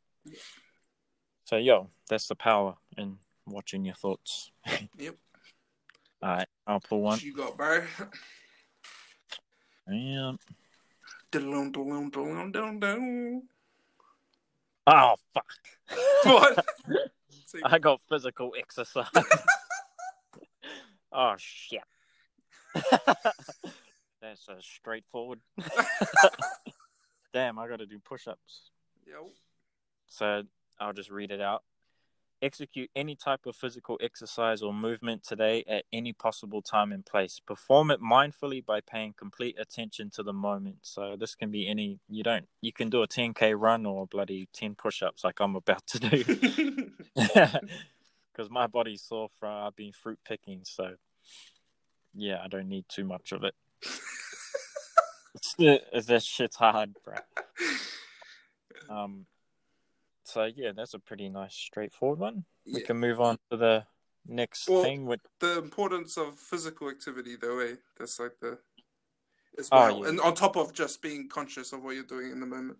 So 1.45 1.57
yo, 1.57 1.89
that's 2.09 2.27
the 2.27 2.35
power 2.35 2.75
in 2.97 3.17
watching 3.45 3.85
your 3.85 3.95
thoughts. 3.95 4.51
Yep. 4.97 5.15
All 6.23 6.29
right, 6.29 6.47
I'll 6.67 6.79
pull 6.79 7.01
one. 7.01 7.13
What 7.13 7.23
you 7.23 7.33
got, 7.33 7.57
bro? 7.57 7.83
Yeah. 9.89 10.33
Oh 14.85 15.15
fuck! 15.33 15.45
What? 16.23 16.65
I 17.65 17.79
got 17.79 17.99
physical 18.07 18.53
exercise. 18.57 19.07
oh 21.11 21.35
shit! 21.37 21.81
That's 24.21 24.47
uh, 24.47 24.55
straightforward. 24.59 25.39
Damn, 27.33 27.57
I 27.57 27.67
got 27.67 27.79
to 27.79 27.85
do 27.85 27.99
push-ups. 27.99 28.71
Yo. 29.05 29.31
So 30.07 30.43
I'll 30.79 30.93
just 30.93 31.09
read 31.09 31.31
it 31.31 31.41
out. 31.41 31.63
Execute 32.41 32.89
any 32.95 33.15
type 33.15 33.45
of 33.45 33.55
physical 33.55 33.99
exercise 34.01 34.63
or 34.63 34.73
movement 34.73 35.23
today 35.23 35.63
at 35.67 35.85
any 35.93 36.11
possible 36.11 36.61
time 36.61 36.91
and 36.91 37.05
place. 37.05 37.39
Perform 37.45 37.91
it 37.91 38.01
mindfully 38.01 38.65
by 38.65 38.81
paying 38.81 39.13
complete 39.15 39.55
attention 39.59 40.09
to 40.11 40.23
the 40.23 40.33
moment. 40.33 40.77
So 40.81 41.15
this 41.19 41.35
can 41.35 41.51
be 41.51 41.67
any 41.67 41.99
you 42.09 42.23
don't 42.23 42.47
you 42.59 42.73
can 42.73 42.89
do 42.89 43.03
a 43.03 43.07
10k 43.07 43.53
run 43.55 43.85
or 43.85 44.07
bloody 44.07 44.49
10 44.53 44.73
push-ups 44.73 45.23
like 45.23 45.39
I'm 45.39 45.55
about 45.55 45.85
to 45.87 45.99
do. 45.99 46.91
Because 48.31 48.49
my 48.49 48.65
body's 48.65 49.01
sore 49.01 49.27
from 49.39 49.67
I've 49.67 49.75
been 49.75 49.91
fruit 49.91 50.17
picking, 50.25 50.61
so 50.63 50.95
yeah, 52.13 52.41
I 52.43 52.47
don't 52.47 52.67
need 52.69 52.85
too 52.89 53.03
much 53.03 53.31
of 53.31 53.43
it. 53.43 53.53
It's- 55.33 56.05
this 56.05 56.23
shit's 56.25 56.55
hard, 56.57 56.95
bro. 57.03 57.15
Um, 58.89 59.25
so 60.25 60.43
yeah, 60.53 60.73
that's 60.75 60.93
a 60.93 60.99
pretty 60.99 61.29
nice, 61.29 61.55
straightforward 61.55 62.19
one. 62.19 62.43
We 62.65 62.81
Yeah. 62.81 62.87
can 62.87 62.97
move 62.97 63.21
on 63.21 63.37
to 63.49 63.55
the 63.55 63.85
next 64.25 64.67
Well- 64.67 64.83
thing. 64.83 65.05
With 65.05 65.21
The 65.39 65.59
importance 65.59 66.17
of 66.17 66.37
physical 66.37 66.89
activity, 66.89 67.37
though, 67.37 67.59
eh? 67.59 67.75
That's 67.97 68.19
like 68.19 68.37
the. 68.41 68.59
As 69.57 69.69
Oh, 69.71 69.77
well. 69.77 69.99
yeah. 70.03 70.09
And 70.09 70.19
on 70.19 70.35
top 70.35 70.57
of 70.57 70.73
just 70.73 71.01
being 71.01 71.29
conscious 71.29 71.71
of 71.71 71.83
what 71.83 71.95
you're 71.95 72.03
doing 72.03 72.31
in 72.31 72.41
the 72.41 72.45
moment. 72.45 72.79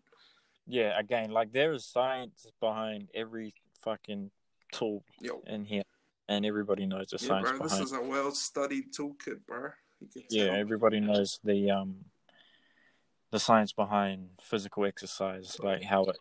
yeah, 0.68 0.98
again, 1.00 1.32
like 1.32 1.54
there 1.54 1.72
is 1.72 1.86
science 1.86 2.46
behind 2.60 3.10
every 3.14 3.54
fucking 3.80 4.32
tool 4.74 5.06
Yo. 5.22 5.42
in 5.48 5.64
here, 5.66 5.84
and 6.28 6.46
everybody 6.46 6.86
knows 6.86 7.10
the 7.10 7.18
Yeah, 7.22 7.28
science 7.28 7.50
bro, 7.50 7.68
this 7.68 7.80
is 7.80 7.94
a 7.94 8.02
well 8.02 8.32
studied 8.32 8.94
toolkit, 8.94 9.46
bro. 9.48 9.70
Yeah, 10.30 10.48
tell. 10.48 10.56
everybody 10.56 11.00
knows 11.00 11.40
the 11.44 11.72
um 11.72 12.06
the 13.32 13.40
science 13.40 13.72
behind 13.72 14.30
physical 14.42 14.86
exercise, 14.86 15.58
like 15.62 15.84
how 15.84 16.06
it 16.06 16.18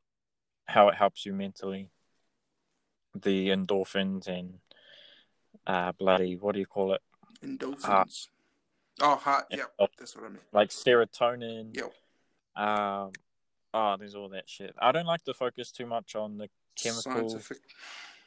how 0.66 0.88
it 0.88 0.94
helps 0.94 1.26
you 1.26 1.32
mentally, 1.32 1.90
the 3.14 3.48
endorphins 3.48 4.28
and 4.28 4.58
uh 5.66 5.92
bloody 5.92 6.36
what 6.36 6.54
do 6.54 6.60
you 6.60 6.66
call 6.66 6.94
it? 6.94 7.00
Endorphins. 7.44 8.28
oh, 9.00 9.16
heart. 9.16 9.46
Yeah. 9.50 9.64
Yep. 9.78 9.90
That's 9.98 10.16
what 10.16 10.24
I 10.24 10.28
mean. 10.28 10.38
Like 10.52 10.70
serotonin. 10.70 11.76
Yo. 11.76 11.92
Um 12.60 13.12
oh 13.74 13.96
there's 13.98 14.14
all 14.14 14.28
that 14.30 14.48
shit. 14.48 14.74
I 14.78 14.92
don't 14.92 15.06
like 15.06 15.24
to 15.24 15.34
focus 15.34 15.70
too 15.70 15.86
much 15.86 16.14
on 16.14 16.38
the 16.38 16.48
chemical 16.76 17.28
Scientific. 17.28 17.58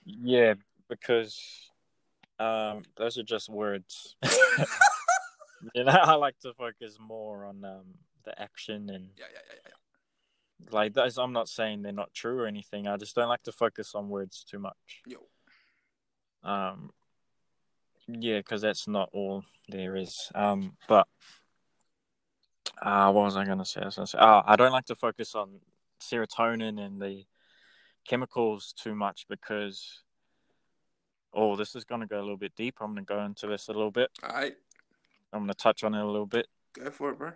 Yeah, 0.06 0.56
because 1.00 1.70
um 2.40 2.84
those 2.98 3.18
are 3.18 3.24
just 3.24 3.50
words. 3.50 4.16
you 5.76 5.84
know, 5.84 5.92
I 5.92 6.16
like 6.16 6.40
to 6.40 6.54
focus 6.54 6.98
more 7.00 7.46
on 7.46 7.64
um 7.64 7.86
the 8.26 8.42
action 8.42 8.90
and 8.90 9.10
Yeah, 9.18 9.26
yeah, 9.34 9.40
yeah, 9.50 9.60
yeah. 9.66 10.72
like 10.72 10.94
those 10.94 11.18
i'm 11.18 11.34
not 11.34 11.50
saying 11.50 11.82
they're 11.82 11.92
not 11.92 12.14
true 12.14 12.40
or 12.40 12.48
anything 12.48 12.88
i 12.88 12.96
just 12.98 13.16
don't 13.16 13.28
like 13.28 13.44
to 13.44 13.52
focus 13.52 13.96
on 13.96 14.10
words 14.10 14.46
too 14.50 14.60
much 14.60 15.02
Yo. 15.06 15.18
um 16.44 16.90
yeah 18.08 18.38
because 18.38 18.62
that's 18.62 18.88
not 18.88 19.10
all 19.14 19.44
there 19.70 19.96
is 19.96 20.32
um 20.36 20.78
but 20.88 21.08
uh 22.82 23.12
what 23.12 23.26
was 23.26 23.36
i 23.36 23.46
gonna 23.46 23.66
say 23.66 23.82
i 23.82 23.86
was 23.86 23.96
gonna 23.96 24.08
say 24.08 24.18
oh, 24.22 24.42
i 24.46 24.56
don't 24.56 24.72
like 24.72 24.86
to 24.86 24.96
focus 24.96 25.36
on 25.36 25.60
serotonin 26.02 26.80
and 26.80 27.02
the 27.02 27.24
chemicals 28.06 28.74
too 28.78 28.96
much 28.96 29.26
because 29.30 30.03
oh 31.34 31.56
this 31.56 31.76
is 31.76 31.84
gonna 31.84 32.08
go 32.08 32.18
a 32.20 32.22
little 32.22 32.38
bit 32.38 32.56
deeper 32.56 32.84
i'm 32.84 32.92
gonna 32.92 33.04
go 33.04 33.24
into 33.24 33.48
this 33.48 33.68
a 33.68 33.72
little 33.74 33.92
bit 33.92 34.10
All 34.24 34.30
right. 34.36 34.56
i'm 35.32 35.42
gonna 35.42 35.54
touch 35.54 35.84
on 35.84 35.94
it 35.94 36.02
a 36.02 36.06
little 36.06 36.26
bit 36.26 36.48
Go 36.74 36.90
for 36.90 37.10
it, 37.12 37.18
bro. 37.20 37.32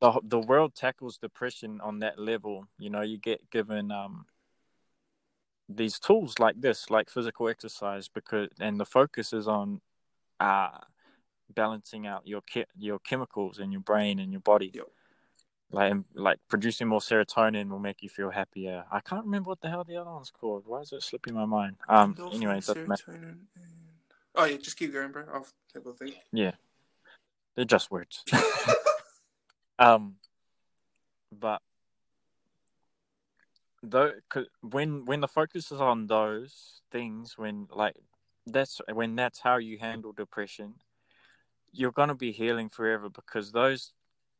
the 0.00 0.20
the 0.22 0.38
world 0.38 0.74
tackles 0.74 1.18
depression 1.18 1.80
on 1.80 1.98
that 2.00 2.18
level. 2.18 2.68
You 2.78 2.90
know, 2.90 3.00
you 3.02 3.18
get 3.18 3.50
given 3.50 3.90
um 3.90 4.26
these 5.68 5.98
tools 5.98 6.38
like 6.38 6.60
this, 6.60 6.88
like 6.90 7.10
physical 7.10 7.48
exercise, 7.48 8.08
because 8.08 8.48
and 8.60 8.78
the 8.78 8.84
focus 8.84 9.32
is 9.32 9.48
on 9.48 9.80
uh 10.38 10.78
balancing 11.52 12.06
out 12.06 12.26
your 12.26 12.42
che- 12.42 12.66
your 12.78 13.00
chemicals 13.00 13.58
in 13.58 13.72
your 13.72 13.80
brain 13.80 14.20
and 14.20 14.30
your 14.30 14.40
body. 14.42 14.70
Yep. 14.72 14.86
Like 15.70 15.94
like 16.14 16.38
producing 16.48 16.86
more 16.86 17.00
serotonin 17.00 17.68
will 17.68 17.80
make 17.80 18.02
you 18.02 18.08
feel 18.08 18.30
happier. 18.30 18.84
I 18.90 19.00
can't 19.00 19.24
remember 19.24 19.48
what 19.48 19.60
the 19.60 19.68
hell 19.68 19.84
the 19.84 19.96
other 19.96 20.10
one's 20.10 20.30
called. 20.30 20.62
Why 20.66 20.80
is 20.80 20.92
it 20.92 21.02
slipping 21.02 21.34
my 21.34 21.44
mind? 21.44 21.76
Um. 21.88 22.14
Endorphin, 22.14 22.34
Anyway, 22.34 22.54
doesn't 22.54 22.88
matter. 22.88 23.10
and... 23.10 23.46
Oh, 24.34 24.44
yeah, 24.44 24.58
just 24.58 24.76
keep 24.76 24.92
going, 24.92 25.12
bro. 25.12 25.24
I'll 25.32 25.46
have 25.74 25.86
a 25.86 25.92
think. 25.94 26.16
Yeah, 26.32 26.52
they're 27.54 27.64
just 27.64 27.90
words. 27.90 28.22
um, 29.78 30.16
but 31.32 31.62
though, 33.82 34.12
'cause 34.28 34.46
when 34.60 35.04
when 35.04 35.20
the 35.20 35.28
focus 35.28 35.72
is 35.72 35.80
on 35.80 36.06
those 36.06 36.82
things, 36.92 37.36
when 37.36 37.66
like 37.72 37.96
that's 38.46 38.80
when 38.92 39.16
that's 39.16 39.40
how 39.40 39.56
you 39.56 39.78
handle 39.78 40.12
depression, 40.12 40.74
you're 41.72 41.92
gonna 41.92 42.14
be 42.14 42.30
healing 42.30 42.68
forever 42.68 43.08
because 43.08 43.52
those 43.52 43.92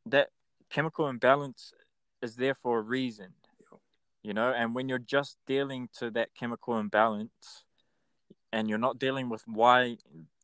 that 0.04 0.30
chemical 0.70 1.08
imbalance 1.08 1.72
is 2.22 2.36
there 2.36 2.54
for 2.54 2.78
a 2.78 2.82
reason, 2.82 3.28
you 4.22 4.34
know. 4.34 4.52
And 4.52 4.74
when 4.74 4.88
you're 4.88 4.98
just 4.98 5.38
dealing 5.46 5.88
to 5.98 6.10
that 6.12 6.34
chemical 6.34 6.78
imbalance, 6.78 7.64
and 8.52 8.68
you're 8.68 8.78
not 8.78 8.98
dealing 8.98 9.28
with 9.28 9.42
why 9.46 9.96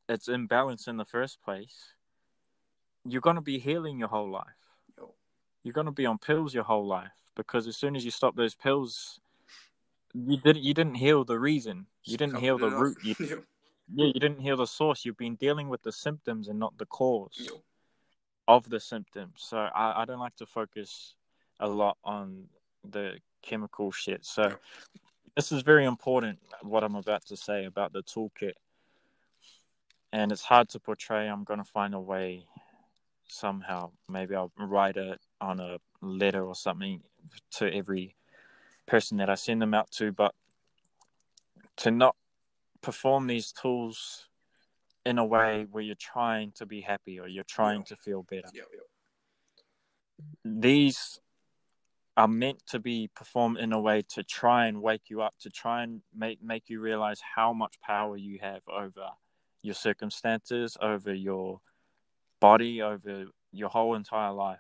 it's 0.09 0.28
imbalanced 0.28 0.89
in 0.89 0.97
the 0.97 1.05
first 1.05 1.43
place, 1.43 1.94
you're 3.05 3.20
going 3.20 3.36
to 3.36 3.43
be 3.43 3.59
healing 3.59 3.99
your 3.99 4.09
whole 4.09 4.31
life. 4.31 4.44
You're 5.62 5.73
going 5.73 5.86
to 5.86 5.93
be 5.93 6.07
on 6.07 6.19
pills 6.19 6.53
your 6.53 6.65
whole 6.65 6.86
life 6.86 7.12
because 7.36 7.66
as 7.66 7.77
soon 7.77 7.94
as 7.97 8.05
you 8.05 8.11
stop 8.11 8.35
those 8.35 8.55
pills, 8.55 9.20
you 10.12 10.36
didn't 10.36 10.62
you 10.62 10.74
didn't 10.74 10.97
heal 10.97 11.24
the 11.24 11.39
reason. 11.39 11.86
You 12.05 12.16
didn't 12.16 12.36
heal 12.36 12.59
the 12.59 12.69
root. 12.69 12.99
You, 13.03 13.15
yeah, 13.94 14.07
you 14.07 14.20
didn't 14.20 14.40
heal 14.40 14.57
the 14.57 14.66
source. 14.66 15.05
You've 15.05 15.16
been 15.16 15.36
dealing 15.36 15.69
with 15.69 15.82
the 15.82 15.93
symptoms 15.93 16.49
and 16.49 16.59
not 16.59 16.77
the 16.78 16.86
cause. 16.86 17.49
Of 18.48 18.69
the 18.69 18.81
symptoms. 18.81 19.35
So 19.36 19.56
I, 19.56 20.02
I 20.02 20.05
don't 20.05 20.19
like 20.19 20.36
to 20.36 20.47
focus 20.47 21.14
a 21.60 21.69
lot 21.69 21.97
on 22.05 22.44
the 22.85 23.19
chemical 23.43 23.93
shit. 23.93 24.24
So 24.24 24.52
this 25.36 25.52
is 25.52 25.62
very 25.62 25.85
important 25.85 26.39
what 26.62 26.85
I'm 26.85 26.97
about 26.97 27.24
to 27.27 27.36
say 27.36 27.64
about 27.64 27.93
the 27.93 28.02
toolkit. 28.02 28.52
And 30.12 30.31
it's 30.31 30.43
hard 30.43 30.69
to 30.70 30.81
portray. 30.81 31.28
I'm 31.28 31.44
gonna 31.44 31.64
find 31.64 31.94
a 31.94 32.01
way 32.01 32.47
somehow. 33.28 33.93
Maybe 34.09 34.35
I'll 34.35 34.52
write 34.59 34.97
it 34.97 35.20
on 35.40 35.60
a 35.60 35.78
letter 36.01 36.44
or 36.44 36.55
something 36.55 37.01
to 37.52 37.73
every 37.73 38.14
person 38.86 39.19
that 39.19 39.31
I 39.31 39.36
send 39.36 39.62
them 39.62 39.73
out 39.74 39.90
to, 39.93 40.12
but 40.12 40.35
to 41.77 41.90
not 41.90 42.14
perform 42.82 43.27
these 43.27 43.52
tools 43.52 44.28
in 45.05 45.19
a 45.19 45.24
way 45.24 45.66
where 45.70 45.83
you're 45.83 45.95
trying 45.97 46.53
to 46.53 46.66
be 46.66 46.81
happy 46.81 47.19
or 47.19 47.27
you're 47.27 47.45
trying 47.45 47.81
Yeah. 47.81 47.85
to 47.87 47.97
feel 47.97 48.23
better. 48.23 48.49
Yo, 48.53 48.65
yo. 48.73 48.83
These 50.45 51.20
are 52.16 52.29
meant 52.29 52.65
to 52.66 52.79
be 52.79 53.09
performed 53.15 53.59
in 53.59 53.73
a 53.73 53.81
way 53.81 54.03
to 54.03 54.23
try 54.23 54.66
and 54.66 54.83
wake 54.83 55.09
you 55.09 55.23
up, 55.23 55.35
to 55.41 55.51
try 55.51 55.83
and 55.83 56.03
make 56.15 56.43
make 56.43 56.69
you 56.69 56.81
realize 56.81 57.20
how 57.35 57.53
much 57.53 57.81
power 57.81 58.16
you 58.16 58.39
have 58.41 58.62
over 58.69 59.09
your 59.62 59.74
circumstances, 59.74 60.77
over 60.81 61.12
your 61.15 61.61
body, 62.41 62.83
over 62.83 63.27
your 63.53 63.69
whole 63.70 63.95
entire 63.95 64.33
life. 64.33 64.59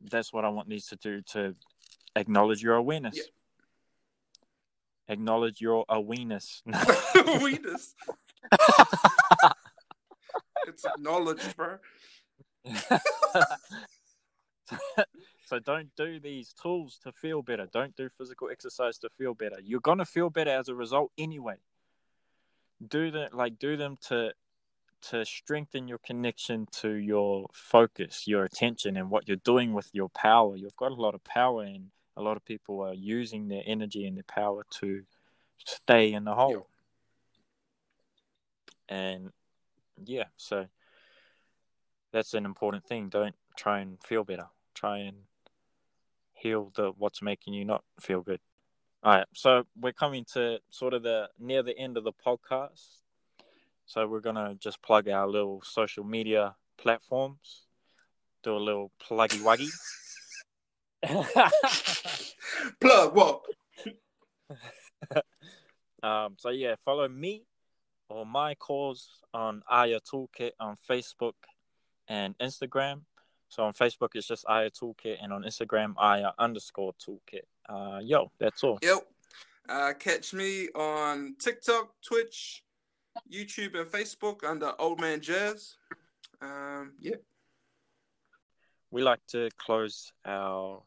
That's 0.00 0.32
what 0.32 0.44
I 0.44 0.48
want 0.50 0.68
these 0.68 0.86
to 0.88 0.96
do 0.96 1.22
to 1.32 1.56
acknowledge 2.14 2.62
your 2.62 2.74
awareness. 2.74 3.16
Yeah. 3.16 3.22
Acknowledge 5.08 5.60
your 5.60 5.84
awareness. 5.88 6.62
Weakness. 7.42 7.94
It's 10.66 10.84
acknowledged, 10.84 11.56
bro. 11.56 11.78
so 15.46 15.58
don't 15.58 15.90
do 15.96 16.18
these 16.18 16.52
tools 16.54 16.98
to 17.04 17.12
feel 17.12 17.42
better. 17.42 17.68
Don't 17.72 17.94
do 17.96 18.08
physical 18.16 18.48
exercise 18.50 18.98
to 18.98 19.08
feel 19.10 19.34
better. 19.34 19.58
You're 19.62 19.80
gonna 19.80 20.06
feel 20.06 20.30
better 20.30 20.50
as 20.50 20.68
a 20.68 20.74
result 20.74 21.12
anyway. 21.18 21.56
Do 22.86 23.10
them 23.10 23.28
like 23.32 23.58
do 23.58 23.76
them 23.76 23.96
to 24.08 24.32
to 25.10 25.24
strengthen 25.24 25.86
your 25.86 25.98
connection 25.98 26.66
to 26.72 26.94
your 26.94 27.46
focus, 27.52 28.26
your 28.26 28.44
attention, 28.44 28.96
and 28.96 29.10
what 29.10 29.28
you're 29.28 29.36
doing 29.36 29.74
with 29.74 29.90
your 29.92 30.08
power. 30.08 30.56
You've 30.56 30.76
got 30.76 30.92
a 30.92 30.94
lot 30.94 31.14
of 31.14 31.22
power, 31.24 31.62
and 31.62 31.90
a 32.16 32.22
lot 32.22 32.38
of 32.38 32.44
people 32.44 32.80
are 32.80 32.94
using 32.94 33.48
their 33.48 33.62
energy 33.66 34.06
and 34.06 34.16
their 34.16 34.24
power 34.24 34.64
to 34.80 35.02
stay 35.66 36.14
in 36.14 36.24
the 36.24 36.34
hole. 36.34 36.68
And 38.88 39.30
yeah, 40.04 40.24
so 40.36 40.66
that's 42.12 42.34
an 42.34 42.44
important 42.44 42.84
thing. 42.84 43.08
Don't 43.08 43.34
try 43.56 43.80
and 43.80 44.02
feel 44.02 44.24
better. 44.24 44.46
Try 44.74 44.98
and 44.98 45.16
heal 46.32 46.72
the 46.74 46.92
what's 46.96 47.22
making 47.22 47.54
you 47.54 47.64
not 47.64 47.84
feel 48.00 48.20
good. 48.20 48.40
All 49.02 49.16
right, 49.16 49.26
so 49.34 49.64
we're 49.78 49.92
coming 49.92 50.24
to 50.32 50.58
sort 50.70 50.94
of 50.94 51.02
the 51.02 51.28
near 51.38 51.62
the 51.62 51.78
end 51.78 51.96
of 51.96 52.04
the 52.04 52.12
podcast. 52.12 52.86
So 53.86 54.06
we're 54.06 54.20
gonna 54.20 54.54
just 54.58 54.80
plug 54.82 55.08
our 55.08 55.26
little 55.28 55.62
social 55.62 56.04
media 56.04 56.54
platforms. 56.78 57.66
Do 58.42 58.56
a 58.56 58.58
little 58.58 58.90
pluggy 59.02 59.40
wuggy. 59.42 59.68
Plug 62.80 63.14
what? 63.14 63.42
um, 66.02 66.36
so 66.38 66.50
yeah, 66.50 66.74
follow 66.84 67.08
me 67.08 67.42
or 68.14 68.24
my 68.24 68.54
calls 68.54 69.08
on 69.34 69.64
Aya 69.68 69.98
Toolkit 69.98 70.52
on 70.60 70.76
Facebook 70.88 71.34
and 72.06 72.38
Instagram. 72.38 73.00
So 73.48 73.64
on 73.64 73.72
Facebook 73.72 74.10
it's 74.14 74.28
just 74.28 74.44
Aya 74.48 74.70
Toolkit, 74.70 75.16
and 75.20 75.32
on 75.32 75.42
Instagram 75.42 75.94
Aya 75.98 76.30
underscore 76.38 76.92
Toolkit. 76.94 77.42
Uh, 77.68 77.98
yo, 78.02 78.30
that's 78.38 78.62
all. 78.62 78.78
Yep. 78.82 78.98
Uh, 79.68 79.92
catch 79.98 80.32
me 80.32 80.68
on 80.76 81.34
TikTok, 81.40 81.90
Twitch, 82.06 82.62
YouTube, 83.32 83.74
and 83.78 83.90
Facebook 83.90 84.44
under 84.44 84.72
Old 84.78 85.00
Man 85.00 85.20
Jazz. 85.20 85.74
Um, 86.40 86.92
yeah. 87.00 87.16
We 88.92 89.02
like 89.02 89.26
to 89.28 89.48
close 89.58 90.12
our 90.24 90.82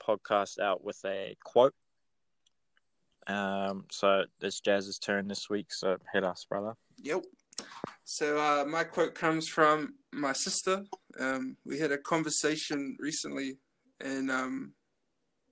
podcast 0.00 0.60
out 0.60 0.84
with 0.84 1.00
a 1.04 1.36
quote. 1.42 1.74
Um, 3.26 3.84
so 3.90 4.24
it's 4.40 4.60
Jazz's 4.60 4.98
turn 4.98 5.28
this 5.28 5.50
week. 5.50 5.72
So 5.72 5.96
hit 6.12 6.24
us, 6.24 6.46
brother. 6.48 6.74
Yep. 7.02 7.24
So 8.04 8.38
uh, 8.38 8.64
my 8.64 8.84
quote 8.84 9.14
comes 9.14 9.48
from 9.48 9.94
my 10.12 10.32
sister. 10.32 10.84
Um, 11.18 11.56
we 11.64 11.78
had 11.78 11.92
a 11.92 11.98
conversation 11.98 12.96
recently, 13.00 13.58
and 14.00 14.30
um, 14.30 14.72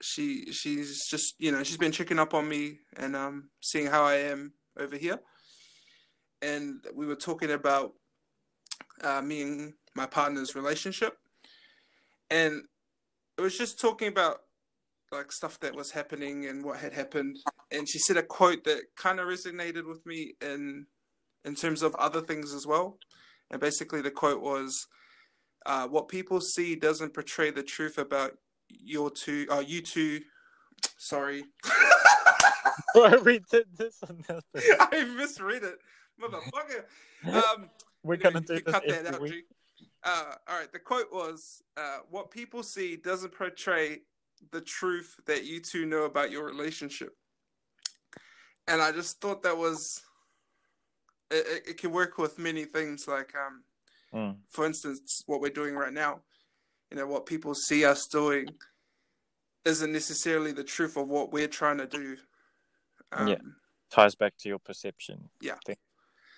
she 0.00 0.52
she's 0.52 1.06
just 1.08 1.34
you 1.38 1.50
know 1.50 1.62
she's 1.62 1.76
been 1.76 1.92
checking 1.92 2.18
up 2.18 2.34
on 2.34 2.48
me 2.48 2.78
and 2.96 3.16
um, 3.16 3.50
seeing 3.60 3.86
how 3.86 4.04
I 4.04 4.16
am 4.16 4.52
over 4.78 4.96
here, 4.96 5.18
and 6.42 6.84
we 6.94 7.06
were 7.06 7.16
talking 7.16 7.50
about 7.50 7.92
uh, 9.02 9.22
me 9.22 9.42
and 9.42 9.72
my 9.96 10.06
partner's 10.06 10.54
relationship, 10.54 11.16
and 12.30 12.62
it 13.36 13.40
was 13.40 13.58
just 13.58 13.80
talking 13.80 14.08
about 14.08 14.42
like 15.12 15.32
stuff 15.32 15.58
that 15.60 15.74
was 15.74 15.90
happening 15.90 16.46
and 16.46 16.64
what 16.64 16.78
had 16.78 16.92
happened, 16.92 17.38
and 17.74 17.88
she 17.88 17.98
said 17.98 18.16
a 18.16 18.22
quote 18.22 18.64
that 18.64 18.82
kind 18.96 19.20
of 19.20 19.26
resonated 19.26 19.86
with 19.86 20.04
me 20.06 20.34
in 20.40 20.86
in 21.44 21.54
terms 21.54 21.82
of 21.82 21.94
other 21.96 22.20
things 22.20 22.54
as 22.54 22.66
well. 22.66 22.98
And 23.50 23.60
basically, 23.60 24.00
the 24.00 24.10
quote 24.10 24.40
was, 24.40 24.86
uh, 25.66 25.86
"What 25.88 26.08
people 26.08 26.40
see 26.40 26.74
doesn't 26.74 27.14
portray 27.14 27.50
the 27.50 27.62
truth 27.62 27.98
about 27.98 28.38
your 28.68 29.10
two, 29.10 29.46
uh, 29.50 29.60
you 29.60 29.82
two. 29.82 30.22
Sorry, 30.98 31.44
we 33.24 33.40
did 33.50 33.66
this 33.76 34.02
on 34.08 34.24
this. 34.26 34.70
I 34.80 35.04
misread 35.04 35.62
it, 35.64 35.78
motherfucker. 36.20 36.84
Um, 37.24 37.70
We're 38.02 38.16
gonna 38.16 38.40
you 38.40 38.46
do 38.46 38.60
this 38.60 38.74
cut 38.74 38.86
that 38.86 39.14
out, 39.14 39.20
week. 39.22 39.46
Uh, 40.02 40.34
all 40.46 40.58
right. 40.58 40.70
The 40.70 40.78
quote 40.78 41.10
was, 41.10 41.62
uh, 41.74 42.00
"What 42.10 42.30
people 42.30 42.62
see 42.62 42.96
doesn't 42.96 43.32
portray 43.32 44.02
the 44.50 44.60
truth 44.60 45.18
that 45.24 45.44
you 45.44 45.60
two 45.60 45.86
know 45.86 46.02
about 46.02 46.30
your 46.30 46.44
relationship." 46.44 47.16
And 48.66 48.80
I 48.80 48.92
just 48.92 49.20
thought 49.20 49.42
that 49.42 49.56
was, 49.56 50.02
it, 51.30 51.64
it, 51.68 51.76
can 51.78 51.92
work 51.92 52.18
with 52.18 52.38
many 52.38 52.64
things. 52.64 53.06
Like, 53.08 53.32
um, 53.34 53.64
Mm. 54.14 54.36
for 54.48 54.64
instance, 54.64 55.24
what 55.26 55.40
we're 55.40 55.48
doing 55.50 55.74
right 55.74 55.92
now. 55.92 56.20
You 56.90 56.96
know, 56.98 57.06
what 57.08 57.26
people 57.26 57.52
see 57.52 57.84
us 57.84 58.06
doing 58.06 58.46
isn't 59.64 59.90
necessarily 59.90 60.52
the 60.52 60.62
truth 60.62 60.96
of 60.96 61.08
what 61.08 61.32
we're 61.32 61.48
trying 61.48 61.78
to 61.78 61.86
do. 61.86 62.16
Um, 63.10 63.26
Yeah. 63.26 63.38
Ties 63.90 64.14
back 64.14 64.36
to 64.38 64.48
your 64.48 64.60
perception. 64.60 65.30
Yeah 65.40 65.56
thing. 65.66 65.76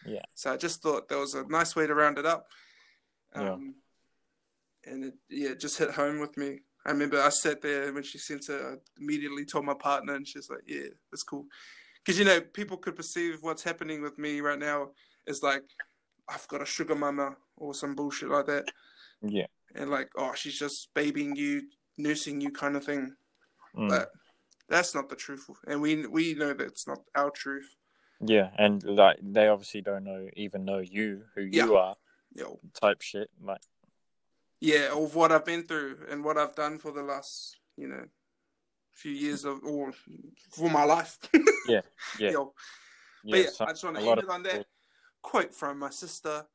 yeah 0.07 0.23
so 0.35 0.53
I 0.53 0.57
just 0.57 0.83
thought 0.83 1.09
that 1.09 1.19
was 1.19 1.35
a 1.35 1.47
nice 1.49 1.77
way 1.77 1.87
to 1.87 1.95
round 1.95 2.19
it 2.19 2.25
up. 2.25 2.47
Yeah. 3.35 3.53
Um, 3.53 3.75
And 4.85 5.05
it, 5.05 5.15
yeah, 5.29 5.51
it 5.51 5.61
just 5.61 5.77
hit 5.79 5.91
home 5.91 6.19
with 6.19 6.37
me. 6.39 6.61
I 6.87 6.93
remember 6.93 7.21
I 7.21 7.29
sat 7.29 7.61
there 7.61 7.93
when 7.93 8.05
she 8.05 8.17
sent 8.19 8.49
it, 8.49 8.63
I 8.63 8.77
immediately 8.99 9.45
told 9.45 9.65
my 9.67 9.75
partner, 9.75 10.15
and 10.15 10.27
she's 10.27 10.49
like, 10.49 10.63
yeah, 10.67 10.89
that's 11.11 11.25
cool. 11.25 11.47
Because, 12.07 12.21
you 12.21 12.25
know, 12.25 12.41
people 12.41 12.77
could 12.77 12.95
perceive 12.95 13.39
what's 13.41 13.65
happening 13.65 14.01
with 14.01 14.17
me 14.17 14.41
right 14.41 14.59
now 14.59 14.91
as 15.27 15.43
like, 15.43 15.65
I've 16.29 16.47
got 16.47 16.63
a 16.63 16.67
sugar 16.67 16.95
mama 16.95 17.37
or 17.57 17.75
some 17.75 17.97
bullshit 17.97 18.29
like 18.29 18.47
that. 18.47 18.71
Yeah. 19.23 19.47
And 19.75 19.91
like, 19.91 20.11
oh, 20.17 20.33
she's 20.37 20.57
just 20.57 20.95
babying 20.95 21.35
you, 21.35 21.63
nursing 21.99 22.41
you 22.41 22.53
kind 22.53 22.77
of 22.77 22.85
thing. 22.85 23.13
Mm. 23.77 23.89
But 23.89 24.11
that's 24.69 24.95
not 24.95 25.09
the 25.09 25.17
truth. 25.17 25.47
And 25.67 25.81
we 25.81 26.07
we 26.07 26.35
know 26.35 26.53
that's 26.53 26.87
not 26.87 26.99
our 27.15 27.31
truth. 27.31 27.75
Yeah, 28.21 28.51
and 28.57 28.83
like 28.83 29.19
they 29.23 29.49
obviously 29.49 29.83
don't 29.83 30.05
know 30.05 30.29
even 30.35 30.65
know 30.65 30.79
you 30.79 31.25
who 31.35 31.43
Yeah. 31.43 31.65
you 31.67 31.77
are 31.77 31.95
Yo, 32.35 32.59
type 32.81 33.03
shit. 33.03 33.31
Like 33.43 33.61
yeah, 34.61 34.91
of 34.93 35.15
what 35.15 35.33
I've 35.33 35.45
been 35.45 35.65
through 35.65 35.99
and 36.11 36.25
what 36.25 36.39
I've 36.39 36.55
done 36.55 36.79
for 36.79 36.91
the 36.93 37.03
last, 37.03 37.59
you 37.77 37.89
know, 37.89 38.05
few 38.97 39.13
years 39.13 39.45
of 39.45 39.63
or 39.63 39.93
for 40.53 40.69
my 40.71 40.85
life. 40.85 41.19
Yeah, 41.69 41.81
yeah. 42.19 42.31
Yo, 42.31 42.55
yeah, 43.25 43.31
but 43.31 43.41
yeah, 43.41 43.51
so- 43.53 43.65
I 43.67 43.69
just 43.71 43.85
want 43.85 43.97
to 43.97 44.03
lot 44.03 44.19
end 44.19 44.29
it 44.29 44.31
on 44.31 44.43
that 44.45 44.53
people- 44.53 44.67
quote 45.23 45.55
from 45.55 45.79
my 45.79 45.91
sister. 45.91 46.47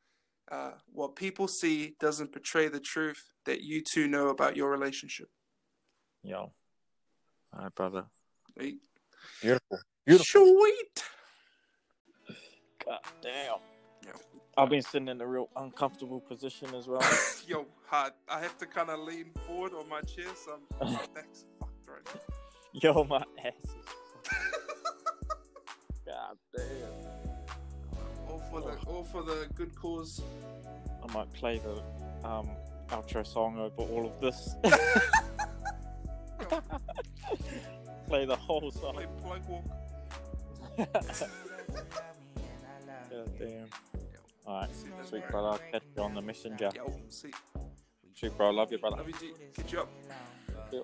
Uh, 0.52 0.72
what 0.92 1.16
people 1.16 1.48
see 1.48 1.96
doesn't 2.00 2.34
portray 2.34 2.68
the 2.68 2.80
truth 2.80 3.24
that 3.46 3.62
you 3.62 3.82
two 3.82 4.08
know 4.08 4.28
about 4.28 4.58
your 4.58 4.70
relationship. 4.70 5.30
Yo. 6.24 6.52
All 7.54 7.64
right, 7.64 7.74
brother. 7.76 8.06
Hey, 8.58 8.76
Beautiful. 9.42 9.80
Beautiful. 10.06 10.46
Sweet. 10.46 11.04
God 12.86 13.00
damn. 13.22 13.60
Yo, 14.06 14.12
I've 14.58 14.70
been 14.70 14.82
sitting 14.82 15.08
in 15.08 15.22
a 15.22 15.28
real 15.28 15.48
uncomfortable 15.56 16.20
position 16.20 16.74
as 16.76 16.88
well. 16.88 17.02
yo, 17.48 17.66
hard. 17.88 18.14
I 18.28 18.40
have 18.42 18.58
to 18.58 18.66
kind 18.66 18.90
of 18.90 19.00
lean 19.00 19.32
forward 19.48 19.74
on 19.74 19.88
my 19.88 20.02
chair, 20.02 20.26
so 20.36 20.58
I'm, 20.82 20.94
my 20.94 21.06
back's 21.14 21.46
fucked 21.60 21.71
right 21.92 22.06
now. 22.16 22.22
Yo, 22.94 23.04
my 23.04 23.24
ass 23.44 23.54
is. 23.64 23.76
God 26.06 26.38
damn. 26.56 26.94
All 28.30 28.42
for 28.50 28.62
the 28.62 28.78
all 28.88 29.04
for 29.04 29.24
the 29.24 29.48
good 29.56 29.76
cause. 29.76 30.22
I 31.04 31.08
might 31.14 31.32
play 31.34 31.60
the 31.60 31.82
um 32.28 32.50
outro 32.90 33.26
song 33.26 33.58
over 33.58 33.82
all 33.92 34.06
of 34.06 34.20
this. 34.22 34.56
play 38.08 38.26
the 38.26 38.36
whole 38.36 38.72
song. 38.72 38.94
Play 38.94 39.08
plug 39.22 39.42
walk. 39.48 39.66
God 43.10 43.30
damn. 43.38 43.70
Alright, 44.48 44.70
sweet 45.08 45.28
brother. 45.30 45.48
I'll 45.50 45.60
catch 45.72 45.84
you 45.96 46.04
on 46.04 46.14
the 46.16 46.22
messenger. 46.22 46.72
Yo. 46.76 46.94
Sweet 48.14 48.38
bro, 48.38 48.48
I 48.50 48.52
love 48.52 48.72
you, 48.72 48.78
brother. 48.78 48.98
Love 48.98 49.08
you, 49.08 49.14
G. 49.14 49.32
Catch 49.56 49.74
you 49.74 49.80
up. 49.80 49.90
Yeah. 50.72 50.80